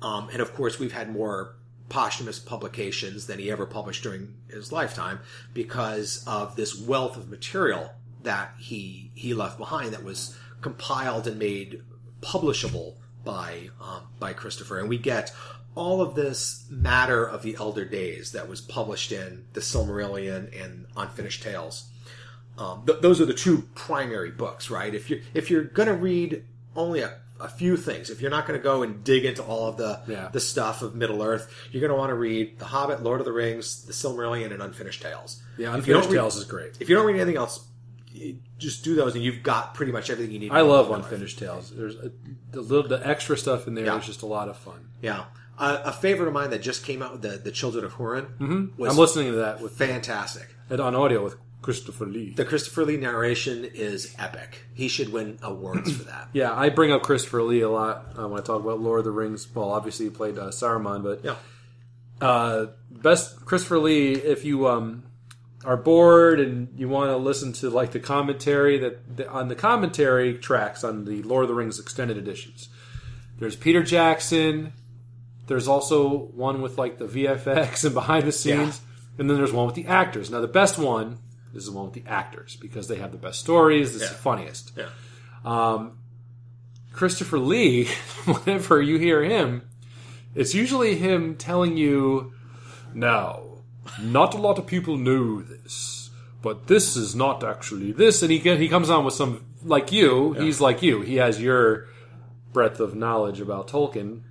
Um, 0.01 0.29
and 0.31 0.41
of 0.41 0.53
course, 0.55 0.79
we've 0.79 0.93
had 0.93 1.11
more 1.11 1.55
posthumous 1.89 2.39
publications 2.39 3.27
than 3.27 3.39
he 3.39 3.51
ever 3.51 3.65
published 3.65 4.03
during 4.03 4.35
his 4.47 4.71
lifetime 4.71 5.19
because 5.53 6.23
of 6.27 6.55
this 6.55 6.79
wealth 6.79 7.17
of 7.17 7.29
material 7.29 7.91
that 8.23 8.53
he 8.59 9.11
he 9.15 9.33
left 9.33 9.57
behind 9.57 9.93
that 9.93 10.03
was 10.03 10.37
compiled 10.61 11.27
and 11.27 11.39
made 11.39 11.81
publishable 12.21 12.95
by 13.23 13.69
um, 13.81 14.03
by 14.19 14.33
Christopher, 14.33 14.79
and 14.79 14.89
we 14.89 14.97
get 14.97 15.33
all 15.75 16.01
of 16.01 16.15
this 16.15 16.65
matter 16.69 17.25
of 17.25 17.41
the 17.41 17.55
elder 17.57 17.85
days 17.85 18.31
that 18.33 18.49
was 18.49 18.59
published 18.59 19.11
in 19.11 19.45
the 19.53 19.61
Silmarillion 19.61 20.63
and 20.63 20.85
Unfinished 20.97 21.43
Tales. 21.43 21.89
Um, 22.57 22.83
th- 22.85 22.99
those 23.01 23.21
are 23.21 23.25
the 23.25 23.33
two 23.33 23.63
primary 23.75 24.31
books, 24.31 24.69
right? 24.69 24.93
If 24.93 25.09
you're 25.09 25.19
if 25.33 25.49
you're 25.49 25.65
to 25.87 25.93
read 25.93 26.43
only 26.75 27.01
a, 27.01 27.19
a 27.39 27.47
few 27.47 27.77
things, 27.77 28.09
if 28.09 28.21
you're 28.21 28.31
not 28.31 28.45
going 28.47 28.59
to 28.59 28.63
go 28.63 28.83
and 28.83 29.03
dig 29.03 29.23
into 29.25 29.41
all 29.43 29.67
of 29.69 29.77
the 29.77 30.01
Yeah. 30.07 30.29
the 30.31 30.39
stuff 30.39 30.81
of 30.81 30.93
Middle 30.95 31.21
Earth, 31.23 31.49
you're 31.71 31.81
going 31.81 31.91
to 31.91 31.95
want 31.97 32.09
to 32.09 32.15
read 32.15 32.59
The 32.59 32.65
Hobbit, 32.65 33.01
Lord 33.01 33.19
of 33.21 33.25
the 33.25 33.31
Rings, 33.31 33.85
the 33.85 33.93
Silmarillion, 33.93 34.51
and 34.51 34.61
Unfinished 34.61 35.01
Tales. 35.01 35.41
yeah, 35.57 35.75
If 35.77 35.87
you 35.87 35.93
don't 35.93 36.03
Unfinished 36.03 36.09
read- 36.09 36.15
Tales 36.17 36.35
is 36.37 36.43
great. 36.45 36.77
If 36.79 36.89
you 36.89 36.95
don't 36.95 37.05
read 37.05 37.15
anything 37.15 37.37
else, 37.37 37.65
just 38.57 38.83
do 38.83 38.95
those, 38.95 39.15
and 39.15 39.23
you've 39.23 39.43
got 39.43 39.73
pretty 39.73 39.91
much 39.91 40.09
everything 40.09 40.33
you 40.33 40.39
need. 40.39 40.51
I 40.51 40.61
love 40.61 40.87
Middle 40.87 40.99
Earth. 41.03 41.11
Unfinished 41.11 41.39
Tales. 41.39 41.71
There's 41.75 41.95
a, 41.95 42.11
the 42.51 42.61
little 42.61 42.87
the 42.89 43.05
extra 43.07 43.37
stuff 43.37 43.67
in 43.67 43.75
there 43.75 43.85
Yeah. 43.85 43.97
is 43.99 44.05
just 44.05 44.21
a 44.21 44.25
lot 44.25 44.49
of 44.49 44.57
fun. 44.57 44.89
Yeah, 45.01 45.25
uh, 45.57 45.81
a 45.85 45.93
favorite 45.93 46.27
of 46.27 46.33
mine 46.33 46.49
that 46.49 46.61
just 46.61 46.83
came 46.83 47.01
out, 47.01 47.21
the 47.21 47.37
the 47.37 47.51
Children 47.51 47.85
of 47.85 47.93
Hurin, 47.93 48.25
mm-hmm. 48.37 48.81
was 48.81 48.91
I'm 48.91 48.97
listening 48.97 49.31
to 49.31 49.37
that 49.37 49.61
with 49.61 49.73
fantastic. 49.77 50.47
and 50.69 50.81
on 50.81 50.95
audio 50.95 51.23
with 51.23 51.35
Christopher 51.61 52.05
Lee. 52.05 52.31
The 52.31 52.45
Christopher 52.45 52.85
Lee 52.85 52.97
narration 52.97 53.65
is 53.65 54.15
epic. 54.17 54.63
He 54.73 54.87
should 54.87 55.11
win 55.11 55.37
awards 55.41 55.91
for 55.91 56.03
that. 56.05 56.29
Yeah, 56.33 56.53
I 56.53 56.69
bring 56.69 56.91
up 56.91 57.01
Christopher 57.03 57.43
Lee 57.43 57.61
a 57.61 57.69
lot 57.69 58.13
uh, 58.17 58.27
when 58.27 58.39
I 58.39 58.43
talk 58.43 58.61
about 58.61 58.79
Lord 58.79 58.99
of 58.99 59.05
the 59.05 59.11
Rings. 59.11 59.47
Well, 59.53 59.69
obviously 59.71 60.05
he 60.05 60.09
played 60.11 60.37
uh, 60.39 60.49
Saruman, 60.51 61.03
but 61.03 61.23
Yeah. 61.25 61.35
uh, 62.21 62.67
best 62.91 63.45
Christopher 63.45 63.79
Lee. 63.79 64.13
If 64.13 64.45
you 64.45 64.67
um, 64.67 65.03
are 65.65 65.75
bored 65.77 66.39
and 66.39 66.69
you 66.79 66.87
want 66.87 67.09
to 67.09 67.17
listen 67.17 67.51
to 67.53 67.69
like 67.69 67.91
the 67.91 67.99
commentary 67.99 68.77
that 68.79 69.17
the, 69.17 69.29
on 69.29 69.47
the 69.49 69.55
commentary 69.55 70.37
tracks 70.37 70.83
on 70.83 71.03
the 71.05 71.21
Lord 71.23 71.43
of 71.43 71.49
the 71.49 71.55
Rings 71.55 71.79
extended 71.79 72.17
editions, 72.17 72.69
there's 73.37 73.55
Peter 73.55 73.83
Jackson. 73.83 74.73
There's 75.47 75.67
also 75.67 76.07
one 76.17 76.61
with 76.61 76.77
like 76.77 76.99
the 76.99 77.05
VFX 77.07 77.83
and 77.83 77.93
behind 77.93 78.27
the 78.27 78.31
scenes, 78.31 78.79
and 79.17 79.29
then 79.29 79.35
there's 79.37 79.51
one 79.51 79.65
with 79.65 79.75
the 79.75 79.87
actors. 79.87 80.29
Now 80.29 80.39
the 80.41 80.47
best 80.47 80.77
one 80.77 81.17
is 81.53 81.65
the 81.65 81.71
one 81.71 81.85
with 81.85 81.93
the 81.93 82.03
actors 82.09 82.55
because 82.55 82.87
they 82.87 82.97
have 82.97 83.11
the 83.11 83.17
best 83.17 83.39
stories, 83.39 83.95
it's 83.95 84.03
Yeah. 84.03 84.09
the 84.09 84.15
funniest. 84.15 84.71
Yeah. 84.77 84.89
Um, 85.45 85.97
Christopher 86.93 87.39
Lee, 87.39 87.85
whenever 88.25 88.81
you 88.81 88.97
hear 88.97 89.23
him, 89.23 89.63
it's 90.35 90.53
usually 90.53 90.95
him 90.95 91.35
telling 91.35 91.77
you, 91.77 92.33
"Now, 92.93 93.43
not 94.01 94.33
a 94.33 94.37
lot 94.37 94.57
of 94.59 94.67
people 94.67 94.97
know 94.97 95.41
this, 95.41 96.09
but 96.41 96.67
this 96.67 96.95
is 96.95 97.15
not 97.15 97.43
actually 97.43 97.91
this." 97.91 98.21
And 98.21 98.31
he 98.31 98.39
get, 98.39 98.59
he 98.59 98.67
comes 98.69 98.89
on 98.89 99.05
with 99.05 99.13
some 99.13 99.45
like 99.63 99.91
you. 99.91 100.33
He's 100.33 100.59
like 100.61 100.81
you. 100.81 101.01
He 101.01 101.15
has 101.15 101.41
your 101.41 101.87
breadth 102.53 102.79
of 102.79 102.95
knowledge 102.95 103.39
about 103.41 103.67
Tolkien, 103.67 104.21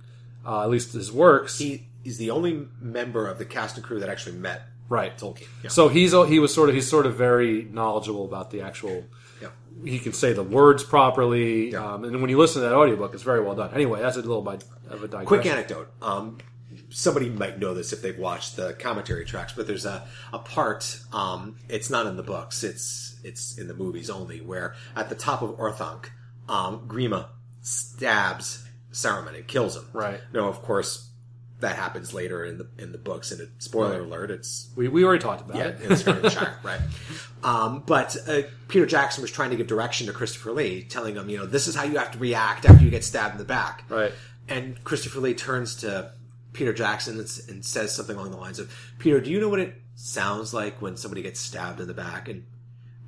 uh, 0.45 0.63
at 0.63 0.69
least 0.69 0.93
his 0.93 1.11
works. 1.11 1.57
He 1.57 1.87
he's 2.03 2.17
the 2.17 2.31
only 2.31 2.67
member 2.79 3.27
of 3.27 3.37
the 3.39 3.45
cast 3.45 3.75
and 3.77 3.85
crew 3.85 3.99
that 3.99 4.09
actually 4.09 4.37
met 4.37 4.63
right. 4.89 5.17
Tolkien. 5.17 5.47
Yeah. 5.63 5.69
So 5.69 5.87
he's 5.87 6.11
he 6.11 6.39
was 6.39 6.53
sort 6.53 6.69
of 6.69 6.75
he's 6.75 6.89
sort 6.89 7.05
of 7.05 7.15
very 7.15 7.63
knowledgeable 7.71 8.25
about 8.25 8.51
the 8.51 8.61
actual. 8.61 9.05
Yeah. 9.41 9.49
He 9.85 9.99
can 9.99 10.11
say 10.13 10.33
the 10.33 10.43
words 10.43 10.83
properly, 10.83 11.71
Yeah. 11.71 11.93
um, 11.93 12.03
and 12.03 12.19
when 12.21 12.29
you 12.29 12.37
listen 12.37 12.61
to 12.61 12.67
that 12.67 12.75
audiobook, 12.75 13.13
it's 13.13 13.23
very 13.23 13.41
well 13.41 13.55
done. 13.55 13.71
Anyway, 13.73 14.01
that's 14.01 14.17
a 14.17 14.21
little 14.21 14.41
bit 14.41 14.63
of 14.89 15.03
a 15.03 15.07
digression. 15.07 15.25
Quick 15.27 15.45
anecdote. 15.45 15.89
Um, 16.01 16.39
somebody 16.89 17.29
might 17.29 17.59
know 17.59 17.73
this 17.73 17.93
if 17.93 18.01
they've 18.01 18.17
watched 18.17 18.55
the 18.57 18.73
commentary 18.73 19.23
tracks, 19.25 19.53
but 19.53 19.67
there's 19.67 19.85
a, 19.85 20.05
a 20.33 20.39
part. 20.39 20.99
Um, 21.13 21.57
it's 21.69 21.89
not 21.89 22.07
in 22.07 22.17
the 22.17 22.23
books. 22.23 22.63
It's 22.63 23.17
it's 23.23 23.57
in 23.57 23.67
the 23.67 23.73
movies 23.73 24.09
only. 24.09 24.41
Where 24.41 24.75
at 24.95 25.09
the 25.09 25.15
top 25.15 25.41
of 25.41 25.51
Orthanc, 25.57 26.05
um, 26.49 26.87
Grima 26.87 27.27
stabs 27.61 28.65
Saruman 28.91 29.35
and 29.35 29.47
kills 29.47 29.75
him. 29.75 29.87
Right. 29.93 30.19
No, 30.33 30.47
of 30.47 30.61
course 30.61 31.08
that 31.59 31.75
happens 31.75 32.13
later 32.13 32.45
in 32.45 32.57
the 32.57 32.67
in 32.77 32.91
the 32.91 32.97
books. 32.97 33.31
And 33.31 33.41
it, 33.41 33.49
spoiler 33.59 34.01
alert, 34.01 34.31
it's 34.31 34.69
We, 34.75 34.87
we 34.87 35.03
already 35.03 35.21
talked 35.21 35.41
about 35.41 35.57
yeah, 35.57 35.67
it. 35.67 35.77
it's 35.81 36.33
Shire, 36.33 36.57
right? 36.63 36.79
Um, 37.43 37.83
but 37.85 38.15
uh, 38.27 38.41
Peter 38.67 38.85
Jackson 38.85 39.21
was 39.21 39.31
trying 39.31 39.51
to 39.51 39.55
give 39.55 39.67
direction 39.67 40.07
to 40.07 40.13
Christopher 40.13 40.51
Lee, 40.51 40.83
telling 40.83 41.15
him, 41.15 41.29
you 41.29 41.37
know, 41.37 41.45
this 41.45 41.67
is 41.67 41.75
how 41.75 41.83
you 41.83 41.97
have 41.97 42.11
to 42.11 42.19
react 42.19 42.65
after 42.65 42.83
you 42.83 42.89
get 42.91 43.03
stabbed 43.03 43.33
in 43.33 43.37
the 43.37 43.45
back. 43.45 43.83
Right. 43.89 44.11
And 44.47 44.83
Christopher 44.83 45.19
Lee 45.19 45.33
turns 45.33 45.75
to 45.77 46.11
Peter 46.53 46.73
Jackson 46.73 47.19
and, 47.19 47.41
and 47.49 47.63
says 47.63 47.93
something 47.93 48.15
along 48.15 48.31
the 48.31 48.37
lines 48.37 48.59
of, 48.59 48.73
"Peter, 48.97 49.19
do 49.21 49.29
you 49.29 49.39
know 49.39 49.49
what 49.49 49.59
it 49.59 49.75
sounds 49.95 50.53
like 50.53 50.81
when 50.81 50.97
somebody 50.97 51.21
gets 51.21 51.39
stabbed 51.39 51.79
in 51.79 51.87
the 51.87 51.93
back?" 51.93 52.27
And 52.27 52.45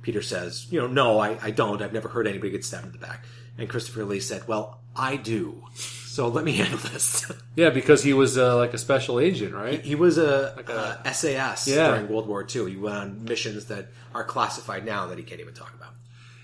Peter 0.02 0.22
says, 0.22 0.66
"You 0.70 0.80
know, 0.80 0.86
no, 0.86 1.18
I, 1.18 1.38
I 1.42 1.50
don't. 1.50 1.82
I've 1.82 1.92
never 1.92 2.08
heard 2.08 2.26
anybody 2.26 2.50
get 2.50 2.64
stabbed 2.64 2.86
in 2.86 2.92
the 2.92 2.98
back." 2.98 3.24
And 3.58 3.68
Christopher 3.68 4.04
Lee 4.04 4.20
said, 4.20 4.46
"Well, 4.46 4.80
I 4.94 5.16
do. 5.16 5.64
So 6.12 6.28
let 6.28 6.44
me 6.44 6.52
handle 6.62 6.78
this." 6.78 7.30
Yeah, 7.56 7.70
because 7.70 8.02
he 8.02 8.12
was 8.12 8.36
uh, 8.36 8.56
like 8.58 8.74
a 8.74 8.78
special 8.78 9.18
agent, 9.18 9.54
right? 9.54 9.80
He 9.82 9.94
was 9.94 10.18
a, 10.18 10.54
a- 10.68 10.72
uh, 11.06 11.12
SAS 11.12 11.66
Yeah. 11.68 11.88
during 11.88 12.08
World 12.08 12.26
War 12.28 12.46
II. 12.54 12.70
He 12.70 12.76
went 12.76 12.96
on 12.96 13.24
missions 13.24 13.64
that 13.66 13.86
are 14.14 14.24
classified 14.24 14.84
now 14.84 15.06
that 15.06 15.16
he 15.18 15.24
can't 15.24 15.40
even 15.40 15.54
talk 15.54 15.72
about. 15.74 15.94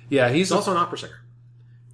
Yeah, 0.08 0.28
he's 0.30 0.48
He's 0.48 0.52
also 0.52 0.70
an 0.70 0.78
opera 0.78 0.96
singer 0.98 1.20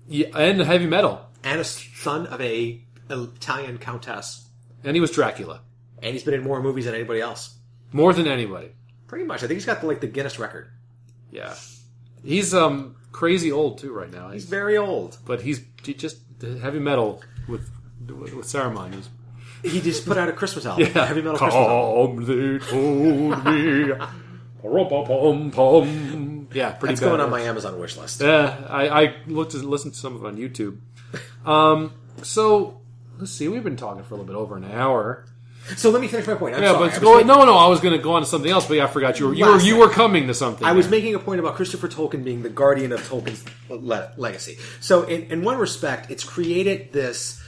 yeah, 0.07 0.29
and 0.37 0.61
heavy 0.61 0.87
metal, 0.87 1.27
and 1.43 1.61
a 1.61 1.65
son 1.65 2.27
of 2.29 2.41
a 2.41 2.81
Italian 3.11 3.79
countess, 3.79 4.49
and 4.85 4.95
he 4.97 5.01
was 5.01 5.11
Dracula 5.11 5.61
and 6.03 6.13
he's 6.13 6.23
been 6.23 6.35
in 6.35 6.43
more 6.45 6.63
movies 6.63 6.85
than 6.85 6.95
anybody 6.95 7.21
else. 7.23 7.57
more 7.93 8.13
than 8.13 8.27
anybody. 8.29 8.69
Pretty 9.09 9.25
much, 9.25 9.39
I 9.43 9.47
think 9.47 9.57
he's 9.59 9.65
got 9.65 9.81
the, 9.81 9.87
like 9.87 10.01
the 10.01 10.07
Guinness 10.07 10.39
record. 10.39 10.69
Yeah, 11.33 11.55
he's 12.23 12.55
um 12.55 12.97
crazy 13.13 13.51
old 13.51 13.79
too 13.79 13.93
right 13.93 14.13
now. 14.13 14.29
He's 14.31 14.43
He's, 14.43 14.51
very 14.51 14.77
old. 14.77 15.19
but 15.27 15.41
he's 15.41 15.61
he 15.83 15.95
just 15.95 16.19
heavy 16.63 16.79
metal 16.79 17.21
with 17.49 17.71
with, 18.07 18.35
with 18.35 18.47
Saruman. 18.47 19.07
He 19.63 19.81
just 19.81 20.05
put 20.05 20.19
out 20.19 20.29
a 20.29 20.33
Christmas 20.33 20.67
album, 20.67 20.89
yeah, 20.95 21.07
heavy 21.07 21.23
metal 21.23 21.39
Christmas 21.39 21.55
album. 21.55 22.27
Come, 22.27 22.27
they 22.27 22.59
told 22.59 23.45
me. 23.47 23.93
Pum-pum-pum. 24.61 26.49
Yeah, 26.53 26.73
pretty 26.73 26.93
That's 26.93 27.01
bad. 27.01 27.09
going 27.09 27.21
on 27.21 27.31
my 27.31 27.41
Amazon 27.41 27.79
wish 27.79 27.97
list. 27.97 28.21
Yeah, 28.21 28.67
I, 28.69 28.89
I 28.89 29.17
looked 29.27 29.55
at 29.55 29.63
listened 29.63 29.95
to 29.95 30.01
some 30.01 30.17
of 30.17 30.25
it 30.25 30.27
on 30.27 30.37
YouTube. 30.37 30.79
Um, 31.47 31.93
so 32.23 32.81
let's 33.19 33.33
see, 33.33 33.49
we've 33.49 33.65
been 33.65 33.77
talking 33.77 34.05
for 34.05 34.15
a 34.15 34.17
little 34.17 34.33
bit 34.33 34.37
over 34.39 34.57
an 34.57 34.65
hour. 34.65 35.27
So 35.77 35.91
let 35.91 36.01
me 36.03 36.09
finish 36.09 36.27
my 36.27 36.35
point. 36.35 36.55
I'm 36.55 36.63
Yeah, 36.63 36.73
sorry. 36.73 36.89
but 36.89 36.97
I, 36.99 37.01
go, 37.01 37.13
making, 37.15 37.27
no, 37.29 37.45
no, 37.45 37.57
I 37.57 37.69
was 37.69 37.81
going 37.81 37.97
to 37.97 38.03
go 38.03 38.13
on 38.13 38.23
to 38.23 38.29
something 38.29 38.51
else, 38.51 38.67
but 38.67 38.75
yeah, 38.75 38.85
I 38.85 38.87
forgot 38.87 39.19
you 39.19 39.29
were 39.29 39.35
you 39.35 39.47
were 39.47 39.61
you 39.61 39.77
were 39.79 39.89
coming 39.89 40.27
to 40.27 40.35
something. 40.35 40.67
I 40.67 40.73
was 40.73 40.89
making 40.91 41.15
a 41.15 41.19
point 41.19 41.41
about 41.41 41.55
Christopher 41.55 41.89
Tolkien 41.89 42.23
being 42.23 42.43
the 42.43 42.51
guardian 42.51 42.93
of 42.93 43.01
Tolkien's 43.09 43.45
le- 43.71 44.13
legacy. 44.17 44.59
So, 44.81 45.05
in, 45.05 45.23
in 45.33 45.43
one 45.43 45.57
respect, 45.59 46.11
it's 46.11 46.23
created 46.25 46.93
this 46.93 47.43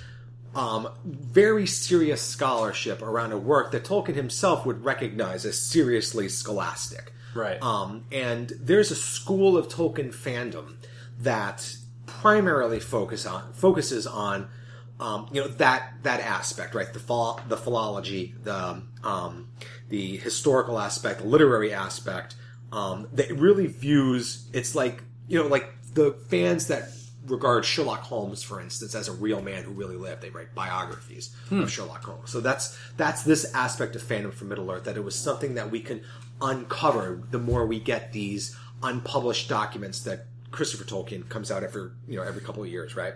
um, 0.55 0.89
very 1.05 1.67
serious 1.67 2.23
scholarship 2.23 3.03
around 3.03 3.33
a 3.33 3.39
work 3.39 3.73
that 3.73 3.85
Tolkien 3.85 4.15
himself 4.15 4.65
would 4.65 4.83
recognize 4.85 5.45
as 5.45 5.61
seriously 5.61 6.29
scholastic. 6.31 7.13
Right. 7.35 7.63
Um, 7.63 8.05
and 8.11 8.49
there's 8.59 8.91
a 8.91 8.97
school 8.97 9.59
of 9.59 9.69
Tolkien 9.69 10.15
fandom 10.15 10.77
that 11.19 11.77
primarily 12.07 12.81
focus 12.81 13.27
on 13.27 13.53
focuses 13.53 14.07
on 14.07 14.49
um, 14.99 15.29
you 15.33 15.43
know 15.43 15.49
that 15.49 15.95
that 16.03 16.21
aspect, 16.21 16.75
right? 16.75 16.93
The 16.93 17.43
the 17.49 17.57
philology, 17.57 18.35
the 18.43 18.83
um, 19.05 19.49
the 19.89 20.17
historical 20.19 20.79
aspect, 20.79 21.21
the 21.21 21.27
literary 21.27 21.73
aspect. 21.73 22.37
Um, 22.73 23.09
that 23.13 23.31
really 23.31 23.69
views 23.69 24.49
it's 24.53 24.75
like 24.75 25.03
you 25.29 25.41
know 25.41 25.47
like 25.47 25.73
the 25.95 26.13
fans 26.29 26.67
that 26.67 26.89
regard 27.27 27.65
Sherlock 27.65 28.01
Holmes, 28.01 28.43
for 28.43 28.61
instance, 28.61 28.95
as 28.95 29.09
a 29.09 29.13
real 29.13 29.41
man 29.43 29.65
who 29.65 29.73
really 29.73 29.97
lived. 29.97 30.23
They 30.23 30.31
write 30.31 30.55
biographies 30.55 31.35
of 31.63 31.71
Sherlock 31.71 32.05
Holmes. 32.05 32.31
So 32.31 32.41
that's 32.41 32.79
that's 32.97 33.23
this 33.23 33.53
aspect 33.55 33.97
of 33.97 34.03
fandom 34.03 34.33
for 34.33 34.45
Middle 34.45 34.71
Earth 34.71 34.85
that 34.85 34.97
it 34.97 35.05
was 35.05 35.15
something 35.15 35.55
that 35.55 35.71
we 35.71 35.81
can 35.81 36.03
uncover 36.41 37.23
the 37.31 37.39
more 37.39 37.67
we 37.67 37.81
get 37.81 38.13
these 38.13 38.57
unpublished 38.83 39.49
documents 39.49 40.01
that 40.01 40.27
Christopher 40.51 40.85
Tolkien 40.85 41.29
comes 41.29 41.51
out 41.51 41.63
every 41.63 41.91
you 42.09 42.17
know 42.17 42.23
every 42.23 42.43
couple 42.43 42.63
of 42.63 42.69
years, 42.69 42.97
right? 42.97 43.15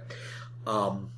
Um, 0.66 1.10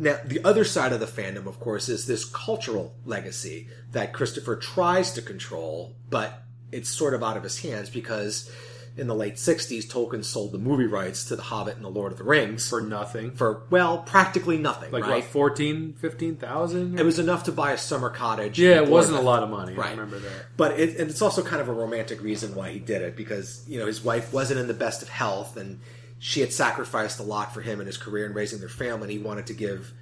now, 0.00 0.18
the 0.24 0.42
other 0.44 0.64
side 0.64 0.92
of 0.92 1.00
the 1.00 1.06
fandom, 1.06 1.46
of 1.46 1.60
course, 1.60 1.88
is 1.88 2.06
this 2.06 2.24
cultural 2.24 2.94
legacy 3.04 3.68
that 3.92 4.12
Christopher 4.12 4.56
tries 4.56 5.12
to 5.12 5.22
control, 5.22 5.94
but 6.08 6.42
it's 6.72 6.88
sort 6.88 7.12
of 7.12 7.22
out 7.22 7.36
of 7.36 7.42
his 7.42 7.60
hands 7.60 7.90
because 7.90 8.50
in 8.96 9.06
the 9.06 9.14
late 9.14 9.34
60s, 9.34 9.84
Tolkien 9.86 10.24
sold 10.24 10.52
the 10.52 10.58
movie 10.58 10.86
rights 10.86 11.24
to 11.26 11.36
The 11.36 11.42
Hobbit 11.42 11.76
and 11.76 11.84
The 11.84 11.90
Lord 11.90 12.12
of 12.12 12.18
the 12.18 12.24
Rings 12.24 12.68
for 12.68 12.80
nothing. 12.80 13.32
for 13.32 13.64
well, 13.68 13.98
practically 13.98 14.56
nothing, 14.56 14.90
like 14.90 15.04
right? 15.04 15.16
what 15.16 15.24
14, 15.24 15.94
15,000? 15.98 16.98
It 16.98 17.04
was 17.04 17.18
enough 17.18 17.44
to 17.44 17.52
buy 17.52 17.72
a 17.72 17.78
summer 17.78 18.10
cottage. 18.10 18.58
yeah, 18.58 18.82
it 18.82 18.88
wasn't 18.88 19.18
a 19.18 19.22
lot 19.22 19.42
of 19.42 19.50
money. 19.50 19.76
I 19.76 19.90
remember 19.90 20.18
that. 20.18 20.46
But 20.56 20.80
it, 20.80 20.98
and 20.98 21.10
it's 21.10 21.22
also 21.22 21.42
kind 21.42 21.60
of 21.60 21.68
a 21.68 21.72
romantic 21.72 22.22
reason 22.22 22.54
why 22.54 22.70
he 22.70 22.78
did 22.78 23.02
it 23.02 23.16
because 23.16 23.64
you 23.68 23.78
know 23.78 23.86
his 23.86 24.02
wife 24.02 24.32
wasn't 24.32 24.60
in 24.60 24.66
the 24.66 24.74
best 24.74 25.02
of 25.02 25.08
health 25.08 25.56
and 25.56 25.80
she 26.20 26.40
had 26.40 26.52
sacrificed 26.52 27.18
a 27.18 27.22
lot 27.22 27.52
for 27.52 27.62
him 27.62 27.80
and 27.80 27.86
his 27.86 27.96
career 27.96 28.26
and 28.26 28.34
raising 28.34 28.60
their 28.60 28.68
family. 28.68 29.04
and 29.04 29.10
He 29.10 29.18
wanted 29.18 29.46
to 29.46 29.54
give 29.54 29.92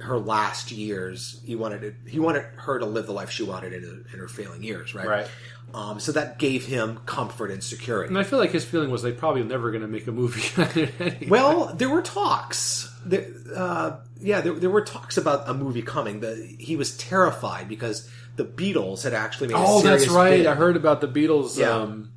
her 0.00 0.18
last 0.18 0.72
years. 0.72 1.40
He 1.44 1.54
wanted 1.54 1.80
to, 1.82 2.10
he 2.10 2.18
wanted 2.18 2.44
her 2.56 2.80
to 2.80 2.84
live 2.84 3.06
the 3.06 3.12
life 3.12 3.30
she 3.30 3.44
wanted 3.44 3.72
in, 3.72 4.04
in 4.12 4.18
her 4.18 4.26
failing 4.26 4.64
years, 4.64 4.96
right? 4.96 5.06
Right. 5.06 5.28
Um, 5.72 6.00
so 6.00 6.10
that 6.10 6.40
gave 6.40 6.66
him 6.66 6.98
comfort 7.06 7.52
and 7.52 7.62
security. 7.62 8.08
And 8.08 8.18
I 8.18 8.24
feel 8.24 8.40
like 8.40 8.50
his 8.50 8.64
feeling 8.64 8.90
was 8.90 9.02
they 9.02 9.12
probably 9.12 9.44
never 9.44 9.70
going 9.70 9.82
to 9.82 9.88
make 9.88 10.08
a 10.08 10.12
movie. 10.12 10.42
anyway. 11.00 11.28
Well, 11.28 11.72
there 11.74 11.88
were 11.88 12.02
talks. 12.02 12.92
There, 13.06 13.24
uh, 13.54 13.98
yeah, 14.20 14.40
there, 14.40 14.54
there 14.54 14.70
were 14.70 14.84
talks 14.84 15.16
about 15.16 15.48
a 15.48 15.54
movie 15.54 15.82
coming. 15.82 16.18
The, 16.18 16.34
he 16.58 16.74
was 16.74 16.96
terrified 16.96 17.68
because 17.68 18.10
the 18.34 18.44
Beatles 18.44 19.04
had 19.04 19.14
actually 19.14 19.48
made. 19.48 19.56
oh, 19.56 19.78
a 19.78 19.82
serious 19.82 20.02
that's 20.02 20.14
right. 20.14 20.38
bid. 20.38 20.46
I 20.46 20.56
heard 20.56 20.76
about 20.76 21.00
the 21.00 21.08
Beatles. 21.08 21.56
Yeah. 21.56 21.70
Um, 21.70 22.10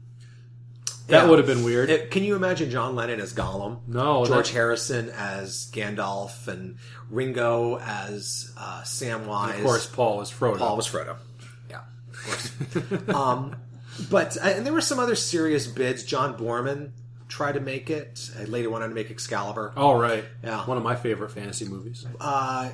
that 1.07 1.23
Yeah. 1.23 1.29
would 1.29 1.39
have 1.39 1.47
been 1.47 1.63
weird. 1.63 1.89
Uh, 1.89 1.97
Can 2.11 2.23
you 2.23 2.35
imagine 2.35 2.69
John 2.69 2.95
Lennon 2.95 3.19
as 3.19 3.33
Gollum? 3.33 3.79
No, 3.87 4.25
George 4.25 4.47
that- 4.49 4.53
Harrison 4.53 5.09
as 5.09 5.69
Gandalf 5.71 6.47
and 6.47 6.77
Ringo 7.09 7.77
as 7.79 8.51
uh, 8.57 8.81
Samwise. 8.83 9.57
of 9.57 9.63
course, 9.63 9.85
Paul 9.87 10.17
was 10.17 10.31
Frodo. 10.31 10.57
Paul 10.57 10.75
was 10.77 10.87
Frodo. 10.87 11.15
Yeah, 11.69 11.81
of 12.11 12.23
course. 12.25 13.09
um, 13.15 13.55
but 14.11 14.37
uh, 14.37 14.47
and 14.49 14.65
there 14.65 14.73
were 14.73 14.81
some 14.81 14.99
other 14.99 15.15
serious 15.15 15.65
bids. 15.67 16.03
John 16.03 16.37
Boorman 16.37 16.91
tried 17.29 17.53
to 17.53 17.59
make 17.59 17.89
it. 17.89 18.29
Uh, 18.39 18.43
later 18.43 18.69
went 18.69 18.83
on 18.83 18.89
to 18.89 18.95
make 18.95 19.09
Excalibur. 19.11 19.73
Oh, 19.75 19.99
right. 19.99 20.23
Yeah. 20.43 20.65
One 20.65 20.77
of 20.77 20.83
my 20.83 20.95
favorite 20.95 21.31
fantasy 21.31 21.65
movies. 21.65 22.05
Uh, 22.19 22.69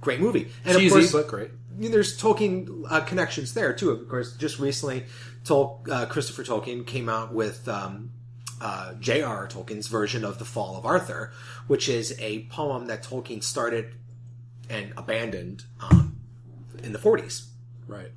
great 0.00 0.20
movie. 0.20 0.50
And 0.64 0.76
Cheesy, 0.76 0.86
of 0.86 0.92
course, 0.92 1.12
but 1.12 1.28
great. 1.28 1.50
you 1.78 1.88
know, 1.88 1.92
there's 1.92 2.20
Tolkien 2.20 2.84
uh, 2.90 3.00
connections 3.00 3.54
there 3.54 3.72
too. 3.72 3.90
Of 3.90 4.08
course, 4.08 4.36
just 4.36 4.58
recently, 4.58 5.06
Tol- 5.46 5.84
uh, 5.90 6.06
Christopher 6.06 6.42
Tolkien 6.42 6.86
came 6.86 7.08
out 7.08 7.32
with 7.32 7.68
um, 7.68 8.10
uh, 8.60 8.94
J.R.R. 8.94 9.48
Tolkien's 9.48 9.86
version 9.86 10.24
of 10.24 10.38
The 10.38 10.44
Fall 10.44 10.76
of 10.76 10.84
Arthur, 10.84 11.32
which 11.66 11.88
is 11.88 12.16
a 12.20 12.44
poem 12.46 12.86
that 12.86 13.02
Tolkien 13.04 13.42
started 13.42 13.94
and 14.68 14.92
abandoned 14.96 15.64
um, 15.80 16.16
in 16.82 16.92
the 16.92 16.98
40s 16.98 17.46
Right. 17.86 18.10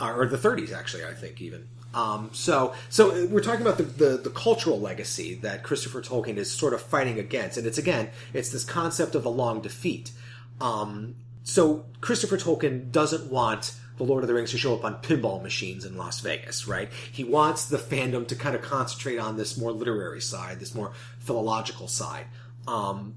uh, 0.00 0.12
or 0.14 0.26
the 0.26 0.38
30s 0.38 0.72
actually 0.72 1.04
i 1.04 1.12
think 1.12 1.40
even 1.40 1.66
um, 1.92 2.30
so 2.32 2.74
so 2.88 3.26
we're 3.26 3.40
talking 3.40 3.62
about 3.62 3.76
the, 3.76 3.82
the, 3.82 4.16
the 4.18 4.30
cultural 4.30 4.78
legacy 4.78 5.34
that 5.34 5.64
christopher 5.64 6.00
tolkien 6.00 6.36
is 6.36 6.48
sort 6.48 6.74
of 6.74 6.80
fighting 6.80 7.18
against 7.18 7.58
and 7.58 7.66
it's 7.66 7.76
again 7.78 8.10
it's 8.32 8.50
this 8.50 8.62
concept 8.64 9.16
of 9.16 9.24
the 9.24 9.30
long 9.30 9.60
defeat 9.60 10.12
um, 10.60 11.16
so 11.42 11.84
christopher 12.00 12.36
tolkien 12.36 12.92
doesn't 12.92 13.28
want 13.32 13.74
the 14.00 14.04
Lord 14.04 14.24
of 14.24 14.28
the 14.28 14.34
Rings 14.34 14.50
to 14.52 14.58
show 14.58 14.74
up 14.74 14.82
on 14.82 14.94
pinball 15.02 15.42
machines 15.42 15.84
in 15.84 15.98
Las 15.98 16.20
Vegas, 16.20 16.66
right? 16.66 16.88
He 17.12 17.22
wants 17.22 17.66
the 17.66 17.76
fandom 17.76 18.26
to 18.28 18.34
kind 18.34 18.56
of 18.56 18.62
concentrate 18.62 19.18
on 19.18 19.36
this 19.36 19.58
more 19.58 19.72
literary 19.72 20.22
side, 20.22 20.58
this 20.58 20.74
more 20.74 20.92
philological 21.18 21.86
side. 21.86 22.24
Um, 22.66 23.16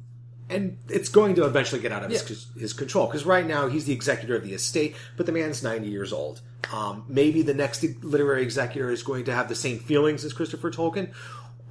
and 0.49 0.77
it's 0.89 1.07
going 1.07 1.35
to 1.35 1.45
eventually 1.45 1.81
get 1.81 1.93
out 1.93 2.03
of 2.03 2.11
his, 2.11 2.47
his 2.59 2.73
control 2.73 3.07
because 3.07 3.25
right 3.25 3.47
now 3.47 3.67
he's 3.67 3.85
the 3.85 3.93
executor 3.93 4.35
of 4.35 4.43
the 4.43 4.53
estate, 4.53 4.95
but 5.15 5.25
the 5.25 5.31
man's 5.31 5.63
90 5.63 5.87
years 5.87 6.11
old. 6.11 6.41
Um, 6.73 7.05
maybe 7.07 7.41
the 7.43 7.53
next 7.53 7.81
literary 8.03 8.43
executor 8.43 8.91
is 8.91 9.03
going 9.03 9.23
to 9.25 9.33
have 9.33 9.47
the 9.47 9.55
same 9.55 9.79
feelings 9.79 10.25
as 10.25 10.33
Christopher 10.33 10.69
Tolkien, 10.69 11.13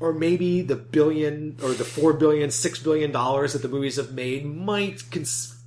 or 0.01 0.15
maybe 0.15 0.63
the 0.63 0.77
billion 0.77 1.59
or 1.63 1.75
the 1.75 1.85
four 1.85 2.15
billion, 2.15 2.51
six 2.51 2.79
billion 2.79 3.13
dollars 3.13 3.53
that 3.53 3.61
the 3.61 3.69
movies 3.69 3.97
have 3.97 4.13
made 4.13 4.47
might 4.47 5.11
cons- 5.11 5.63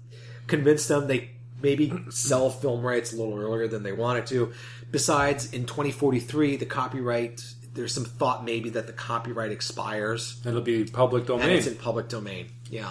convince 0.48 0.88
them 0.88 1.06
they 1.06 1.35
maybe 1.66 1.92
sell 2.10 2.50
film 2.50 2.82
rights 2.82 3.12
a 3.12 3.18
little 3.18 3.38
earlier 3.38 3.68
than 3.68 3.84
they 3.84 3.92
wanted 3.92 4.26
to. 4.28 4.54
Besides, 4.92 5.52
in 5.52 5.66
2043, 5.66 6.56
the 6.58 6.66
copyright 6.66 7.44
there's 7.74 7.94
some 7.94 8.06
thought 8.06 8.46
maybe 8.46 8.70
that 8.70 8.88
the 8.88 8.94
copyright 8.94 9.52
expires 9.52 10.42
It'll 10.46 10.62
be 10.62 10.86
public 10.86 11.22
and 11.30 11.42
domain. 11.42 11.50
it's 11.58 11.68
in 11.68 11.76
public 11.76 12.08
domain. 12.08 12.48
Yeah. 12.70 12.88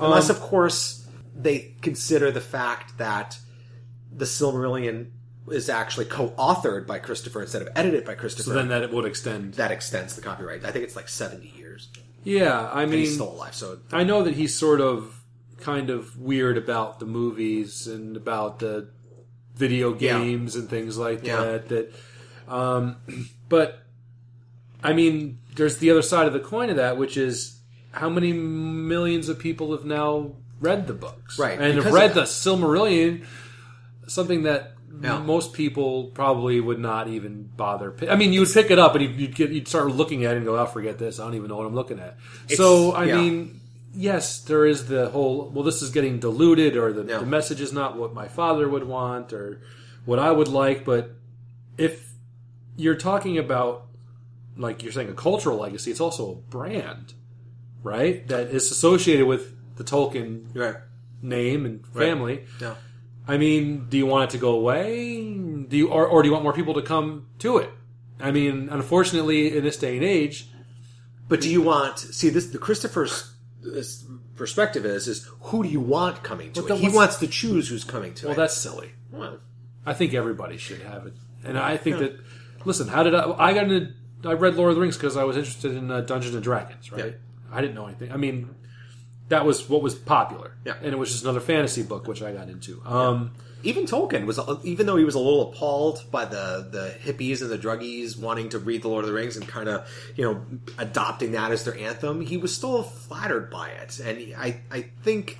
Um, 0.00 0.06
Unless, 0.06 0.28
of 0.28 0.40
course, 0.40 1.06
they 1.36 1.76
consider 1.82 2.32
the 2.32 2.40
fact 2.40 2.98
that 2.98 3.38
the 4.12 4.24
Silmarillion 4.24 5.10
is 5.52 5.68
actually 5.70 6.06
co-authored 6.06 6.84
by 6.88 6.98
Christopher 6.98 7.42
instead 7.42 7.62
of 7.62 7.68
edited 7.76 8.04
by 8.04 8.16
Christopher. 8.16 8.50
so 8.50 8.54
then 8.54 8.68
that 8.68 8.82
it 8.82 8.92
would 8.92 9.04
extend. 9.04 9.54
that 9.54 9.70
extends 9.70 10.16
the 10.16 10.22
copyright. 10.22 10.64
I 10.64 10.72
think 10.72 10.84
it's 10.84 10.96
like 10.96 11.08
70 11.08 11.46
years. 11.56 11.88
yeah, 12.24 12.68
I 12.72 12.82
And 12.82 12.90
mean, 12.90 13.00
he's 13.00 13.14
still 13.14 13.30
alive, 13.32 13.54
so 13.54 13.78
I 13.92 14.02
know 14.02 14.24
that 14.24 14.34
he's 14.34 14.52
sort 14.52 14.80
of 14.80 15.14
kind 15.60 15.90
of 15.90 16.18
weird 16.18 16.56
about 16.56 17.00
the 17.00 17.06
movies 17.06 17.86
and 17.86 18.16
about 18.16 18.58
the 18.60 18.88
video 19.56 19.92
Yeah. 19.98 20.18
games 20.18 20.54
and 20.56 20.68
things 20.68 20.96
like 20.98 21.24
Yeah. 21.26 21.42
that. 21.42 21.68
That, 21.68 21.92
um, 22.52 22.96
but 23.48 23.80
I 24.82 24.92
mean, 24.92 25.38
there's 25.56 25.78
the 25.78 25.90
other 25.90 26.02
side 26.02 26.26
of 26.26 26.32
the 26.32 26.40
coin 26.40 26.70
of 26.70 26.76
that, 26.76 26.96
which 26.96 27.16
is 27.16 27.58
how 27.90 28.08
many 28.08 28.32
millions 28.32 29.28
of 29.28 29.38
people 29.38 29.72
have 29.72 29.84
now 29.84 30.32
read 30.60 30.86
the 30.86 30.92
books, 30.94 31.38
Right, 31.38 31.58
and 31.58 31.74
have 31.82 31.92
read 31.92 32.14
the 32.14 32.22
Silmarillion, 32.22 33.24
something 34.06 34.42
that. 34.44 34.74
Yeah. 35.00 35.20
Most 35.20 35.52
people 35.52 36.06
probably 36.14 36.58
would 36.60 36.80
not 36.80 37.06
even 37.06 37.48
bother. 37.56 37.92
pi- 37.92 38.08
I 38.08 38.16
mean, 38.16 38.32
you 38.32 38.40
would 38.40 38.52
pick 38.52 38.70
it 38.72 38.80
up 38.80 38.96
and 38.96 39.04
you'd, 39.04 39.20
you'd, 39.20 39.34
get, 39.36 39.50
you'd 39.50 39.68
start 39.68 39.88
looking 39.92 40.24
at 40.24 40.32
it 40.34 40.38
and 40.38 40.46
go, 40.46 40.56
"I'll 40.56 40.66
forget 40.66 40.98
this. 40.98 41.20
I 41.20 41.24
don't 41.24 41.34
even 41.34 41.48
know 41.50 41.56
what 41.56 41.66
I'm 41.66 41.74
looking 41.74 42.00
at." 42.00 42.16
so, 42.48 42.92
I 42.92 43.04
yeah. 43.04 43.16
mean, 43.20 43.57
yes, 43.98 44.40
there 44.40 44.64
is 44.64 44.86
the 44.86 45.10
whole. 45.10 45.50
Well, 45.52 45.64
this 45.64 45.82
is 45.82 45.90
getting 45.90 46.20
diluted, 46.20 46.76
or 46.76 46.92
the, 46.92 47.04
Yeah. 47.04 47.18
the 47.18 47.26
message 47.26 47.60
is 47.60 47.72
not 47.72 47.96
what 47.98 48.14
my 48.14 48.28
father 48.28 48.68
would 48.68 48.84
want, 48.84 49.32
or 49.32 49.60
what 50.04 50.18
I 50.18 50.30
would 50.30 50.48
like. 50.48 50.84
But 50.84 51.10
if 51.76 52.12
you're 52.76 52.94
talking 52.94 53.36
about, 53.38 53.86
like 54.56 54.82
you're 54.82 54.92
saying, 54.92 55.08
a 55.10 55.14
cultural 55.14 55.58
legacy, 55.58 55.90
it's 55.90 56.00
also 56.00 56.30
a 56.32 56.34
brand, 56.36 57.14
right? 57.82 58.26
That 58.28 58.48
is 58.48 58.70
associated 58.70 59.26
with 59.26 59.54
the 59.76 59.84
Tolkien 59.84 60.54
right. 60.54 60.76
name 61.20 61.66
and 61.66 61.86
family. 61.88 62.44
Yeah. 62.60 62.74
I 63.26 63.36
mean, 63.36 63.86
do 63.90 63.98
you 63.98 64.06
want 64.06 64.30
it 64.30 64.32
to 64.36 64.38
go 64.38 64.52
away? 64.52 65.20
Do 65.68 65.76
you, 65.76 65.88
or, 65.88 66.06
or 66.06 66.22
do 66.22 66.28
you 66.28 66.32
want 66.32 66.44
more 66.44 66.54
people 66.54 66.74
to 66.74 66.82
come 66.82 67.26
to 67.40 67.58
it? 67.58 67.70
I 68.20 68.30
mean, 68.30 68.68
unfortunately, 68.70 69.56
in 69.56 69.62
this 69.64 69.76
day 69.76 69.96
and 69.96 70.04
age, 70.04 70.48
But 71.28 71.42
do 71.42 71.50
you 71.50 71.60
want 71.60 71.98
see 71.98 72.30
this? 72.30 72.46
The 72.46 72.58
Christopher's 72.58 73.34
this 73.72 74.04
perspective 74.36 74.84
is 74.86 75.08
is 75.08 75.28
who 75.40 75.62
do 75.62 75.68
you 75.68 75.80
want 75.80 76.22
coming 76.22 76.52
to 76.52 76.60
Well, 76.60 76.66
it? 76.66 76.68
then 76.68 76.78
He 76.78 76.84
what's- 76.86 76.96
wants 76.96 77.16
to 77.18 77.26
choose 77.26 77.68
who's 77.68 77.84
coming 77.84 78.14
to 78.14 78.26
well, 78.26 78.34
it. 78.34 78.36
that's 78.36 78.56
silly. 78.56 78.92
well, 79.10 79.38
I 79.86 79.94
think 79.94 80.14
everybody 80.14 80.56
should 80.58 80.82
have 80.82 81.06
it, 81.06 81.14
and 81.44 81.58
I 81.58 81.76
think 81.76 81.98
that. 81.98 82.18
Listen, 82.64 82.88
how 82.88 83.02
did 83.02 83.14
I? 83.14 83.30
I 83.38 83.54
got 83.54 83.64
into. 83.70 83.92
I 84.24 84.32
read 84.32 84.56
Lord 84.56 84.70
of 84.70 84.74
the 84.76 84.80
Rings 84.82 84.96
because 84.96 85.16
I 85.16 85.24
was 85.24 85.36
interested 85.36 85.74
in 85.76 85.90
uh, 85.90 86.00
Dungeons 86.00 86.34
and 86.34 86.42
Dragons, 86.42 86.90
right? 86.90 87.14
I 87.52 87.60
didn't 87.60 87.74
know 87.76 87.86
anything. 87.86 88.10
I 88.12 88.16
mean, 88.16 88.54
that 89.28 89.46
was 89.46 89.68
what 89.68 89.80
was 89.80 89.94
popular, 89.94 90.56
Yeah. 90.66 90.74
and 90.82 90.92
it 90.92 90.98
was 90.98 91.10
just 91.12 91.22
another 91.22 91.40
fantasy 91.40 91.82
book 91.84 92.06
which 92.08 92.20
I 92.22 92.32
got 92.32 92.48
into. 92.48 92.82
Um, 92.84 93.30
even 93.62 93.86
Tolkien 93.86 94.24
was, 94.24 94.38
even 94.64 94.86
though 94.86 94.96
he 94.96 95.04
was 95.04 95.14
a 95.14 95.18
little 95.18 95.50
appalled 95.50 96.04
by 96.10 96.24
the 96.24 96.68
the 96.70 96.94
hippies 97.02 97.42
and 97.42 97.50
the 97.50 97.58
druggies 97.58 98.18
wanting 98.18 98.50
to 98.50 98.58
read 98.58 98.82
the 98.82 98.88
Lord 98.88 99.04
of 99.04 99.08
the 99.08 99.14
Rings 99.14 99.36
and 99.36 99.46
kind 99.48 99.68
of 99.68 99.88
you 100.16 100.24
know 100.24 100.44
adopting 100.78 101.32
that 101.32 101.50
as 101.50 101.64
their 101.64 101.76
anthem, 101.76 102.20
he 102.20 102.36
was 102.36 102.54
still 102.54 102.82
flattered 102.82 103.50
by 103.50 103.70
it, 103.70 103.98
and 103.98 104.34
I 104.36 104.60
I 104.70 104.82
think 105.02 105.38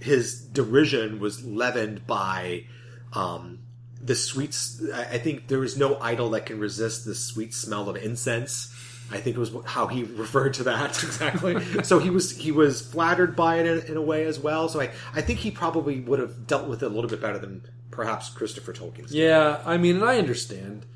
his 0.00 0.40
derision 0.40 1.20
was 1.20 1.44
leavened 1.44 2.06
by. 2.06 2.64
Um, 3.12 3.60
the 3.98 4.14
sweets. 4.14 4.82
I 4.92 5.04
I 5.04 5.18
think 5.18 5.48
there 5.48 5.64
is 5.64 5.76
no 5.76 5.98
idol 6.00 6.30
that 6.30 6.46
can 6.46 6.60
resist 6.60 7.04
the 7.04 7.14
sweet 7.14 7.54
smell 7.54 7.88
of 7.88 7.96
incense. 7.96 8.72
I 9.10 9.18
think 9.18 9.36
it 9.36 9.38
was 9.38 9.52
how 9.64 9.86
he 9.86 10.02
referred 10.02 10.54
to 10.54 10.64
that 10.64 10.90
exactly. 11.04 11.84
so 11.84 11.98
he 11.98 12.10
was 12.10 12.36
he 12.36 12.50
was 12.50 12.82
flattered 12.82 13.36
by 13.36 13.58
it 13.60 13.66
in, 13.66 13.92
in 13.92 13.96
a 13.96 14.02
way 14.02 14.24
as 14.24 14.38
well. 14.38 14.68
So 14.68 14.80
I, 14.80 14.90
I 15.14 15.22
think 15.22 15.38
he 15.40 15.50
probably 15.50 16.00
would 16.00 16.18
have 16.18 16.46
dealt 16.46 16.68
with 16.68 16.82
it 16.82 16.86
a 16.86 16.88
little 16.94 17.08
bit 17.10 17.20
better 17.20 17.38
than 17.38 17.62
perhaps 17.90 18.28
Christopher 18.30 18.72
Tolkien. 18.72 19.06
Yeah, 19.10 19.60
I 19.64 19.76
mean, 19.76 19.96
and 19.96 20.04
I 20.04 20.18
understand 20.18 20.86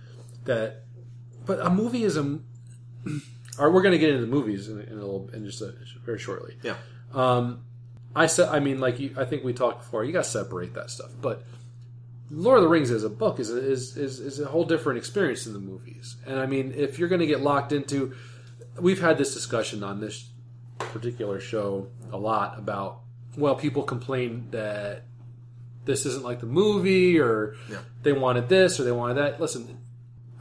that, 0.44 0.82
but 1.46 1.60
a 1.64 1.70
movie 1.70 2.04
is 2.04 2.16
a. 2.16 2.40
Or 3.58 3.70
we're 3.70 3.82
going 3.82 3.92
to 3.92 3.98
get 3.98 4.08
into 4.10 4.22
the 4.22 4.30
movies 4.30 4.68
in, 4.68 4.80
in 4.80 4.92
a 4.92 5.00
little, 5.00 5.28
in 5.34 5.44
just 5.44 5.60
a, 5.60 5.74
very 6.02 6.18
shortly. 6.18 6.56
Yeah, 6.62 6.76
Um, 7.12 7.64
I 8.16 8.24
said, 8.26 8.48
I 8.48 8.58
mean, 8.58 8.80
like 8.80 8.98
you, 9.00 9.14
I 9.18 9.26
think 9.26 9.44
we 9.44 9.52
talked 9.52 9.80
before. 9.80 10.02
You 10.02 10.12
got 10.12 10.24
to 10.24 10.30
separate 10.30 10.72
that 10.74 10.88
stuff, 10.88 11.10
but 11.20 11.44
Lord 12.30 12.58
of 12.58 12.62
the 12.62 12.68
Rings 12.68 12.90
as 12.90 13.02
a 13.04 13.10
book 13.10 13.40
is 13.40 13.50
a, 13.52 13.58
is, 13.58 13.96
is 13.96 14.20
is 14.20 14.38
a 14.40 14.46
whole 14.46 14.64
different 14.64 14.98
experience 14.98 15.44
than 15.44 15.52
the 15.52 15.58
movies. 15.58 16.16
And 16.26 16.38
I 16.38 16.46
mean, 16.46 16.72
if 16.76 16.98
you're 16.98 17.08
going 17.08 17.20
to 17.20 17.26
get 17.26 17.40
locked 17.40 17.72
into, 17.72 18.14
we've 18.78 19.00
had 19.00 19.18
this 19.18 19.34
discussion 19.34 19.82
on 19.82 20.00
this 20.00 20.28
particular 20.78 21.40
show 21.40 21.88
a 22.12 22.16
lot 22.16 22.58
about. 22.58 23.00
Well, 23.36 23.54
people 23.54 23.82
complain 23.82 24.48
that 24.50 25.04
this 25.84 26.06
isn't 26.06 26.24
like 26.24 26.40
the 26.40 26.46
movie, 26.46 27.18
or 27.18 27.56
Yeah. 27.68 27.78
they 28.02 28.12
wanted 28.12 28.48
this 28.48 28.78
or 28.78 28.84
they 28.84 28.92
wanted 28.92 29.14
that. 29.14 29.40
Listen, 29.40 29.78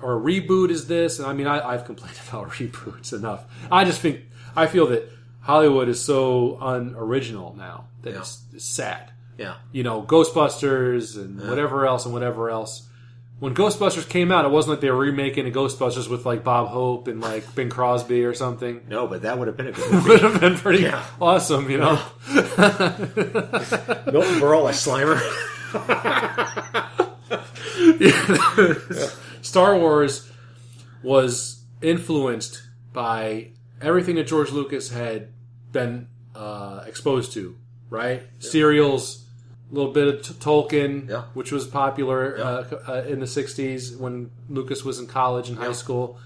or 0.02 0.16
a 0.18 0.20
reboot 0.20 0.70
is 0.70 0.88
this, 0.88 1.20
and 1.20 1.28
I 1.28 1.34
mean, 1.34 1.48
I, 1.48 1.60
I've 1.74 1.86
complained 1.86 2.18
about 2.30 2.49
reboots 2.52 3.14
enough. 3.14 3.45
I 3.72 3.84
just 3.86 3.99
think 4.02 4.22
I 4.56 4.68
feel 4.68 4.88
that 4.88 5.10
Hollywood 5.41 5.90
is 5.90 5.99
so 6.02 6.57
unoriginal 6.61 7.56
now 7.57 7.86
that 8.03 8.14
Yeah. 8.14 8.20
it's, 8.20 8.44
it's 8.53 8.66
sad. 8.66 9.11
Yeah, 9.40 9.56
You 9.72 9.84
know, 9.84 10.02
Ghostbusters 10.03 11.16
and 11.16 11.40
whatever 11.49 11.88
else 11.88 12.03
and 12.06 12.14
whatever 12.14 12.49
else. 12.49 12.86
When 13.40 13.56
Ghostbusters 13.56 14.10
came 14.10 14.34
out, 14.34 14.44
it 14.44 14.52
wasn't 14.52 14.72
like 14.74 14.82
they 14.82 14.90
were 14.91 14.98
remaking 14.98 15.48
a 15.48 15.52
Ghostbusters 15.52 16.10
with 16.10 16.26
like 16.26 16.44
Bob 16.44 16.68
Hope 16.68 17.07
and 17.07 17.22
like 17.22 17.56
Bing 17.56 17.70
Crosby 17.70 18.26
or 18.26 18.34
something. 18.34 18.82
no, 18.90 19.07
but 19.07 19.22
that 19.22 19.40
would 19.40 19.48
have 19.48 19.56
been 19.56 19.68
a 19.68 19.72
good 19.72 19.90
movie. 19.94 20.10
Would 20.10 20.22
have 20.24 20.41
been 20.41 20.57
pretty 20.57 20.84
Yeah. 20.84 21.02
awesome, 21.22 21.70
you 21.72 21.78
know. 21.78 21.98
Milton 22.28 22.52
Berle 24.41 24.70
as 24.70 24.86
Slimer. 24.86 25.22
Star 29.41 29.78
Wars 29.78 30.30
was 31.02 31.64
influenced 31.82 32.61
by 32.91 33.52
everything 33.82 34.16
that 34.16 34.28
George 34.28 34.52
Lucas 34.52 34.91
had 34.91 35.30
been 35.72 36.07
uh, 36.36 36.84
exposed 36.88 37.32
to, 37.34 37.56
right? 37.90 38.24
Serials, 38.40 39.26
a 39.72 39.76
little 39.76 39.91
bit 39.91 40.08
of 40.08 40.22
t- 40.24 40.34
Tolkien, 40.34 41.08
Yeah. 41.10 41.24
which 41.34 41.52
was 41.52 41.68
popular 41.68 42.38
uh, 42.40 42.64
uh, 42.88 43.04
in 43.08 43.20
the 43.20 43.26
'60s 43.28 43.98
when 43.98 44.32
Lucas 44.50 44.84
was 44.84 45.00
in 45.00 45.08
college 45.08 45.50
and 45.50 45.58
high 45.58 45.74
school. 45.74 46.18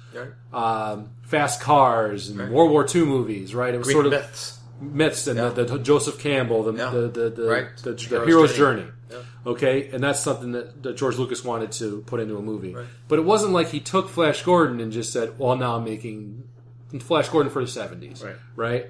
Um, 0.53 1.10
fast 1.24 1.60
cars 1.61 2.30
and 2.30 2.52
World 2.52 2.72
War 2.72 2.86
II 2.94 3.06
movies, 3.06 3.53
right? 3.56 3.74
It 3.74 3.78
was 3.78 3.88
Greek 3.88 3.95
sort 3.95 4.06
of 4.06 4.11
myths. 4.11 4.60
myths 4.80 5.28
and 5.28 5.38
Yeah. 5.38 5.49
the, 5.49 5.65
the 5.65 5.80
Joseph 5.80 6.20
Campbell, 6.20 6.64
the 6.64 6.74
Yeah. 6.74 6.90
the 6.91 7.07
the, 7.07 7.30
the, 7.30 7.44
Right. 7.49 7.78
the, 7.78 7.95
Hero's 8.26 8.56
Journey. 8.56 8.82
journey. 8.84 8.90
Okay, 9.45 9.90
and 9.91 10.02
that's 10.02 10.22
something 10.22 10.53
that, 10.53 10.82
that 10.84 10.95
George 10.95 11.18
Lucas 11.18 11.44
wanted 11.44 11.72
to 11.74 12.02
put 12.07 12.20
into 12.22 12.38
a 12.38 12.41
movie. 12.41 12.76
But 13.10 13.20
it 13.20 13.26
wasn't 13.26 13.52
like 13.52 13.68
he 13.70 13.80
took 13.82 14.07
Flash 14.10 14.41
Gordon 14.44 14.80
and 14.80 14.91
just 14.91 15.11
said, 15.11 15.38
"Well, 15.38 15.56
now 15.57 15.76
I'm 15.76 15.84
making 15.84 16.44
Flash 17.02 17.28
Gordon 17.30 17.52
for 17.52 17.61
the 17.64 17.68
'70s." 17.70 18.24
Right. 18.24 18.36
Right. 18.56 18.86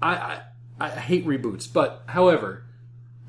I, 0.00 0.14
I 0.14 0.40
I 0.80 0.88
hate 0.88 1.26
reboots, 1.26 1.70
but 1.70 2.02
however, 2.06 2.62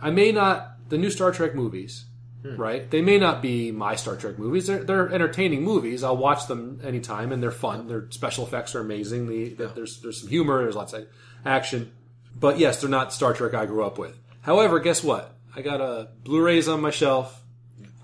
I 0.02 0.10
may 0.10 0.32
not 0.32 0.90
the 0.90 0.98
new 0.98 1.10
Star 1.10 1.32
Trek 1.32 1.56
movies. 1.56 2.06
Hmm. 2.44 2.56
Right, 2.56 2.90
they 2.90 3.04
may 3.04 3.20
not 3.20 3.44
be 3.44 3.72
my 3.72 3.96
Star 3.96 4.16
Trek 4.16 4.40
movies. 4.40 4.66
They're, 4.66 4.84
they're 4.84 5.10
entertaining 5.14 5.62
movies. 5.62 6.04
I'll 6.04 6.18
watch 6.18 6.48
them 6.48 6.82
anytime, 6.84 7.32
and 7.32 7.42
they're 7.42 7.52
fun. 7.52 7.88
Their 7.88 8.10
special 8.10 8.48
effects 8.48 8.74
are 8.74 8.80
amazing. 8.80 9.28
The, 9.28 9.50
There's 9.76 10.02
there's 10.02 10.22
some 10.22 10.30
humor. 10.30 10.64
There's 10.64 10.76
lots 10.76 10.94
of 10.94 11.06
action. 11.46 11.92
But 12.36 12.58
yes, 12.58 12.82
they're 12.82 12.90
not 12.90 13.14
Star 13.14 13.34
Trek 13.34 13.54
I 13.54 13.68
grew 13.68 13.84
up 13.84 14.00
with. 14.00 14.18
However, 14.42 14.80
guess 14.80 15.04
what? 15.04 15.36
I 15.56 15.62
got 15.62 15.82
a 15.82 16.10
Blu-rays 16.24 16.68
on 16.68 16.82
my 16.82 16.90
shelf. 16.90 17.38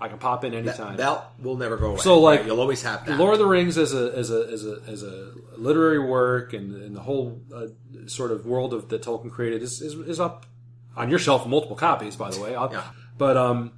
I 0.00 0.06
can 0.06 0.18
pop 0.18 0.44
in 0.44 0.54
anytime. 0.54 0.96
That 0.96 1.32
will 1.40 1.56
never 1.56 1.76
go 1.76 1.86
away. 1.86 1.98
So, 1.98 2.20
like, 2.20 2.40
right? 2.40 2.46
you'll 2.46 2.60
always 2.60 2.82
have 2.82 3.04
that. 3.06 3.18
Lord 3.18 3.32
of 3.32 3.40
the 3.40 3.46
Rings 3.46 3.76
as 3.76 3.92
a 3.92 4.16
as 4.16 4.30
a 4.30 4.48
as 4.52 4.64
a 4.64 4.80
as 4.86 5.02
a 5.02 5.32
literary 5.56 5.98
work 5.98 6.52
and, 6.52 6.74
and 6.76 6.94
the 6.94 7.00
whole 7.00 7.42
uh, 7.52 7.66
sort 8.06 8.30
of 8.30 8.46
world 8.46 8.72
of 8.72 8.88
that 8.90 9.02
Tolkien 9.02 9.32
created 9.32 9.62
is, 9.62 9.80
is 9.82 9.94
is 9.94 10.20
up 10.20 10.46
on 10.98 11.08
your 11.10 11.18
shelf, 11.18 11.46
multiple 11.46 11.76
copies, 11.76 12.16
by 12.16 12.30
the 12.30 12.40
way. 12.40 12.52
Yeah. 12.52 12.82
But 13.16 13.36
um, 13.36 13.72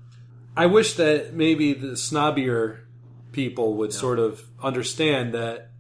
I 0.56 0.66
wish 0.66 0.94
that 0.94 1.34
maybe 1.34 1.72
the 1.74 1.88
snobbier 1.96 2.78
people 3.32 3.74
would 3.76 3.92
sort 3.92 4.18
of 4.18 4.42
understand 4.62 5.34
that 5.34 5.70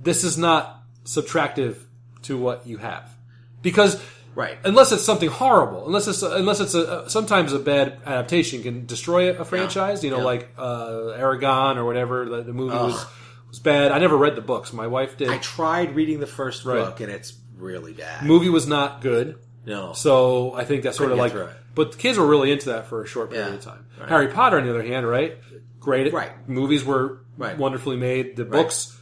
this 0.00 0.24
is 0.24 0.38
not 0.38 0.82
subtractive 1.04 1.76
to 2.22 2.38
what 2.38 2.66
you 2.66 2.78
have, 2.78 3.14
because 3.62 4.00
Right. 4.34 4.58
unless 4.64 4.90
it's 4.90 5.04
something 5.04 5.28
horrible, 5.28 5.86
unless 5.86 6.08
it's 6.08 6.22
unless 6.22 6.58
it's 6.60 6.74
a 6.74 7.08
sometimes 7.08 7.52
a 7.52 7.58
bad 7.60 8.00
adaptation 8.04 8.62
can 8.64 8.84
destroy 8.86 9.30
a 9.30 9.44
franchise. 9.44 10.02
You 10.02 10.10
know, 10.10 10.18
Yeah. 10.18 10.24
like 10.24 10.48
uh, 10.58 10.88
Eragon 11.18 11.76
or 11.76 11.84
whatever. 11.84 12.24
The, 12.24 12.42
the 12.42 12.52
movie 12.52 12.74
was 12.74 13.06
was 13.48 13.60
bad. 13.60 13.92
I 13.92 13.98
never 13.98 14.16
read 14.16 14.34
the 14.34 14.40
books. 14.40 14.72
My 14.72 14.88
wife 14.88 15.16
did. 15.16 15.28
I 15.28 15.38
tried 15.38 15.94
reading 15.94 16.18
the 16.18 16.26
first 16.26 16.64
Right. 16.64 16.78
book, 16.78 16.98
and 17.00 17.12
it's 17.12 17.32
really 17.58 17.92
bad. 17.92 18.24
movie 18.26 18.48
was 18.48 18.66
not 18.66 19.00
good. 19.02 19.38
No. 19.66 19.92
So 19.92 20.54
I 20.54 20.64
think 20.64 20.82
that's 20.82 20.96
sort 20.96 21.12
of 21.12 21.18
like, 21.18 21.32
but 21.74 21.92
the 21.92 21.98
kids 21.98 22.18
were 22.18 22.26
really 22.26 22.52
into 22.52 22.66
that 22.70 22.86
for 22.86 23.02
a 23.02 23.06
short 23.06 23.30
period 23.30 23.48
Yeah. 23.48 23.54
of 23.54 23.60
time. 23.62 23.86
Harry 24.08 24.28
Potter, 24.28 24.58
on 24.58 24.64
the 24.64 24.70
other 24.70 24.82
hand, 24.82 25.08
right? 25.08 25.38
Great. 25.80 26.12
Right. 26.12 26.30
Movies 26.48 26.84
were 26.84 27.18
Right. 27.36 27.58
wonderfully 27.58 27.96
made. 27.96 28.36
The 28.36 28.44
books, 28.44 28.96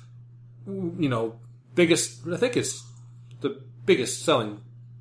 you 0.66 1.08
know, 1.08 1.34
biggest. 1.74 2.26
I 2.26 2.36
think 2.36 2.56
it's 2.56 2.82
the 3.40 3.60
biggest 3.84 4.24
selling 4.24 4.60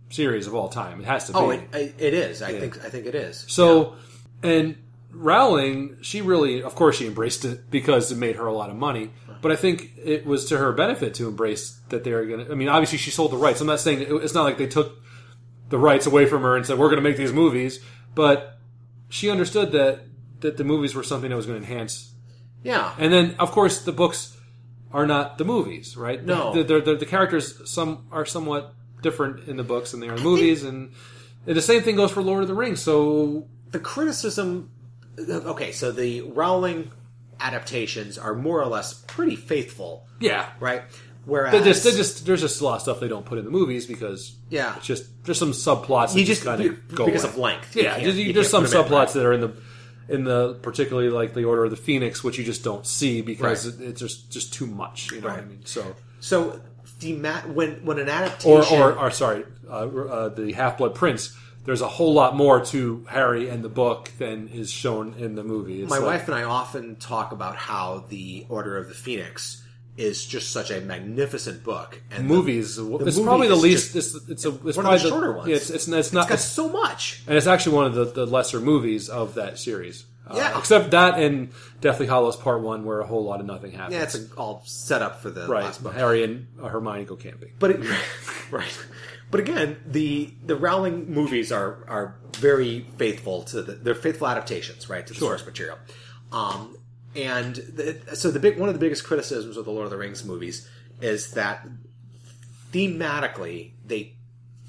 series 0.09 0.47
of 0.47 0.55
all 0.55 0.69
time. 0.69 0.99
It 0.99 1.05
has 1.05 1.27
to 1.27 1.33
oh, 1.33 1.49
be. 1.49 1.57
oh, 1.73 1.77
it, 1.77 1.95
it 1.97 2.13
is. 2.13 2.41
I 2.41 2.59
think 2.59 2.83
I 2.83 2.89
think 2.89 3.05
it 3.05 3.15
is. 3.15 3.45
So, 3.47 3.95
and 4.43 4.75
Rowling, 5.13 5.97
she 6.01 6.21
really, 6.21 6.63
of 6.63 6.75
course, 6.75 6.97
she 6.97 7.05
embraced 7.07 7.45
it 7.45 7.69
because 7.69 8.11
it 8.11 8.17
made 8.17 8.35
her 8.37 8.47
a 8.47 8.53
lot 8.53 8.69
of 8.69 8.75
money. 8.75 9.11
But 9.41 9.51
I 9.51 9.55
think 9.55 9.91
it 9.97 10.25
was 10.25 10.45
to 10.45 10.57
her 10.57 10.71
benefit 10.71 11.15
to 11.15 11.27
embrace 11.27 11.79
that 11.89 12.03
they're 12.03 12.25
going 12.25 12.45
to. 12.45 12.51
I 12.51 12.55
mean, 12.55 12.67
obviously, 12.67 12.97
she 12.99 13.11
sold 13.11 13.31
the 13.31 13.37
rights. 13.37 13.59
I'm 13.59 13.67
not 13.67 13.79
saying 13.79 14.05
it's 14.07 14.33
not 14.33 14.43
like 14.43 14.57
they 14.57 14.67
took 14.67 14.97
the 15.71 15.79
rights 15.79 16.05
away 16.05 16.27
from 16.27 16.43
her 16.43 16.55
and 16.55 16.65
said 16.65 16.77
we're 16.77 16.87
going 16.89 17.03
to 17.03 17.09
make 17.09 17.17
these 17.17 17.33
movies, 17.33 17.83
but 18.13 18.59
she 19.09 19.29
understood 19.29 19.71
that 19.71 20.01
that 20.41 20.57
the 20.57 20.63
movies 20.63 20.93
were 20.95 21.03
something 21.03 21.29
that 21.29 21.35
was 21.35 21.45
going 21.45 21.61
to 21.61 21.67
enhance. 21.67 22.13
yeah. 22.63 22.93
And 22.97 23.11
then, 23.13 23.35
of 23.37 23.51
course, 23.51 23.83
the 23.83 23.91
books 23.91 24.35
are 24.91 25.05
not 25.05 25.37
the 25.37 25.45
movies, 25.45 25.95
right? 25.95 26.23
No. 26.23 26.53
the, 26.53 26.63
the, 26.63 26.81
the, 26.81 26.95
the 26.95 27.05
characters 27.05 27.69
some 27.69 28.07
are 28.11 28.25
somewhat 28.25 28.73
different 29.01 29.47
in 29.47 29.57
the 29.57 29.63
books 29.63 29.91
than 29.91 29.99
they 29.99 30.07
are 30.07 30.13
in 30.13 30.17
the 30.17 30.23
movies, 30.23 30.63
and, 30.63 30.93
and 31.47 31.55
the 31.55 31.61
same 31.61 31.81
thing 31.81 31.95
goes 31.95 32.11
for 32.11 32.21
Lord 32.21 32.41
of 32.41 32.47
the 32.47 32.55
Rings. 32.55 32.81
So 32.81 33.47
the 33.71 33.79
criticism 33.79 34.69
okay 35.17 35.71
so 35.71 35.91
the 35.91 36.21
rowling 36.21 36.91
adaptations 37.39 38.17
are 38.17 38.33
more 38.33 38.61
or 38.61 38.67
less 38.67 38.93
pretty 38.93 39.35
faithful 39.35 40.07
yeah, 40.19 40.49
right 40.59 40.83
whereas 41.25 41.51
They 41.53 41.63
just, 41.63 41.83
they 41.83 41.91
just, 41.91 42.25
there's 42.25 42.41
just 42.41 42.61
a 42.61 42.63
lot 42.63 42.75
of 42.77 42.81
stuff 42.81 42.99
they 42.99 43.07
don't 43.07 43.25
put 43.25 43.37
in 43.37 43.45
the 43.45 43.51
movies 43.51 43.85
because 43.85 44.35
Yeah. 44.49 44.75
it's 44.77 44.85
just 44.85 45.05
there's 45.25 45.37
some 45.37 45.51
subplots 45.51 46.13
that 46.13 46.19
You 46.19 46.25
just 46.25 46.43
just- 46.43 46.45
kind 46.45 46.61
of 46.61 46.95
go 46.95 47.05
because 47.05 47.23
away. 47.23 47.33
of 47.33 47.37
length. 47.39 47.75
You 47.75 47.83
Yeah, 47.83 47.97
you 47.97 48.33
there's 48.33 48.49
some 48.49 48.63
can't 48.65 48.73
put 48.73 48.77
'em 48.79 48.85
in, 48.85 48.91
subplots 49.07 49.13
that 49.13 49.25
are 49.25 49.33
in 49.33 49.41
the 49.41 49.51
in 50.09 50.23
the 50.25 50.55
particularly 50.61 51.09
like 51.09 51.33
the 51.33 51.45
Order 51.45 51.63
of 51.65 51.69
the 51.71 51.77
Phoenix, 51.77 52.23
which 52.23 52.37
you 52.37 52.43
just 52.43 52.63
don't 52.63 52.85
see 52.85 53.21
because 53.21 53.65
Right. 53.65 53.79
it, 53.81 53.87
it's 53.89 53.99
just 54.01 54.29
just 54.31 54.53
too 54.53 54.65
much. 54.67 55.11
You 55.11 55.21
know 55.21 55.27
what 55.29 55.37
I 55.39 55.41
mean? 55.45 55.61
So 55.65 55.95
so 56.19 56.59
thema- 56.99 57.43
when 57.53 57.85
when 57.85 57.97
an 57.99 58.07
or 58.07 58.11
adaptation 58.11 58.77
or, 58.81 58.93
or 58.93 59.11
sorry, 59.11 59.45
uh, 59.69 59.73
uh, 59.73 60.29
the 60.29 60.51
Half 60.53 60.77
Blood 60.77 60.95
Prince. 60.95 61.33
There's 61.63 61.81
a 61.81 61.87
whole 61.87 62.11
lot 62.11 62.35
more 62.35 62.65
to 62.65 63.05
Harry 63.07 63.47
and 63.47 63.63
the 63.63 63.69
book 63.69 64.09
than 64.17 64.47
is 64.47 64.71
shown 64.71 65.13
in 65.19 65.35
the 65.35 65.43
movie. 65.43 65.83
It's 65.83 65.91
my 65.91 65.97
like- 65.99 66.05
wife 66.07 66.27
and 66.27 66.33
I 66.35 66.41
often 66.41 66.95
talk 66.95 67.31
about 67.31 67.55
how 67.55 68.03
the 68.09 68.47
Order 68.49 68.77
of 68.77 68.87
the 68.87 68.95
Phoenix 68.95 69.60
is 69.97 70.25
just 70.25 70.51
such 70.51 70.71
a 70.71 70.79
magnificent 70.81 71.63
book 71.63 72.01
and 72.11 72.29
the- 72.29 72.33
movies. 72.33 72.77
it's 72.77 72.87
movie 72.87 73.23
probably 73.23 73.47
the 73.47 73.55
least. 73.55 73.93
just- 73.93 74.15
it's 74.15 74.29
it's 74.29 74.45
a 74.45 74.49
it's 74.67 74.77
one 74.77 74.85
probably 74.85 74.95
of 74.97 75.03
the 75.03 75.09
shorter 75.09 75.31
ones. 75.33 75.49
Yeah, 75.49 75.55
it's, 75.57 75.69
it's 75.69 75.87
it's 75.87 76.13
not 76.13 76.21
it's 76.23 76.29
got 76.29 76.31
it's, 76.31 76.43
so 76.43 76.69
much 76.69 77.21
and 77.27 77.37
it's 77.37 77.47
actually 77.47 77.75
one 77.75 77.85
of 77.87 77.93
the, 77.95 78.05
the 78.05 78.25
lesser 78.25 78.59
movies 78.59 79.09
of 79.09 79.35
that 79.35 79.59
series. 79.59 80.05
Uh, 80.27 80.35
Yeah. 80.37 80.57
except 80.57 80.91
that 80.91 81.19
and 81.19 81.49
Deathly 81.81 82.05
Hallows 82.07 82.37
Part 82.37 82.61
One, 82.61 82.85
where 82.85 82.99
a 83.01 83.07
whole 83.07 83.23
lot 83.25 83.39
of 83.39 83.45
nothing 83.47 83.71
happens. 83.71 83.95
yeah 83.95 84.03
it's 84.03 84.31
all 84.33 84.61
set 84.65 85.01
up 85.01 85.21
for 85.21 85.29
the 85.29 85.47
right. 85.47 85.63
last 85.65 85.83
book 85.83 85.93
Harry 85.93 86.23
and 86.23 86.47
uh, 86.61 86.67
Hermione 86.67 87.05
go 87.05 87.15
camping. 87.15 87.51
But 87.59 87.71
it, 87.71 87.79
right, 88.51 88.85
but 89.29 89.39
again, 89.39 89.77
the 89.85 90.33
the 90.45 90.55
Rowling 90.55 91.11
movies 91.11 91.51
are 91.51 91.83
are 91.87 92.15
very 92.37 92.85
faithful 92.97 93.43
to 93.43 93.61
the 93.61 93.73
they're 93.73 93.95
faithful 93.95 94.27
adaptations, 94.27 94.89
right, 94.89 95.05
to 95.05 95.13
the 95.13 95.19
source 95.19 95.45
material. 95.45 95.77
Um, 96.31 96.77
and 97.15 97.55
the, 97.55 98.15
so 98.15 98.31
the 98.31 98.39
big 98.39 98.57
one 98.57 98.69
of 98.69 98.75
the 98.75 98.79
biggest 98.79 99.03
criticisms 99.03 99.57
of 99.57 99.65
the 99.65 99.71
Lord 99.71 99.85
of 99.85 99.91
the 99.91 99.97
Rings 99.97 100.23
movies 100.23 100.69
is 101.01 101.31
that 101.31 101.67
thematically 102.71 103.71
they 103.85 104.13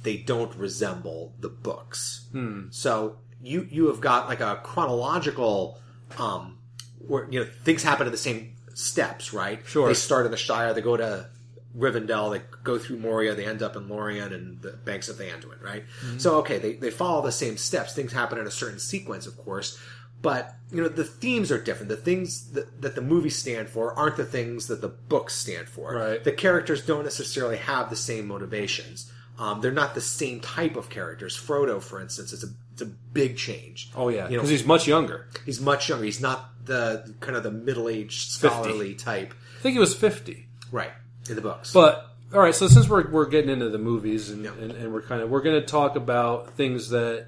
they 0.02 0.16
don't 0.16 0.54
resemble 0.56 1.34
the 1.38 1.48
books. 1.48 2.26
So 2.70 3.18
you 3.42 3.66
you 3.70 3.86
have 3.88 4.00
got 4.00 4.28
like 4.28 4.40
a 4.40 4.60
chronological 4.62 5.78
um 6.18 6.58
where 6.98 7.28
you 7.30 7.40
know 7.40 7.46
things 7.64 7.82
happen 7.82 8.06
at 8.06 8.12
the 8.12 8.18
same 8.18 8.54
steps, 8.74 9.32
right? 9.32 9.60
Sure. 9.66 9.88
They 9.88 9.94
start 9.94 10.24
in 10.26 10.30
the 10.32 10.36
Shire, 10.38 10.74
they 10.74 10.80
go 10.80 10.96
to 10.96 11.28
Rivendell, 11.76 12.32
they 12.32 12.42
go 12.64 12.78
through 12.78 12.98
Moria, 12.98 13.34
they 13.34 13.46
end 13.46 13.62
up 13.62 13.76
in 13.76 13.88
Lorien 13.88 14.32
and 14.32 14.60
the 14.60 14.72
banks 14.72 15.08
of 15.08 15.16
the 15.18 15.24
Anduin, 15.24 15.62
right? 15.62 15.84
So 16.18 16.36
okay, 16.38 16.58
they, 16.58 16.74
they 16.74 16.90
follow 16.90 17.22
the 17.22 17.32
same 17.32 17.56
steps. 17.56 17.94
Things 17.94 18.12
happen 18.12 18.38
in 18.38 18.46
a 18.46 18.50
certain 18.50 18.78
sequence, 18.78 19.26
of 19.26 19.36
course, 19.38 19.78
but 20.22 20.54
you 20.70 20.80
know 20.82 20.88
the 20.88 21.04
themes 21.04 21.50
are 21.52 21.58
different. 21.60 21.88
The 21.90 21.96
things 21.96 22.52
that, 22.52 22.80
that 22.80 22.94
the 22.94 23.02
movies 23.02 23.36
stand 23.36 23.68
for 23.68 23.92
aren't 23.94 24.16
the 24.16 24.24
things 24.24 24.68
that 24.68 24.80
the 24.80 24.88
books 24.88 25.34
stand 25.34 25.68
for. 25.68 25.94
Right. 25.94 26.24
The 26.24 26.32
characters 26.32 26.84
don't 26.86 27.04
necessarily 27.04 27.58
have 27.58 27.90
the 27.90 27.96
same 27.96 28.26
motivations. 28.28 29.12
Um, 29.38 29.60
they're 29.60 29.72
not 29.72 29.94
the 29.94 30.00
same 30.00 30.40
type 30.40 30.76
of 30.76 30.88
characters. 30.90 31.36
Frodo, 31.36 31.82
for 31.82 32.00
instance, 32.00 32.32
is 32.32 32.44
a 32.44 32.48
it's 32.72 32.82
a 32.82 32.86
big 32.86 33.36
change. 33.36 33.90
Oh 33.96 34.08
yeah, 34.08 34.24
you 34.28 34.36
know, 34.36 34.42
because 34.42 34.50
he's 34.50 34.64
much 34.64 34.86
younger. 34.86 35.26
he's 35.44 35.60
much 35.60 35.88
younger. 35.88 36.04
He's 36.04 36.20
not 36.20 36.50
the 36.64 37.14
kind 37.20 37.36
of 37.36 37.42
the 37.42 37.50
middle 37.50 37.88
aged 37.88 38.30
scholarly 38.30 38.94
type, 38.94 39.34
I 39.58 39.62
think 39.62 39.72
he 39.72 39.78
was 39.80 39.94
fifty. 39.94 40.46
right? 40.70 40.92
In 41.28 41.34
the 41.36 41.42
books, 41.42 41.72
But 41.72 42.06
all 42.32 42.40
right, 42.40 42.54
so 42.54 42.68
since 42.68 42.88
we're 42.88 43.10
we're 43.10 43.26
getting 43.26 43.50
into 43.50 43.68
the 43.68 43.78
movies 43.78 44.30
and, 44.30 44.46
and, 44.46 44.70
and 44.72 44.92
we're 44.92 45.02
kind 45.02 45.22
of 45.22 45.28
we're 45.30 45.42
going 45.42 45.60
to 45.60 45.66
talk 45.66 45.96
about 45.96 46.52
things 46.52 46.88
that 46.90 47.26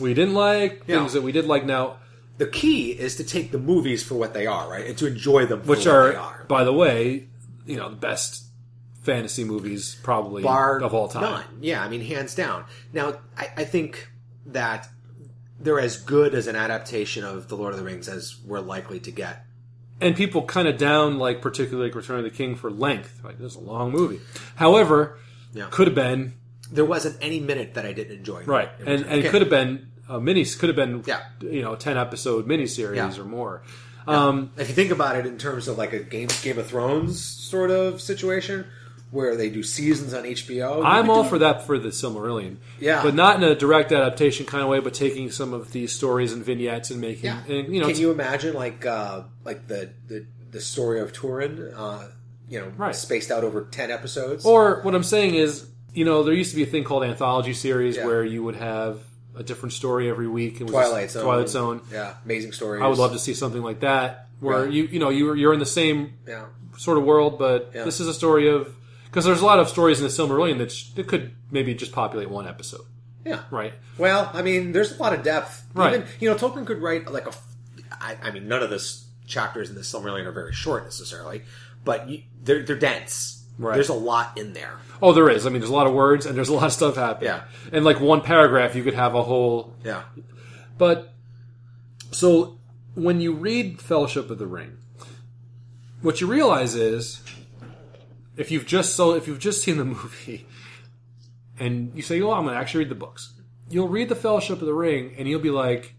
we 0.00 0.14
didn't 0.14 0.34
like, 0.34 0.84
Yeah. 0.86 0.98
things 1.00 1.12
that 1.14 1.22
we 1.22 1.32
did 1.32 1.46
like. 1.46 1.64
Now, 1.64 1.96
the 2.38 2.46
key 2.46 2.90
is 2.92 3.16
to 3.16 3.24
take 3.24 3.50
the 3.52 3.58
movies 3.58 4.02
for 4.02 4.14
what 4.14 4.34
they 4.34 4.46
are, 4.46 4.70
right, 4.70 4.86
and 4.86 4.96
to 4.98 5.06
enjoy 5.06 5.46
them, 5.46 5.62
for 5.62 5.68
which 5.68 5.86
what 5.86 5.88
are, 5.94 6.10
they 6.10 6.16
are. 6.16 6.44
by 6.48 6.64
the 6.64 6.72
way, 6.72 7.28
you 7.66 7.76
know, 7.76 7.88
the 7.90 7.96
best 7.96 8.44
fantasy 9.02 9.44
movies 9.44 9.96
probably 10.02 10.42
bar 10.42 10.80
of 10.82 10.92
all 10.94 11.08
time. 11.08 11.22
none. 11.22 11.44
Yeah, 11.60 11.82
I 11.82 11.88
mean, 11.88 12.00
hands 12.02 12.34
down. 12.34 12.64
Now, 12.92 13.18
I, 13.36 13.48
I 13.58 13.64
think 13.64 14.10
that 14.46 14.88
they're 15.60 15.80
as 15.80 15.96
good 15.96 16.34
as 16.34 16.46
an 16.48 16.56
adaptation 16.56 17.24
of 17.24 17.48
The 17.48 17.56
Lord 17.56 17.72
of 17.72 17.78
the 17.78 17.84
Rings 17.84 18.08
as 18.08 18.36
we're 18.44 18.60
likely 18.60 19.00
to 19.00 19.10
get. 19.10 19.44
and 20.00 20.14
people 20.14 20.42
kind 20.42 20.68
of 20.68 20.76
down 20.76 21.18
like 21.18 21.40
particularly 21.40 21.88
like 21.88 21.94
Return 21.96 22.18
of 22.18 22.24
the 22.24 22.30
King 22.30 22.54
for 22.56 22.70
length. 22.70 23.20
Like 23.24 23.38
this 23.38 23.52
is 23.52 23.56
a 23.56 23.60
long 23.60 23.90
movie. 23.92 24.20
However, 24.56 25.18
Yeah. 25.54 25.68
could 25.70 25.86
have 25.86 25.94
been 25.94 26.34
There 26.70 26.84
wasn't 26.84 27.16
any 27.22 27.40
minute 27.40 27.74
that 27.74 27.86
I 27.86 27.92
didn't 27.92 28.18
enjoy. 28.18 28.42
right, 28.44 28.68
and 28.80 28.88
and 29.06 29.20
Okay. 29.20 29.28
could 29.30 29.40
have 29.40 29.48
been 29.50 29.86
a 30.08 30.20
mini. 30.20 30.44
Could 30.44 30.68
have 30.68 30.76
been 30.76 31.02
Yeah. 31.06 31.20
you 31.40 31.62
know 31.62 31.74
ten 31.76 31.96
episode 31.96 32.46
miniseries 32.48 32.96
Yeah. 32.96 33.20
or 33.20 33.24
more. 33.24 33.62
Um, 34.06 34.50
If 34.56 34.68
you 34.68 34.74
think 34.74 34.90
about 34.92 35.16
it 35.16 35.26
in 35.26 35.36
terms 35.36 35.66
of 35.68 35.78
like 35.78 35.92
a 35.92 35.98
Game 35.98 36.28
Game 36.42 36.58
of 36.58 36.66
Thrones 36.66 37.20
sort 37.20 37.70
of 37.70 38.00
situation, 38.00 38.66
where 39.10 39.36
they 39.36 39.48
do 39.50 39.62
seasons 39.62 40.14
on 40.14 40.24
HBO, 40.24 40.82
I'm 40.84 41.10
all 41.10 41.24
for 41.24 41.38
that 41.38 41.66
for 41.66 41.78
the 41.78 41.88
Silmarillion. 41.88 42.56
Yeah. 42.80 43.02
but 43.02 43.14
not 43.14 43.36
in 43.36 43.44
a 43.44 43.54
direct 43.54 43.90
adaptation 43.92 44.46
kind 44.46 44.62
of 44.62 44.68
way, 44.68 44.78
but 44.80 44.94
taking 44.94 45.30
some 45.30 45.52
of 45.52 45.72
these 45.72 45.92
stories 45.92 46.32
and 46.32 46.44
vignettes 46.44 46.90
and 46.90 47.00
making 47.00 47.24
Yeah. 47.26 47.40
and 47.48 47.72
you 47.74 47.80
know 47.80 47.88
Can 47.88 47.98
you 47.98 48.10
imagine 48.12 48.54
like 48.54 48.84
uh, 48.86 49.22
like 49.44 49.66
the, 49.68 49.90
the 50.08 50.26
the 50.52 50.60
story 50.60 51.00
of 51.00 51.12
Turin, 51.12 51.72
uh, 51.76 52.04
you 52.48 52.60
know, 52.60 52.72
Right. 52.76 52.94
spaced 52.94 53.30
out 53.32 53.42
over 53.44 53.62
ten 53.70 53.90
episodes? 53.90 54.46
Or 54.46 54.80
what 54.82 54.94
I'm 54.94 55.02
saying 55.02 55.34
is, 55.34 55.66
you 55.92 56.04
know, 56.04 56.22
there 56.22 56.32
used 56.32 56.50
to 56.50 56.56
be 56.56 56.62
a 56.62 56.66
thing 56.66 56.84
called 56.84 57.02
anthology 57.02 57.52
series 57.54 57.96
Yeah. 57.96 58.06
where 58.06 58.24
you 58.24 58.42
would 58.44 58.54
have 58.56 59.00
a 59.36 59.42
different 59.42 59.72
story 59.72 60.08
every 60.08 60.26
week. 60.28 60.60
It 60.60 60.64
was 60.64 60.72
Twilight 60.72 61.10
Zone, 61.10 61.24
Twilight 61.24 61.48
Zone. 61.48 61.80
yeah, 61.92 62.14
amazing 62.24 62.52
stories. 62.52 62.82
I 62.82 62.86
would 62.88 62.98
love 62.98 63.12
to 63.12 63.18
see 63.18 63.34
something 63.34 63.62
like 63.62 63.80
that 63.80 64.28
where 64.40 64.68
you 64.68 64.84
you 64.84 64.98
know 64.98 65.08
you're 65.10 65.36
you're 65.36 65.52
in 65.52 65.60
the 65.60 65.66
same 65.66 66.14
Yeah, 66.26 66.46
sort 66.76 66.98
of 66.98 67.04
world, 67.04 67.38
but 67.38 67.70
Yeah. 67.74 67.84
this 67.84 68.00
is 68.00 68.06
a 68.08 68.14
story 68.14 68.48
of 68.48 68.74
because 69.06 69.24
there's 69.24 69.40
a 69.40 69.46
lot 69.46 69.58
of 69.58 69.68
stories 69.68 69.98
in 69.98 70.04
the 70.04 70.10
Silmarillion 70.10 70.58
that, 70.58 70.70
sh- 70.72 70.90
that 70.96 71.06
could 71.06 71.32
maybe 71.50 71.74
just 71.74 71.92
populate 71.92 72.28
one 72.28 72.46
episode, 72.46 72.82
yeah. 73.24 73.42
right? 73.50 73.72
Well, 73.96 74.30
I 74.34 74.42
mean, 74.42 74.72
there's 74.72 74.92
a 74.98 75.02
lot 75.02 75.14
of 75.14 75.22
depth. 75.22 75.64
Right. 75.72 75.94
Even, 75.94 76.06
you 76.20 76.28
know, 76.28 76.36
Tolkien 76.36 76.66
could 76.66 76.82
write 76.82 77.10
like 77.10 77.26
a. 77.26 77.32
I, 77.92 78.16
I 78.22 78.30
mean, 78.30 78.46
none 78.48 78.62
of 78.62 78.68
the 78.70 78.82
chapters 79.26 79.70
in 79.70 79.74
the 79.74 79.80
Silmarillion 79.82 80.26
are 80.26 80.32
very 80.32 80.52
short 80.52 80.84
necessarily, 80.84 81.42
but 81.84 82.08
you, 82.10 82.22
they're 82.42 82.62
they're 82.62 82.76
dense. 82.78 83.42
Right. 83.58 83.74
There's 83.74 83.88
a 83.88 83.94
lot 83.94 84.36
in 84.36 84.52
there. 84.52 84.76
Oh, 85.02 85.12
there 85.12 85.28
is. 85.28 85.46
I 85.46 85.50
mean, 85.50 85.60
there's 85.60 85.70
a 85.70 85.74
lot 85.74 85.86
of 85.86 85.92
words 85.92 86.24
and 86.26 86.36
there's 86.36 86.48
a 86.48 86.54
lot 86.54 86.64
of 86.66 86.72
stuff 86.72 86.96
happening. 86.96 87.28
Yeah. 87.30 87.44
And 87.72 87.84
like 87.84 88.00
one 88.00 88.20
paragraph, 88.22 88.74
you 88.74 88.82
could 88.82 88.94
have 88.94 89.14
a 89.14 89.22
whole. 89.22 89.74
Yeah. 89.84 90.02
But 90.78 91.12
so 92.12 92.58
when 92.94 93.20
you 93.20 93.32
read 93.34 93.80
Fellowship 93.80 94.30
of 94.30 94.38
the 94.38 94.46
Ring, 94.46 94.78
what 96.02 96.20
you 96.20 96.26
realize 96.26 96.74
is 96.74 97.22
if 98.36 98.50
you've 98.50 98.66
just 98.66 98.94
so 98.96 99.14
if 99.14 99.26
you've 99.26 99.38
just 99.38 99.62
seen 99.62 99.76
the 99.78 99.84
movie 99.96 100.46
and 101.58 101.92
you 101.94 102.02
say, 102.02 102.20
"Oh, 102.22 102.32
I'm 102.32 102.44
going 102.44 102.54
to 102.54 102.60
actually 102.60 102.84
read 102.84 102.90
the 102.90 102.94
books," 102.94 103.32
you'll 103.70 103.88
read 103.88 104.08
the 104.08 104.14
Fellowship 104.14 104.60
of 104.60 104.66
the 104.66 104.74
Ring 104.74 105.14
and 105.18 105.26
you'll 105.28 105.40
be 105.40 105.50
like, 105.50 105.94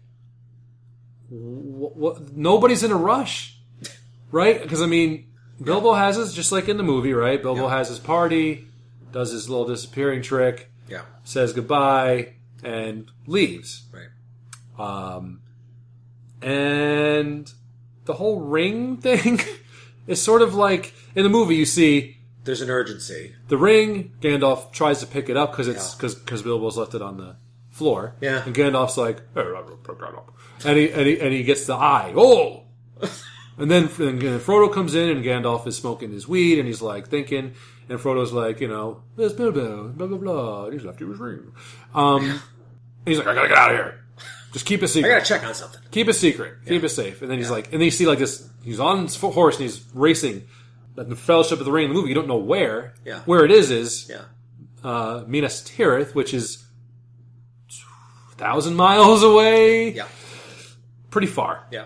wh- 1.30 1.92
wh- 2.00 2.36
nobody's 2.36 2.82
in 2.82 2.90
a 2.92 2.96
rush, 2.96 3.56
right? 4.30 4.60
Because 4.62 4.82
I 4.82 4.86
mean, 4.86 5.26
Bilbo 5.62 5.92
has 5.94 6.16
his 6.16 6.32
just 6.34 6.52
like 6.52 6.68
in 6.68 6.76
the 6.76 6.82
movie, 6.84 7.12
right? 7.12 7.40
Bilbo 7.42 7.64
Yeah. 7.68 7.76
has 7.78 7.88
his 7.88 7.98
party, 7.98 8.67
does 9.12 9.32
his 9.32 9.48
little 9.48 9.66
disappearing 9.66 10.22
trick, 10.22 10.70
Yeah. 10.88 11.02
says 11.24 11.52
goodbye, 11.52 12.34
and 12.62 13.10
leaves. 13.26 13.84
Right. 13.92 14.08
Um, 14.78 15.40
and 16.42 17.52
the 18.04 18.14
whole 18.14 18.40
ring 18.40 18.96
thing 19.06 19.40
is 20.06 20.20
sort 20.22 20.42
of 20.42 20.54
like 20.54 20.94
in 21.14 21.22
the 21.24 21.28
movie. 21.28 21.56
You 21.56 21.66
see 21.66 22.18
There's 22.44 22.60
an 22.60 22.70
urgency. 22.70 23.34
the 23.48 23.56
ring. 23.56 24.12
Gandalf 24.20 24.72
tries 24.72 25.00
to 25.00 25.06
pick 25.06 25.28
it 25.28 25.36
up 25.36 25.52
because 25.52 25.68
it's 25.68 25.90
Yeah. 25.92 25.96
because 25.96 26.14
because 26.14 26.42
Bilbo's 26.42 26.76
left 26.76 26.94
it 26.94 27.02
on 27.02 27.16
the 27.16 27.36
floor. 27.70 28.14
Yeah. 28.20 28.42
and 28.44 28.54
Gandalf's 28.54 28.96
like, 28.96 29.20
"Hey, 29.34 29.40
I 29.42 29.60
will 29.60 29.76
pick 29.76 29.98
that 29.98 30.08
up," 30.14 30.32
and 30.64 30.76
he 30.78 30.90
and 30.90 31.06
he 31.06 31.20
and 31.20 31.32
he 31.32 31.42
gets 31.42 31.66
the 31.66 31.74
eye. 31.74 32.12
Oh. 32.16 32.64
And 33.60 33.68
then, 33.68 33.88
and 33.98 34.22
then 34.22 34.38
Frodo 34.38 34.72
comes 34.72 34.94
in, 34.94 35.08
and 35.08 35.24
Gandalf 35.24 35.66
is 35.66 35.76
smoking 35.76 36.12
his 36.12 36.28
weed, 36.28 36.60
and 36.60 36.68
he's 36.68 36.80
like 36.80 37.08
thinking, 37.08 37.54
and 37.88 37.98
Frodo's 38.00 38.32
like, 38.32 38.60
you 38.60 38.68
know, 38.68 39.02
there's 39.16 39.32
Bilbo, 39.32 39.88
blah 39.88 40.06
blah 40.06 40.18
blah, 40.18 40.64
and 40.64 40.72
he's 40.74 40.84
left 40.84 41.00
you 41.00 41.08
his 41.10 41.18
ring. 41.18 41.52
Um, 41.94 42.40
he's 43.06 43.18
like, 43.18 43.26
I 43.26 43.34
gotta 43.34 43.48
get 43.48 43.56
out 43.58 43.70
of 43.70 43.76
here. 43.76 44.04
Just 44.52 44.64
keep 44.64 44.80
it 44.80 44.84
I 44.84 44.88
secret. 44.88 45.08
gotta 45.10 45.24
check 45.24 45.44
on 45.44 45.54
something. 45.54 45.80
Keep 45.90 46.08
it 46.08 46.14
secret. 46.14 46.54
Keep 46.66 46.82
it 46.84 46.88
safe. 46.88 47.20
And 47.22 47.30
then 47.30 47.38
he's 47.38 47.50
like, 47.50 47.66
and 47.66 47.74
then 47.74 47.82
you 47.82 47.90
see 47.90 48.06
like 48.06 48.18
this. 48.18 48.48
He's 48.64 48.80
on 48.80 49.02
his 49.02 49.14
fo- 49.16 49.30
horse 49.30 49.56
and 49.56 49.62
he's 49.62 49.84
racing. 49.94 50.46
The 50.94 51.14
Fellowship 51.14 51.60
of 51.60 51.64
the 51.64 51.70
Ring 51.70 51.84
in 51.84 51.90
the 51.90 51.94
movie, 51.94 52.08
you 52.08 52.14
don't 52.14 52.26
know 52.26 52.38
where. 52.38 52.94
Yeah. 53.04 53.20
Where 53.20 53.44
it 53.44 53.52
is 53.52 53.70
is 53.70 54.08
Yeah. 54.10 54.22
uh, 54.82 55.22
Minas 55.28 55.62
Tirith, 55.62 56.14
which 56.14 56.34
is 56.34 56.64
thousand 58.36 58.74
miles 58.76 59.22
away. 59.22 59.90
Yeah. 59.90 60.06
Pretty 61.10 61.26
far. 61.28 61.66
Yeah. 61.70 61.84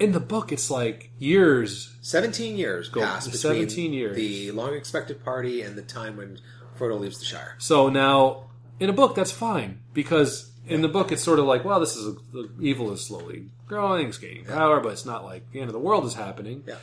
In 0.00 0.12
the 0.12 0.20
book, 0.20 0.50
it's 0.50 0.70
like 0.70 1.10
years. 1.18 1.94
17 2.00 2.56
years 2.56 2.88
Go- 2.88 3.00
between 3.16 3.32
17 3.34 3.92
years. 3.92 4.16
the 4.16 4.50
long 4.50 4.74
expected 4.74 5.22
party 5.22 5.60
and 5.62 5.76
the 5.76 5.82
time 5.82 6.16
when 6.16 6.38
Frodo 6.78 6.98
leaves 6.98 7.18
the 7.18 7.26
Shire. 7.26 7.54
So 7.58 7.88
now, 7.90 8.44
in 8.80 8.88
a 8.88 8.94
book, 8.94 9.14
that's 9.14 9.30
fine 9.30 9.80
because 9.92 10.50
in 10.66 10.80
the 10.80 10.88
book, 10.88 11.12
it's 11.12 11.22
sort 11.22 11.38
of 11.38 11.44
like, 11.44 11.64
well, 11.64 11.78
this 11.80 11.96
is 11.96 12.16
the 12.32 12.50
evil 12.60 12.90
is 12.92 13.04
slowly 13.04 13.50
growing, 13.68 14.08
it's 14.08 14.18
gaining 14.18 14.46
power, 14.46 14.80
but 14.80 14.92
it's 14.92 15.04
not 15.04 15.24
like 15.24 15.52
the 15.52 15.60
end 15.60 15.68
of 15.68 15.74
the 15.74 15.78
world 15.78 16.04
is 16.06 16.14
happening. 16.14 16.64
Yeah. 16.66 16.76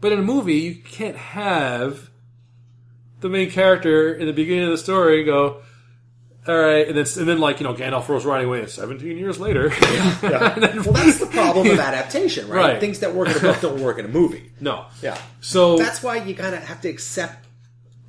But 0.00 0.12
in 0.12 0.20
a 0.20 0.22
movie, 0.22 0.54
you 0.54 0.74
can't 0.76 1.16
have 1.16 2.10
the 3.20 3.28
main 3.28 3.50
character 3.50 4.14
in 4.14 4.26
the 4.26 4.32
beginning 4.32 4.64
of 4.64 4.70
the 4.70 4.78
story 4.78 5.24
go, 5.24 5.62
"All 6.48 6.56
right," 6.58 6.86
and 6.88 6.96
then 6.96 7.06
and 7.18 7.28
then 7.28 7.38
like 7.38 7.60
you 7.60 7.64
know 7.66 7.74
Gandalf 7.74 8.08
rolls 8.08 8.24
riding 8.24 8.48
away. 8.48 8.66
Seventeen 8.66 9.18
years 9.18 9.38
later, 9.38 9.66
And 10.22 10.62
then- 10.62 10.82
Well, 10.82 10.92
that's 10.94 11.18
the 11.18 11.26
problem 11.26 11.70
of 11.70 11.78
adaptation, 11.78 12.48
right? 12.48 12.56
Right. 12.72 12.80
Things 12.80 13.00
that 13.00 13.14
work 13.14 13.28
in 13.28 13.36
a 13.36 13.40
book 13.40 13.60
don't 13.60 13.80
work 13.80 13.98
in 13.98 14.04
a 14.04 14.08
movie. 14.08 14.50
no, 14.60 14.86
Yeah. 15.02 15.18
So 15.40 15.76
That's 15.78 16.02
why 16.02 16.16
you 16.16 16.34
kind 16.34 16.54
of 16.54 16.62
have 16.64 16.80
to 16.82 16.88
accept 16.88 17.46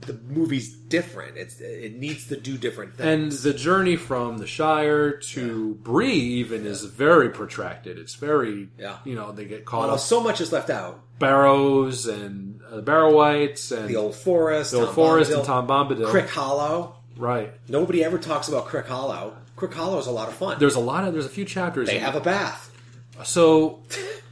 the 0.01 0.14
movie's 0.27 0.73
different. 0.76 1.38
It's 1.38 1.61
it 1.61 1.95
needs 1.95 2.27
to 2.27 2.35
do 2.35 2.57
different 2.57 2.95
things. 2.97 3.07
and 3.07 3.31
the 3.53 3.57
journey 3.57 3.95
from 3.95 4.38
the 4.38 4.45
Shire 4.47 5.14
to 5.34 5.76
Bree 5.76 6.11
even 6.41 6.65
is 6.65 6.84
very 6.84 7.30
protracted. 7.30 7.97
It's 7.97 8.15
very, 8.15 8.68
Yeah. 8.77 8.97
you 9.05 9.15
know, 9.15 9.31
they 9.31 9.45
get 9.45 9.64
caught 9.64 9.85
Well, 9.85 9.93
up 9.95 9.99
so 10.01 10.19
much 10.22 10.41
is 10.41 10.51
left 10.51 10.69
out. 10.69 10.99
Barrows 11.19 12.05
and 12.05 12.60
uh, 12.69 12.81
Barrow-wights 12.81 13.72
and 13.72 13.88
The 13.88 13.95
old 13.95 14.14
forest, 14.15 14.72
the 14.72 14.77
old 14.80 14.88
Tom 14.88 14.95
forest 14.95 15.31
Bombadil, 15.31 15.38
and 15.38 15.45
Tom 15.45 15.68
Bombadil. 15.68 16.07
Crick 16.10 16.30
Hollow. 16.30 16.95
Right. 17.15 17.53
Nobody 17.68 18.03
ever 18.03 18.18
talks 18.18 18.48
about 18.48 18.65
Crick 18.65 18.88
Hollow. 18.88 19.38
Crick 19.56 19.73
Hollow 19.73 19.99
is 19.99 20.07
a 20.07 20.11
lot 20.11 20.27
of 20.30 20.35
fun. 20.35 20.57
There's 20.60 20.76
a 20.76 20.80
lot 20.80 21.03
of 21.06 21.14
there's 21.14 21.26
a 21.26 21.30
few 21.30 21.45
chapters. 21.45 21.88
they 21.88 21.98
in 21.98 22.03
have 22.03 22.15
a 22.15 22.22
bath. 22.22 22.72
So, 23.23 23.84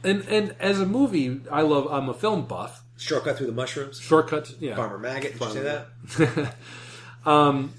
and 0.02 0.22
and 0.28 0.56
as 0.58 0.80
a 0.80 0.86
movie, 0.86 1.40
I 1.50 1.62
love. 1.62 1.86
I'm 1.90 2.08
a 2.08 2.14
film 2.14 2.46
buff. 2.46 2.82
Shortcut 2.96 3.36
through 3.36 3.46
the 3.48 3.52
mushrooms. 3.52 4.00
Shortcut, 4.00 4.54
yeah. 4.60 4.76
Farmer 4.76 4.98
Maggot. 4.98 5.38
Did 5.38 5.40
you 5.40 5.50
say 5.50 5.82
that? 6.26 6.54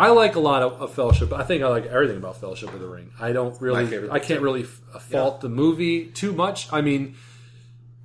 I 0.00 0.08
like 0.08 0.34
a 0.34 0.40
lot 0.40 0.62
of, 0.62 0.80
of 0.80 0.94
Fellowship. 0.94 1.30
I 1.30 1.44
think 1.44 1.62
I 1.62 1.68
like 1.68 1.84
everything 1.84 2.16
about 2.16 2.40
Fellowship 2.40 2.72
of 2.72 2.80
the 2.80 2.86
Ring. 2.86 3.10
I 3.20 3.32
don't 3.32 3.60
really. 3.60 4.08
I 4.10 4.18
can't 4.18 4.40
really 4.40 4.62
f- 4.62 5.02
fault 5.02 5.42
the 5.42 5.50
movie 5.50 6.06
too 6.06 6.32
much. 6.32 6.72
I 6.72 6.80
mean, 6.80 7.16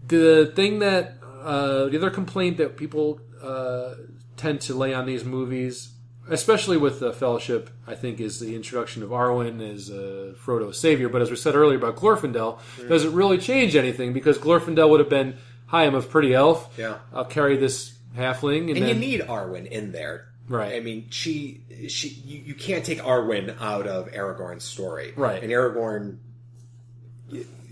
the 0.05 0.51
thing 0.55 0.79
that 0.79 1.13
uh, 1.41 1.85
the 1.85 1.97
other 1.97 2.09
complaint 2.09 2.57
that 2.57 2.75
people 2.75 3.21
uh, 3.41 3.93
tend 4.35 4.59
to 4.61 4.73
lay 4.73 4.93
on 4.93 5.05
these 5.05 5.23
movies, 5.23 5.93
especially 6.29 6.77
with 6.77 6.99
the 6.99 7.13
Fellowship, 7.13 7.69
I 7.87 7.95
think, 7.95 8.19
is 8.19 8.39
the 8.39 8.55
introduction 8.55 9.03
of 9.03 9.09
Arwen 9.09 9.61
as 9.61 9.89
uh, 9.89 10.33
Frodo's 10.37 10.79
savior. 10.79 11.09
But 11.09 11.21
as 11.21 11.29
we 11.29 11.35
said 11.35 11.55
earlier 11.55 11.77
about 11.77 11.95
Glorfindel, 11.95 12.59
doesn't 12.87 13.13
really 13.13 13.37
change 13.37 13.75
anything 13.75 14.13
because 14.13 14.37
Glorfindel 14.37 14.89
would 14.89 14.99
have 14.99 15.09
been, 15.09 15.37
"Hi, 15.67 15.85
I'm 15.85 15.95
a 15.95 16.01
pretty 16.01 16.33
elf. 16.33 16.73
Yeah. 16.77 16.97
I'll 17.13 17.25
carry 17.25 17.57
this 17.57 17.93
halfling." 18.15 18.69
And, 18.69 18.69
And 18.71 18.81
then, 18.83 18.89
you 18.89 18.95
need 18.95 19.21
Arwen 19.21 19.67
in 19.67 19.91
there. 19.91 20.27
Right. 20.47 20.75
I 20.75 20.79
mean, 20.79 21.07
she 21.09 21.61
she 21.89 22.09
you, 22.09 22.39
you 22.41 22.53
can't 22.55 22.85
take 22.85 22.99
Arwen 22.99 23.59
out 23.59 23.87
of 23.87 24.11
Aragorn's 24.11 24.63
story. 24.63 25.13
Right. 25.15 25.41
And 25.41 25.51
Aragorn, 25.51 26.17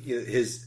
his 0.03 0.65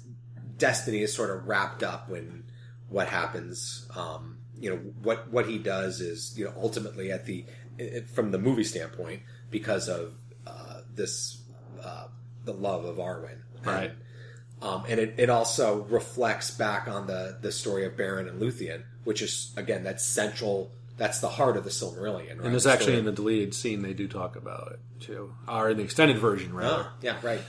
destiny 0.57 1.03
is 1.03 1.13
sort 1.13 1.31
of 1.31 1.47
wrapped 1.47 1.83
up 1.83 2.09
when 2.09 2.45
what 2.89 3.09
happens. 3.09 3.89
Um, 3.95 4.39
you 4.59 4.71
know 4.71 4.77
what 5.03 5.31
what 5.31 5.47
he 5.47 5.59
does 5.59 6.01
is 6.01 6.37
you 6.39 6.47
know 6.47 6.53
ultimately 6.57 7.13
at 7.13 7.27
the 7.27 7.45
i- 7.81 8.01
from 8.13 8.31
the 8.31 8.39
movie 8.39 8.65
standpoint 8.65 9.23
because 9.51 9.89
of 9.89 10.15
uh, 10.47 10.81
this 10.95 11.41
uh, 11.83 12.09
the 12.45 12.53
love 12.53 12.85
of 12.85 12.97
Arwen. 12.97 13.39
Right. 13.65 13.93
Um, 14.63 14.85
and 14.89 14.99
it, 14.99 15.15
it 15.19 15.29
also 15.31 15.83
reflects 15.85 16.51
back 16.51 16.89
on 16.89 17.07
the, 17.07 17.37
the 17.43 17.53
story 17.53 17.85
of 17.85 17.93
Beren 17.95 18.29
and 18.29 18.41
Luthien, 18.41 18.85
which 19.05 19.21
is 19.23 19.53
again 19.57 19.85
that's 19.85 20.05
central. 20.05 20.71
That's 20.99 21.19
the 21.19 21.29
heart 21.29 21.59
of 21.59 21.65
the 21.65 21.71
Silmarillion. 21.71 22.37
Right? 22.39 22.41
And 22.41 22.53
there's 22.53 22.65
The 22.65 22.73
actually 22.73 22.99
in 22.99 23.05
the 23.05 23.13
deleted 23.13 23.53
scene 23.55 23.83
they 23.83 23.93
do 23.93 24.09
talk 24.09 24.35
about 24.35 24.73
it 24.73 24.81
too, 25.01 25.35
or 25.47 25.69
in 25.71 25.77
the 25.77 25.83
extended 25.83 26.17
version 26.19 26.55
rather. 26.55 26.85
Oh, 26.89 26.93
yeah, 27.03 27.17
right. 27.23 27.41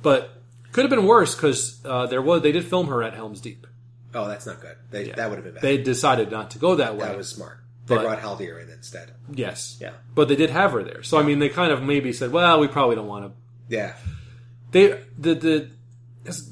But 0.00 0.40
could 0.72 0.84
have 0.84 0.90
been 0.90 1.06
worse 1.06 1.34
because 1.34 1.80
uh, 1.84 2.06
there 2.06 2.22
was 2.22 2.40
they 2.42 2.52
did 2.52 2.64
film 2.64 2.86
her 2.88 3.02
at 3.02 3.12
Helm's 3.12 3.40
Deep. 3.42 3.66
Oh, 4.14 4.26
that's 4.28 4.46
not 4.46 4.60
good. 4.60 4.76
They, 4.90 5.10
That 5.10 5.28
would 5.28 5.36
have 5.36 5.44
been 5.44 5.54
bad. 5.54 5.62
They 5.62 5.76
decided 5.78 6.30
not 6.30 6.52
to 6.52 6.58
go 6.58 6.76
that 6.76 6.94
way. 6.96 7.00
that 7.04 7.16
was 7.16 7.28
smart. 7.28 7.58
They 7.86 7.96
But- 7.96 8.02
brought 8.04 8.20
Haldir 8.20 8.62
in 8.62 8.70
instead. 8.70 9.12
yes, 9.32 9.76
Yeah. 9.80 9.92
But 10.14 10.28
they 10.28 10.36
did 10.36 10.50
have 10.50 10.72
her 10.72 10.82
there, 10.82 11.02
so 11.02 11.18
I 11.18 11.22
mean, 11.22 11.38
they 11.38 11.48
kind 11.50 11.70
of 11.72 11.82
maybe 11.82 12.12
said, 12.12 12.32
"Well, 12.32 12.58
we 12.60 12.66
probably 12.68 12.96
don't 12.96 13.06
want 13.08 13.26
to." 13.26 13.32
Yeah, 13.68 13.94
They 14.70 15.00
the 15.18 15.34
the 15.34 15.68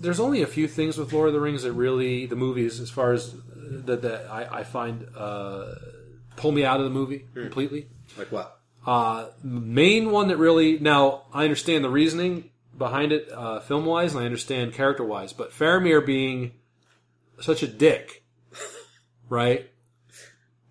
there's- 0.01 0.21
only 0.21 0.43
a 0.43 0.47
few 0.47 0.69
things 0.69 0.99
with 0.99 1.13
Lord 1.13 1.29
of 1.29 1.35
the 1.35 1.41
Rings 1.41 1.63
that 1.63 1.73
really 1.73 2.27
the 2.27 2.37
movies, 2.37 2.81
as 2.81 2.91
far 2.91 3.13
as 3.13 3.33
uh, 3.35 3.37
that 3.87 4.03
that 4.03 4.31
I, 4.31 4.59
I 4.61 4.65
find 4.65 5.07
uh, 5.17 5.75
pull 6.37 6.53
me 6.53 6.65
out 6.65 6.79
of 6.81 6.85
the 6.85 6.91
movie 6.91 7.27
Hmm. 7.35 7.43
completely. 7.45 7.89
like 8.19 8.31
what? 8.31 8.59
Uh, 8.87 9.29
main 9.43 10.11
one 10.11 10.29
that 10.29 10.37
really 10.37 10.79
now 10.79 11.23
I 11.33 11.45
understand 11.45 11.83
the 11.85 11.89
reasoning 11.89 12.51
behind 12.77 13.13
it 13.13 13.31
uh, 13.33 13.61
film 13.61 13.87
wise, 13.87 14.13
and 14.15 14.23
I 14.23 14.27
understand 14.27 14.75
character 14.75 15.05
wise, 15.05 15.33
but 15.33 15.51
Faramir 15.53 16.05
being 16.05 16.53
such 17.41 17.63
a 17.63 17.67
dick, 17.67 18.23
right, 19.29 19.71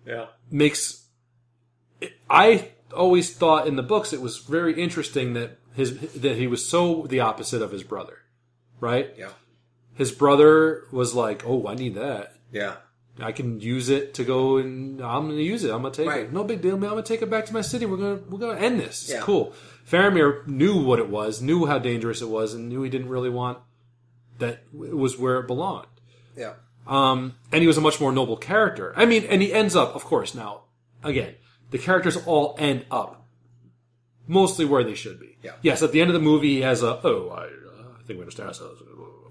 Yeah, 0.06 0.26
makes 0.52 1.04
I 2.30 2.70
always 2.94 3.34
thought 3.34 3.66
in 3.66 3.76
the 3.76 3.82
books 3.82 4.12
it 4.12 4.20
was 4.20 4.38
very 4.38 4.80
interesting 4.80 5.32
that 5.34 5.58
his 5.74 5.98
that 6.12 6.36
he 6.36 6.46
was 6.46 6.66
so 6.66 7.06
the 7.08 7.20
opposite 7.20 7.62
of 7.62 7.70
his 7.72 7.82
brother, 7.82 8.18
right? 8.80 9.14
yeah, 9.16 9.30
His 9.94 10.12
brother 10.12 10.84
was 10.92 11.14
like, 11.14 11.42
"Oh, 11.46 11.66
I 11.66 11.74
need 11.74 11.94
that." 11.94 12.34
yeah, 12.52 12.76
I 13.18 13.32
can 13.32 13.60
use 13.60 13.88
it 13.88 14.12
to 14.14 14.24
go 14.24 14.58
and 14.58 15.00
I'm 15.00 15.26
going 15.26 15.38
to 15.38 15.42
use 15.42 15.64
it. 15.64 15.70
I'm 15.72 15.80
going 15.82 15.92
to 15.92 16.02
take 16.02 16.08
Right. 16.08 16.24
it. 16.24 16.32
No 16.32 16.44
big 16.44 16.60
deal, 16.60 16.76
man. 16.76 16.90
I'm 16.90 16.94
going 16.96 17.04
to 17.04 17.08
take 17.08 17.22
it 17.22 17.30
back 17.30 17.46
to 17.46 17.54
my 17.54 17.62
city. 17.62 17.86
We're 17.86 17.96
going 17.96 18.18
to 18.18 18.24
we're 18.30 18.38
going 18.38 18.56
to 18.56 18.62
end 18.62 18.78
this. 18.80 19.02
It's 19.04 19.12
Yeah. 19.12 19.20
cool. 19.20 19.54
Faramir 19.88 20.46
knew 20.46 20.82
what 20.82 20.98
it 20.98 21.08
was, 21.08 21.40
knew 21.40 21.66
how 21.66 21.78
dangerous 21.78 22.20
it 22.22 22.28
was, 22.28 22.52
and 22.54 22.68
knew 22.68 22.82
he 22.82 22.90
didn't 22.90 23.08
really 23.08 23.30
want 23.30 23.58
that 24.38 24.64
it 24.74 24.96
was 24.96 25.18
where 25.18 25.38
it 25.40 25.46
belonged. 25.46 25.86
yeah. 26.36 26.54
Um, 26.86 27.34
and 27.52 27.60
he 27.60 27.66
was 27.66 27.76
a 27.78 27.80
much 27.80 28.00
more 28.00 28.10
noble 28.12 28.36
character. 28.36 28.92
I 28.96 29.04
mean, 29.06 29.24
and 29.24 29.40
he 29.40 29.52
ends 29.52 29.76
up, 29.76 29.94
of 29.94 30.04
course. 30.04 30.34
Now, 30.34 30.62
again, 31.04 31.34
the 31.70 31.78
characters 31.78 32.16
all 32.26 32.56
end 32.58 32.84
up 32.90 33.24
mostly 34.26 34.64
where 34.64 34.84
they 34.84 34.94
should 34.94 35.20
be. 35.20 35.36
Yeah. 35.42 35.52
Yes, 35.62 35.82
at 35.82 35.92
the 35.92 36.00
end 36.00 36.10
of 36.10 36.14
the 36.14 36.20
movie, 36.20 36.54
he 36.56 36.60
has 36.62 36.82
a 36.82 37.00
oh, 37.04 37.28
I, 37.30 37.42
uh, 37.44 37.88
I 37.98 38.02
think 38.06 38.18
we 38.18 38.20
understand 38.20 38.48
ourselves. 38.48 38.82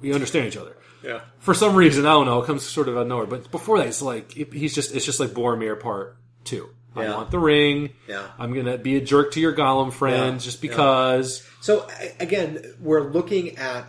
We 0.02 0.14
understand 0.14 0.48
each 0.48 0.58
other 0.58 0.76
Yeah. 1.04 1.22
for 1.40 1.54
some 1.54 1.76
reason, 1.76 2.06
I 2.08 2.12
don't 2.14 2.26
know, 2.26 2.42
it 2.42 2.48
comes 2.48 2.64
sort 2.64 2.88
of 2.88 2.96
out 2.98 3.02
of 3.04 3.08
nowhere. 3.08 3.28
But 3.28 3.52
before 3.52 3.78
that, 3.78 3.88
it's 3.88 4.02
like 4.02 4.36
it- 4.36 4.52
he's 4.54 4.74
just 4.74 4.96
it's 4.96 5.06
just 5.06 5.20
like 5.20 5.30
Boromir 5.30 5.80
part 5.80 6.18
two. 6.44 6.70
I 6.96 7.04
Yeah. 7.04 7.16
want 7.16 7.32
the 7.32 7.40
ring. 7.40 7.92
Yeah. 8.08 8.28
I'm 8.40 8.54
gonna 8.54 8.78
be 8.78 8.96
a 8.98 9.02
jerk 9.02 9.32
to 9.34 9.40
your 9.40 9.54
Gollum 9.56 9.94
friends 9.94 10.44
Yeah. 10.44 10.50
just 10.50 10.62
because. 10.62 11.48
So 11.62 11.88
again, 12.20 12.76
we're 12.82 13.12
looking 13.12 13.58
at 13.58 13.86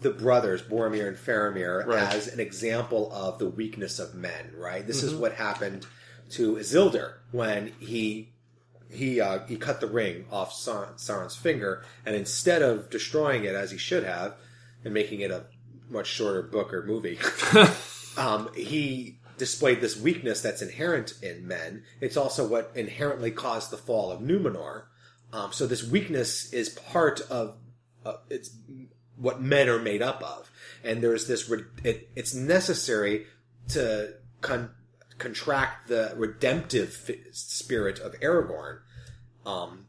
the 0.00 0.10
brothers 0.10 0.62
Boromir 0.62 1.08
and 1.08 1.16
Faramir 1.16 1.84
Right. 1.86 2.14
as 2.14 2.28
an 2.28 2.40
example 2.40 3.10
of 3.12 3.38
the 3.38 3.48
weakness 3.48 3.98
of 3.98 4.14
men. 4.14 4.52
Right. 4.56 4.86
This 4.86 4.98
Mm-hmm. 4.98 5.08
is 5.08 5.14
what 5.14 5.32
happened 5.34 5.86
to 6.30 6.56
Isildur 6.56 7.14
when 7.32 7.72
he 7.78 8.32
he 8.90 9.20
uh, 9.20 9.40
he 9.46 9.56
cut 9.56 9.80
the 9.80 9.86
ring 9.86 10.24
off 10.30 10.52
Sauron, 10.54 10.94
Sauron's 10.96 11.36
finger, 11.36 11.84
and 12.06 12.14
instead 12.16 12.62
of 12.62 12.88
destroying 12.90 13.44
it 13.44 13.54
as 13.54 13.70
he 13.70 13.76
should 13.78 14.04
have, 14.04 14.34
and 14.84 14.94
making 14.94 15.20
it 15.20 15.30
a 15.30 15.44
much 15.90 16.06
shorter 16.06 16.42
book 16.42 16.72
or 16.72 16.82
movie, 16.84 17.18
um, 18.16 18.50
he 18.54 19.18
displayed 19.36 19.80
this 19.80 19.96
weakness 19.98 20.40
that's 20.40 20.62
inherent 20.62 21.14
in 21.22 21.46
men. 21.46 21.82
It's 22.00 22.16
also 22.16 22.46
what 22.46 22.72
inherently 22.74 23.30
caused 23.30 23.70
the 23.70 23.76
fall 23.76 24.10
of 24.10 24.20
Numenor. 24.20 24.84
Um, 25.32 25.52
so 25.52 25.66
this 25.66 25.84
weakness 25.84 26.52
is 26.52 26.68
part 26.70 27.20
of 27.30 27.56
uh, 28.06 28.14
it's 28.30 28.50
what 29.20 29.40
men 29.40 29.68
are 29.68 29.78
made 29.78 30.02
up 30.02 30.22
of, 30.22 30.50
and 30.84 31.02
there's 31.02 31.26
this. 31.26 31.50
It, 31.84 32.08
it's 32.14 32.34
necessary 32.34 33.26
to 33.68 34.14
con- 34.40 34.70
contract 35.18 35.88
the 35.88 36.12
redemptive 36.16 36.92
fi- 36.92 37.24
spirit 37.32 37.98
of 37.98 38.18
Aragorn, 38.20 38.80
um, 39.44 39.86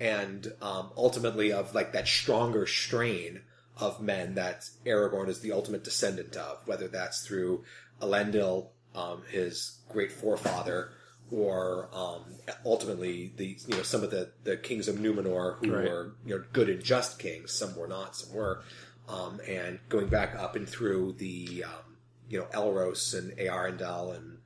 and 0.00 0.52
um, 0.60 0.90
ultimately 0.96 1.52
of 1.52 1.74
like 1.74 1.92
that 1.92 2.08
stronger 2.08 2.66
strain 2.66 3.42
of 3.78 4.00
men 4.00 4.34
that 4.34 4.68
Aragorn 4.84 5.28
is 5.28 5.40
the 5.40 5.52
ultimate 5.52 5.84
descendant 5.84 6.36
of, 6.36 6.66
whether 6.66 6.88
that's 6.88 7.26
through 7.26 7.64
Elendil, 8.00 8.68
um, 8.94 9.22
his 9.30 9.78
great 9.88 10.12
forefather, 10.12 10.92
or 11.32 11.88
um, 11.92 12.24
ultimately 12.64 13.32
the 13.36 13.56
you 13.66 13.76
know 13.76 13.82
some 13.82 14.04
of 14.04 14.10
the, 14.10 14.30
the 14.44 14.56
kings 14.56 14.86
of 14.88 14.96
Numenor 14.96 15.56
who 15.64 15.72
Right. 15.72 15.88
were 15.88 16.12
you 16.26 16.36
know 16.36 16.44
good 16.52 16.68
and 16.68 16.82
just 16.84 17.18
kings. 17.18 17.52
Some 17.52 17.74
were 17.76 17.88
not, 17.88 18.14
some 18.16 18.34
were, 18.34 18.62
um, 19.08 19.40
and 19.48 19.78
going 19.88 20.08
back 20.08 20.34
up 20.36 20.54
and 20.56 20.68
through 20.68 21.14
the 21.14 21.64
um, 21.66 21.96
you 22.28 22.38
know 22.38 22.46
Elros 22.52 23.16
and 23.18 23.32
Earendel 23.38 24.14
and 24.16 24.38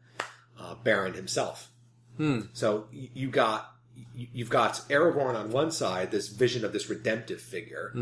uh, 0.58 0.74
Beren 0.84 1.14
himself. 1.14 1.70
So 2.54 2.86
you 2.92 3.28
got 3.28 3.72
you've 4.14 4.48
got 4.50 4.74
Aragorn 4.88 5.34
on 5.34 5.50
one 5.50 5.70
side, 5.70 6.10
this 6.10 6.28
vision 6.28 6.64
of 6.64 6.72
this 6.72 6.88
redemptive 6.88 7.40
figure, 7.42 7.92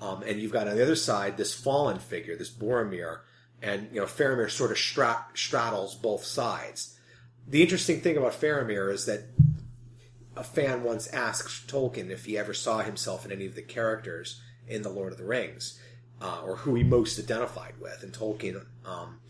um, 0.00 0.22
and 0.26 0.38
you've 0.40 0.52
got 0.52 0.68
on 0.68 0.76
the 0.76 0.82
other 0.82 0.94
side 0.96 1.36
this 1.36 1.52
fallen 1.54 1.98
figure, 1.98 2.36
this 2.36 2.50
Boromir, 2.52 3.20
and 3.62 3.88
you 3.92 4.00
know 4.00 4.06
Faramir 4.06 4.48
sort 4.50 4.70
of 4.70 4.78
stra- 4.78 5.26
straddles 5.34 5.94
both 5.96 6.24
sides. 6.24 6.96
The 7.46 7.62
interesting 7.62 8.00
thing 8.00 8.16
about 8.16 8.32
Faramir 8.32 8.92
is 8.92 9.06
that 9.06 9.24
a 10.36 10.44
fan 10.44 10.82
once 10.82 11.06
asked 11.08 11.68
Tolkien 11.68 12.10
if 12.10 12.24
he 12.24 12.36
ever 12.36 12.54
saw 12.54 12.80
himself 12.80 13.24
in 13.24 13.32
any 13.32 13.46
of 13.46 13.54
the 13.54 13.62
characters 13.62 14.40
in 14.66 14.82
the 14.82 14.88
Lord 14.88 15.12
of 15.12 15.18
the 15.18 15.24
Rings, 15.24 15.78
uh, 16.20 16.40
or 16.44 16.56
who 16.56 16.74
he 16.74 16.82
most 16.82 17.18
identified 17.18 17.74
with, 17.80 18.02
and 18.02 18.12
Tolkien 18.12 18.64
um, 18.84 19.20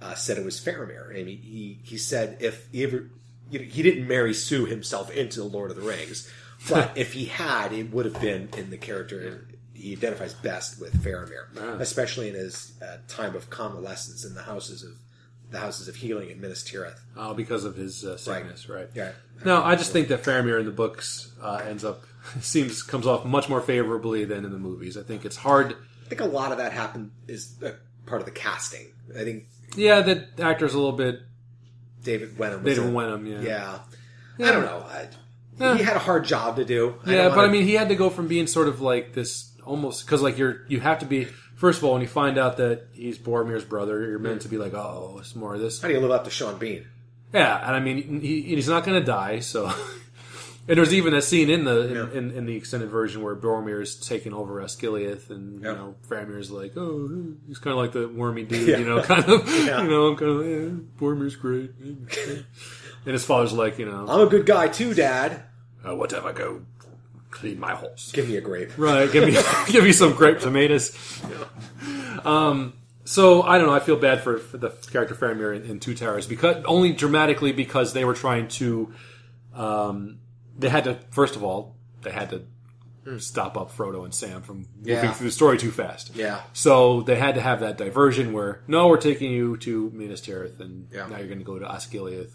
uh, 0.00 0.14
said 0.14 0.38
it 0.38 0.44
was 0.44 0.60
Faramir. 0.60 1.10
I 1.10 1.24
mean, 1.24 1.38
he 1.38 1.80
he 1.82 1.98
said 1.98 2.38
if 2.40 2.68
he 2.72 2.84
ever 2.84 3.10
you 3.50 3.58
know, 3.58 3.64
he 3.64 3.82
didn't 3.82 4.06
Mary 4.06 4.34
Sue 4.34 4.66
himself 4.66 5.10
into 5.10 5.40
the 5.40 5.46
Lord 5.46 5.70
of 5.70 5.76
the 5.76 5.82
Rings, 5.82 6.30
but 6.68 6.92
if 6.96 7.12
he 7.12 7.26
had, 7.26 7.72
it 7.72 7.90
would 7.92 8.04
have 8.04 8.20
been 8.20 8.48
in 8.56 8.70
the 8.70 8.78
character 8.78 9.48
he 9.74 9.92
identifies 9.92 10.32
best 10.34 10.80
with 10.80 11.02
Faramir, 11.04 11.80
especially 11.80 12.28
in 12.28 12.34
his 12.34 12.72
uh, 12.82 12.96
time 13.08 13.36
of 13.36 13.50
convalescence 13.50 14.24
in 14.24 14.34
the 14.34 14.42
houses 14.42 14.82
of 14.82 14.92
the 15.50 15.58
houses 15.58 15.88
of 15.88 15.94
healing 15.96 16.30
in 16.30 16.40
Minas 16.40 16.62
Tirith. 16.64 16.98
Oh, 17.16 17.34
because 17.34 17.64
of 17.64 17.76
his 17.76 18.04
uh, 18.04 18.16
sickness, 18.16 18.68
right? 18.68 18.88
Yeah. 18.94 19.12
No, 19.44 19.62
I 19.62 19.76
just 19.76 19.92
think 19.92 20.08
that 20.08 20.22
Faramir 20.22 20.58
in 20.58 20.66
the 20.66 20.72
books 20.72 21.32
uh, 21.42 21.62
ends 21.66 21.84
up 21.84 22.02
seems 22.40 22.82
comes 22.82 23.06
off 23.06 23.24
much 23.24 23.48
more 23.48 23.60
favorably 23.60 24.24
than 24.24 24.44
in 24.44 24.50
the 24.52 24.58
movies. 24.58 24.96
I 24.96 25.02
think 25.02 25.24
it's 25.24 25.36
hard. 25.36 25.76
I 26.04 26.08
think 26.08 26.20
a 26.20 26.24
lot 26.26 26.52
of 26.52 26.58
that 26.58 26.72
happened 26.72 27.10
is 27.28 27.54
part 28.06 28.20
of 28.22 28.24
the 28.26 28.32
casting. 28.32 28.92
I 29.18 29.24
think 29.24 29.44
Yeah, 29.76 30.00
the 30.02 30.26
actor's 30.38 30.74
a 30.74 30.78
little 30.78 30.92
bit. 30.96 31.20
David 32.02 32.38
Wenham. 32.38 32.62
They 32.62 32.70
Was 32.70 32.78
don't 32.78 32.90
a- 32.90 32.92
win 32.92 33.08
him. 33.12 33.26
Yeah. 33.26 33.78
Yeah. 34.38 34.48
I 34.48 34.52
don't 34.52 34.64
know. 34.64 34.84
I, 34.88 35.76
He 35.76 35.82
had 35.82 35.96
a 35.96 36.00
hard 36.00 36.24
job 36.24 36.56
to 36.56 36.64
do. 36.64 36.94
I 37.04 37.14
Yeah, 37.14 37.28
but 37.28 37.36
wanna- 37.38 37.48
I 37.48 37.50
mean, 37.52 37.64
he 37.64 37.74
had 37.74 37.88
to 37.88 37.94
go 37.96 38.10
from 38.10 38.28
being 38.28 38.46
sort 38.46 38.68
of 38.68 38.80
like 38.80 39.14
this 39.14 39.50
almost 39.64 40.06
because 40.06 40.22
like 40.22 40.38
you're 40.38 40.64
you 40.68 40.78
have 40.80 41.00
to 41.00 41.06
be 41.06 41.26
first 41.56 41.78
of 41.78 41.84
all 41.84 41.94
when 41.94 42.02
you 42.02 42.08
find 42.08 42.38
out 42.38 42.56
that 42.58 42.86
he's 42.92 43.18
Boromir's 43.18 43.64
brother, 43.64 44.00
you're 44.08 44.18
meant 44.20 44.42
to 44.42 44.48
be 44.48 44.56
like, 44.58 44.72
oh, 44.74 45.16
it's 45.18 45.34
more 45.34 45.54
of 45.54 45.60
this. 45.60 45.82
how 45.82 45.88
do 45.88 45.94
you 45.94 46.00
live 46.00 46.10
up 46.12 46.24
to 46.24 46.30
Sean 46.30 46.58
Bean? 46.58 46.86
Yeah, 47.34 47.56
and 47.66 47.74
I 47.76 47.80
mean, 47.80 48.20
he, 48.20 48.42
he's 48.42 48.68
not 48.68 48.84
going 48.84 48.98
to 49.00 49.04
die. 49.04 49.40
So, 49.40 49.66
and 50.68 50.78
there's 50.78 50.94
even 50.94 51.12
a 51.12 51.20
scene 51.20 51.50
in 51.50 51.64
the 51.64 52.06
in, 52.12 52.16
in, 52.16 52.30
in 52.38 52.46
the 52.46 52.56
extended 52.56 52.88
version 52.88 53.20
where 53.20 53.34
Boromir 53.34 53.82
is 53.82 53.96
taking 53.96 54.32
over 54.32 54.62
Osgiliath, 54.62 55.28
and 55.30 55.60
Yeah. 55.62 55.70
you 55.72 55.76
know, 55.76 55.94
Faramir's 56.08 56.50
like, 56.52 56.76
oh, 56.76 57.34
he's 57.48 57.58
kind 57.58 57.72
of 57.72 57.78
like 57.78 57.92
the 57.92 58.08
wormy 58.08 58.44
dude, 58.44 58.68
Yeah. 58.68 58.78
you 58.78 58.84
know, 58.86 59.02
kind 59.02 59.24
of, 59.28 59.46
Yeah. 59.66 59.82
you 59.82 59.88
know, 59.90 60.06
I'm 60.06 60.16
kind 60.16 60.30
of, 60.30 60.40
eh, 60.42 60.82
Boromir's 60.98 61.36
great. 61.36 61.72
and 61.80 62.44
his 63.12 63.24
father's 63.24 63.52
like, 63.52 63.78
you 63.78 63.86
know, 63.86 64.06
I'm 64.08 64.20
a 64.26 64.30
good 64.30 64.46
guy 64.46 64.68
too, 64.68 64.94
Dad. 64.94 65.42
uh, 65.86 65.94
whatever, 65.94 66.32
go 66.32 66.62
clean 67.36 67.60
my 67.60 67.74
horse. 67.74 68.10
Give 68.12 68.28
me 68.28 68.36
a 68.36 68.40
grape. 68.40 68.76
Right, 68.78 69.10
give 69.12 69.24
me 69.24 69.36
give 69.72 69.84
me 69.84 69.92
some 69.92 70.12
grape 70.14 70.40
tomatoes. 70.40 70.96
Um, 72.24 72.72
so 73.04 73.42
I 73.42 73.58
don't 73.58 73.66
know. 73.68 73.74
I 73.74 73.80
feel 73.80 73.96
bad 73.96 74.22
for, 74.22 74.38
for 74.38 74.56
the 74.58 74.70
character 74.90 75.14
Faramir 75.14 75.54
in, 75.56 75.70
in 75.70 75.80
Two 75.80 75.94
Towers 75.94 76.26
because 76.26 76.64
only 76.64 76.92
dramatically 76.92 77.52
because 77.52 77.92
they 77.92 78.04
were 78.04 78.14
trying 78.14 78.48
to. 78.48 78.92
Um, 79.54 80.18
they 80.58 80.68
had 80.68 80.84
to 80.84 80.98
first 81.10 81.36
of 81.36 81.44
all 81.44 81.76
they 82.02 82.10
had 82.10 82.30
to 82.30 83.18
stop 83.20 83.56
up 83.56 83.70
Frodo 83.70 84.04
and 84.04 84.12
Sam 84.14 84.42
from 84.42 84.66
moving 84.78 84.94
Yeah. 84.94 85.12
through 85.12 85.28
the 85.28 85.32
story 85.32 85.58
too 85.58 85.70
fast. 85.70 86.16
Yeah. 86.16 86.40
So 86.52 87.02
they 87.02 87.16
had 87.16 87.36
to 87.36 87.40
have 87.40 87.60
that 87.60 87.76
diversion 87.78 88.32
where 88.32 88.62
no, 88.66 88.88
we're 88.88 88.96
taking 88.96 89.30
you 89.30 89.56
to 89.58 89.90
Minas 89.94 90.20
Tirith, 90.22 90.58
and 90.60 90.88
Yeah. 90.92 91.06
now 91.06 91.18
you're 91.18 91.26
going 91.28 91.38
to 91.38 91.44
go 91.44 91.58
to 91.58 91.66
Osgiliath 91.66 92.34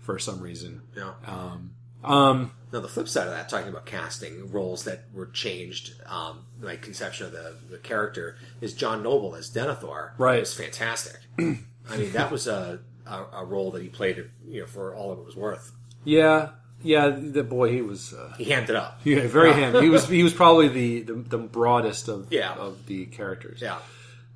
for 0.00 0.18
some 0.18 0.40
reason. 0.40 0.82
Yeah. 0.96 1.12
Um, 1.26 1.72
um, 2.04 2.52
Now 2.72 2.80
the 2.80 2.88
flip 2.88 3.08
side 3.08 3.26
of 3.28 3.32
that, 3.34 3.48
talking 3.48 3.68
about 3.68 3.86
casting 3.86 4.50
roles 4.52 4.84
that 4.84 5.04
were 5.12 5.26
changed, 5.26 5.94
um, 6.06 6.40
my 6.60 6.76
conception 6.76 7.26
of 7.26 7.32
the, 7.32 7.54
the 7.70 7.78
character 7.78 8.36
is 8.60 8.74
John 8.74 9.02
Noble 9.02 9.34
as 9.34 9.50
Denethor. 9.50 10.12
Right. 10.18 10.40
was 10.40 10.54
fantastic. 10.54 11.16
I 11.38 11.96
mean, 11.96 12.12
that 12.12 12.30
was 12.30 12.46
a, 12.46 12.80
a 13.06 13.24
a 13.32 13.44
role 13.44 13.70
that 13.72 13.82
he 13.82 13.88
played, 13.88 14.24
you 14.48 14.60
know, 14.60 14.66
for 14.66 14.94
all 14.94 15.12
it 15.12 15.24
was 15.24 15.34
worth. 15.34 15.72
yeah, 16.04 16.50
yeah. 16.82 17.08
The 17.10 17.42
boy, 17.42 17.72
he 17.72 17.82
was. 17.82 18.12
Uh, 18.14 18.32
He 18.38 18.44
handed 18.44 18.76
up. 18.76 19.00
Yeah, 19.04 19.26
very 19.26 19.52
handy. 19.52 19.80
He 19.80 19.88
was 19.90 20.08
he 20.08 20.22
was 20.22 20.32
probably 20.32 20.68
the, 20.68 21.02
the, 21.02 21.14
the 21.14 21.38
broadest 21.38 22.08
of 22.08 22.28
Yeah. 22.32 22.54
of 22.54 22.86
the 22.86 23.06
characters. 23.06 23.60
Yeah. 23.60 23.78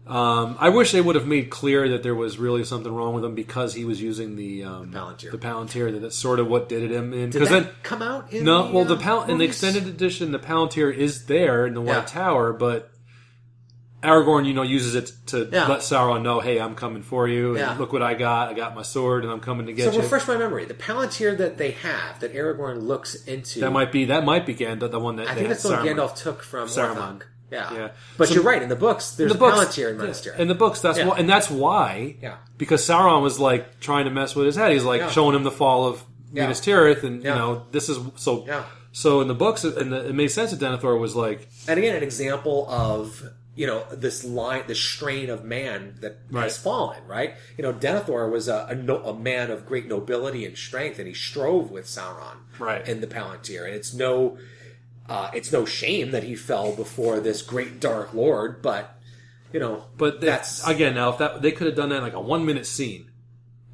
Um, 0.07 0.57
I 0.61 0.69
wish 0.69 0.93
they 0.93 1.01
would 1.01 1.17
have 1.17 1.27
made 1.27 1.49
clear 1.49 1.89
that 1.89 2.03
there 2.03 2.15
was 2.15 2.39
really 2.39 2.63
something 2.65 2.93
wrong 2.93 3.15
with 3.15 3.25
him 3.25 3.35
because 3.35 3.73
he 3.73 3.87
was 3.87 4.03
using 4.03 4.37
the 4.37 4.65
um, 4.65 4.93
Palantir. 4.93 5.31
The 5.31 5.39
Palantir. 5.39 5.93
That 5.93 6.01
that's 6.03 6.17
sort 6.17 6.41
of 6.41 6.47
what 6.47 6.69
did 6.69 6.83
it 6.83 6.91
him 6.91 7.15
in. 7.15 7.31
Did 7.31 7.33
Because 7.33 7.49
that 7.49 7.65
then 7.65 7.73
come 7.83 8.03
out 8.03 8.31
in 8.31 8.45
no, 8.45 8.67
the, 8.69 8.75
well, 8.75 8.85
the 8.85 8.97
uh, 8.97 9.25
in 9.27 9.39
the 9.39 9.47
extended 9.47 9.87
edition, 9.87 10.31
the 10.33 10.39
Palantir 10.39 10.95
is 10.95 11.25
there 11.25 11.67
in 11.67 11.73
the 11.73 11.81
White 11.81 11.95
Yeah. 11.95 12.05
Tower, 12.05 12.53
but 12.53 12.91
Aragorn, 14.03 14.45
you 14.47 14.53
know, 14.53 14.61
uses 14.61 14.95
it 14.95 15.11
to 15.29 15.49
Yeah. 15.51 15.67
let 15.69 15.81
Sauron 15.81 16.21
know, 16.21 16.41
"Hey, 16.41 16.61
I'm 16.61 16.75
coming 16.75 17.03
for 17.03 17.27
you. 17.27 17.51
And 17.51 17.59
Yeah. 17.61 17.79
look 17.79 17.91
what 17.91 18.03
I 18.03 18.13
got. 18.13 18.51
I 18.51 18.53
got 18.53 18.75
my 18.75 18.83
sword, 18.83 19.25
and 19.25 19.33
I'm 19.33 19.41
coming 19.41 19.65
to 19.67 19.73
get 19.73 19.87
you. 19.87 19.91
So 19.93 19.97
you." 19.97 20.03
refresh 20.03 20.29
my 20.29 20.37
memory. 20.37 20.67
The 20.67 20.75
Palantir 20.75 21.39
that 21.39 21.57
they 21.57 21.71
have, 21.71 22.21
that 22.21 22.35
Aragorn 22.35 22.83
looks 22.83 23.15
into, 23.25 23.61
that 23.61 23.71
might 23.73 23.91
be 23.91 24.05
that 24.05 24.23
might 24.27 24.45
be 24.45 24.55
Gandalf, 24.55 24.91
the 24.91 25.01
one 25.01 25.17
that 25.17 25.29
I 25.29 25.35
they 25.35 25.41
think 25.41 25.49
that's 25.49 25.63
the 25.63 25.71
one 25.71 25.87
Gandalf 25.87 26.15
took 26.15 26.43
from 26.43 26.69
Saruman. 26.69 27.23
Yeah. 27.51 27.73
Yeah. 27.75 27.89
But 28.19 28.29
So- 28.29 28.35
you're 28.35 28.43
right. 28.43 28.63
In 28.63 28.69
the 28.69 28.77
books, 28.77 29.13
there's 29.13 29.33
the 29.33 29.39
books, 29.39 29.59
a 29.59 29.67
Palantir 29.83 29.91
in 29.91 29.99
Minas 29.99 30.21
Tirith. 30.21 30.39
In 30.39 30.49
the 30.49 30.55
books, 30.55 30.81
that's 30.81 30.99
Yeah. 30.99 31.07
why, 31.09 31.19
and 31.19 31.29
that's 31.29 31.51
why. 31.51 32.17
Yeah. 32.21 32.37
Because 32.59 32.83
Sauron 32.87 33.23
was 33.23 33.39
like 33.39 33.81
trying 33.81 34.05
to 34.07 34.11
mess 34.11 34.35
with 34.35 34.47
his 34.47 34.57
head. 34.57 34.73
He's 34.73 34.85
like 34.85 35.01
Yeah. 35.01 35.11
showing 35.11 35.37
him 35.37 35.45
the 35.45 35.51
fall 35.53 35.87
of 35.87 36.03
Yeah. 36.33 36.45
Minas 36.45 36.61
Tirith, 36.61 37.03
and 37.05 37.23
you 37.23 37.31
know 37.31 37.65
this 37.71 37.89
is 37.89 37.99
so. 38.17 38.45
Yeah. 38.47 38.65
So 38.93 39.21
in 39.21 39.29
the 39.29 39.35
books, 39.35 39.65
and 39.65 39.93
it 39.93 40.15
made 40.15 40.29
sense 40.29 40.53
that 40.53 40.61
Denethor 40.61 40.99
was 40.99 41.15
like, 41.17 41.49
and 41.69 41.79
again, 41.79 41.97
an 41.97 42.03
example 42.03 42.67
of 42.69 43.23
you 43.57 43.69
know 43.69 43.85
this 43.93 44.25
line, 44.25 44.65
this 44.67 44.81
strain 44.81 45.31
of 45.31 45.45
man 45.45 45.95
that 46.01 46.19
Right. 46.31 46.43
has 46.45 46.57
fallen. 46.59 46.99
Right. 47.07 47.35
You 47.57 47.63
know, 47.63 47.73
Denethor 47.73 48.29
was 48.31 48.49
a, 48.49 48.67
a, 48.71 48.75
no, 48.75 48.97
a 49.05 49.15
man 49.17 49.53
of 49.53 49.65
great 49.65 49.87
nobility 49.87 50.45
and 50.45 50.57
strength, 50.59 50.99
and 50.99 51.07
he 51.07 51.15
strove 51.15 51.71
with 51.71 51.85
Sauron. 51.87 52.39
Right. 52.59 52.87
In 52.89 53.01
the 53.01 53.07
Palantir, 53.07 53.65
and 53.65 53.75
it's 53.75 53.95
no, 53.95 54.39
uh, 55.09 55.31
it's 55.35 55.53
no 55.53 55.65
shame 55.65 56.11
that 56.13 56.23
he 56.25 56.35
fell 56.35 56.75
before 56.75 57.21
this 57.21 57.43
great 57.43 57.81
dark 57.81 58.15
lord, 58.15 58.63
but 58.63 58.99
you 59.53 59.61
know, 59.61 59.85
but 59.97 60.21
that's 60.21 60.61
that's 60.63 60.69
again 60.69 60.95
now 60.95 61.11
if 61.11 61.19
that 61.19 61.43
they 61.43 61.53
could 61.53 61.67
have 61.67 61.77
done 61.77 61.91
that 61.91 61.97
in 61.97 62.03
like 62.03 62.15
a 62.15 62.21
one 62.21 62.45
minute 62.47 62.67
scene. 62.67 63.11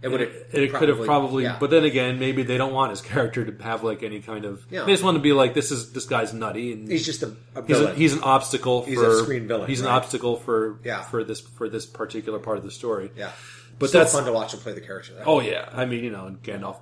it 0.02 0.09
would 0.09 0.20
It, 0.23 0.47
it 0.52 0.73
could 0.74 0.89
have 0.89 1.02
probably, 1.05 1.44
yeah. 1.44 1.57
but 1.61 1.70
then 1.70 1.85
again, 1.85 2.19
maybe 2.19 2.43
they 2.43 2.57
don't 2.59 2.73
want 2.73 2.90
his 2.90 3.01
character 3.12 3.44
to 3.51 3.62
have 3.62 3.82
like 3.85 4.02
any 4.02 4.20
kind 4.20 4.44
of. 4.44 4.65
Yeah. 4.70 4.85
They 4.85 4.93
just 4.93 5.02
want 5.05 5.16
to 5.16 5.23
be 5.23 5.32
like, 5.32 5.55
this 5.55 5.70
is 5.70 5.93
this 5.93 6.07
guy's 6.07 6.32
nutty, 6.35 6.73
and 6.73 6.90
he's 6.90 7.05
just 7.07 7.23
a, 7.23 7.35
a 7.55 7.65
he's, 7.66 7.81
a, 7.81 7.94
he's 7.94 8.12
an 8.15 8.23
obstacle 8.23 8.85
He's 8.85 8.98
for 8.98 9.09
a 9.11 9.23
screen 9.23 9.47
villain, 9.47 9.69
He's 9.69 9.81
an 9.82 9.86
obstacle 9.89 10.36
for 10.36 10.81
Yeah. 10.85 11.02
for 11.02 11.23
this 11.24 11.40
for 11.40 11.69
this 11.69 11.86
particular 11.86 12.39
part 12.39 12.59
of 12.59 12.65
the 12.65 12.70
story. 12.70 13.11
yeah, 13.16 13.32
but 13.78 13.89
Still 13.90 14.01
that's 14.01 14.12
fun 14.12 14.24
to 14.24 14.32
watch 14.32 14.52
him 14.55 14.61
play 14.61 14.73
the 14.73 14.81
character. 14.81 15.15
Oh 15.24 15.40
yeah, 15.40 15.69
I 15.73 15.85
mean 15.86 16.02
you 16.05 16.11
know, 16.11 16.27
and 16.27 16.43
Gandalf 16.43 16.78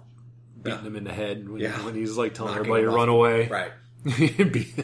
beating 0.63 0.81
Yeah. 0.81 0.87
him 0.87 0.97
in 0.97 1.05
the 1.05 1.13
head 1.13 1.49
when, 1.49 1.61
Yeah. 1.61 1.85
when 1.85 1.95
he's 1.95 2.17
like 2.17 2.35
telling 2.35 2.55
Knocking 2.55 2.71
everybody 2.73 2.83
to 2.85 2.91
run 2.91 3.09
away. 3.09 3.47
right. 3.49 3.71
Be- 4.05 4.75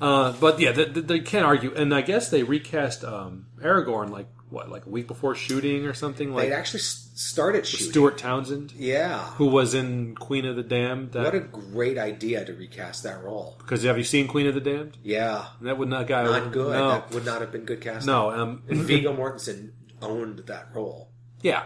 uh, 0.00 0.32
but 0.40 0.58
yeah, 0.60 0.72
they, 0.72 0.84
they- 0.84 1.00
they 1.00 1.20
can't 1.20 1.44
argue, 1.44 1.74
and 1.74 1.94
I 1.94 2.00
guess 2.02 2.30
they 2.30 2.42
recast 2.42 3.04
um, 3.04 3.46
Aragorn 3.60 4.10
like 4.10 4.26
what 4.48 4.68
like 4.68 4.84
a 4.86 4.88
week 4.88 5.06
before 5.06 5.34
shooting 5.36 5.86
or 5.86 5.94
something 5.94 6.34
Like 6.34 6.48
They 6.48 6.54
actually 6.54 6.80
started 6.80 7.64
shooting. 7.66 7.90
Stuart 7.90 8.18
Townsend, 8.18 8.72
Yeah. 8.76 9.18
who 9.34 9.46
was 9.46 9.74
in 9.74 10.16
Queen 10.16 10.44
of 10.44 10.56
the 10.56 10.62
Damned. 10.64 11.12
That, 11.12 11.22
What 11.24 11.34
a 11.36 11.40
great 11.40 11.98
idea 11.98 12.44
to 12.44 12.52
recast 12.54 13.04
that 13.04 13.22
role. 13.22 13.54
because 13.58 13.84
have 13.84 13.96
you 13.98 14.02
seen 14.04 14.26
Queen 14.26 14.46
of 14.48 14.54
the 14.54 14.60
Damned? 14.60 14.96
Yeah. 15.04 15.46
That 15.60 15.78
would 15.78 15.88
not 15.88 16.08
guy 16.08 16.24
Not 16.24 16.50
good. 16.50 16.72
No, 16.72 16.88
That 16.90 17.10
would 17.12 17.24
not 17.24 17.40
have 17.42 17.52
been 17.52 17.64
good 17.64 17.80
casting. 17.80 18.06
no. 18.12 18.30
Um, 18.32 18.62
And 18.68 18.78
Viggo 18.78 19.14
Mortensen 19.14 19.70
owned 20.02 20.40
that 20.46 20.68
role. 20.74 21.10
yeah. 21.42 21.64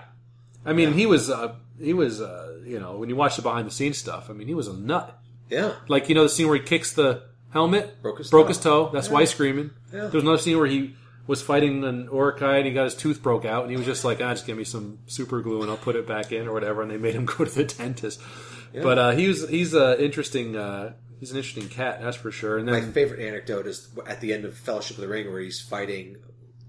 I 0.66 0.72
mean, 0.72 0.92
he 0.94 1.04
was 1.06 1.28
uh, 1.30 1.56
he 1.78 1.92
was 1.92 2.22
uh, 2.22 2.58
you 2.64 2.80
know 2.80 2.96
when 2.96 3.10
you 3.10 3.16
watch 3.16 3.36
the 3.36 3.42
behind 3.42 3.66
the 3.66 3.70
scenes 3.70 3.98
stuff. 3.98 4.30
I 4.30 4.32
mean, 4.32 4.48
he 4.48 4.54
was 4.54 4.66
a 4.66 4.72
nut. 4.72 5.18
Yeah. 5.50 5.74
Like 5.88 6.08
you 6.08 6.14
know 6.14 6.22
the 6.24 6.28
scene 6.28 6.46
where 6.48 6.56
he 6.56 6.62
kicks 6.62 6.92
the 6.92 7.22
helmet, 7.50 8.02
Broke 8.02 8.18
his 8.18 8.30
broke 8.30 8.46
toe. 8.46 8.48
his 8.48 8.58
toe. 8.58 8.90
That's 8.92 9.08
why 9.08 9.20
he's 9.20 9.30
screaming. 9.30 9.70
Yeah. 9.92 10.00
There 10.00 10.10
was 10.12 10.22
another 10.22 10.38
scene 10.38 10.56
where 10.58 10.66
he 10.66 10.96
was 11.26 11.40
fighting 11.40 11.84
an 11.84 12.08
Uruk-hai 12.12 12.58
and 12.58 12.66
he 12.66 12.72
got 12.72 12.84
his 12.84 12.94
tooth 12.94 13.22
broke 13.22 13.44
out 13.44 13.62
and 13.62 13.70
he 13.70 13.76
was 13.78 13.86
just 13.86 14.04
like, 14.04 14.20
ah, 14.20 14.30
just 14.34 14.46
give 14.46 14.56
me 14.58 14.64
some 14.64 14.98
super 15.06 15.40
glue 15.40 15.62
and 15.62 15.70
I'll 15.70 15.76
put 15.78 15.96
it 15.96 16.06
back 16.06 16.32
in 16.32 16.46
or 16.48 16.52
whatever. 16.52 16.82
And 16.82 16.90
they 16.90 16.98
made 16.98 17.14
him 17.14 17.24
go 17.36 17.44
to 17.44 17.50
the 17.50 17.64
dentist. 17.64 18.20
But 18.74 18.98
uh, 18.98 19.10
he 19.12 19.28
was 19.28 19.48
he's 19.48 19.72
a 19.72 20.02
interesting 20.04 20.56
uh, 20.56 20.94
he's 21.20 21.30
an 21.30 21.36
interesting 21.36 21.68
cat, 21.68 22.00
that's 22.02 22.16
for 22.16 22.30
sure. 22.32 22.58
And 22.58 22.66
My 22.66 22.80
favorite 22.80 23.20
anecdote 23.20 23.66
is 23.66 23.88
at 24.06 24.20
the 24.20 24.32
end 24.32 24.44
of 24.44 24.56
Fellowship 24.56 24.96
of 24.96 25.02
the 25.02 25.08
Ring 25.08 25.30
where 25.30 25.40
he's 25.40 25.60
fighting 25.60 26.16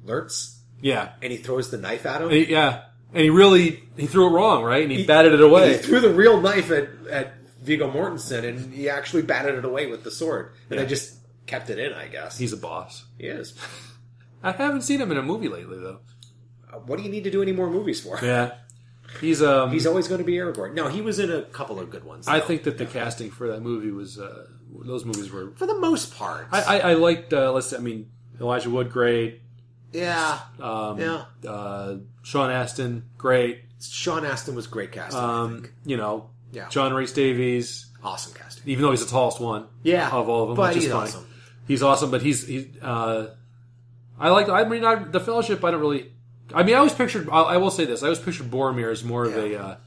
Lurtz 0.03 0.59
yeah, 0.81 1.13
and 1.21 1.31
he 1.31 1.37
throws 1.37 1.71
the 1.71 1.77
knife 1.77 2.05
at 2.05 2.21
him. 2.21 2.29
He- 2.29 2.51
yeah, 2.51 2.83
and 3.13 3.23
he 3.23 3.29
really 3.29 3.83
he 3.97 4.05
threw 4.07 4.27
it 4.27 4.31
wrong, 4.31 4.63
right? 4.63 4.83
And 4.83 4.91
he, 4.91 5.05
batted 5.05 5.33
it 5.33 5.41
away. 5.41 5.73
He 5.73 5.77
threw 5.79 5.99
the 5.99 6.13
real 6.13 6.39
knife 6.41 6.69
at, 6.69 6.89
at 7.09 7.33
Viggo 7.65 7.91
Mortensen 7.91 8.43
and 8.47 8.73
he 8.73 8.89
actually 8.89 9.23
batted 9.23 9.55
it 9.55 9.65
away 9.65 9.87
with 9.87 10.03
the 10.03 10.11
sword. 10.11 10.53
And 10.69 10.77
Yeah. 10.77 10.83
they 10.83 10.89
just 10.89 11.15
kept 11.47 11.69
it 11.69 11.79
in, 11.79 11.93
I 11.93 12.07
guess. 12.07 12.37
He's 12.37 12.53
a 12.53 12.57
boss. 12.57 13.05
he 13.17 13.25
is. 13.27 13.53
I 14.43 14.51
haven't 14.51 14.81
seen 14.83 15.01
him 15.01 15.11
in 15.11 15.17
a 15.17 15.23
movie 15.23 15.47
lately 15.49 15.77
though. 15.79 15.99
Uh, 16.71 16.77
What 16.79 16.97
do 16.97 17.03
you 17.03 17.09
need 17.09 17.23
to 17.23 17.31
do 17.31 17.41
any 17.41 17.51
more 17.51 17.69
movies 17.69 17.99
for? 18.01 18.19
Yeah, 18.23 18.51
he's 19.21 19.41
um. 19.41 19.71
He's 19.71 19.87
always 19.87 20.07
going 20.07 20.19
to 20.19 20.25
be 20.25 20.33
Aragorn. 20.33 20.73
No, 20.75 20.87
he 20.87 21.01
was 21.01 21.17
in 21.19 21.31
a 21.31 21.41
couple 21.43 21.79
of 21.79 21.89
good 21.89 22.03
ones. 22.03 22.27
I 22.27 22.39
think 22.39 22.63
that 22.63 22.77
the 22.77 22.85
casting 22.85 23.31
for 23.31 23.47
that 23.51 23.61
movie 23.61 23.91
was 23.91 24.19
uh, 24.19 24.45
those 24.85 25.03
movies 25.05 25.31
were. 25.31 25.51
for 25.55 25.65
the 25.65 25.79
most 25.79 26.13
part. 26.15 26.47
I, 26.51 26.61
I, 26.61 26.79
I 26.91 26.93
liked. 26.93 27.33
Uh, 27.33 27.51
let's. 27.53 27.67
say, 27.67 27.77
I 27.77 27.79
mean, 27.79 28.11
Elijah 28.39 28.69
Wood, 28.69 28.91
great. 28.91 29.41
yeah, 29.93 30.39
Um, 30.59 30.99
yeah. 30.99 31.25
Uh, 31.47 31.97
Sean 32.23 32.51
Astin, 32.51 33.05
great. 33.17 33.61
Sean 33.81 34.25
Astin 34.25 34.53
was 34.55 34.67
great 34.67 34.91
casting. 34.91 35.19
I 35.19 35.41
Um, 35.41 35.61
think. 35.61 35.73
you 35.85 35.97
know, 35.97 36.29
Yeah. 36.55 36.69
John 36.69 36.93
Rhys 36.93 37.11
Davies, 37.13 37.85
Awesome 38.03 38.33
casting. 38.33 38.63
even 38.67 38.83
though 38.83 38.91
he's 38.91 39.03
the 39.05 39.11
tallest 39.11 39.39
one, 39.39 39.65
Yeah, 39.83 40.09
of 40.09 40.29
all 40.29 40.43
of 40.43 40.47
them, 40.49 40.55
but 40.57 40.69
which 40.69 40.77
is 40.77 40.83
he's 40.85 40.91
fine. 40.93 41.01
awesome. 41.03 41.27
He's 41.67 41.83
awesome, 41.83 42.11
but 42.11 42.21
he's 42.21 42.47
he's. 42.47 42.67
Uh, 42.81 43.27
I 44.19 44.29
like. 44.29 44.47
I 44.49 44.63
mean, 44.63 44.83
I, 44.85 44.95
the 44.95 45.19
Fellowship. 45.19 45.63
I 45.63 45.71
don't 45.71 45.81
really. 45.81 46.11
I 46.53 46.63
mean, 46.63 46.75
I 46.75 46.77
always 46.77 46.93
pictured. 46.93 47.27
I, 47.29 47.41
I 47.41 47.57
will 47.57 47.71
say 47.71 47.85
this. 47.85 48.01
I 48.03 48.05
always 48.07 48.19
pictured 48.19 48.49
Boromir 48.51 48.91
as 48.91 49.03
more 49.03 49.25
of 49.25 49.35
a 49.35 49.49
Yeah. 49.49 49.61
uh, 49.65 49.77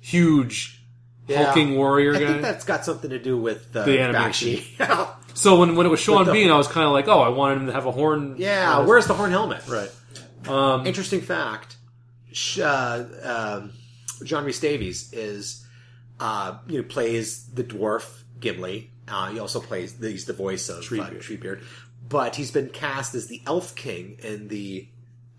huge 0.00 0.82
Yeah. 1.28 1.44
hulking 1.44 1.76
warrior 1.76 2.14
I 2.14 2.18
guy. 2.20 2.26
think 2.26 2.42
that's 2.42 2.64
got 2.64 2.84
something 2.84 3.10
to 3.10 3.18
do 3.18 3.36
with 3.36 3.74
uh, 3.76 3.84
The 3.84 4.00
animation. 4.00 4.58
Bakshi. 4.78 5.08
so 5.34 5.60
when 5.60 5.76
when 5.76 5.86
it 5.86 5.90
was 5.90 6.00
Sean 6.00 6.26
the- 6.26 6.32
Bean, 6.32 6.50
I 6.50 6.56
was 6.56 6.66
kind 6.68 6.86
of 6.86 6.92
like, 6.92 7.06
oh, 7.08 7.20
I 7.20 7.28
wanted 7.28 7.58
him 7.60 7.66
to 7.66 7.72
have 7.72 7.86
a 7.86 7.92
horn. 7.92 8.34
yeah, 8.38 8.74
on 8.74 8.80
his- 8.82 8.88
where's 8.88 9.06
the 9.06 9.14
horn 9.14 9.30
helmet? 9.30 9.62
right? 9.68 9.90
Um, 10.48 10.86
Interesting 10.86 11.20
fact: 11.20 11.76
Sh- 12.32 12.58
uh, 12.60 13.04
um, 13.62 13.72
John 14.24 14.44
Rhys 14.44 14.58
Davies 14.58 15.12
is 15.12 15.64
uh, 16.20 16.58
you 16.68 16.78
know 16.78 16.84
plays 16.86 17.46
the 17.48 17.64
dwarf 17.64 18.22
Gimli. 18.38 18.90
Uh, 19.08 19.30
he 19.32 19.38
also 19.40 19.58
plays 19.60 19.96
he's 20.00 20.26
the 20.26 20.32
voice 20.32 20.68
of 20.68 20.84
Treebeard. 20.84 21.16
Uh, 21.16 21.20
Treebeard, 21.20 21.64
but 22.08 22.36
he's 22.36 22.50
been 22.52 22.68
cast 22.68 23.14
as 23.16 23.26
the 23.26 23.42
Elf 23.46 23.74
King 23.74 24.18
in 24.22 24.46
the 24.48 24.86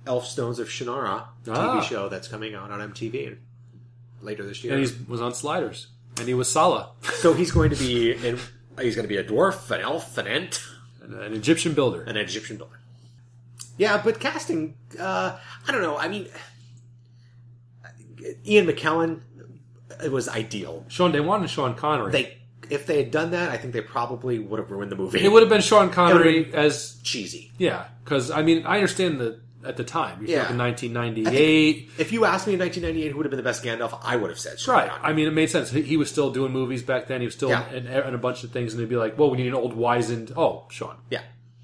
Elfstones 0.06 0.60
of 0.60 0.68
Shannara 0.68 1.26
TV 1.46 1.56
Ah. 1.56 1.82
show 1.82 2.10
that's 2.10 2.28
coming 2.28 2.54
out 2.56 2.72
on 2.72 2.82
MTV 2.82 3.38
later 4.22 4.44
this 4.46 4.64
year. 4.64 4.74
and 4.76 4.86
he 4.86 4.94
was 5.08 5.22
on 5.22 5.34
Sliders, 5.34 5.88
and 6.18 6.28
he 6.28 6.34
was 6.34 6.52
Sallah, 6.52 6.90
so 7.22 7.34
he's 7.34 7.52
going 7.52 7.70
to 7.70 7.76
be 7.78 8.12
in. 8.12 8.38
He's 8.80 8.96
going 8.96 9.04
to 9.08 9.10
be 9.10 9.18
a 9.18 9.24
dwarf, 9.24 9.70
an 9.72 9.82
elf, 9.82 10.18
an 10.18 10.28
ent, 10.28 10.62
an 11.02 11.34
Egyptian 11.34 11.74
builder. 11.74 12.02
an 12.04 12.18
Egyptian 12.18 12.58
builder. 12.58 12.80
Yeah, 13.78 14.02
but 14.04 14.20
casting, 14.20 14.76
uh, 15.00 15.38
I 15.68 15.72
don't 15.72 15.82
know. 15.82 15.98
I 15.98 16.08
mean, 16.08 16.28
Ian 18.46 18.68
McKellen 18.68 19.22
it 20.04 20.12
was 20.12 20.28
ideal. 20.30 20.86
Sean, 20.88 21.12
they 21.12 21.20
wanted 21.20 21.50
Sean 21.50 21.76
Connery. 21.76 22.12
They, 22.12 22.38
if 22.70 22.86
they 22.86 22.98
had 23.04 23.12
done 23.12 23.32
that, 23.32 23.50
I 23.52 23.58
think 23.58 23.74
they 23.74 23.82
probably 23.82 24.40
would 24.40 24.60
have 24.60 24.72
ruined 24.72 24.92
the 24.92 24.96
movie. 24.96 25.20
it 25.24 25.32
would 25.32 25.42
have 25.44 25.50
been 25.50 25.62
Sean 25.62 25.90
Connery 25.90 26.40
would've 26.46 26.56
as 26.56 27.00
cheesy. 27.04 27.52
yeah, 27.58 27.86
because 28.04 28.32
I 28.32 28.42
mean, 28.44 28.66
I 28.66 28.76
understand 28.76 29.20
that 29.20 29.40
at 29.64 29.78
the 29.78 29.84
time 29.84 30.20
you're 30.22 30.30
Yeah. 30.38 30.42
talking 30.44 30.60
I 30.60 30.70
1998. 30.70 31.90
If 32.00 32.12
you 32.12 32.26
asked 32.26 32.48
me 32.48 32.54
in 32.54 32.60
1998 32.60 33.12
who 33.12 33.18
would 33.18 33.26
have 33.26 33.32
been 33.32 33.38
the 33.38 33.44
best 33.44 33.64
Gandalf, 33.64 34.00
I 34.04 34.16
would 34.16 34.30
have 34.32 34.40
said 34.40 34.60
Sean 34.60 34.76
Right. 34.76 34.90
Connery. 34.90 35.06
I 35.06 35.14
mean, 35.14 35.28
it 35.28 35.32
made 35.34 35.50
sense. 35.50 35.70
He, 35.72 35.82
he 35.84 35.98
was 35.98 36.10
still 36.10 36.32
doing 36.32 36.52
movies 36.52 36.82
back 36.82 37.08
then. 37.08 37.22
He 37.22 37.26
was 37.28 37.36
still 37.36 37.50
Yeah. 37.50 37.70
in, 37.72 37.86
in 37.88 38.14
a 38.16 38.18
bunch 38.18 38.44
of 38.44 38.52
things, 38.52 38.74
and 38.74 38.82
they'd 38.82 38.90
be 38.90 38.96
like, 38.96 39.18
"Well, 39.20 39.30
we 39.30 39.38
need 39.38 39.48
an 39.48 39.54
old 39.54 39.74
wizened." 39.74 40.32
Oh, 40.36 40.66
Sean. 40.72 40.96
yeah. 41.10 41.22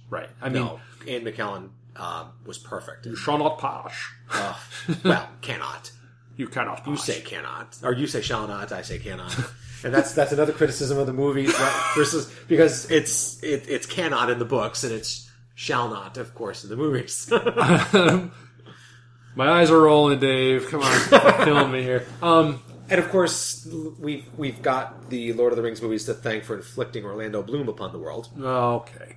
Right. 0.09 0.29
I 0.41 0.49
mean, 0.49 0.63
No, 0.63 0.79
Ian 1.07 1.25
McKellen 1.25 1.69
um, 1.95 2.27
was 2.45 2.57
perfect. 2.59 3.07
Sean 3.17 3.39
not 3.39 3.57
posh. 3.57 4.11
Uh, 4.31 4.53
well, 5.03 5.27
cannot. 5.41 5.91
You 6.37 6.47
cannot. 6.47 6.85
You 6.85 6.95
say 6.95 7.21
cannot, 7.21 7.75
or 7.83 7.93
you 7.93 8.05
say 8.05 8.21
shall 8.21 8.47
not. 8.47 8.71
I 8.71 8.83
say 8.83 8.99
cannot, 8.99 9.35
and 9.83 9.91
that's 9.91 10.13
that's 10.13 10.31
another 10.31 10.53
criticism 10.53 10.99
of 10.99 11.07
the 11.07 11.13
movie 11.13 11.47
right, 11.47 11.91
versus 11.95 12.31
because 12.47 12.89
it's 12.91 13.41
it, 13.43 13.65
it's 13.67 13.87
cannot 13.87 14.29
in 14.29 14.37
the 14.37 14.45
books 14.45 14.83
and 14.83 14.93
it's 14.93 15.29
shall 15.55 15.89
not, 15.89 16.17
of 16.17 16.35
course, 16.35 16.63
in 16.63 16.69
the 16.69 16.77
movies. 16.77 17.31
My 19.35 19.49
eyes 19.49 19.71
are 19.71 19.81
rolling, 19.81 20.19
Dave. 20.19 20.67
Come 20.69 20.83
on, 20.83 21.09
killing 21.43 21.71
me 21.71 21.81
here. 21.81 22.05
Um, 22.21 22.61
and 22.87 22.99
of 22.99 23.09
course, 23.09 23.67
we've 23.99 24.25
we've 24.37 24.61
got 24.61 25.09
the 25.09 25.33
Lord 25.33 25.53
of 25.53 25.57
the 25.57 25.63
Rings 25.63 25.81
movies 25.81 26.05
to 26.05 26.13
thank 26.13 26.43
for 26.43 26.55
inflicting 26.55 27.03
Orlando 27.03 27.41
Bloom 27.41 27.67
upon 27.67 27.91
the 27.91 27.99
world. 27.99 28.29
okay. 28.39 29.15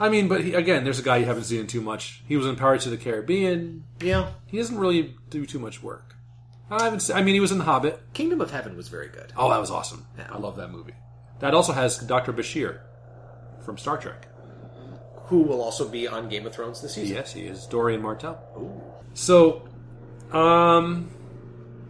I 0.00 0.08
mean, 0.08 0.28
but 0.28 0.42
he, 0.42 0.54
again, 0.54 0.84
there's 0.84 0.98
a 0.98 1.02
guy 1.02 1.18
you 1.18 1.26
haven't 1.26 1.44
seen 1.44 1.66
too 1.66 1.80
much. 1.80 2.22
He 2.26 2.36
was 2.36 2.46
in 2.46 2.56
Pirates 2.56 2.86
of 2.86 2.90
the 2.92 2.98
Caribbean. 2.98 3.84
Yeah, 4.00 4.30
He 4.46 4.56
doesn't 4.58 4.78
really 4.78 5.16
do 5.30 5.46
too 5.46 5.58
much 5.58 5.82
work. 5.82 6.14
I 6.70 6.84
haven't. 6.84 7.00
se- 7.00 7.14
I 7.14 7.22
mean, 7.22 7.34
he 7.34 7.40
was 7.40 7.52
in 7.52 7.58
The 7.58 7.64
Hobbit. 7.64 8.00
Kingdom 8.14 8.40
of 8.40 8.50
Heaven 8.50 8.76
was 8.76 8.88
very 8.88 9.08
good. 9.08 9.32
Oh, 9.36 9.50
that 9.50 9.58
was 9.60 9.70
awesome. 9.70 10.06
I 10.30 10.38
love 10.38 10.56
that 10.56 10.70
movie. 10.70 10.94
That 11.40 11.54
also 11.54 11.72
has 11.72 11.98
Dr. 11.98 12.32
Bashir 12.32 12.80
from 13.64 13.76
Star 13.78 13.98
Trek. 13.98 14.28
Who 15.26 15.42
will 15.42 15.60
also 15.62 15.86
be 15.88 16.08
on 16.08 16.28
Game 16.28 16.46
of 16.46 16.54
Thrones 16.54 16.80
this 16.82 16.94
season? 16.94 17.14
Yes, 17.16 17.32
he 17.32 17.42
is 17.42 17.66
Doran 17.66 18.00
Martell. 18.02 18.38
Ooh. 18.56 18.80
So, 19.14 19.68
um, 20.32 21.10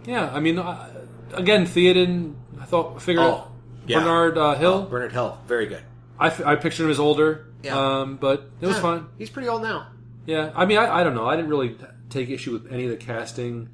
yeah, 0.04 0.30
I 0.32 0.40
mean, 0.40 0.58
uh, 0.58 0.88
again, 1.32 1.64
Theoden. 1.66 2.34
I 2.60 2.64
thought, 2.64 3.00
figured 3.02 3.24
Oh, 3.24 3.48
yeah. 3.86 4.00
Bernard 4.00 4.38
uh, 4.38 4.54
Hill. 4.54 4.84
Bernard 4.86 5.12
Hill, 5.12 5.38
very 5.46 5.66
good. 5.66 5.82
I, 6.18 6.26
f- 6.28 6.44
I 6.44 6.54
pictured 6.56 6.84
him 6.84 6.90
as 6.90 7.00
older. 7.00 7.46
Yeah. 7.62 8.00
Um, 8.00 8.16
but 8.16 8.50
it 8.60 8.66
was 8.66 8.78
fun. 8.78 9.08
He's 9.18 9.30
pretty 9.30 9.48
old 9.48 9.62
now. 9.62 9.88
Yeah, 10.26 10.52
I 10.54 10.66
mean, 10.66 10.78
I, 10.78 11.00
I 11.00 11.04
don't 11.04 11.14
know. 11.14 11.26
I 11.26 11.36
didn't 11.36 11.50
really 11.50 11.76
take 12.08 12.28
issue 12.30 12.52
with 12.52 12.72
any 12.72 12.84
of 12.84 12.90
the 12.90 12.96
casting. 12.96 13.68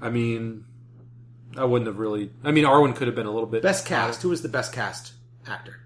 I 0.00 0.10
mean, 0.10 0.64
I 1.56 1.64
wouldn't 1.64 1.86
have 1.86 1.98
really. 1.98 2.30
I 2.42 2.50
mean, 2.50 2.64
Arwen 2.64 2.94
could 2.96 3.06
have 3.06 3.14
been 3.14 3.26
a 3.26 3.30
little 3.30 3.46
bit 3.48 3.62
Best 3.62 3.86
cast. 3.86 4.22
Who 4.22 4.28
was 4.30 4.42
the 4.42 4.48
best 4.48 4.72
cast 4.72 5.12
actor? 5.46 5.76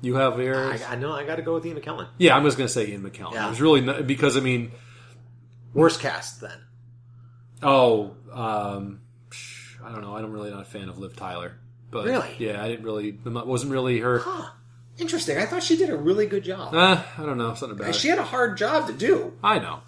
You 0.00 0.14
have 0.16 0.38
yours. 0.38 0.82
I, 0.82 0.92
I 0.92 0.96
know. 0.96 1.12
I 1.12 1.24
got 1.24 1.36
to 1.36 1.42
go 1.42 1.54
with 1.54 1.66
Ian 1.66 1.78
McKellen. 1.80 2.08
yeah, 2.18 2.36
I'm 2.36 2.44
just 2.44 2.56
gonna 2.56 2.68
say 2.68 2.86
Ian 2.88 3.02
McKellen. 3.08 3.32
Yeah. 3.34 3.46
It 3.46 3.50
was 3.50 3.60
really 3.60 4.02
because 4.02 4.36
I 4.36 4.40
mean, 4.40 4.72
Worst 5.74 6.00
cast 6.00 6.40
then. 6.40 6.58
oh, 7.62 8.14
um, 8.32 9.00
I 9.84 9.90
don't 9.92 10.02
know. 10.02 10.16
I 10.16 10.20
don't 10.20 10.32
really 10.32 10.50
not 10.50 10.62
a 10.62 10.64
fan 10.64 10.88
of 10.88 10.98
Liv 10.98 11.14
Tyler. 11.16 11.58
But 11.90 12.04
Really? 12.06 12.34
yeah, 12.38 12.62
I 12.62 12.68
didn't 12.68 12.84
really. 12.84 13.12
Wasn't 13.24 13.72
really 13.72 13.98
her. 14.00 14.18
Huh. 14.18 14.50
Interesting. 14.98 15.38
I 15.38 15.46
thought 15.46 15.62
she 15.62 15.76
did 15.76 15.90
a 15.90 15.96
really 15.96 16.26
good 16.26 16.44
job. 16.44 16.74
Uh, 16.74 17.02
I 17.16 17.22
don't 17.24 17.38
know 17.38 17.54
something 17.54 17.78
about 17.78 17.94
she 17.94 18.08
it. 18.08 18.10
had 18.10 18.18
a 18.18 18.24
hard 18.24 18.58
job 18.58 18.88
to 18.88 18.92
do. 18.92 19.32
I 19.42 19.58
know. 19.58 19.80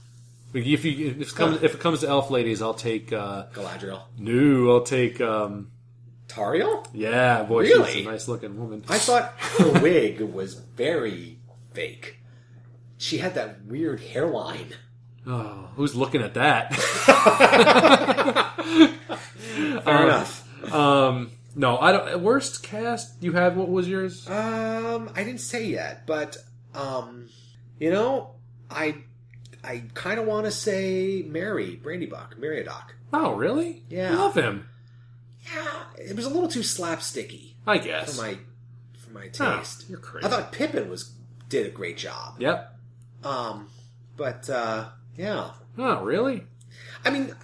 If 0.54 0.84
you 0.84 1.08
if 1.10 1.20
it 1.20 1.34
comes 1.34 1.62
if 1.62 1.74
it 1.74 1.80
comes 1.80 2.00
to 2.00 2.08
elf 2.08 2.30
ladies, 2.30 2.62
I'll 2.62 2.74
take. 2.74 3.12
uh 3.12 3.46
Galadriel. 3.54 4.02
No, 4.18 4.70
I'll 4.72 4.82
take. 4.82 5.20
um 5.20 5.70
Tauriel? 6.28 6.86
Yeah, 6.94 7.42
boy, 7.42 7.66
she's 7.66 7.76
a 7.76 8.04
nice 8.04 8.28
looking 8.28 8.56
woman. 8.58 8.84
I 8.88 8.98
thought 8.98 9.34
her 9.58 9.72
wig 9.82 10.20
was 10.20 10.54
very 10.54 11.38
fake. 11.74 12.18
She 12.98 13.18
had 13.18 13.34
that 13.34 13.64
weird 13.64 14.00
hairline. 14.00 14.74
Oh, 15.26 15.68
who's 15.74 15.96
looking 15.96 16.22
at 16.22 16.34
that? 16.34 16.72
Fair 19.84 19.84
enough. 20.06 20.72
um, 20.72 21.30
no, 21.54 21.78
I 21.78 21.92
don't. 21.92 22.22
Worst 22.22 22.62
cast 22.62 23.22
you 23.22 23.32
had? 23.32 23.56
What 23.56 23.68
was 23.68 23.88
yours? 23.88 24.28
Um, 24.28 25.10
I 25.14 25.24
didn't 25.24 25.40
say 25.40 25.66
yet, 25.66 26.06
but 26.06 26.36
um, 26.74 27.28
you 27.78 27.90
know, 27.90 28.32
I 28.70 28.96
I 29.64 29.84
kind 29.94 30.20
of 30.20 30.26
want 30.26 30.46
to 30.46 30.50
say 30.52 31.22
Mary 31.26 31.76
Brandy 31.76 32.06
Buck, 32.06 32.36
Meriadoc. 32.38 32.90
Oh, 33.12 33.34
really? 33.34 33.82
Yeah. 33.88 34.16
love 34.16 34.34
him. 34.34 34.68
Yeah, 35.54 35.82
it 35.98 36.14
was 36.16 36.26
a 36.26 36.28
little 36.30 36.48
too 36.48 36.60
slapsticky 36.60 37.54
I 37.66 37.78
guess 37.78 38.16
for 38.16 38.22
my 38.22 38.38
for 38.98 39.10
my 39.12 39.28
taste. 39.28 39.86
you're 39.88 39.98
crazy. 39.98 40.26
I 40.26 40.30
thought 40.30 40.52
Pippin 40.52 40.88
was 40.88 41.12
did 41.48 41.66
a 41.66 41.70
great 41.70 41.96
job. 41.96 42.36
Yep. 42.38 42.78
Um, 43.24 43.68
but 44.16 44.48
uh, 44.48 44.90
Yeah. 45.16 45.50
Oh, 45.78 46.02
really? 46.02 46.44
I 47.04 47.10
mean, 47.10 47.34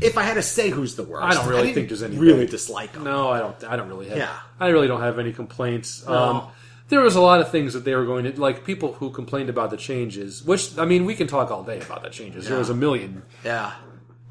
if 0.00 0.18
I 0.18 0.22
had 0.22 0.34
to 0.34 0.42
say 0.42 0.70
who's 0.70 0.96
the 0.96 1.04
worst, 1.04 1.24
I 1.24 1.34
don't 1.34 1.48
really 1.48 1.62
didn't 1.62 1.74
think 1.74 1.88
there's 1.88 2.02
any 2.02 2.16
really 2.16 2.46
dislike 2.46 2.94
him. 2.94 3.04
No, 3.04 3.28
I 3.30 3.38
don't. 3.38 3.64
I 3.64 3.76
don't 3.76 3.88
really 3.88 4.08
have. 4.08 4.18
Yeah. 4.18 4.36
I 4.60 4.68
really 4.68 4.88
don't 4.88 5.00
have 5.00 5.18
any 5.18 5.32
complaints. 5.32 6.06
No. 6.06 6.12
Um, 6.14 6.48
there 6.88 7.00
was 7.00 7.16
a 7.16 7.20
lot 7.20 7.40
of 7.40 7.50
things 7.50 7.72
that 7.72 7.84
they 7.84 7.94
were 7.94 8.04
going 8.04 8.24
to 8.24 8.40
like. 8.40 8.64
People 8.64 8.92
who 8.94 9.10
complained 9.10 9.48
about 9.48 9.70
the 9.70 9.76
changes, 9.76 10.42
which 10.44 10.76
I 10.78 10.84
mean, 10.84 11.04
we 11.04 11.14
can 11.14 11.26
talk 11.26 11.50
all 11.50 11.62
day 11.64 11.80
about 11.80 12.02
the 12.02 12.10
changes. 12.10 12.48
There 12.48 12.58
was 12.58 12.70
a 12.70 12.74
million. 12.74 13.22
Yeah. 13.44 13.72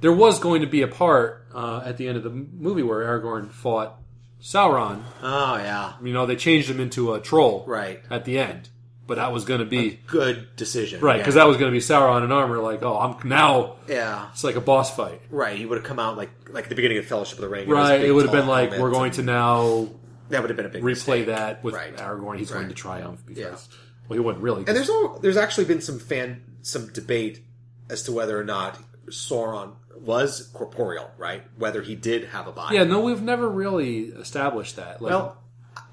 There 0.02 0.14
was 0.14 0.38
going 0.40 0.62
to 0.62 0.68
be 0.68 0.82
a 0.82 0.88
part 0.88 1.46
uh, 1.56 1.82
at 1.86 1.98
the 1.98 2.08
end 2.08 2.18
of 2.18 2.24
the 2.24 2.30
movie 2.30 2.84
where 2.84 3.00
Aragorn 3.06 3.50
fought 3.52 3.96
Sauron. 4.42 5.02
Oh 5.22 5.56
yeah. 5.58 5.94
You 6.04 6.12
know, 6.14 6.26
they 6.26 6.36
changed 6.36 6.70
him 6.70 6.80
into 6.80 7.14
a 7.14 7.20
troll 7.22 7.64
Right. 7.66 8.02
at 8.10 8.26
the 8.26 8.38
end, 8.38 8.68
but 9.06 9.16
that 9.16 9.32
was 9.32 9.46
going 9.46 9.60
to 9.60 9.66
be 9.66 10.00
Good 10.08 10.56
decision. 10.56 11.02
right 11.02 11.16
Yeah. 11.16 11.22
because 11.22 11.36
that 11.36 11.46
was 11.48 11.58
going 11.58 11.72
to 11.72 11.76
be 11.76 11.82
Sauron 11.84 12.24
in 12.24 12.32
armor. 12.32 12.60
Like, 12.60 12.84
oh, 12.84 12.98
I'm 12.98 13.28
now. 13.28 13.76
Yeah. 13.88 14.30
It's 14.32 14.44
like 14.44 14.56
a 14.56 14.62
boss 14.62 14.96
fight. 14.96 15.22
Right. 15.30 15.58
He 15.58 15.66
would 15.66 15.78
have 15.78 15.86
come 15.86 16.00
out 16.00 16.18
like 16.18 16.30
like 16.50 16.64
at 16.66 16.70
the 16.70 16.76
beginning 16.76 16.98
of 17.00 17.06
Fellowship 17.06 17.38
of 17.38 17.42
the 17.42 17.50
Ring. 17.50 17.68
Right. 17.70 18.00
big, 18.00 18.10
It 18.10 18.12
would 18.14 18.24
have 18.24 18.32
been 18.32 18.48
like 18.48 18.72
we're 18.78 18.92
going 18.92 19.12
to 19.14 19.24
now 19.24 19.90
That 20.30 20.42
would 20.42 20.50
have 20.50 20.58
been 20.58 20.66
a 20.66 20.70
big 20.70 20.84
replay 20.84 20.88
mistake. 20.90 21.26
that 21.28 21.64
with 21.64 21.76
Right. 21.76 21.96
Aragorn. 21.98 22.38
He's 22.38 22.52
going 22.52 22.70
to 22.70 22.74
triumph 22.76 23.22
because 23.26 23.42
Yeah. 23.44 23.78
well, 24.08 24.18
he 24.18 24.20
wouldn't 24.20 24.44
really. 24.44 24.64
And 24.68 24.76
there's 24.76 24.90
all, 24.90 25.20
there's 25.20 25.38
actually 25.38 25.66
been 25.66 25.82
some 25.82 26.00
fan 26.00 26.42
some 26.62 26.88
debate 26.94 27.44
as 27.90 28.04
to 28.04 28.12
whether 28.14 28.40
or 28.40 28.46
not 28.46 28.80
Sauron 29.10 29.74
was 30.00 30.50
corporeal, 30.54 31.12
right? 31.18 31.44
Whether 31.58 31.82
he 31.82 31.96
did 31.96 32.26
have 32.30 32.48
a 32.48 32.52
body. 32.52 32.78
yeah, 32.78 32.84
no, 32.86 33.02
we've 33.02 33.22
never 33.22 33.48
really 33.50 34.06
established 34.06 34.78
that. 34.78 35.02
Like, 35.02 35.12
Well, 35.12 35.38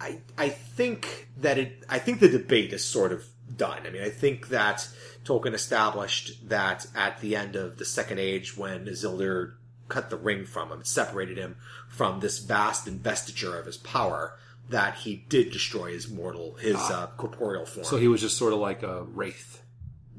I 0.00 0.18
I 0.36 0.48
think 0.48 1.28
that 1.38 1.58
it 1.58 1.84
I 1.88 1.98
think 1.98 2.20
the 2.20 2.28
debate 2.28 2.72
is 2.72 2.84
sort 2.84 3.12
of 3.12 3.26
done. 3.56 3.86
I 3.86 3.90
mean, 3.90 4.02
I 4.02 4.10
think 4.10 4.48
that 4.48 4.88
Tolkien 5.24 5.54
established 5.54 6.48
that 6.48 6.86
at 6.94 7.20
the 7.20 7.36
end 7.36 7.56
of 7.56 7.78
the 7.78 7.84
Second 7.84 8.18
Age, 8.18 8.56
when 8.56 8.86
Isildur 8.86 9.54
cut 9.88 10.08
the 10.10 10.16
ring 10.16 10.46
from 10.46 10.70
him, 10.70 10.84
separated 10.84 11.36
him 11.36 11.56
from 11.88 12.20
this 12.20 12.38
vast 12.38 12.86
investiture 12.86 13.58
of 13.58 13.66
his 13.66 13.76
power, 13.76 14.38
that 14.68 14.94
he 14.94 15.24
did 15.28 15.50
destroy 15.50 15.92
his 15.92 16.08
mortal, 16.08 16.54
his 16.54 16.76
uh, 16.76 17.08
corporeal 17.16 17.66
form. 17.66 17.84
so 17.84 17.96
he 17.96 18.08
was 18.08 18.20
just 18.20 18.36
sort 18.38 18.52
of 18.52 18.60
like 18.60 18.82
a 18.82 19.02
wraith. 19.02 19.62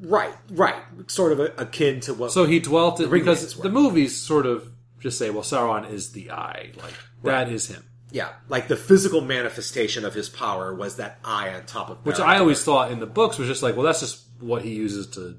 right, 0.02 0.36
right, 0.52 0.84
sort 1.08 1.32
of 1.32 1.40
a, 1.40 1.54
akin 1.58 2.02
to 2.02 2.14
what. 2.14 2.32
So 2.32 2.46
he 2.46 2.60
dwelt 2.60 3.00
Ring 3.00 3.10
because 3.10 3.56
the 3.56 3.70
movies 3.70 4.18
sort 4.18 4.46
of 4.46 4.70
just 5.00 5.18
say, 5.18 5.30
well, 5.30 5.44
Sauron 5.44 5.90
is 5.90 6.12
the 6.12 6.32
eye. 6.32 6.72
Like 6.76 6.94
that 7.24 7.50
is 7.50 7.68
him. 7.68 7.84
Yeah, 8.12 8.30
like 8.50 8.68
the 8.68 8.76
physical 8.76 9.22
manifestation 9.22 10.04
of 10.06 10.14
his 10.14 10.28
power 10.30 10.74
was 10.74 10.98
that 10.98 11.20
eye 11.24 11.50
on 11.54 11.66
top 11.66 11.90
of 11.90 12.06
Which 12.06 12.18
Barad-dûr. 12.18 12.26
I 12.26 12.38
always 12.40 12.64
thought 12.64 12.92
in 12.92 13.00
the 13.00 13.06
books 13.08 13.38
was 13.38 13.48
just 13.48 13.64
like, 13.64 13.76
well, 13.76 13.86
that's 13.86 14.02
just 14.02 14.24
what 14.40 14.62
he 14.64 14.74
uses 14.74 15.08
to. 15.12 15.38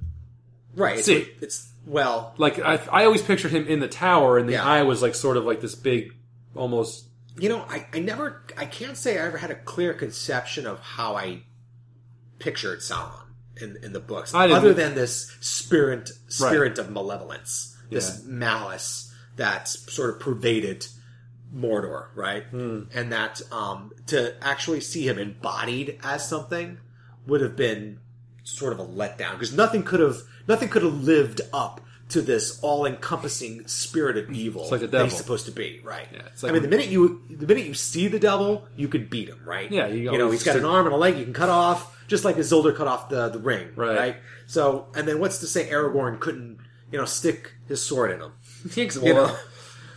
right. 0.74 0.96
It's, 0.98 1.06
see. 1.06 1.28
it's 1.40 1.70
well, 1.86 2.34
Like 2.38 2.58
I, 2.60 2.76
I 2.90 3.04
always 3.04 3.22
pictured 3.22 3.50
him 3.52 3.66
in 3.66 3.80
the 3.80 3.88
tower, 3.88 4.38
and 4.38 4.48
the 4.48 4.52
Yeah. 4.54 4.64
eye 4.64 4.82
was 4.82 5.02
like 5.02 5.14
sort 5.14 5.36
of 5.36 5.44
like 5.44 5.60
this 5.60 5.74
big, 5.74 6.14
almost. 6.54 7.06
You 7.38 7.48
know, 7.48 7.64
I, 7.68 7.86
I 7.92 7.98
never, 7.98 8.44
I 8.56 8.66
can't 8.66 8.96
say 8.96 9.18
I 9.18 9.26
ever 9.26 9.38
had 9.38 9.50
a 9.50 9.54
clear 9.54 9.92
conception 9.94 10.66
of 10.66 10.78
how 10.80 11.16
I 11.16 11.42
pictured 12.38 12.80
Sauron 12.80 13.24
in, 13.60 13.78
in 13.82 13.92
the 13.92 14.00
books, 14.00 14.34
other 14.34 14.72
than 14.74 14.94
this 14.94 15.34
spirit, 15.40 16.10
spirit 16.28 16.78
of 16.78 16.90
malevolence, 16.90 17.76
this 17.90 18.22
Yeah. 18.24 18.30
malice 18.32 19.12
that 19.36 19.68
sort 19.68 20.10
of 20.10 20.20
pervaded 20.20 20.86
Mordor, 21.54 22.06
right? 22.14 22.44
Hmm. 22.44 22.82
And 22.94 23.12
that 23.12 23.40
um, 23.52 23.92
to 24.06 24.34
actually 24.42 24.80
see 24.80 25.06
him 25.08 25.18
embodied 25.18 25.98
as 26.02 26.28
something 26.28 26.78
would 27.26 27.40
have 27.40 27.56
been 27.56 27.98
sort 28.44 28.72
of 28.72 28.80
a 28.80 28.84
letdown 28.84 29.32
because 29.32 29.52
nothing 29.52 29.82
could 29.82 30.00
have, 30.00 30.16
nothing 30.48 30.68
could 30.68 30.82
have 30.82 30.94
lived 31.02 31.40
up 31.52 31.80
to 32.08 32.20
this 32.20 32.58
all-encompassing 32.62 33.66
spirit 33.66 34.18
of 34.18 34.30
evil 34.30 34.68
like 34.70 34.82
a 34.82 34.86
that 34.86 34.90
devil. 34.92 35.06
he's 35.08 35.16
supposed 35.16 35.46
to 35.46 35.52
be, 35.52 35.80
right? 35.82 36.06
Yeah, 36.12 36.20
it's 36.26 36.42
like- 36.42 36.50
I 36.50 36.52
mean, 36.52 36.62
the 36.62 36.68
minute 36.68 36.88
you 36.88 37.22
the 37.30 37.46
minute 37.46 37.64
you 37.64 37.74
see 37.74 38.08
the 38.08 38.18
devil, 38.18 38.66
you 38.76 38.88
can 38.88 39.06
beat 39.06 39.28
him, 39.28 39.40
right? 39.46 39.70
Yeah, 39.70 39.86
you 39.86 40.12
you, 40.12 40.18
know 40.18 40.30
he's 40.30 40.42
got 40.42 40.56
an 40.56 40.64
arm 40.64 40.86
and 40.86 40.94
a 40.94 40.98
leg 40.98 41.16
you 41.16 41.24
can 41.24 41.32
cut 41.32 41.48
off, 41.48 41.96
just 42.08 42.24
like 42.24 42.36
Isildur 42.36 42.76
cut 42.76 42.86
off 42.86 43.08
the 43.08 43.28
the 43.28 43.38
ring, 43.38 43.68
Right. 43.76 43.96
right? 43.96 44.16
So, 44.46 44.88
and 44.94 45.08
then 45.08 45.20
what's 45.20 45.38
to 45.38 45.46
say 45.46 45.70
Aragorn 45.70 46.20
couldn't, 46.20 46.58
you 46.90 46.98
know, 46.98 47.06
stick 47.06 47.52
his 47.68 47.80
sword 47.80 48.10
in 48.10 48.20
him? 48.20 48.32
well, 49.02 49.28
know? 49.28 49.36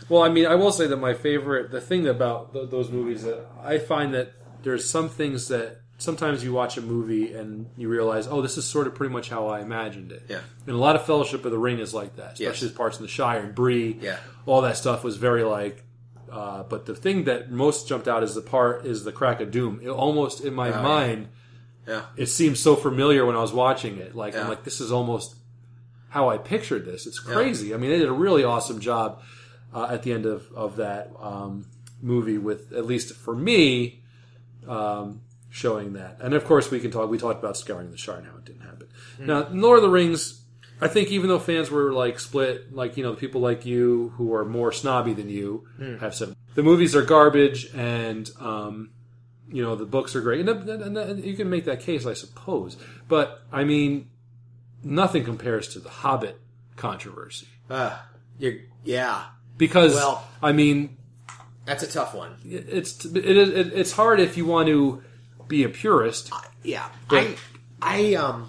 Well, 0.08 0.22
I 0.22 0.28
mean, 0.28 0.46
I 0.46 0.54
will 0.54 0.72
say 0.72 0.86
that 0.86 0.96
my 0.96 1.14
favorite, 1.14 1.70
the 1.70 1.80
thing 1.80 2.06
about 2.06 2.52
th- 2.52 2.70
those 2.70 2.90
movies 2.90 3.22
that 3.24 3.46
I 3.62 3.78
find 3.78 4.14
that 4.14 4.32
there's 4.62 4.88
some 4.88 5.08
things 5.08 5.48
that 5.48 5.80
sometimes 5.98 6.44
you 6.44 6.52
watch 6.52 6.76
a 6.76 6.82
movie 6.82 7.32
and 7.32 7.66
you 7.76 7.88
realize, 7.88 8.26
oh, 8.26 8.42
this 8.42 8.56
is 8.58 8.64
sort 8.64 8.86
of 8.86 8.94
pretty 8.94 9.12
much 9.12 9.30
how 9.30 9.46
I 9.48 9.60
imagined 9.60 10.12
it. 10.12 10.24
Yeah. 10.28 10.40
And 10.66 10.74
a 10.76 10.78
lot 10.78 10.94
of 10.96 11.06
Fellowship 11.06 11.44
of 11.44 11.50
the 11.52 11.58
Ring 11.58 11.78
is 11.78 11.94
like 11.94 12.16
that, 12.16 12.38
Yes. 12.38 12.50
especially 12.54 12.68
the 12.68 12.74
parts 12.74 12.96
in 12.98 13.02
the 13.02 13.08
Shire 13.08 13.40
and 13.40 13.54
Bree. 13.54 13.96
Yeah. 14.00 14.18
All 14.44 14.60
that 14.62 14.76
stuff 14.76 15.02
was 15.04 15.16
very 15.16 15.42
like. 15.42 15.84
Uh, 16.30 16.64
but 16.64 16.86
the 16.86 16.94
thing 16.94 17.24
that 17.24 17.50
most 17.50 17.88
jumped 17.88 18.08
out 18.08 18.22
is 18.22 18.34
the 18.34 18.42
part 18.42 18.84
is 18.84 19.04
the 19.04 19.12
crack 19.12 19.40
of 19.40 19.50
doom. 19.50 19.80
It 19.82 19.88
almost 19.88 20.44
in 20.44 20.54
my 20.54 20.70
Oh, 20.76 20.82
mind, 20.82 21.28
Yeah, 21.86 22.02
it 22.16 22.26
seemed 22.26 22.58
so 22.58 22.74
familiar 22.76 23.24
when 23.24 23.36
I 23.36 23.40
was 23.40 23.52
watching 23.52 23.98
it. 23.98 24.14
Like 24.16 24.36
I'm 24.36 24.48
like, 24.48 24.64
this 24.64 24.80
is 24.80 24.90
almost 24.90 25.36
how 26.08 26.28
I 26.28 26.36
pictured 26.36 26.84
this. 26.84 27.06
It's 27.06 27.20
crazy. 27.20 27.72
I 27.72 27.76
mean, 27.76 27.90
they 27.90 27.98
did 27.98 28.08
a 28.08 28.12
really 28.12 28.42
awesome 28.44 28.80
job 28.80 29.22
uh, 29.74 29.88
at 29.90 30.02
the 30.02 30.12
end 30.12 30.26
of 30.26 30.46
of 30.54 30.76
that 30.76 31.10
um, 31.20 31.66
movie 32.02 32.38
with 32.38 32.72
at 32.72 32.86
least 32.86 33.14
for 33.16 33.34
me 33.34 34.02
um, 34.66 35.20
showing 35.50 35.92
that. 35.94 36.18
And 36.20 36.34
of 36.34 36.44
course, 36.44 36.70
we 36.70 36.80
can 36.80 36.90
talk. 36.90 37.08
We 37.10 37.18
talked 37.18 37.38
about 37.38 37.56
scouring 37.56 37.90
the 37.90 37.96
Shire. 37.96 38.22
how 38.22 38.36
it 38.38 38.44
didn't 38.44 38.62
happen. 38.62 38.88
Now, 39.18 39.48
Lord 39.50 39.78
of 39.78 39.82
the 39.82 39.90
Rings. 39.90 40.42
I 40.78 40.88
think 40.88 41.08
even 41.10 41.28
though 41.28 41.38
fans 41.38 41.70
were 41.70 41.90
like 41.94 42.18
split, 42.20 42.74
like 42.74 42.98
you 42.98 43.02
know, 43.02 43.14
people 43.14 43.40
like 43.40 43.64
you 43.64 44.12
who 44.16 44.34
are 44.34 44.44
more 44.44 44.72
snobby 44.72 45.14
than 45.14 45.30
you 45.30 45.66
have 46.00 46.14
said 46.14 46.36
the 46.54 46.62
movies 46.62 46.94
are 46.94 47.00
garbage 47.02 47.70
and 47.74 48.28
um, 48.40 48.90
you 49.50 49.62
know 49.62 49.74
the 49.74 49.86
books 49.86 50.14
are 50.14 50.20
great, 50.20 50.46
and, 50.46 50.68
and- 50.68 50.98
and 50.98 51.24
you 51.24 51.34
can 51.34 51.48
make 51.48 51.64
that 51.64 51.80
case, 51.80 52.04
I 52.04 52.12
suppose. 52.12 52.76
But 53.08 53.40
I 53.50 53.64
mean, 53.64 54.10
nothing 54.84 55.24
compares 55.24 55.68
to 55.68 55.78
the 55.80 55.88
Hobbit 55.88 56.38
controversy 56.76 57.48
uh, 57.70 57.96
yeah, 58.84 59.24
because 59.56 59.94
Well- 59.94 60.26
I 60.42 60.52
mean, 60.52 60.96
that's 61.64 61.82
a 61.82 61.90
tough 61.90 62.14
one. 62.14 62.36
it's 62.44 63.04
it 63.04 63.16
is 63.16 63.48
it, 63.50 63.72
it's 63.72 63.92
hard 63.92 64.20
if 64.20 64.36
you 64.36 64.46
want 64.46 64.68
to 64.68 65.02
be 65.48 65.64
a 65.64 65.68
purist. 65.68 66.30
Yeah, 66.62 66.88
But- 67.08 67.26
I, 67.26 67.36
I, 67.80 68.14
um, 68.14 68.48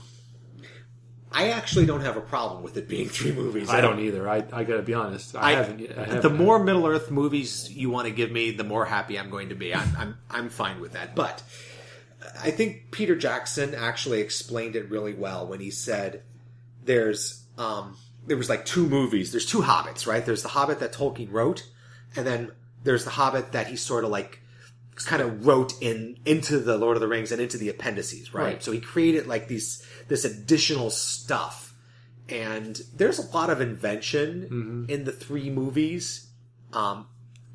I 1.32 1.50
actually 1.50 1.86
don't 1.86 2.02
have 2.02 2.18
a 2.18 2.22
problem 2.22 2.64
with 2.64 2.78
it 2.78 2.88
being 2.88 3.10
three 3.10 3.32
movies. 3.32 3.70
I 3.70 3.82
don't 3.82 4.00
either. 4.00 4.28
I 4.30 4.38
I 4.52 4.64
got 4.64 4.78
to 4.78 4.82
be 4.82 4.94
honest. 4.94 5.36
I, 5.36 5.40
I, 5.42 5.52
haven't. 5.54 5.80
yet- 5.80 5.98
I 5.98 6.06
haven't 6.06 6.22
the 6.22 6.30
more 6.30 6.58
Middle 6.64 6.88
Earth 6.88 7.12
movies 7.12 7.70
you 7.72 7.90
want 7.90 8.08
to 8.08 8.14
give 8.14 8.32
me, 8.32 8.52
the 8.52 8.64
more 8.64 8.86
happy 8.86 9.20
I'm 9.20 9.30
going 9.30 9.50
to 9.50 9.56
be. 9.56 9.76
I'm, 9.76 9.96
I'm, 9.98 10.18
I'm 10.32 10.50
fine 10.50 10.80
with 10.80 10.94
that. 10.94 11.16
But 11.16 11.44
I 12.42 12.52
think 12.52 12.92
Peter 12.92 13.16
Jackson 13.16 13.76
actually 13.76 14.22
explained 14.22 14.76
it 14.76 14.90
really 14.90 15.14
well 15.14 15.48
when 15.48 15.60
he 15.60 15.70
said 15.70 16.24
there's, 16.84 17.44
um, 17.58 17.98
there 18.28 18.38
was 18.38 18.50
like 18.50 18.66
two 18.66 18.88
movies. 18.88 19.32
There's 19.32 19.46
two 19.46 19.62
Hobbits, 19.62 20.06
right? 20.06 20.26
There's 20.26 20.44
the 20.44 20.50
Hobbit 20.50 20.80
that 20.80 20.94
Tolkien 20.94 21.32
wrote, 21.32 21.66
and 22.16 22.28
then 22.28 22.52
there's 22.84 23.06
the 23.06 23.12
Hobbit 23.12 23.54
that 23.54 23.68
he 23.68 23.76
sort 23.76 24.04
of 24.04 24.10
like 24.10 24.42
kind 24.96 25.22
of 25.22 25.46
wrote 25.46 25.74
in 25.82 26.18
into 26.26 26.60
the 26.60 26.78
Lord 26.78 26.98
of 26.98 27.02
the 27.02 27.08
Rings 27.08 27.32
and 27.32 27.42
into 27.42 27.58
the 27.58 27.70
appendices, 27.70 28.34
right? 28.34 28.44
Right. 28.44 28.64
So 28.64 28.72
he 28.72 28.80
created 28.80 29.28
like 29.28 29.48
these 29.48 29.86
this 30.08 30.26
additional 30.26 30.90
stuff, 30.90 31.74
and 32.30 32.82
there's 32.96 33.20
a 33.20 33.36
lot 33.36 33.50
of 33.50 33.62
invention 33.62 34.86
in 34.90 35.04
the 35.06 35.12
three 35.12 35.50
movies. 35.50 36.30
Um, 36.74 37.08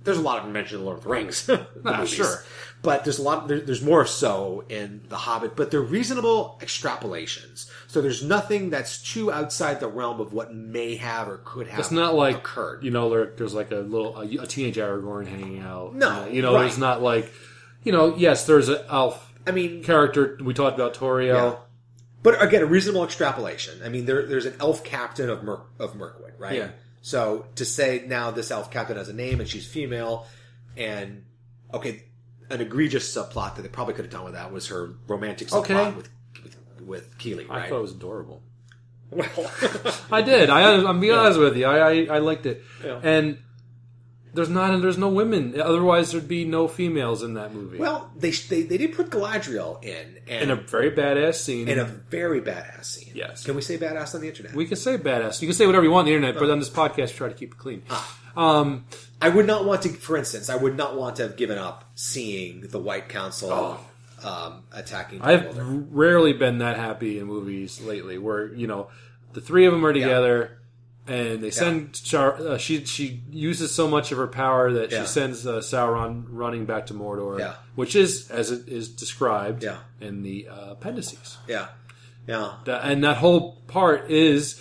there's 0.05 0.19
a 0.19 0.23
lot 0.23 0.39
of 0.41 0.47
invention 0.47 0.79
in 0.79 0.85
Lord 0.85 0.99
of 0.99 1.05
the 1.05 1.11
Rings, 1.11 1.47
the 1.47 1.67
Ah, 1.85 1.99
movies. 1.99 2.11
sure. 2.11 2.45
but 2.83 3.05
there's 3.05 3.19
a 3.19 3.23
lot. 3.23 3.49
There, 3.49 3.61
there's 3.61 3.83
more 3.83 4.05
so 4.07 4.65
in 4.69 5.03
the 5.09 5.17
Hobbit, 5.17 5.55
but 5.57 5.71
they're 5.71 5.81
reasonable 5.81 6.59
extrapolations. 6.63 7.71
So 7.87 8.01
there's 8.01 8.23
nothing 8.23 8.71
that's 8.71 9.03
too 9.03 9.31
outside 9.33 9.81
the 9.81 9.89
realm 9.89 10.21
of 10.21 10.33
what 10.33 10.55
may 10.55 10.97
have 10.97 11.29
or 11.29 11.39
could 11.45 11.69
have. 11.69 11.81
It's 11.81 11.91
not 11.91 12.15
like 12.15 12.37
occurred. 12.37 12.83
You 12.85 12.91
know, 12.91 13.11
there, 13.11 13.27
there's 13.37 13.55
like 13.55 13.71
a 13.71 13.77
little 13.77 14.17
a, 14.19 14.25
a 14.43 14.47
teenage 14.47 14.77
Aragorn 14.77 15.27
hanging 15.27 15.61
out. 15.61 15.95
No, 15.95 16.27
you 16.27 16.43
know, 16.43 16.55
right. 16.55 16.63
there's 16.63 16.79
not 16.79 17.03
like 17.03 17.33
you 17.85 17.93
know. 17.93 18.17
Yes, 18.17 18.47
there's 18.47 18.69
an 18.69 18.81
elf 18.89 19.33
I 19.47 19.51
mean, 19.51 19.83
character. 19.83 20.39
We 20.43 20.55
talked 20.55 20.77
about 20.77 20.95
Tauriel. 20.95 21.53
Yeah. 21.53 21.57
But 22.23 22.41
again, 22.41 22.63
a 22.63 22.67
reasonable 22.67 23.03
extrapolation. 23.05 23.83
I 23.85 23.89
mean, 23.89 24.07
there, 24.07 24.25
there's 24.27 24.47
an 24.47 24.55
elf 24.61 24.85
captain 24.85 25.29
of 25.29 25.43
Mer- 25.43 25.63
of 25.81 25.97
Mirkwood, 25.97 26.35
right? 26.39 26.55
Yeah. 26.57 26.69
So 27.03 27.47
to 27.57 27.65
say 27.65 28.05
now 28.07 28.31
this 28.31 28.51
elf 28.51 28.71
captain 28.71 28.97
has 28.97 29.09
a 29.09 29.13
name 29.13 29.41
and 29.41 29.49
she's 29.49 29.67
female, 29.67 30.27
and 30.77 31.25
okay, 31.75 32.05
an 32.49 32.61
egregious 32.61 33.15
subplot 33.15 33.57
that 33.57 33.63
they 33.63 33.69
probably 33.69 33.95
could 33.95 34.05
have 34.05 34.13
done 34.13 34.25
with 34.25 34.35
that 34.35 34.53
was 34.53 34.69
her 34.69 34.95
romantic 35.09 35.49
subplot 35.49 35.61
Okay. 35.63 35.91
with, 35.93 36.09
with 36.43 36.57
with 36.87 37.19
Kili, 37.19 37.49
I 37.51 37.69
thought 37.69 37.79
it 37.79 37.83
was 37.83 37.93
adorable. 37.93 38.43
well, 39.11 39.27
I 40.11 40.23
did. 40.23 40.49
I, 40.51 40.75
I'm 40.89 41.01
being 41.01 41.13
honest 41.13 41.39
with 41.39 41.57
you. 41.57 41.67
I, 41.67 41.91
I, 41.91 42.17
I 42.17 42.19
liked 42.19 42.47
it, 42.47 42.63
Yeah. 42.85 42.99
and 43.03 43.39
there's 44.35 44.49
not 44.49 44.81
there's 44.81 44.99
no 44.99 45.09
women. 45.09 45.61
Otherwise, 45.61 46.13
there'd 46.13 46.29
be 46.29 46.45
no 46.45 46.69
females 46.69 47.23
in 47.23 47.35
that 47.35 47.53
movie. 47.55 47.79
Well, 47.79 48.11
they 48.17 48.31
they, 48.31 48.63
they 48.63 48.79
did 48.79 48.95
put 48.95 49.11
Galadriel 49.11 49.83
in, 49.85 50.19
and 50.27 50.43
in 50.45 50.51
a 50.51 50.57
very 50.57 50.91
badass 50.91 51.35
scene. 51.35 51.69
in 51.69 51.79
a 51.79 51.85
very 51.85 52.41
badass 52.41 52.85
scene. 52.85 53.13
Yes. 53.15 53.45
Can 53.45 53.55
we 53.55 53.63
say 53.63 53.79
badass 53.79 54.15
on 54.15 54.23
the 54.23 54.29
internet? 54.29 54.55
we 54.55 54.67
can 54.67 54.77
say 54.77 54.97
badass. 54.97 55.43
You 55.43 55.49
can 55.49 55.55
say 55.55 55.67
whatever 55.67 55.85
you 55.85 55.91
want 55.91 56.07
on 56.07 56.07
the 56.07 56.15
internet, 56.15 56.39
but 56.39 56.51
on 56.51 56.59
this 56.59 56.71
podcast, 56.71 57.15
try 57.15 57.29
to 57.29 57.35
keep 57.35 57.53
it 57.53 57.59
clean. 57.59 57.83
Ah. 57.91 58.19
Um, 58.37 58.87
I 59.21 59.29
would 59.29 59.47
not 59.47 59.65
want 59.65 59.83
to, 59.83 59.91
for 59.91 60.17
instance, 60.17 60.49
I 60.49 60.57
would 60.57 60.77
not 60.77 60.97
want 60.97 61.17
to 61.17 61.23
have 61.25 61.37
given 61.37 61.59
up 61.59 61.85
seeing 61.95 62.63
the 62.63 62.79
White 62.79 63.09
Council 63.09 63.79
um, 64.25 64.63
attacking. 64.73 65.21
Oh. 65.23 65.25
I've 65.25 65.57
rarely 65.93 66.33
been 66.33 66.59
that 66.59 66.77
happy 66.77 67.19
in 67.19 67.27
movies 67.27 67.81
lately, 67.81 68.19
where 68.19 68.53
you 68.55 68.67
know 68.67 68.89
the 69.33 69.41
three 69.41 69.67
of 69.67 69.73
them 69.73 69.85
are 69.85 69.93
together, 69.93 70.59
and 71.07 71.43
they 71.43 71.51
send 71.51 71.95
Char- 71.95 72.37
uh, 72.37 72.59
she 72.59 72.85
she 72.85 73.23
uses 73.31 73.75
so 73.75 73.89
much 73.89 74.13
of 74.13 74.19
her 74.19 74.27
power 74.29 74.73
that 74.73 74.91
Yeah. 74.93 75.01
she 75.03 75.07
sends 75.09 75.47
uh, 75.47 75.55
Sauron 75.59 76.25
running 76.29 76.65
back 76.65 76.87
to 76.87 76.95
Mordor, 76.95 77.39
Yeah. 77.41 77.55
which 77.75 77.97
is 77.97 78.31
as 78.31 78.51
it 78.51 78.69
is 78.69 78.89
described 78.89 79.63
Yeah. 79.65 79.79
in 80.01 80.23
the 80.23 80.49
uh, 80.49 80.73
appendices. 80.73 81.39
Yeah, 81.49 81.69
yeah, 82.27 82.53
That- 82.67 82.85
and 82.85 83.03
that 83.05 83.17
whole 83.17 83.63
part 83.67 84.11
is 84.11 84.61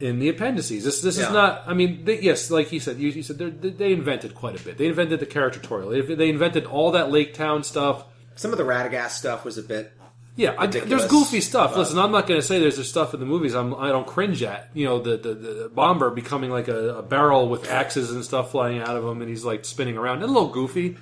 in 0.00 0.18
the 0.20 0.28
appendices. 0.28 0.84
This 0.84 1.00
this 1.02 1.18
Yeah. 1.18 1.26
is 1.26 1.32
not. 1.32 1.64
I 1.66 1.74
mean, 1.74 2.04
they, 2.04 2.20
yes, 2.20 2.50
like 2.50 2.72
you 2.72 2.80
said, 2.80 2.98
you, 2.98 3.10
you 3.10 3.22
said 3.22 3.38
they 3.38 3.92
invented 3.92 4.34
quite 4.34 4.58
a 4.60 4.64
bit. 4.64 4.78
They 4.78 4.86
invented 4.86 5.20
the 5.20 5.26
character 5.26 5.60
Tauriel. 5.60 5.90
They, 6.06 6.14
they 6.14 6.28
invented 6.30 6.64
all 6.64 6.90
that 6.92 7.10
Lake 7.10 7.34
Town 7.34 7.62
stuff. 7.62 8.04
Some 8.36 8.50
of 8.52 8.58
the 8.58 8.64
Radagast 8.64 9.10
stuff 9.10 9.44
was 9.44 9.58
a 9.58 9.62
bit. 9.62 9.92
Yeah, 10.36 10.54
I, 10.58 10.66
there's 10.66 11.06
goofy 11.06 11.40
stuff. 11.40 11.76
Listen, 11.76 11.96
I'm 11.98 12.10
not 12.10 12.26
going 12.26 12.40
to 12.40 12.46
say 12.46 12.58
there's 12.58 12.74
there's 12.74 12.88
stuff 12.88 13.14
in 13.14 13.20
the 13.20 13.26
movies 13.26 13.54
I'm, 13.54 13.72
I 13.74 13.90
don't 13.90 14.06
cringe 14.06 14.42
at. 14.42 14.68
You 14.74 14.84
know, 14.86 14.98
the 14.98 15.16
the, 15.16 15.34
the 15.34 15.70
Bombur 15.72 16.10
becoming 16.12 16.50
like 16.50 16.66
a, 16.66 16.96
a 16.96 17.02
barrel 17.02 17.48
with 17.48 17.70
axes 17.70 18.10
and 18.10 18.24
stuff 18.24 18.50
flying 18.50 18.80
out 18.80 18.96
of 18.96 19.04
him, 19.04 19.20
and 19.20 19.28
he's 19.30 19.44
like 19.44 19.64
spinning 19.64 19.96
around. 19.96 20.22
a 20.22 20.26
little 20.26 20.48
goofy, 20.48 20.96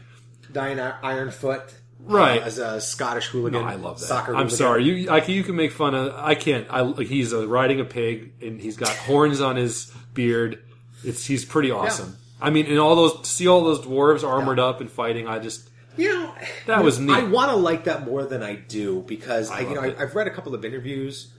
Dain 0.52 0.76
Ironfoot, 0.76 1.72
Right. 1.98 2.42
uh, 2.42 2.44
as 2.44 2.58
a 2.58 2.80
Scottish 2.80 3.28
hooligan. 3.28 3.62
No, 3.62 3.66
I 3.66 3.76
love 3.76 4.00
that. 4.00 4.06
Soccer. 4.06 4.32
I'm 4.32 4.48
hooligan. 4.48 4.56
sorry. 4.58 4.84
You, 4.84 5.10
I, 5.10 5.20
can- 5.20 5.34
you 5.34 5.42
can 5.44 5.56
make 5.56 5.72
fun 5.72 5.94
of. 5.94 6.14
I 6.14 6.34
can't. 6.34 6.66
I 6.70 6.92
he's 7.02 7.32
uh, 7.32 7.46
riding 7.48 7.80
a 7.80 7.84
pig 7.86 8.32
and 8.42 8.60
he's 8.60 8.76
got 8.76 8.90
horns 8.90 9.40
on 9.40 9.56
his 9.56 9.90
beard. 10.12 10.62
It's 11.04 11.24
he's 11.24 11.44
pretty 11.46 11.70
awesome. 11.70 12.18
I 12.40 12.50
mean, 12.50 12.66
and 12.66 12.78
all 12.78 12.96
those 12.96 13.26
see 13.28 13.46
all 13.48 13.64
those 13.64 13.80
dwarves 13.80 14.28
armored 14.28 14.58
up 14.58 14.80
and 14.82 14.90
fighting. 14.90 15.26
I 15.26 15.38
just 15.38 15.70
You 15.96 16.12
know, 16.14 16.34
That 16.66 16.82
was 16.84 16.98
neat. 16.98 17.12
I 17.12 17.24
want 17.24 17.50
to 17.50 17.56
like 17.56 17.84
that 17.84 18.04
more 18.06 18.24
than 18.24 18.42
I 18.42 18.54
do 18.54 19.02
because 19.02 19.50
I, 19.50 19.58
I 19.58 19.60
you 19.60 19.74
know, 19.74 19.80
I, 19.82 19.94
I've 20.02 20.14
read 20.14 20.26
a 20.26 20.30
couple 20.30 20.54
of 20.54 20.64
interviews 20.64 21.32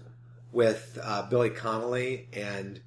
with 0.51 0.97
uh, 1.01 1.23
Billy 1.29 1.49
Connolly, 1.49 2.27
and 2.33 2.79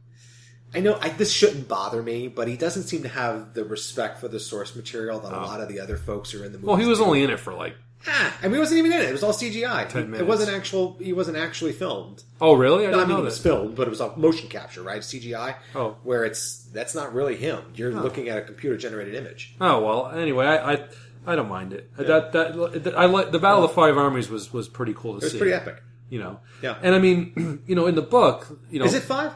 I 0.74 0.80
know 0.80 0.98
I, 1.00 1.08
this 1.08 1.32
shouldn't 1.32 1.66
bother 1.68 2.02
me, 2.02 2.28
but 2.28 2.46
he 2.48 2.56
doesn't 2.56 2.84
seem 2.84 3.02
to 3.02 3.08
have 3.08 3.54
the 3.54 3.64
respect 3.64 4.18
for 4.20 4.28
the 4.28 4.38
source 4.40 4.76
material 4.76 5.18
that 5.20 5.32
a 5.32 5.36
lot 5.36 5.60
of 5.60 5.68
the 5.68 5.80
other 5.80 5.96
folks 5.96 6.34
are 6.34 6.44
in 6.44 6.52
the 6.52 6.58
movie. 6.58 6.66
Oh. 6.66 6.70
well, 6.72 6.76
he 6.76 6.86
was 6.86 7.00
only 7.00 7.22
in 7.22 7.30
it 7.30 7.40
for 7.40 7.52
like. 7.54 7.74
Ah, 8.08 8.36
I 8.40 8.44
mean, 8.44 8.52
he 8.54 8.58
wasn't 8.60 8.78
even 8.78 8.92
in 8.92 9.00
it. 9.00 9.08
It 9.08 9.12
was 9.12 9.24
all 9.24 9.32
CGI. 9.32 9.88
Ten 9.88 10.04
minutes. 10.04 10.20
It 10.20 10.26
wasn't 10.28 10.50
actual. 10.56 10.96
He 11.00 11.12
wasn't 11.12 11.38
actually 11.38 11.72
filmed. 11.72 12.22
Oh, 12.40 12.54
really? 12.54 12.86
I 12.86 12.90
No, 12.90 12.98
didn't 12.98 13.04
I 13.04 13.06
mean, 13.08 13.16
know 13.16 13.22
it 13.22 13.24
was 13.24 13.38
filmed, 13.40 13.74
but 13.74 13.88
it 13.88 13.90
was 13.90 14.00
all 14.00 14.14
motion 14.16 14.48
capture, 14.48 14.82
right? 14.82 15.00
CGI. 15.00 15.56
Oh. 15.74 15.96
where 16.04 16.24
it's 16.24 16.66
that's 16.72 16.94
not 16.94 17.14
really 17.14 17.34
him. 17.34 17.64
You're 17.74 17.90
looking 17.90 18.28
at 18.28 18.38
a 18.38 18.42
computer 18.42 18.76
generated 18.76 19.14
image. 19.14 19.56
Oh 19.60 19.82
well. 19.82 20.10
Anyway, 20.10 20.46
I 20.46 20.74
I, 20.74 20.84
I 21.26 21.34
don't 21.36 21.48
mind 21.48 21.72
it. 21.72 21.90
That, 21.96 22.32
that 22.32 22.82
that 22.84 22.96
I 22.96 23.06
like 23.06 23.32
the 23.32 23.38
Battle 23.38 23.64
of 23.64 23.72
Five 23.72 23.96
Armies 23.98 24.28
was 24.30 24.52
was 24.52 24.68
pretty 24.68 24.94
cool 24.94 25.12
to 25.14 25.18
It 25.18 25.22
was 25.24 25.32
see. 25.32 25.38
pretty 25.38 25.52
epic. 25.54 25.82
You 26.08 26.20
know. 26.20 26.40
Yeah. 26.62 26.78
And 26.82 26.94
I 26.94 26.98
mean, 26.98 27.62
you 27.66 27.74
know, 27.74 27.86
in 27.86 27.94
the 27.96 28.02
book, 28.02 28.60
you 28.70 28.78
know, 28.78 28.84
Is 28.84 28.94
it 28.94 29.02
five? 29.02 29.32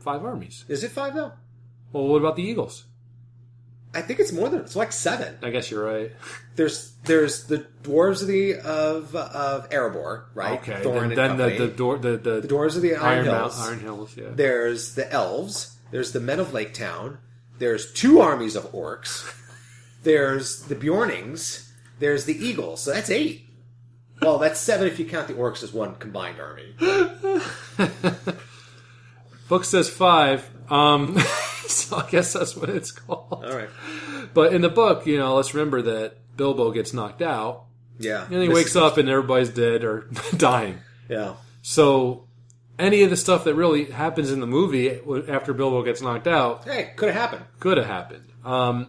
five 0.00 0.24
armies? 0.24 0.64
Is 0.68 0.84
it 0.84 0.90
five 0.90 1.14
though? 1.14 1.32
Well, 1.92 2.06
what 2.06 2.18
about 2.18 2.36
the 2.36 2.42
Eagles? 2.42 2.84
I 3.94 4.02
think 4.02 4.20
it's 4.20 4.32
more 4.32 4.48
than 4.50 4.60
it's 4.60 4.76
like 4.76 4.92
seven. 4.92 5.38
I 5.42 5.48
guess 5.50 5.70
you're 5.70 5.84
right. 5.84 6.12
There's 6.56 6.92
there's 7.04 7.44
the 7.46 7.66
dwarves 7.82 8.20
of 8.22 8.26
the 8.28 8.56
of 8.60 9.14
of 9.16 9.70
Erebor, 9.70 10.24
right? 10.34 10.58
Okay. 10.60 10.82
Then 10.82 11.04
and 11.04 11.12
then 11.16 11.36
the 11.38 11.50
the 11.56 11.68
door 11.68 11.96
the 11.98 12.16
the, 12.18 12.40
the 12.42 12.48
dwarves 12.48 12.76
of 12.76 12.82
the 12.82 12.96
Iron, 12.96 13.18
Iron 13.18 13.26
Mount, 13.26 13.52
Hills. 13.54 13.68
Iron 13.68 13.80
Hills. 13.80 14.16
Yeah. 14.16 14.24
There's 14.34 14.94
the 14.96 15.10
elves. 15.10 15.76
There's 15.92 16.12
the 16.12 16.20
men 16.20 16.40
of 16.40 16.52
Lake 16.52 16.74
Town. 16.74 17.18
There's 17.58 17.92
two 17.92 18.20
armies 18.20 18.56
of 18.56 18.70
orcs. 18.72 19.24
There's 20.02 20.62
the 20.64 20.74
Beornings. 20.74 21.72
There's 21.98 22.24
the 22.24 22.34
Eagles. 22.36 22.82
So 22.82 22.92
that's 22.92 23.10
eight. 23.10 23.44
Well, 24.20 24.38
that's 24.38 24.58
seven 24.60 24.86
if 24.88 24.98
you 24.98 25.04
count 25.04 25.28
the 25.28 25.34
orcs 25.34 25.62
as 25.62 25.72
one 25.72 25.94
combined 25.96 26.40
army. 26.40 26.74
Book 29.48 29.64
says 29.64 29.88
five. 29.88 30.48
Um, 30.70 31.18
so 31.66 31.96
I 31.98 32.10
guess 32.10 32.32
that's 32.34 32.54
what 32.56 32.68
it's 32.68 32.90
called. 32.92 33.44
All 33.44 33.56
right. 33.56 33.70
But 34.34 34.52
in 34.52 34.60
the 34.60 34.68
book, 34.68 35.06
you 35.06 35.16
know, 35.18 35.36
let's 35.36 35.54
remember 35.54 35.80
that 35.82 36.36
Bilbo 36.36 36.70
gets 36.72 36.92
knocked 36.92 37.22
out, 37.22 37.64
Yeah. 37.98 38.26
and 38.30 38.42
he 38.42 38.48
wakes 38.48 38.76
up 38.76 38.98
and 38.98 39.08
everybody's 39.08 39.48
dead 39.48 39.84
or 39.84 40.08
dying. 40.36 40.78
Yeah. 41.08 41.34
So 41.62 42.26
any 42.78 43.02
of 43.02 43.10
the 43.10 43.16
stuff 43.16 43.44
that 43.44 43.54
really 43.54 43.86
happens 43.86 44.30
in 44.30 44.40
the 44.40 44.46
movie 44.46 44.90
after 45.28 45.54
Bilbo 45.54 45.82
gets 45.82 46.02
knocked 46.02 46.26
out 46.28 46.64
Hey, 46.64 46.92
could 46.96 47.08
have 47.08 47.16
happened. 47.16 47.44
could 47.60 47.78
have 47.78 47.86
happened. 47.86 48.24
Um, 48.44 48.88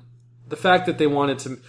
the 0.50 0.56
fact 0.58 0.86
that 0.88 0.98
they 0.98 1.08
wanted 1.08 1.40
to, 1.40 1.60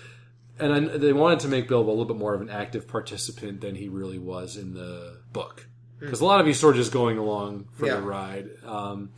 and 0.59 0.73
I, 0.73 0.81
they 0.98 1.12
wanted 1.12 1.40
to 1.40 1.48
make 1.48 1.69
Bilbo 1.69 1.89
a 1.89 1.93
little 1.93 2.05
bit 2.07 2.16
more 2.16 2.35
of 2.35 2.40
an 2.40 2.51
active 2.51 2.89
participant 2.89 3.61
than 3.61 3.74
he 3.74 3.89
really 3.89 4.19
was 4.19 4.57
in 4.57 4.74
the 4.74 5.20
book, 5.32 5.66
because 5.98 6.20
a 6.20 6.24
lot 6.24 6.40
of 6.40 6.47
you 6.47 6.55
sort 6.55 6.74
of 6.77 6.81
just 6.81 6.93
going 6.93 7.19
along 7.19 7.69
for 7.73 7.86
Yeah. 7.86 7.97
the 7.97 8.02
ride. 8.02 8.48
Um, 8.65 9.11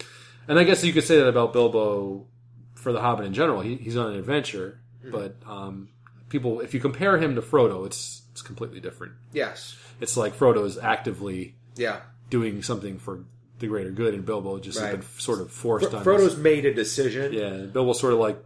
and 0.48 0.58
I 0.58 0.64
guess 0.64 0.84
you 0.84 0.92
could 0.92 1.04
say 1.04 1.16
that 1.18 1.28
about 1.28 1.52
Bilbo 1.52 2.26
for 2.74 2.92
the 2.92 3.00
Hobbit 3.00 3.26
in 3.26 3.32
general. 3.34 3.60
He, 3.60 3.76
he's 3.76 3.96
on 3.96 4.12
an 4.12 4.18
adventure, 4.18 4.80
but 5.04 5.36
um, 5.46 5.88
people, 6.28 6.60
if 6.60 6.74
you 6.74 6.80
compare 6.80 7.16
him 7.18 7.34
to 7.36 7.42
Frodo, 7.42 7.86
it's 7.86 8.22
it's 8.32 8.42
completely 8.42 8.80
different. 8.80 9.12
Yes. 9.32 9.76
It's 10.00 10.16
like 10.16 10.34
Frodo 10.36 10.64
is 10.64 10.78
actively 10.78 11.54
Yeah. 11.76 12.00
doing 12.30 12.62
something 12.62 12.98
for 12.98 13.24
the 13.58 13.66
greater 13.68 13.90
good, 13.90 14.14
and 14.14 14.24
Bilbo 14.24 14.58
just 14.58 14.80
has 14.80 14.90
been 14.90 15.02
sort 15.18 15.40
of 15.40 15.50
forced 15.52 15.90
Fro- 15.90 15.98
on. 16.00 16.04
Frodo's 16.04 16.34
this- 16.34 16.38
made 16.38 16.64
a 16.64 16.72
decision. 16.74 17.32
yeah, 17.32 17.66
Bilbo 17.72 17.92
sort 17.92 18.12
of 18.14 18.18
like 18.18 18.42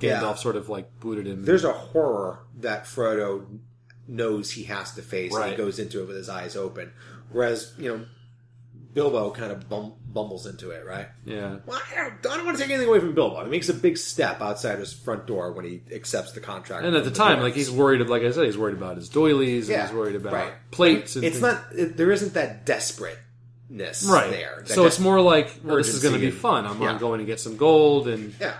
Gandalf 0.00 0.22
Yeah. 0.22 0.34
sort 0.34 0.56
of 0.56 0.68
like 0.68 0.98
booted 1.00 1.26
him. 1.26 1.44
There's 1.44 1.64
a 1.64 1.72
horror 1.72 2.40
that 2.60 2.84
Frodo 2.84 3.46
knows 4.08 4.50
he 4.50 4.64
has 4.64 4.92
to 4.94 5.02
face, 5.02 5.34
and 5.34 5.50
he 5.50 5.56
goes 5.56 5.78
into 5.78 6.00
it 6.02 6.08
with 6.08 6.16
his 6.16 6.28
eyes 6.28 6.56
open. 6.56 6.92
Whereas, 7.30 7.72
you 7.78 7.88
know, 7.96 8.04
Bilbo 8.92 9.30
kind 9.30 9.52
of 9.52 9.68
bum- 9.68 9.92
bumbles 10.12 10.46
into 10.46 10.70
it, 10.70 10.84
right? 10.84 11.06
yeah, 11.24 11.58
Well, 11.64 11.80
I 11.92 11.94
don't, 11.94 12.26
I 12.32 12.36
don't 12.38 12.44
want 12.44 12.56
to 12.58 12.62
take 12.64 12.72
anything 12.72 12.88
away 12.88 12.98
from 12.98 13.14
Bilbo. 13.14 13.44
He 13.44 13.50
makes 13.50 13.68
a 13.68 13.74
big 13.74 13.96
step 13.96 14.40
outside 14.40 14.80
his 14.80 14.92
front 14.92 15.28
door 15.28 15.52
when 15.52 15.64
he 15.64 15.82
accepts 15.94 16.32
the 16.32 16.40
contract. 16.40 16.84
and 16.84 16.96
at 16.96 17.04
the 17.04 17.10
from 17.10 17.14
time, 17.16 17.38
dwarves. 17.38 17.42
like 17.42 17.54
he's 17.54 17.70
worried. 17.70 18.00
Like 18.08 18.22
I 18.24 18.32
said, 18.32 18.46
he's 18.46 18.58
worried 18.58 18.74
about 18.76 18.96
his 18.96 19.08
doilies. 19.08 19.68
Yeah, 19.68 19.82
and 19.82 19.88
he's 19.90 19.96
worried 19.96 20.16
about 20.16 20.32
right. 20.32 20.52
plates. 20.72 21.14
And 21.14 21.24
it's 21.24 21.38
things. 21.38 21.42
not. 21.54 21.64
It, 21.72 21.96
there 21.96 22.10
isn't 22.10 22.34
that 22.34 22.66
desperateness 22.66 24.04
right 24.10 24.30
there. 24.30 24.64
So 24.66 24.86
it's 24.86 24.98
more 24.98 25.20
like, 25.20 25.60
well, 25.62 25.76
this 25.76 25.94
is 25.94 26.02
going 26.02 26.14
to 26.14 26.20
be 26.20 26.32
fun. 26.32 26.66
I'm 26.66 26.82
yeah. 26.82 26.98
going 26.98 27.20
to 27.20 27.26
get 27.26 27.38
some 27.38 27.56
gold, 27.56 28.08
and 28.08 28.34
Yeah. 28.40 28.54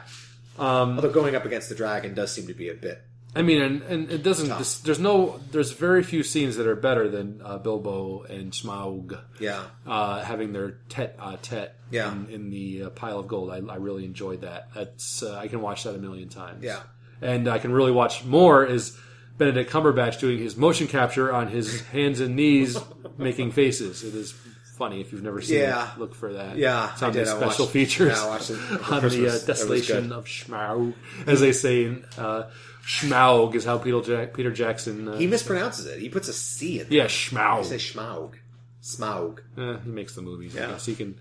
Um, 0.60 0.96
Although 0.96 1.10
going 1.10 1.34
up 1.34 1.44
against 1.44 1.68
the 1.68 1.74
dragon 1.74 2.14
does 2.14 2.32
seem 2.32 2.46
to 2.46 2.54
be 2.54 2.68
a 2.68 2.74
bit. 2.74 3.02
I 3.34 3.42
mean, 3.42 3.62
and, 3.62 3.82
and 3.82 4.10
it 4.10 4.24
doesn't. 4.24 4.48
This, 4.58 4.80
there's 4.80 4.98
no. 4.98 5.38
There's 5.52 5.70
very 5.70 6.02
few 6.02 6.24
scenes 6.24 6.56
that 6.56 6.66
are 6.66 6.74
better 6.74 7.08
than 7.08 7.40
uh, 7.44 7.58
Bilbo 7.58 8.22
and 8.24 8.50
Smaug. 8.52 9.20
Yeah. 9.38 9.62
uh, 9.86 10.22
having 10.24 10.52
their 10.52 10.78
tet 10.88 11.16
a 11.20 11.36
tet 11.36 11.76
Yeah. 11.92 12.10
in, 12.12 12.28
in 12.28 12.50
the 12.50 12.82
uh, 12.84 12.90
pile 12.90 13.20
of 13.20 13.28
gold. 13.28 13.50
I, 13.52 13.58
I 13.72 13.76
really 13.76 14.04
enjoyed 14.04 14.40
that. 14.40 14.70
That's 14.74 15.22
uh, 15.22 15.36
I 15.38 15.46
can 15.46 15.60
watch 15.60 15.84
that 15.84 15.94
a 15.94 15.98
million 15.98 16.28
times. 16.28 16.64
Yeah. 16.64 16.80
and 17.22 17.46
I 17.46 17.58
can 17.60 17.70
really 17.72 17.92
watch 17.92 18.24
more 18.24 18.66
is 18.66 18.98
Benedict 19.38 19.70
Cumberbatch 19.70 20.18
doing 20.18 20.38
his 20.38 20.56
motion 20.56 20.88
capture 20.88 21.32
on 21.32 21.46
his 21.48 21.82
hands 21.86 22.18
and 22.20 22.34
knees, 22.34 22.76
making 23.16 23.52
faces. 23.52 24.02
It 24.02 24.14
is 24.16 24.34
funny 24.80 25.00
if 25.00 25.12
you've 25.12 25.22
never 25.22 25.40
seen 25.42 25.58
Yeah. 25.58 25.92
it. 25.92 25.98
Look 26.00 26.14
for 26.14 26.32
that. 26.32 26.56
Yeah, 26.56 26.92
it's 26.92 27.02
on 27.02 27.10
I 27.10 27.12
did. 27.12 27.26
the 27.26 27.30
special 27.36 27.64
watched- 27.66 27.72
features 27.72 28.16
yeah, 28.16 28.36
it 28.36 28.50
on 28.92 29.00
Christmas. 29.00 29.14
the 29.14 29.26
uh, 29.28 29.46
Desolation 29.46 30.12
of 30.12 30.24
Schmaug, 30.24 30.94
as 31.26 31.38
they 31.40 31.52
say 31.52 31.84
in. 31.84 32.04
Uh, 32.18 32.50
Schmaug 32.84 33.54
is 33.54 33.64
how 33.64 33.76
Peter, 33.78 34.00
Jack, 34.00 34.34
Peter 34.34 34.50
Jackson. 34.50 35.06
Uh, 35.08 35.16
He 35.18 35.26
mispronounces 35.28 35.86
it. 35.86 36.00
He 36.00 36.08
puts 36.08 36.28
a 36.28 36.32
C 36.32 36.80
in 36.80 36.88
there. 36.88 36.98
yeah, 36.98 37.02
He 37.04 37.08
Schmaug. 37.08 37.64
says 37.64 37.82
Schmaug. 37.82 38.34
Smaug. 38.82 39.38
Eh, 39.58 39.76
he 39.84 39.90
makes 39.90 40.14
the 40.14 40.22
movies. 40.22 40.54
Yeah. 40.54 40.68
I 40.68 40.70
guess 40.72 40.86
he 40.86 40.94
can. 40.94 41.12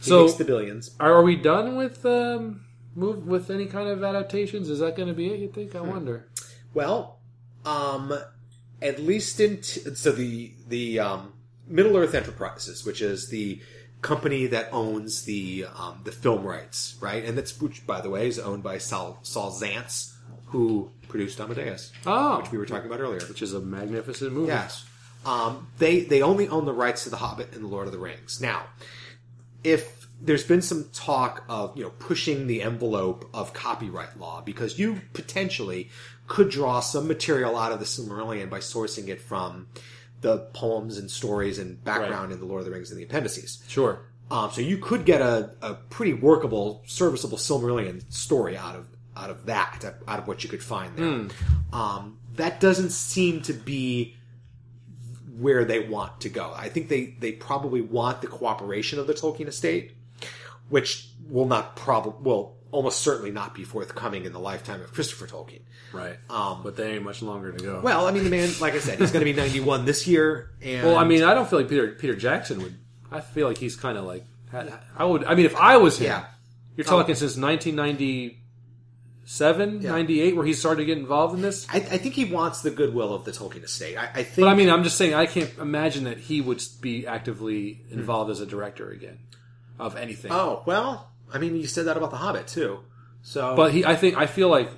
He 0.00 0.04
So 0.08 0.24
makes 0.24 0.34
the 0.38 0.44
billions. 0.44 0.92
Are, 1.00 1.12
are 1.14 1.22
we 1.22 1.36
done 1.36 1.76
with 1.76 2.06
um, 2.06 2.64
move 2.94 3.26
with 3.26 3.50
any 3.50 3.66
kind 3.66 3.88
of 3.88 4.04
adaptations? 4.04 4.70
Is 4.70 4.78
that 4.78 4.94
going 4.96 5.08
to 5.08 5.14
be 5.14 5.26
it? 5.32 5.40
You 5.40 5.48
think? 5.48 5.74
I 5.74 5.80
wonder. 5.80 6.28
Well, 6.72 7.18
um, 7.64 8.16
at 8.80 9.00
least 9.00 9.40
in 9.40 9.56
t- 9.56 9.94
so 9.96 10.12
the 10.12 10.54
the 10.68 11.00
um, 11.00 11.32
Middle 11.66 11.96
Earth 11.96 12.14
Enterprises, 12.14 12.84
which 12.84 13.00
is 13.02 13.28
the 13.28 13.60
company 14.02 14.46
that 14.46 14.68
owns 14.72 15.22
the 15.24 15.66
um, 15.76 16.00
the 16.04 16.12
film 16.12 16.44
rights, 16.44 16.96
right? 17.00 17.24
And 17.24 17.36
that's 17.36 17.60
which, 17.60 17.86
by 17.86 18.00
the 18.00 18.10
way, 18.10 18.28
is 18.28 18.38
owned 18.38 18.62
by 18.62 18.78
Saul, 18.78 19.18
Saul 19.22 19.50
Zaentz, 19.52 20.12
who 20.46 20.90
produced 21.08 21.40
Amadeus, 21.40 21.92
Oh, 22.04 22.40
which 22.40 22.52
we 22.52 22.58
were 22.58 22.66
talking 22.66 22.86
about 22.86 23.00
earlier. 23.00 23.20
which 23.28 23.42
is 23.42 23.52
a 23.54 23.60
magnificent 23.60 24.32
movie. 24.32 24.48
Yes. 24.48 24.84
Um, 25.24 25.68
they 25.78 26.00
they 26.00 26.22
only 26.22 26.46
own 26.48 26.66
the 26.66 26.72
rights 26.72 27.04
to 27.04 27.10
The 27.10 27.16
Hobbit 27.16 27.52
and 27.52 27.64
The 27.64 27.68
Lord 27.68 27.86
of 27.86 27.92
the 27.92 27.98
Rings. 27.98 28.40
Now, 28.40 28.66
if 29.64 30.06
there's 30.20 30.44
been 30.44 30.62
some 30.62 30.88
talk 30.92 31.44
of 31.48 31.76
you 31.76 31.82
know 31.84 31.90
pushing 31.98 32.46
the 32.46 32.62
envelope 32.62 33.28
of 33.34 33.52
copyright 33.52 34.18
law 34.18 34.40
because 34.40 34.78
you 34.78 35.00
potentially 35.14 35.90
could 36.28 36.48
draw 36.50 36.80
some 36.80 37.06
material 37.08 37.56
out 37.56 37.72
of 37.72 37.78
the 37.80 37.84
Silmarillion 37.84 38.48
by 38.48 38.58
sourcing 38.58 39.08
it 39.08 39.20
from 39.20 39.66
the 40.26 40.38
poems 40.52 40.98
and 40.98 41.08
stories 41.08 41.58
and 41.60 41.82
background 41.84 42.32
in 42.32 42.40
the 42.40 42.44
Lord 42.46 42.58
of 42.58 42.64
the 42.66 42.72
Rings 42.72 42.90
and 42.90 42.98
the 42.98 43.04
appendices. 43.04 43.62
Sure. 43.68 44.00
Um, 44.28 44.50
so 44.50 44.60
you 44.60 44.78
could 44.78 45.04
get 45.04 45.20
a, 45.20 45.52
a 45.62 45.74
pretty 45.74 46.14
workable, 46.14 46.82
serviceable 46.84 47.38
Silmarillion 47.38 48.12
story 48.12 48.56
out 48.56 48.74
of 48.74 48.86
out 49.16 49.30
of 49.30 49.46
that, 49.46 49.82
out 50.06 50.18
of 50.18 50.28
what 50.28 50.44
you 50.44 50.50
could 50.50 50.62
find 50.62 50.94
there. 50.96 51.36
Um, 51.72 52.18
that 52.34 52.60
doesn't 52.60 52.90
seem 52.90 53.40
to 53.42 53.54
be 53.54 54.14
where 55.38 55.64
they 55.64 55.80
want 55.80 56.20
to 56.22 56.28
go. 56.28 56.52
I 56.54 56.68
think 56.68 56.88
they 56.88 57.16
they 57.20 57.32
probably 57.32 57.80
want 57.80 58.20
the 58.20 58.26
cooperation 58.26 58.98
of 58.98 59.06
the 59.06 59.14
Tolkien 59.14 59.46
estate, 59.46 59.92
which 60.68 61.08
will 61.28 61.46
not 61.46 61.76
probably 61.76 62.20
will 62.20 62.56
almost 62.72 63.00
certainly 63.00 63.30
not 63.30 63.54
be 63.54 63.64
forthcoming 63.64 64.24
in 64.24 64.32
the 64.32 64.40
lifetime 64.40 64.80
of 64.82 64.92
Christopher 64.92 65.26
Tolkien. 65.26 65.62
Right. 65.92 66.16
Um, 66.28 66.62
but 66.62 66.76
they 66.76 66.94
ain't 66.94 67.04
much 67.04 67.22
longer 67.22 67.52
to 67.52 67.64
go. 67.64 67.80
Well, 67.80 68.06
I 68.06 68.10
mean, 68.12 68.24
the 68.24 68.30
man, 68.30 68.50
like 68.60 68.74
I 68.74 68.80
said, 68.80 68.98
he's 68.98 69.12
going 69.12 69.24
to 69.24 69.32
be 69.32 69.36
91 69.36 69.84
this 69.84 70.06
year. 70.06 70.50
And 70.62 70.86
Well, 70.86 70.96
I 70.96 71.04
mean, 71.04 71.22
I 71.22 71.34
don't 71.34 71.48
feel 71.48 71.60
like 71.60 71.68
Peter 71.68 71.88
Peter 71.92 72.16
Jackson 72.16 72.60
would. 72.62 72.76
I 73.10 73.20
feel 73.20 73.46
like 73.48 73.58
he's 73.58 73.76
kind 73.76 73.96
of 73.96 74.04
like 74.04 74.24
I 74.96 75.04
would. 75.04 75.24
I 75.24 75.34
mean, 75.34 75.46
if 75.46 75.56
I 75.56 75.76
was 75.76 75.98
him, 75.98 76.06
Yeah. 76.06 76.24
you're 76.76 76.84
talking 76.84 77.14
since 77.14 77.36
1997, 77.36 79.82
98, 79.82 80.36
where 80.36 80.46
he 80.46 80.52
started 80.52 80.80
to 80.80 80.84
get 80.86 80.98
involved 80.98 81.34
in 81.34 81.42
this. 81.42 81.66
I, 81.72 81.76
I 81.78 81.98
think 81.98 82.14
he 82.14 82.24
wants 82.24 82.62
the 82.62 82.70
goodwill 82.70 83.14
of 83.14 83.24
the 83.24 83.32
Tolkien 83.32 83.64
estate. 83.64 83.96
I, 83.96 84.04
I 84.14 84.22
think. 84.22 84.36
But 84.44 84.48
I 84.48 84.54
mean, 84.54 84.70
I'm 84.70 84.84
just 84.84 84.96
saying, 84.96 85.14
I 85.14 85.26
can't 85.26 85.52
imagine 85.58 86.04
that 86.04 86.18
he 86.18 86.40
would 86.40 86.62
be 86.80 87.06
actively 87.06 87.82
involved 87.90 88.30
as 88.30 88.40
a 88.40 88.46
director 88.46 88.90
again 88.90 89.18
of 89.78 89.96
anything. 89.96 90.32
oh 90.32 90.62
well, 90.66 91.10
I 91.32 91.38
mean, 91.38 91.56
you 91.56 91.66
said 91.66 91.86
that 91.86 91.96
about 91.96 92.10
the 92.10 92.16
Hobbit 92.18 92.46
too. 92.46 92.80
So, 93.22 93.56
But 93.56 93.72
he, 93.72 93.84
I 93.84 93.96
think, 93.96 94.16
I 94.16 94.26
feel 94.26 94.48
like, 94.48 94.70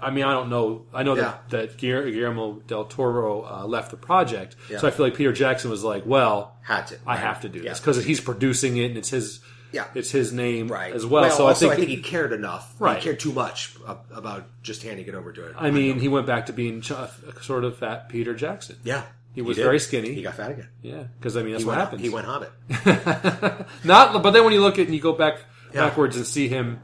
I 0.00 0.10
mean, 0.10 0.24
I 0.24 0.32
don't 0.32 0.50
know. 0.50 0.86
I 0.92 1.02
know 1.02 1.14
Yeah. 1.16 1.38
that, 1.48 1.50
that 1.50 1.76
Guillermo 1.78 2.60
del 2.66 2.84
Toro 2.84 3.42
uh, 3.44 3.64
left 3.66 3.90
the 3.90 3.96
project, 3.96 4.56
Yeah. 4.70 4.78
so 4.78 4.88
I 4.88 4.90
feel 4.90 5.06
like 5.06 5.14
Peter 5.14 5.32
Jackson 5.32 5.70
was 5.70 5.84
like, 5.84 6.04
well, 6.04 6.56
had 6.62 6.88
to. 6.88 6.96
I 7.06 7.12
right? 7.14 7.20
have 7.20 7.40
to 7.42 7.48
do 7.48 7.60
Yeah. 7.60 7.70
this 7.70 7.80
because 7.80 8.04
he's 8.04 8.20
producing 8.20 8.76
it 8.76 8.86
and 8.86 8.98
it's 8.98 9.08
his, 9.10 9.40
Yeah. 9.72 9.84
it's 9.94 10.10
his 10.10 10.32
name 10.32 10.68
right 10.68 10.92
as 10.92 11.06
well. 11.06 11.30
so 11.30 11.46
also, 11.46 11.70
I 11.70 11.76
think, 11.76 11.88
he 11.88 11.98
cared 12.02 12.32
enough. 12.32 12.74
Right. 12.78 12.98
He 12.98 13.04
cared 13.04 13.20
too 13.20 13.32
much 13.32 13.76
about 14.14 14.44
just 14.62 14.82
handing 14.82 15.06
it 15.06 15.14
over 15.14 15.32
to 15.32 15.46
it. 15.46 15.54
I 15.58 15.70
mean, 15.70 15.98
he 16.00 16.08
went 16.08 16.26
back 16.26 16.46
to 16.46 16.52
being 16.52 16.80
ch- 16.82 16.92
sort 17.40 17.64
of 17.64 17.78
fat 17.78 18.08
Peter 18.08 18.34
Jackson. 18.34 18.76
yeah, 18.84 19.04
He 19.34 19.40
was 19.42 19.56
did. 19.56 19.62
very 19.62 19.78
skinny. 19.78 20.12
He 20.12 20.22
got 20.22 20.34
fat 20.34 20.50
again. 20.50 20.68
Yeah, 20.82 21.04
because 21.18 21.36
I 21.36 21.42
mean 21.42 21.52
that's 21.52 21.62
He 21.62 21.68
what 21.68 21.76
went, 21.78 21.80
happens. 21.80 22.02
He 22.02 22.08
went 22.10 22.26
Hobbit. 22.26 23.66
Not, 23.84 24.22
but 24.22 24.30
then 24.32 24.44
when 24.44 24.52
you 24.52 24.60
look 24.60 24.78
at 24.78 24.86
and 24.86 24.94
you 24.94 25.00
go 25.00 25.12
back. 25.12 25.38
Backwards 25.78 26.16
and 26.16 26.26
see 26.26 26.48
him, 26.48 26.80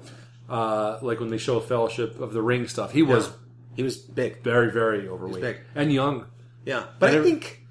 uh, 0.48 0.98
like 1.02 1.20
when 1.20 1.30
they 1.30 1.38
show 1.38 1.60
Fellowship 1.60 2.20
of 2.20 2.32
the 2.32 2.42
Ring 2.42 2.66
stuff, 2.68 2.92
he 2.92 3.02
was 3.02 3.30
He 3.76 3.82
was 3.82 3.96
big. 3.98 4.42
very, 4.42 4.70
very 4.70 5.08
overweight 5.08 5.42
big. 5.42 5.56
and 5.74 5.92
young. 5.92 6.26
Yeah, 6.64 6.86
but 6.98 7.10
I 7.10 7.12
Better- 7.12 7.24
think 7.24 7.62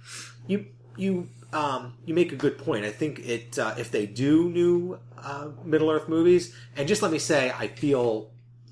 you 0.48 0.66
you 0.98 1.30
um, 1.54 1.94
you 2.06 2.14
make 2.14 2.32
a 2.32 2.36
good 2.36 2.58
point. 2.58 2.84
I 2.86 2.92
think 2.92 3.20
it 3.20 3.58
uh, 3.60 3.76
if 3.78 3.92
they 3.92 4.06
do 4.06 4.50
new 4.50 5.00
uh, 5.18 5.50
Middle 5.64 5.90
Earth 5.92 6.08
movies, 6.10 6.54
and 6.76 6.88
just 6.88 7.02
let 7.02 7.12
me 7.12 7.20
say, 7.20 7.52
I 7.58 7.68
feel 7.68 8.32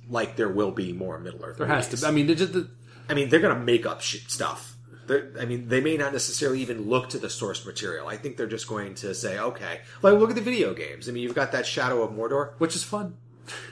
like 0.09 0.35
there 0.35 0.49
will 0.49 0.71
be 0.71 0.91
more 0.93 1.19
Middle 1.19 1.43
Earth. 1.45 1.57
There 1.57 1.67
has 1.67 1.85
movies. 1.87 2.01
to. 2.01 2.07
I 2.07 2.11
mean, 2.11 2.27
just, 2.35 2.53
the, 2.53 2.69
I 3.07 3.13
mean, 3.13 3.29
they're 3.29 3.39
going 3.39 3.55
to 3.55 3.61
make 3.63 3.85
up 3.85 4.01
shit 4.01 4.29
stuff. 4.29 4.70
I 5.09 5.45
mean, 5.45 5.67
they 5.67 5.81
may 5.81 5.97
not 5.97 6.13
necessarily 6.13 6.61
even 6.61 6.87
look 6.89 7.09
to 7.09 7.17
the 7.17 7.29
source 7.29 7.65
material. 7.65 8.07
I 8.07 8.17
think 8.17 8.37
they're 8.37 8.47
just 8.47 8.67
going 8.67 8.95
to 8.95 9.13
say, 9.13 9.37
okay, 9.39 9.81
like 10.01 10.13
look 10.13 10.29
at 10.29 10.35
the 10.35 10.41
video 10.41 10.73
games. 10.73 11.09
I 11.09 11.11
mean, 11.11 11.23
you've 11.23 11.35
got 11.35 11.51
that 11.53 11.65
Shadow 11.65 12.01
of 12.03 12.11
Mordor, 12.11 12.53
which 12.59 12.75
is 12.75 12.83
fun, 12.83 13.17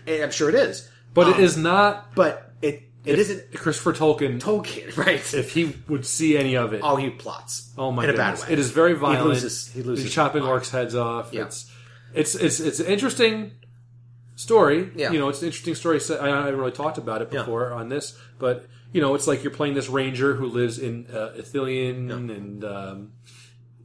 and 0.07 0.23
I'm 0.23 0.31
sure 0.31 0.49
it 0.49 0.55
is, 0.55 0.89
but 1.13 1.27
Um, 1.27 1.33
it 1.35 1.39
is 1.39 1.55
not 1.57 2.13
But 2.15 2.53
it 2.61 2.83
it 3.05 3.17
isn't 3.17 3.53
Christopher 3.55 3.93
Tolkien. 3.93 4.39
Tolkien, 4.41 4.95
right? 5.05 5.33
if 5.33 5.53
he 5.53 5.73
would 5.87 6.05
see 6.05 6.37
any 6.37 6.55
of 6.57 6.73
it, 6.73 6.81
oh, 6.83 6.97
he 6.97 7.09
plots. 7.09 7.71
Oh 7.77 7.91
my 7.91 8.03
god. 8.03 8.09
in 8.09 8.15
goodness! 8.17 8.39
a 8.39 8.41
bad 8.43 8.49
way. 8.49 8.53
It 8.53 8.59
is 8.59 8.71
very 8.71 8.93
violent. 8.93 9.21
He 9.21 9.27
loses. 9.29 9.67
He 9.71 9.81
loses. 9.83 10.05
He's 10.05 10.13
chopping 10.13 10.43
mind. 10.43 10.61
orcs' 10.61 10.69
heads 10.71 10.95
off. 10.95 11.29
Yeah. 11.31 11.43
It's 11.45 11.71
it's 12.13 12.35
it's 12.35 12.59
it's 12.59 12.79
an 12.81 12.87
interesting 12.87 13.51
story. 14.35 14.91
Yeah. 14.95 15.11
You 15.11 15.19
know, 15.19 15.29
it's 15.29 15.41
an 15.41 15.47
interesting 15.47 15.75
story. 15.75 15.99
I 16.19 16.27
haven't 16.27 16.57
really 16.57 16.71
talked 16.71 16.97
about 16.97 17.21
it 17.21 17.29
Yeah. 17.31 17.39
before 17.39 17.71
on 17.73 17.89
this, 17.89 18.17
but 18.37 18.65
you 18.91 19.01
know, 19.01 19.15
it's 19.15 19.27
like 19.27 19.43
you're 19.43 19.53
playing 19.53 19.73
this 19.75 19.89
ranger 19.89 20.35
who 20.35 20.47
lives 20.47 20.79
in 20.79 21.05
uh, 21.11 21.33
Ithilien, 21.37 22.11
and 22.11 22.63
um, 22.65 23.11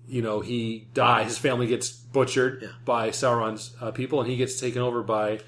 you 0.08 0.22
know 0.22 0.40
he 0.40 0.88
dies. 0.94 1.26
His 1.26 1.38
family 1.38 1.66
gets 1.66 1.90
butchered 1.90 2.60
Yeah. 2.62 2.68
by 2.84 3.10
Sauron's 3.10 3.74
uh, 3.80 3.90
people, 3.90 4.20
and 4.20 4.30
he 4.30 4.36
gets 4.36 4.58
taken 4.58 4.80
over 4.82 5.02
by 5.02 5.40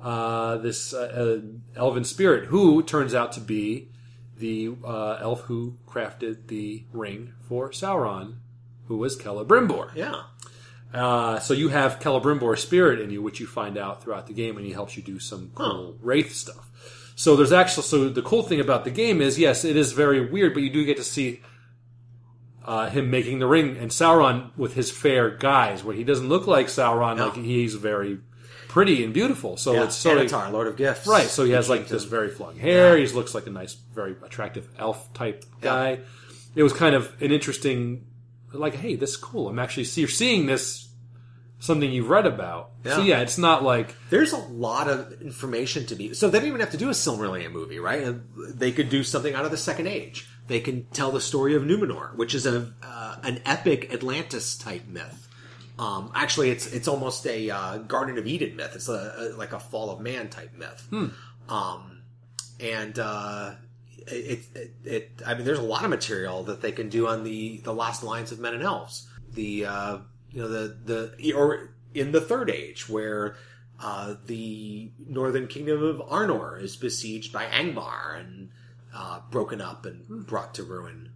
uh, 0.00 0.56
this 0.58 0.92
uh, 0.94 1.40
uh, 1.42 1.78
elven 1.78 2.04
spirit, 2.04 2.46
who 2.46 2.82
turns 2.82 3.14
out 3.14 3.32
to 3.32 3.40
be 3.40 3.88
the 4.36 4.74
uh, 4.84 5.18
elf 5.20 5.42
who 5.42 5.76
crafted 5.86 6.48
the 6.48 6.84
ring 6.92 7.32
for 7.48 7.70
Sauron, 7.70 8.36
who 8.88 8.96
was 8.98 9.16
Celebrimbor. 9.16 9.94
Yeah. 9.94 10.22
Uh, 10.92 11.40
so 11.40 11.54
you 11.54 11.68
have 11.70 11.98
Celebrimbor's 11.98 12.62
spirit 12.62 13.00
in 13.00 13.10
you, 13.10 13.20
which 13.20 13.40
you 13.40 13.46
find 13.46 13.76
out 13.76 14.02
throughout 14.02 14.26
the 14.28 14.32
game, 14.32 14.56
and 14.56 14.64
he 14.64 14.72
helps 14.72 14.96
you 14.96 15.02
do 15.02 15.18
some 15.18 15.50
cool 15.54 15.96
wraith 16.00 16.32
stuff. 16.32 16.70
So 17.16 17.36
there's 17.36 17.52
actually 17.52 17.84
so 17.84 18.08
the 18.08 18.22
cool 18.22 18.42
thing 18.42 18.60
about 18.60 18.84
the 18.84 18.90
game 18.90 19.20
is 19.20 19.38
yes, 19.38 19.64
it 19.64 19.76
is 19.76 19.92
very 19.92 20.28
weird, 20.28 20.52
but 20.54 20.62
you 20.62 20.70
do 20.70 20.84
get 20.84 20.96
to 20.96 21.04
see 21.04 21.40
uh, 22.64 22.88
him 22.90 23.10
making 23.10 23.38
the 23.38 23.46
ring 23.46 23.76
and 23.76 23.90
Sauron 23.90 24.50
with 24.56 24.74
his 24.74 24.90
fair 24.90 25.30
guise, 25.30 25.84
where 25.84 25.94
he 25.94 26.02
doesn't 26.02 26.28
look 26.28 26.46
like 26.46 26.66
Sauron, 26.68 27.18
No. 27.18 27.26
like 27.28 27.36
he's 27.36 27.74
very 27.74 28.18
pretty 28.68 29.04
and 29.04 29.12
beautiful. 29.14 29.56
So 29.56 29.74
Yeah. 29.74 29.84
it's 29.84 29.94
sort 29.96 30.18
of 30.18 30.26
Annatar, 30.26 30.50
Lord 30.50 30.66
of 30.66 30.76
Gifts. 30.76 31.06
Right, 31.06 31.28
so 31.28 31.44
he 31.44 31.52
has 31.52 31.68
like 31.68 31.86
this 31.88 32.04
very 32.04 32.30
flung 32.30 32.56
hair. 32.58 32.96
He 32.96 33.06
looks 33.08 33.34
like 33.34 33.46
a 33.46 33.50
nice, 33.50 33.74
very 33.94 34.16
attractive 34.24 34.66
elf 34.78 35.12
type 35.12 35.44
guy. 35.60 36.00
It 36.56 36.62
was 36.62 36.72
kind 36.72 36.94
of 36.94 37.12
an 37.22 37.30
interesting, 37.32 38.06
like, 38.52 38.74
hey, 38.74 38.96
this 38.96 39.10
is 39.10 39.16
cool. 39.16 39.48
I'm 39.48 39.58
actually 39.58 39.84
see, 39.84 40.00
you're 40.00 40.08
seeing 40.08 40.46
this 40.46 40.83
something 41.64 41.90
you've 41.90 42.10
read 42.10 42.26
about. 42.26 42.70
So 42.84 42.98
Yeah. 42.98 43.04
yeah, 43.04 43.20
it's 43.20 43.38
not 43.38 43.62
like 43.62 43.94
There's 44.10 44.32
a 44.32 44.38
lot 44.38 44.88
of 44.88 45.20
information 45.22 45.86
to 45.86 45.94
be. 45.94 46.14
So 46.14 46.28
they 46.28 46.38
don't 46.38 46.48
even 46.48 46.60
have 46.60 46.70
to 46.72 46.76
do 46.76 46.88
a 46.88 46.92
Silmarillion 46.92 47.52
movie, 47.52 47.78
right? 47.78 48.14
They 48.36 48.70
could 48.72 48.90
do 48.90 49.02
something 49.02 49.34
out 49.34 49.44
of 49.44 49.50
the 49.50 49.56
Second 49.56 49.86
Age. 49.86 50.28
They 50.46 50.60
can 50.60 50.84
tell 50.92 51.10
the 51.10 51.20
story 51.20 51.54
of 51.54 51.62
Numenor, 51.62 52.14
which 52.16 52.34
is 52.34 52.44
a 52.46 52.72
uh, 52.82 53.16
an 53.22 53.40
epic 53.46 53.92
Atlantis 53.92 54.56
type 54.58 54.86
myth. 54.86 55.28
Um, 55.78 56.12
actually, 56.14 56.50
it's 56.50 56.66
it's 56.66 56.86
almost 56.86 57.26
a 57.26 57.50
uh, 57.50 57.78
Garden 57.78 58.18
of 58.18 58.26
Eden 58.26 58.54
myth. 58.56 58.72
It's 58.74 58.88
a, 58.88 59.14
a 59.32 59.38
like 59.38 59.52
a 59.54 59.58
Fall 59.58 59.90
of 59.90 60.00
Man 60.00 60.28
type 60.28 60.52
myth. 60.56 60.86
Um, 61.48 62.02
and 62.60 62.98
uh, 62.98 63.54
it, 64.06 64.40
it, 64.54 64.74
it 64.84 65.22
I 65.26 65.34
mean, 65.34 65.44
there's 65.44 65.58
a 65.58 65.62
lot 65.62 65.84
of 65.84 65.90
material 65.90 66.44
that 66.44 66.60
they 66.60 66.72
can 66.72 66.90
do 66.90 67.08
on 67.08 67.24
the 67.24 67.58
the 67.64 67.72
last 67.74 68.02
lines 68.04 68.30
of 68.32 68.38
Men 68.38 68.54
and 68.54 68.62
Elves. 68.62 69.08
The 69.32 69.64
uh, 69.66 69.98
you 70.34 70.42
know 70.42 70.48
the 70.48 70.76
the 71.16 71.32
or 71.32 71.74
in 71.94 72.12
the 72.12 72.20
Third 72.20 72.50
Age 72.50 72.88
where 72.88 73.36
uh, 73.80 74.14
the 74.26 74.90
northern 75.06 75.46
kingdom 75.46 75.82
of 75.82 75.96
Arnor 76.08 76.60
is 76.60 76.76
besieged 76.76 77.32
by 77.32 77.46
Angmar 77.46 78.18
and 78.18 78.50
uh, 78.94 79.20
broken 79.30 79.60
up 79.60 79.86
and 79.86 80.26
brought 80.26 80.54
to 80.54 80.62
ruin. 80.64 81.10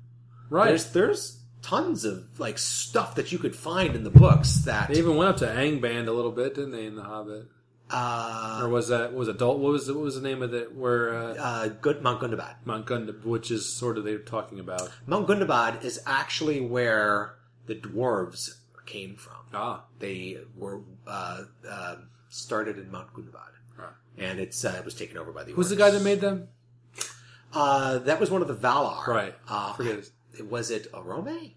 right. 0.50 0.68
There's 0.68 0.90
there's 0.92 1.42
tons 1.62 2.04
of 2.04 2.38
like 2.38 2.56
stuff 2.58 3.16
that 3.16 3.32
you 3.32 3.38
could 3.38 3.56
find 3.56 3.96
in 3.96 4.04
the 4.04 4.10
books 4.10 4.58
that 4.64 4.88
they 4.88 4.98
even 4.98 5.16
went 5.16 5.30
up 5.30 5.36
to 5.38 5.46
Angband 5.46 6.06
a 6.06 6.12
little 6.12 6.30
bit, 6.32 6.54
didn't 6.54 6.70
they, 6.70 6.86
in 6.86 6.94
the 6.94 7.02
Hobbit? 7.02 7.46
uh, 7.90 8.60
Or 8.62 8.68
was 8.68 8.88
that 8.88 9.12
was 9.14 9.28
adult? 9.28 9.58
What 9.58 9.72
was 9.72 9.88
what 9.90 10.00
was 10.00 10.14
the 10.14 10.20
name 10.20 10.42
of 10.42 10.54
it? 10.54 10.74
Where 10.74 11.14
uh, 11.14 11.34
uh, 11.34 11.68
Good 11.68 12.02
Mount 12.02 12.20
Gundabad. 12.20 12.54
Mount 12.64 13.24
which 13.24 13.50
is 13.50 13.72
sort 13.72 13.98
of 13.98 14.04
they're 14.04 14.18
talking 14.18 14.60
about. 14.60 14.90
Mount 15.06 15.26
Gundabad 15.26 15.84
is 15.84 16.00
actually 16.06 16.60
where 16.60 17.34
the 17.66 17.74
dwarves 17.74 18.57
came 18.88 19.14
from. 19.16 19.36
Ah, 19.54 19.84
They 19.98 20.38
were 20.56 20.80
uh, 21.06 21.42
uh, 21.68 21.96
started 22.30 22.78
in 22.78 22.90
Mount 22.90 23.12
Gundabad, 23.14 23.52
and 24.16 24.40
it's 24.40 24.64
uh, 24.64 24.74
it 24.78 24.84
was 24.84 24.94
taken 24.94 25.16
over 25.18 25.30
by 25.32 25.44
the. 25.44 25.52
who's 25.52 25.68
the 25.70 25.76
guy 25.76 25.90
that 25.90 26.02
made 26.02 26.20
them? 26.20 26.48
Uh, 27.52 27.98
that 27.98 28.20
was 28.20 28.30
one 28.30 28.42
of 28.42 28.48
the 28.48 28.54
Valar. 28.54 29.06
Right. 29.06 29.34
Uh, 29.48 29.72
Forget 29.74 29.98
it. 30.36 30.46
Was 30.50 30.70
it 30.70 30.90
Oromë? 30.92 31.54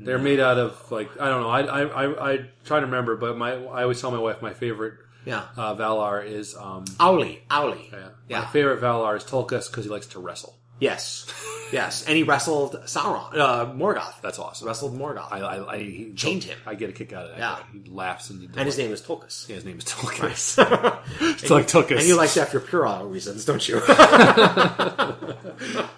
They're 0.00 0.18
made 0.18 0.38
out 0.40 0.58
of 0.58 0.90
like 0.92 1.10
I 1.20 1.26
don't 1.28 1.42
know. 1.42 1.50
I 1.50 1.60
I 1.62 1.82
I, 2.04 2.32
I 2.32 2.36
try 2.64 2.78
to 2.80 2.86
remember, 2.86 3.16
but 3.16 3.36
my 3.36 3.52
I 3.54 3.82
always 3.82 4.00
tell 4.00 4.10
my 4.12 4.18
wife 4.18 4.40
my 4.40 4.54
favorite 4.54 4.94
Yeah. 5.24 5.44
uh, 5.56 5.74
Valar 5.74 6.24
is 6.24 6.54
um 6.56 6.84
Aulë. 7.00 7.40
Aulë. 7.50 7.90
yeah. 7.92 8.08
Yeah. 8.28 8.40
my 8.42 8.46
favorite 8.46 8.80
Valar 8.80 9.16
is 9.16 9.24
Tulkas 9.24 9.68
because 9.68 9.84
he 9.84 9.90
likes 9.90 10.06
to 10.08 10.20
wrestle. 10.20 10.57
Yes. 10.80 11.26
yes. 11.72 12.06
And 12.06 12.16
he 12.16 12.22
wrestled 12.22 12.80
Sauron. 12.84 13.36
Uh, 13.36 13.66
Morgoth. 13.66 14.20
That's 14.20 14.38
awesome. 14.38 14.66
Wrestled 14.66 14.98
Morgoth. 14.98 15.32
I 15.32 15.40
I, 15.40 15.74
I 15.74 15.78
he, 15.78 16.12
Chained 16.14 16.44
him. 16.44 16.58
I 16.66 16.74
get 16.74 16.90
a 16.90 16.92
kick 16.92 17.12
out 17.12 17.24
of 17.24 17.30
that. 17.32 17.38
Yeah. 17.38 17.58
guy. 17.60 17.80
He 17.84 17.90
laughs 17.90 18.30
and 18.30 18.40
he 18.40 18.48
and 18.56 18.66
his 18.66 18.78
name 18.78 18.92
is 18.92 19.02
Tulkas. 19.02 19.48
yeah, 19.48 19.56
his 19.56 19.64
name 19.64 19.78
is 19.78 19.84
Tulkas. 19.84 21.02
it's 21.20 21.50
like 21.50 21.66
Tulkas. 21.66 21.98
And 21.98 22.06
you 22.06 22.16
like 22.16 22.32
that 22.34 22.48
for 22.48 22.60
puerile 22.60 23.06
reasons, 23.06 23.44
don't 23.44 23.66
you? 23.68 23.80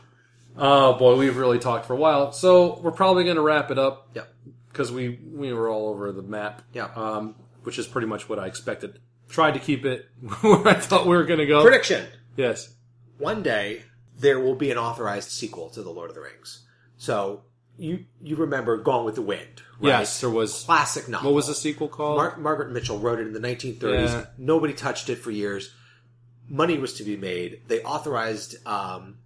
Oh 0.63 0.93
boy, 0.93 1.17
we've 1.17 1.39
really 1.39 1.59
talked 1.59 1.87
for 1.87 1.95
a 1.95 1.97
while, 1.97 2.33
so 2.33 2.79
we're 2.81 2.91
probably 2.91 3.25
going 3.25 3.37
to 3.37 3.43
wrap 3.43 3.71
it 3.71 3.79
up 3.79 4.11
yep. 4.15 4.31
because 4.69 4.93
we 4.93 5.19
we 5.33 5.55
were 5.55 5.71
all 5.71 5.89
over 5.89 6.13
the 6.13 6.21
map. 6.23 6.61
Yeah. 6.75 6.91
Um, 6.95 7.35
which 7.63 7.79
is 7.79 7.87
pretty 7.87 8.07
much 8.07 8.29
what 8.29 8.39
I 8.39 8.47
expected. 8.47 8.99
Tried 9.31 9.53
to 9.53 9.59
keep 9.61 9.87
it 9.87 10.07
where 10.43 10.69
I 10.69 10.75
thought 10.75 11.07
we 11.07 11.17
were 11.17 11.25
going 11.25 11.39
to 11.39 11.47
go. 11.47 11.63
Prediction: 11.63 12.05
Yes. 12.37 12.75
One 13.17 13.43
day 13.43 13.85
there 14.21 14.39
will 14.41 14.55
be 14.55 14.71
an 14.71 14.79
authorized 14.79 15.31
sequel 15.31 15.71
to 15.71 15.83
the 15.83 15.91
Lord 15.91 16.11
of 16.11 16.15
the 16.15 16.23
Rings. 16.23 16.65
So 16.97 17.43
you 17.79 18.05
you 18.23 18.37
remember 18.37 18.77
Gone 18.77 19.05
with 19.05 19.15
the 19.15 19.23
Wind? 19.23 19.63
Right? 19.81 19.89
Yes, 20.01 20.21
there 20.21 20.29
was. 20.31 20.65
classic 20.65 21.09
novel. 21.09 21.31
What 21.31 21.37
was 21.37 21.47
the 21.47 21.55
sequel 21.55 21.89
called? 21.89 22.17
Mar- 22.17 22.37
Margaret 22.37 22.71
Mitchell 22.73 22.99
wrote 22.99 23.19
it 23.19 23.27
in 23.27 23.33
the 23.33 23.41
1930s. 23.41 23.81
Yeah. 24.09 24.27
Nobody 24.37 24.75
touched 24.75 25.09
it 25.09 25.17
for 25.17 25.31
years. 25.31 25.75
Money 26.49 26.79
was 26.79 26.95
to 26.95 27.05
be 27.05 27.17
made. 27.17 27.63
They 27.69 27.81
authorized 27.83 28.57
um, 28.67 29.19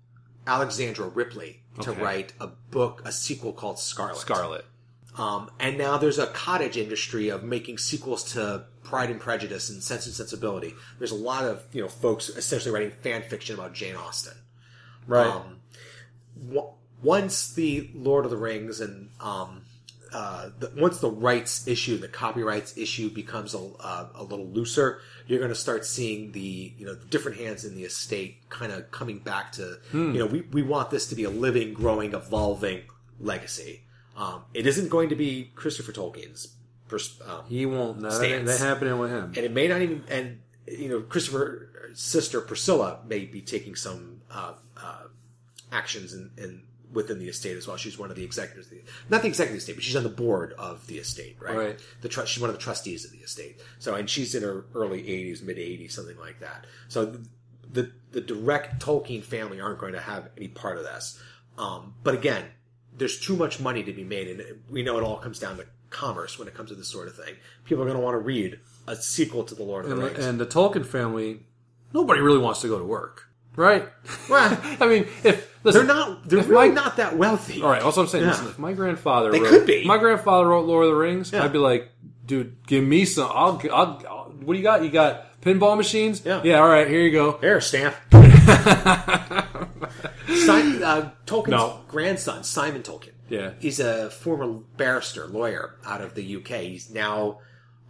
Alexandra 0.46 1.08
Ripley 1.08 1.62
to 1.80 1.90
Okay. 1.90 2.02
write 2.02 2.32
a 2.38 2.46
book, 2.46 3.02
a 3.04 3.10
sequel 3.12 3.52
called 3.52 3.78
Scarlett. 3.80 4.18
Scarlett. 4.18 4.64
Um, 5.16 5.50
and 5.60 5.78
now 5.78 5.96
there's 5.96 6.18
a 6.18 6.26
cottage 6.28 6.76
industry 6.76 7.28
of 7.28 7.42
making 7.44 7.78
sequels 7.78 8.32
to 8.34 8.66
Pride 8.82 9.10
and 9.10 9.20
Prejudice 9.20 9.70
and 9.70 9.82
Sense 9.82 10.06
and 10.06 10.14
Sensibility. 10.14 10.74
There's 10.98 11.12
a 11.12 11.16
lot 11.16 11.44
of 11.44 11.64
you 11.72 11.82
know 11.82 11.88
folks 11.88 12.28
essentially 12.28 12.72
writing 12.74 12.90
fan 13.02 13.22
fiction 13.22 13.54
about 13.54 13.74
Jane 13.74 13.94
Austen. 13.96 14.34
Right. 15.06 15.26
Um, 15.26 15.60
w- 16.48 16.68
once 17.02 17.52
the 17.52 17.90
Lord 17.94 18.24
of 18.24 18.30
the 18.30 18.36
Rings 18.36 18.80
and 18.80 19.10
um, 19.20 19.62
uh, 20.12 20.50
the, 20.58 20.70
once 20.76 21.00
the 21.00 21.10
rights 21.10 21.66
issue, 21.66 21.98
the 21.98 22.08
copyrights 22.08 22.78
issue 22.78 23.10
becomes 23.10 23.54
a, 23.54 23.58
uh, 23.58 24.08
a 24.14 24.22
little 24.22 24.46
looser, 24.46 25.00
you're 25.26 25.38
going 25.40 25.50
to 25.50 25.54
start 25.56 25.84
seeing 25.84 26.32
the 26.32 26.72
you 26.78 26.86
know 26.86 26.94
the 26.94 27.04
different 27.06 27.38
hands 27.38 27.64
in 27.64 27.74
the 27.74 27.84
estate 27.84 28.36
kind 28.48 28.72
of 28.72 28.90
coming 28.90 29.18
back 29.18 29.52
to 29.52 29.78
you 29.92 30.12
know 30.20 30.26
we, 30.26 30.42
we 30.52 30.62
want 30.62 30.90
this 30.90 31.06
to 31.08 31.14
be 31.14 31.24
a 31.24 31.30
living, 31.30 31.74
growing, 31.74 32.14
evolving 32.14 32.82
legacy. 33.20 33.82
Um, 34.16 34.44
it 34.54 34.66
isn't 34.66 34.88
going 34.88 35.08
to 35.08 35.16
be 35.16 35.50
Christopher 35.56 35.90
Tolkien's. 35.92 36.54
Pers- 36.88 37.20
um, 37.26 37.44
he 37.48 37.66
won't. 37.66 38.00
No, 38.00 38.10
that 38.10 38.46
that 38.46 38.60
happening 38.60 38.98
with 38.98 39.10
him. 39.10 39.24
and 39.24 39.38
it 39.38 39.50
may 39.52 39.66
not 39.66 39.82
even 39.82 40.04
and 40.08 40.40
you 40.68 40.88
know 40.88 41.00
Christopher's 41.00 41.98
sister 41.98 42.40
Priscilla 42.40 43.00
may 43.06 43.24
be 43.24 43.40
taking 43.40 43.74
some 43.74 44.13
uh, 44.34 44.54
uh, 44.76 45.02
actions 45.72 46.12
in, 46.12 46.30
in 46.36 46.62
within 46.92 47.18
the 47.18 47.28
estate 47.28 47.56
as 47.56 47.66
well. 47.66 47.76
She's 47.76 47.98
one 47.98 48.10
of 48.10 48.16
the 48.16 48.24
executors, 48.24 48.66
of 48.66 48.70
the, 48.70 48.82
not 49.08 49.22
the 49.22 49.28
executive 49.28 49.58
estate, 49.58 49.74
but 49.74 49.82
she's 49.82 49.96
on 49.96 50.04
the 50.04 50.08
board 50.08 50.54
of 50.58 50.86
the 50.86 50.98
estate, 50.98 51.36
right? 51.40 51.56
Right. 51.56 51.78
The 52.02 52.08
tr- 52.08 52.24
she's 52.26 52.40
one 52.40 52.50
of 52.50 52.56
the 52.56 52.62
trustees 52.62 53.04
of 53.04 53.10
the 53.10 53.18
estate. 53.18 53.60
So 53.78 53.94
and 53.94 54.08
she's 54.08 54.34
in 54.34 54.42
her 54.42 54.66
early 54.74 55.02
80s, 55.02 55.42
mid 55.42 55.56
80s, 55.56 55.92
something 55.92 56.18
like 56.18 56.40
that. 56.40 56.66
So 56.88 57.04
the, 57.06 57.26
the 57.72 57.92
the 58.12 58.20
direct 58.20 58.84
Tolkien 58.84 59.22
family 59.24 59.60
aren't 59.60 59.78
going 59.80 59.94
to 59.94 60.00
have 60.00 60.28
any 60.36 60.48
part 60.48 60.78
of 60.78 60.84
this. 60.84 61.20
Um, 61.58 61.94
but 62.02 62.14
again, 62.14 62.44
there's 62.96 63.18
too 63.20 63.36
much 63.36 63.60
money 63.60 63.82
to 63.82 63.92
be 63.92 64.04
made, 64.04 64.28
and 64.28 64.60
we 64.70 64.82
know 64.82 64.98
it 64.98 65.02
all 65.02 65.16
comes 65.16 65.38
down 65.38 65.56
to 65.56 65.66
commerce 65.90 66.38
when 66.38 66.48
it 66.48 66.54
comes 66.54 66.70
to 66.70 66.76
this 66.76 66.88
sort 66.88 67.08
of 67.08 67.16
thing. 67.16 67.34
People 67.64 67.82
are 67.82 67.86
going 67.86 67.98
to 67.98 68.04
want 68.04 68.14
to 68.14 68.18
read 68.18 68.58
a 68.86 68.96
sequel 68.96 69.44
to 69.44 69.54
the 69.54 69.62
Lord 69.62 69.84
of 69.84 69.90
the 69.90 69.96
Rings. 69.96 70.24
and 70.24 70.38
the 70.40 70.46
Tolkien 70.46 70.84
family, 70.84 71.40
nobody 71.92 72.20
really 72.20 72.38
wants 72.38 72.60
to 72.62 72.68
go 72.68 72.78
to 72.78 72.84
work, 72.84 73.28
right? 73.56 73.88
Well, 74.28 74.58
I 74.80 74.86
mean, 74.86 75.06
if 75.24 75.58
listen, 75.64 75.86
they're 75.86 75.96
not. 75.96 76.28
They're 76.28 76.42
really 76.42 76.68
my- 76.68 76.74
not 76.74 76.96
that 76.98 77.16
wealthy. 77.16 77.62
All 77.62 77.70
right, 77.70 77.82
Also, 77.82 78.02
I'm 78.02 78.06
saying. 78.08 78.24
Yeah. 78.24 78.30
Listen, 78.30 78.48
if 78.48 78.58
my 78.58 78.72
grandfather, 78.72 79.30
They 79.32 79.40
wrote, 79.40 79.48
could 79.50 79.66
be. 79.66 79.84
My 79.86 79.98
grandfather 79.98 80.46
wrote 80.48 80.66
Lord 80.66 80.84
of 80.86 80.90
the 80.90 80.96
Rings. 80.96 81.32
Yeah. 81.32 81.44
I'd 81.44 81.52
be 81.52 81.58
like, 81.58 81.90
dude, 82.26 82.56
give 82.66 82.84
me 82.84 83.04
some. 83.04 83.30
I'll, 83.32 83.60
I'll, 83.72 84.02
I'll. 84.08 84.24
What 84.42 84.54
do 84.54 84.58
you 84.58 84.62
got? 84.64 84.82
You 84.84 84.90
got 84.90 85.40
pinball 85.40 85.76
machines? 85.76 86.22
Yeah. 86.24 86.40
Yeah. 86.44 86.58
All 86.60 86.68
right, 86.68 86.86
here 86.88 87.00
you 87.00 87.10
go. 87.12 87.38
Here, 87.38 87.60
stamp. 87.60 87.94
Simon, 90.26 90.82
uh, 90.82 91.10
Tolkien's 91.26 91.48
No. 91.50 91.80
grandson, 91.88 92.44
Simon 92.44 92.82
Tolkien. 92.82 93.10
Yeah. 93.28 93.52
He's 93.58 93.80
a 93.80 94.10
former 94.10 94.46
barrister, 94.76 95.26
lawyer 95.26 95.76
out 95.86 96.00
of 96.00 96.14
the 96.14 96.36
UK. 96.36 96.48
He's 96.62 96.90
now 96.90 97.38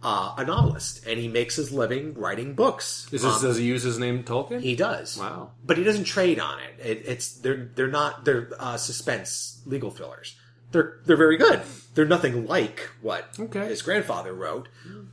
uh, 0.05 0.35
a 0.37 0.45
novelist, 0.45 1.05
and 1.07 1.19
he 1.19 1.27
makes 1.27 1.55
his 1.55 1.71
living 1.71 2.13
writing 2.13 2.53
books. 2.53 3.07
Is 3.11 3.23
this, 3.23 3.35
Um, 3.37 3.41
does 3.41 3.57
he 3.57 3.65
use 3.65 3.81
his 3.83 3.97
name 3.97 4.23
Tolkien? 4.23 4.61
he 4.61 4.75
does. 4.75 5.17
Wow. 5.17 5.51
But 5.65 5.77
he 5.79 5.83
doesn't 5.83 6.03
trade 6.05 6.39
on 6.39 6.59
it. 6.59 6.73
it 6.91 7.03
it's 7.07 7.33
they're 7.43 7.69
they're 7.75 7.87
not 8.01 8.23
they're 8.25 8.49
uh, 8.59 8.77
suspense 8.77 9.61
legal 9.65 9.89
thrillers. 9.91 10.35
They're 10.71 10.99
they're 11.05 11.17
very 11.17 11.37
good. 11.37 11.61
They're 11.95 12.05
nothing 12.05 12.45
like 12.45 12.89
what 13.01 13.23
Okay. 13.39 13.65
his 13.67 13.81
grandfather 13.81 14.33
wrote. 14.33 14.67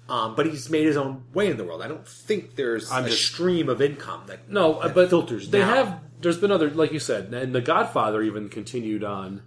Um, 0.09 0.35
but 0.35 0.47
he's 0.47 0.69
made 0.69 0.85
his 0.87 0.97
own 0.97 1.23
way 1.33 1.49
in 1.51 1.57
the 1.57 1.65
world. 1.65 1.81
I 1.81 1.89
don't 1.89 2.07
think 2.07 2.57
there's 2.57 2.91
I'm 2.91 3.05
a 3.07 3.09
just- 3.09 3.25
stream 3.33 3.69
of 3.69 3.81
income 3.81 4.23
that 4.27 4.51
no, 4.51 4.83
that 4.83 4.95
but 4.95 5.09
filters 5.09 5.49
They 5.49 5.61
down. 5.61 5.69
have. 5.77 6.01
There's 6.21 6.39
been 6.39 6.53
other, 6.53 6.69
like 6.71 6.93
you 6.93 6.99
said, 7.01 7.33
and 7.35 7.55
The 7.55 7.61
Godfather 7.61 8.21
even 8.23 8.49
continued 8.49 9.05
on. 9.05 9.43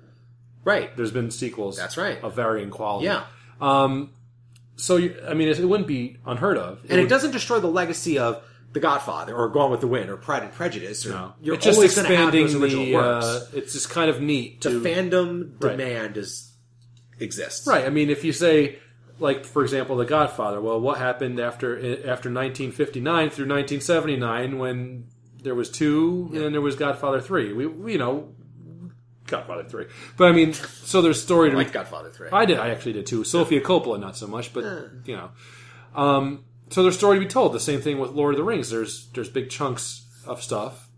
right. 0.64 0.96
There's 0.98 1.12
been 1.12 1.30
sequels. 1.32 1.78
That's 1.78 1.98
right. 1.98 2.22
Of 2.24 2.36
varying 2.36 2.70
quality. 2.72 3.06
Yeah. 3.06 3.24
So 4.78 4.98
I 4.98 5.34
mean, 5.34 5.48
it, 5.48 5.60
it 5.60 5.66
wouldn't 5.66 5.88
be 5.88 6.18
unheard 6.26 6.58
of. 6.58 6.82
and 6.90 7.00
it 7.00 7.04
would- 7.04 7.10
doesn't 7.10 7.32
destroy 7.32 7.60
the 7.60 7.68
legacy 7.68 8.18
of 8.20 8.44
The 8.74 8.80
Godfather 8.82 9.34
or 9.36 9.48
Gone 9.50 9.72
with 9.72 9.80
the 9.82 9.88
Wind 9.88 10.10
or 10.10 10.18
Pride 10.18 10.44
and 10.44 10.52
Prejudice. 10.52 11.06
Or, 11.06 11.10
No. 11.12 11.34
You're 11.42 11.56
it's 11.56 11.64
just 11.66 11.78
always 11.78 11.96
going 11.96 12.08
have 12.14 12.34
expanding 12.36 12.62
the. 12.62 12.94
works. 12.94 13.26
Uh, 13.26 13.48
it's 13.54 13.74
just 13.74 13.90
kind 13.90 14.10
of 14.10 14.22
neat 14.22 14.62
the 14.62 14.72
to 14.72 14.82
fandom 14.82 15.52
Right. 15.64 15.78
demand 15.78 16.18
is 16.18 16.52
exists. 17.20 17.66
Right. 17.68 17.86
I 17.86 17.90
mean, 17.90 18.10
if 18.10 18.24
you 18.26 18.34
say, 18.34 18.80
like, 19.20 19.46
for 19.46 19.64
example, 19.64 19.96
The 19.96 20.06
Godfather. 20.06 20.60
Well, 20.60 20.80
what 20.82 20.98
happened 20.98 21.40
after 21.40 21.78
after 21.78 22.30
1959 22.30 23.30
through 23.30 23.48
1979 23.48 24.58
when 24.60 25.06
there 25.42 25.56
was 25.56 25.70
two 25.70 26.30
and 26.34 26.42
then 26.42 26.52
there 26.52 26.60
was 26.62 26.76
Godfather 26.76 27.22
three? 27.22 27.54
We, 27.54 27.66
we 27.66 27.94
you 27.94 27.98
know, 27.98 28.34
Godfather 29.28 29.64
three. 29.64 29.86
But 30.18 30.26
I 30.26 30.32
mean, 30.32 30.54
so 30.54 31.02
there's 31.02 31.22
story 31.22 31.50
to 31.52 31.58
Like 31.58 31.72
Godfather 31.72 32.10
3. 32.12 32.30
I 32.32 32.46
did. 32.46 32.60
I 32.60 32.70
actually 32.70 32.94
did 32.94 33.06
too. 33.06 33.24
Sofia 33.24 33.62
Coppola, 33.62 34.00
not 34.00 34.16
so 34.16 34.28
much, 34.28 34.54
but 34.54 34.64
you 35.06 35.16
know. 35.16 35.32
Um, 35.96 36.46
so 36.70 36.84
there's 36.84 36.98
story 36.98 37.18
to 37.18 37.26
be 37.26 37.30
told. 37.30 37.54
The 37.54 37.60
same 37.60 37.82
thing 37.82 38.00
with 38.00 38.12
Lord 38.12 38.34
of 38.34 38.38
the 38.38 38.44
Rings. 38.44 38.70
There's 38.70 39.08
there's 39.14 39.30
big 39.30 39.50
chunks 39.50 40.06
of 40.26 40.44
stuff. 40.44 40.90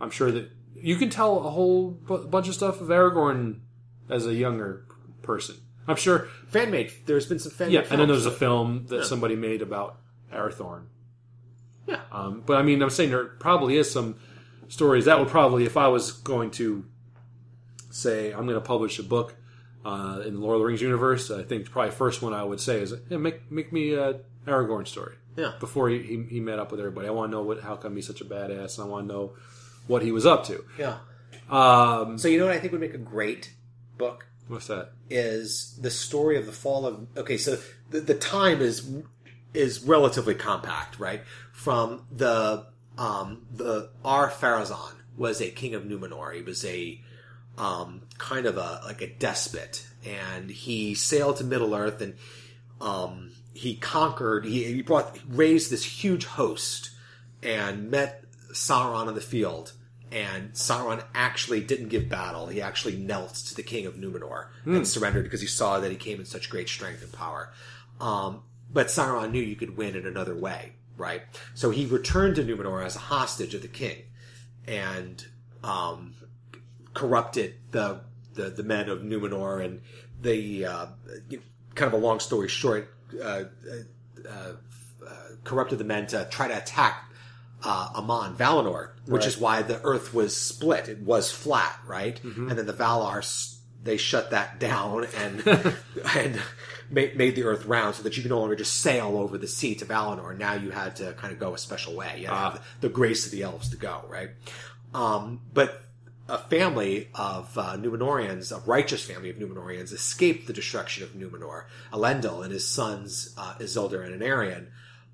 I'm 0.00 0.10
sure 0.10 0.30
that 0.30 0.50
you 0.74 0.96
can 0.96 1.10
tell 1.10 1.46
a 1.46 1.50
whole 1.50 1.90
bu- 1.90 2.26
bunch 2.28 2.48
of 2.48 2.54
stuff 2.54 2.80
of 2.80 2.88
Aragorn 2.88 3.60
as 4.10 4.26
a 4.26 4.34
younger 4.34 4.86
person. 5.22 5.56
I'm 5.88 5.96
sure. 5.96 6.28
fan 6.48 6.70
made. 6.70 6.92
There's 7.06 7.26
been 7.26 7.38
some 7.38 7.52
fan 7.52 7.70
Yeah, 7.70 7.84
and 7.90 8.00
then 8.00 8.08
there's 8.08 8.26
a 8.26 8.30
film 8.30 8.86
that 8.88 9.04
somebody 9.04 9.36
made 9.36 9.62
about 9.62 9.98
Arathorn. 10.32 10.86
Yeah. 11.86 12.00
Um, 12.10 12.42
but 12.44 12.56
I 12.56 12.62
mean, 12.62 12.82
I'm 12.82 12.90
saying 12.90 13.10
there 13.10 13.24
probably 13.24 13.76
is 13.76 13.90
some 13.90 14.16
stories 14.68 15.04
that 15.04 15.18
would 15.18 15.28
probably, 15.28 15.64
if 15.64 15.76
I 15.76 15.88
was 15.88 16.10
going 16.12 16.50
to 16.52 16.84
say 17.96 18.32
I'm 18.32 18.46
going 18.46 18.60
to 18.60 18.66
publish 18.66 18.98
a 18.98 19.02
book 19.02 19.34
uh, 19.84 20.22
in 20.26 20.34
the 20.34 20.40
Lord 20.40 20.56
of 20.56 20.60
the 20.60 20.66
Rings 20.66 20.82
universe, 20.82 21.30
I 21.30 21.44
think 21.44 21.70
probably 21.70 21.92
first 21.92 22.20
one 22.20 22.34
I 22.34 22.42
would 22.42 22.60
say 22.60 22.80
is 22.80 22.92
yeah, 23.08 23.18
make 23.18 23.50
make 23.50 23.72
me 23.72 23.94
a 23.94 24.20
Aragorn 24.46 24.86
story. 24.86 25.14
Yeah. 25.36 25.52
Before 25.60 25.88
he, 25.88 26.02
he, 26.02 26.22
he 26.28 26.40
met 26.40 26.58
up 26.58 26.70
with 26.70 26.80
everybody, 26.80 27.08
I 27.08 27.10
want 27.10 27.30
to 27.30 27.36
know 27.36 27.42
what 27.42 27.60
how 27.60 27.76
come 27.76 27.94
he's 27.94 28.06
such 28.06 28.20
a 28.20 28.24
badass, 28.24 28.78
and 28.78 28.86
I 28.86 28.90
want 28.90 29.08
to 29.08 29.14
know 29.14 29.32
what 29.86 30.02
he 30.02 30.10
was 30.10 30.26
up 30.26 30.44
to. 30.46 30.64
Yeah. 30.78 30.98
Um, 31.50 32.18
So 32.18 32.28
you 32.28 32.38
know 32.38 32.46
what 32.46 32.54
I 32.54 32.58
think 32.58 32.72
would 32.72 32.80
make 32.80 32.94
a 32.94 32.98
great 32.98 33.52
book 33.96 34.26
what's 34.48 34.66
that? 34.66 34.92
is 35.10 35.78
the 35.80 35.90
story 35.90 36.36
of 36.36 36.46
the 36.46 36.52
fall 36.52 36.86
of. 36.86 37.06
Okay, 37.16 37.36
so 37.36 37.58
the, 37.90 38.00
the 38.00 38.14
time 38.14 38.60
is 38.60 38.90
is 39.54 39.82
relatively 39.82 40.34
compact, 40.34 40.98
right? 40.98 41.22
From 41.52 42.06
the 42.10 42.66
um 42.98 43.46
the 43.54 43.90
Ar-Pharazôn 44.04 44.94
was 45.16 45.40
a 45.40 45.50
king 45.50 45.74
of 45.74 45.84
Numenor. 45.84 46.34
He 46.34 46.42
was 46.42 46.64
a 46.64 47.00
um 47.58 48.02
kind 48.18 48.46
of 48.46 48.56
a 48.56 48.80
like 48.84 49.02
a 49.02 49.06
despot, 49.06 49.86
and 50.04 50.50
he 50.50 50.94
sailed 50.94 51.36
to 51.38 51.44
Middle 51.44 51.74
Earth 51.74 52.00
and 52.00 52.14
um 52.80 53.32
he 53.54 53.76
conquered. 53.76 54.44
He, 54.44 54.64
he 54.64 54.82
brought 54.82 55.18
raised 55.28 55.70
this 55.70 55.84
huge 55.84 56.24
host 56.24 56.90
and 57.42 57.90
met 57.90 58.24
Sauron 58.52 59.06
on 59.06 59.14
the 59.14 59.20
field. 59.20 59.72
And 60.12 60.52
Sauron 60.52 61.02
actually 61.14 61.60
didn't 61.60 61.88
give 61.88 62.08
battle. 62.08 62.46
He 62.46 62.62
actually 62.62 62.96
knelt 62.96 63.34
to 63.34 63.54
the 63.56 63.62
king 63.62 63.86
of 63.86 63.94
Numenor 63.94 64.48
and 64.64 64.86
surrendered 64.86 65.24
because 65.24 65.40
he 65.40 65.48
saw 65.48 65.80
that 65.80 65.90
he 65.90 65.96
came 65.96 66.20
in 66.20 66.26
such 66.26 66.48
great 66.48 66.68
strength 66.68 67.02
and 67.02 67.12
power. 67.12 67.52
Um, 68.00 68.42
but 68.72 68.86
Sauron 68.86 69.32
knew 69.32 69.42
you 69.42 69.56
could 69.56 69.76
win 69.76 69.96
in 69.96 70.06
another 70.06 70.36
way, 70.36 70.74
right? 70.96 71.22
So 71.54 71.70
he 71.70 71.86
returned 71.86 72.36
to 72.36 72.44
Numenor 72.44 72.84
as 72.84 72.94
a 72.94 73.00
hostage 73.00 73.54
of 73.54 73.62
the 73.62 73.68
king 73.68 74.04
and 74.68 75.26
um, 75.64 76.14
corrupted 76.96 77.54
the, 77.70 78.00
the 78.34 78.50
the 78.50 78.62
men 78.62 78.88
of 78.88 79.00
Numenor 79.00 79.64
and 79.64 79.82
the 80.20 80.64
uh, 80.64 80.86
kind 81.74 81.92
of 81.92 81.92
a 81.92 82.02
long 82.02 82.20
story 82.20 82.48
short, 82.48 82.92
uh, 83.22 83.24
uh, 83.26 83.44
uh, 84.28 84.52
corrupted 85.44 85.78
the 85.78 85.84
men 85.84 86.06
to 86.08 86.26
try 86.30 86.48
to 86.48 86.56
attack 86.56 87.12
uh, 87.62 87.90
Aman, 87.94 88.34
Valinor, 88.34 88.92
which 89.06 89.26
is 89.26 89.38
why 89.38 89.62
the 89.62 89.80
Earth 89.82 90.14
was 90.14 90.36
split. 90.36 90.88
It 90.88 91.00
was 91.00 91.30
flat, 91.30 91.78
right? 91.86 92.22
And 92.24 92.50
then 92.50 92.66
the 92.66 92.72
Valar 92.72 93.22
they 93.82 93.96
shut 93.96 94.30
that 94.30 94.58
down 94.60 95.06
and 95.16 95.46
and 96.16 96.40
made, 96.90 97.16
made 97.16 97.36
the 97.36 97.44
Earth 97.44 97.66
round 97.66 97.94
so 97.94 98.02
that 98.02 98.16
you 98.16 98.22
could 98.22 98.30
no 98.30 98.40
longer 98.40 98.56
just 98.56 98.80
sail 98.80 99.18
over 99.18 99.38
the 99.38 99.46
sea 99.46 99.74
to 99.76 99.84
Valinor. 99.84 100.36
Now 100.36 100.54
you 100.54 100.70
had 100.70 100.96
to 100.96 101.12
kind 101.12 101.32
of 101.32 101.38
go 101.38 101.54
a 101.54 101.58
special 101.58 101.94
way. 101.94 102.16
You 102.20 102.26
had 102.26 102.36
have 102.36 102.54
the, 102.80 102.88
the 102.88 102.94
grace 102.94 103.26
of 103.26 103.32
the 103.32 103.42
elves 103.42 103.68
to 103.70 103.76
go, 103.76 104.02
right? 104.08 104.30
Um, 104.94 105.42
but 105.52 105.85
a 106.28 106.38
family 106.38 107.08
of 107.14 107.56
uh, 107.56 107.76
Numenorians, 107.76 108.50
a 108.56 108.60
righteous 108.68 109.04
family 109.04 109.30
of 109.30 109.36
Numenorians, 109.36 109.92
escaped 109.92 110.46
the 110.46 110.52
destruction 110.52 111.04
of 111.04 111.10
Numenor. 111.14 111.64
Elendil 111.92 112.42
and 112.42 112.52
his 112.52 112.66
sons 112.66 113.34
uh, 113.38 113.54
Isildur 113.60 114.04
and 114.04 114.20
Anarion 114.20 114.66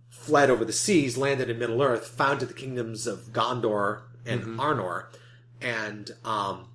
fled 0.08 0.50
over 0.50 0.64
the 0.64 0.72
seas, 0.72 1.16
landed 1.18 1.50
in 1.50 1.58
Middle 1.58 1.82
Earth, 1.82 2.06
founded 2.06 2.48
the 2.48 2.54
kingdoms 2.54 3.06
of 3.06 3.32
Gondor 3.32 4.02
and 4.24 4.42
Arnor, 4.58 5.06
and 5.60 6.10
um, 6.24 6.68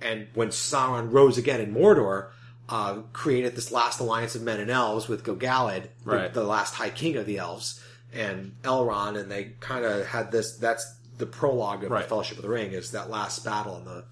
and 0.00 0.28
when 0.34 0.48
Sauron 0.48 1.12
rose 1.12 1.38
again 1.38 1.60
in 1.60 1.74
Mordor, 1.74 2.30
uh, 2.68 3.00
created 3.12 3.56
this 3.56 3.72
last 3.72 3.98
alliance 3.98 4.34
of 4.34 4.42
men 4.42 4.60
and 4.60 4.70
elves 4.70 5.08
with 5.08 5.24
Gilgalad, 5.24 5.88
the- 6.04 6.10
the, 6.34 6.44
last 6.44 6.74
High 6.74 6.90
King 6.90 7.16
of 7.16 7.26
the 7.26 7.38
elves, 7.38 7.82
and 8.12 8.54
Elrond, 8.62 9.18
and 9.18 9.30
they 9.30 9.54
kind 9.60 9.84
of 9.84 10.06
had 10.06 10.30
this. 10.30 10.56
That's 10.56 10.97
the 11.18 11.26
prologue 11.26 11.84
of 11.84 11.90
Right. 11.90 12.02
the 12.02 12.08
Fellowship 12.08 12.36
of 12.38 12.42
the 12.42 12.48
Ring 12.48 12.72
is 12.72 12.92
that 12.92 13.10
last 13.10 13.44
battle 13.44 13.76
in 13.78 13.84
the. 13.84 14.04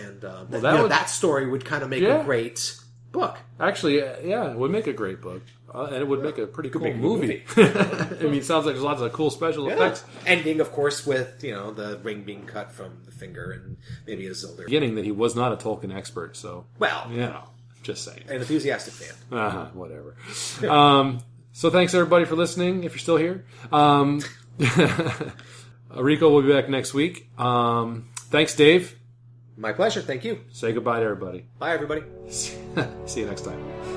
And 0.00 0.24
uh, 0.24 0.44
that, 0.44 0.50
that 0.50 0.56
you 0.56 0.62
know, 0.76 0.82
would- 0.82 0.90
that 0.90 1.08
story 1.10 1.46
would 1.48 1.64
kind 1.64 1.82
of 1.82 1.88
make 1.90 2.02
Yeah. 2.02 2.20
a 2.20 2.24
great 2.24 2.76
book. 3.12 3.36
Actually, 3.58 4.02
uh, 4.02 4.16
yeah, 4.22 4.50
it 4.50 4.56
would 4.58 4.70
make 4.70 4.86
a 4.86 4.92
great 4.92 5.22
book, 5.22 5.40
uh, 5.74 5.84
and 5.84 5.96
it 5.96 6.06
would 6.06 6.22
make 6.22 6.36
a 6.36 6.46
pretty 6.46 6.68
cool 6.68 6.84
a 6.84 6.90
good 6.90 7.00
movie. 7.00 7.44
I 7.56 8.22
mean, 8.24 8.34
it 8.34 8.44
sounds 8.44 8.66
like 8.66 8.74
there's 8.74 8.84
lots 8.84 9.00
of 9.00 9.10
cool 9.14 9.30
special 9.30 9.70
effects. 9.70 10.04
Ending, 10.26 10.60
of 10.60 10.70
course, 10.72 11.06
with 11.06 11.42
you 11.42 11.52
know 11.52 11.70
the 11.72 11.98
ring 12.02 12.24
being 12.24 12.44
cut 12.44 12.72
from 12.72 12.98
the 13.06 13.10
finger 13.12 13.52
and 13.52 13.78
maybe 14.06 14.26
a 14.26 14.30
Isildur. 14.32 14.66
Beginning 14.66 14.96
that 14.96 15.04
he 15.06 15.12
was 15.12 15.34
not 15.34 15.50
a 15.52 15.56
Tolkien 15.56 15.94
expert, 15.96 16.36
so 16.36 16.66
Well, 16.78 17.06
you 17.10 17.20
know, 17.20 17.44
just 17.82 18.04
saying. 18.04 18.24
an 18.28 18.36
enthusiastic 18.36 18.92
fan. 18.92 19.14
Uh-huh, 19.38 19.66
whatever. 19.72 20.14
Um, 20.68 21.20
so 21.52 21.70
thanks 21.70 21.94
everybody 21.94 22.26
for 22.26 22.36
listening. 22.36 22.84
If 22.84 22.92
you're 22.92 22.98
still 22.98 23.16
here, 23.16 23.46
um, 23.72 24.20
Rico 26.02 26.30
will 26.30 26.42
be 26.42 26.52
back 26.52 26.68
next 26.68 26.94
week. 26.94 27.28
Um, 27.38 28.08
thanks, 28.30 28.54
Dave. 28.54 28.96
My 29.56 29.72
pleasure. 29.72 30.02
Thank 30.02 30.24
you. 30.24 30.40
Say 30.52 30.72
goodbye 30.72 31.00
to 31.00 31.04
everybody. 31.04 31.46
Bye, 31.58 31.72
everybody. 31.72 32.02
See 32.28 32.56
you 33.20 33.26
next 33.26 33.42
time. 33.42 33.95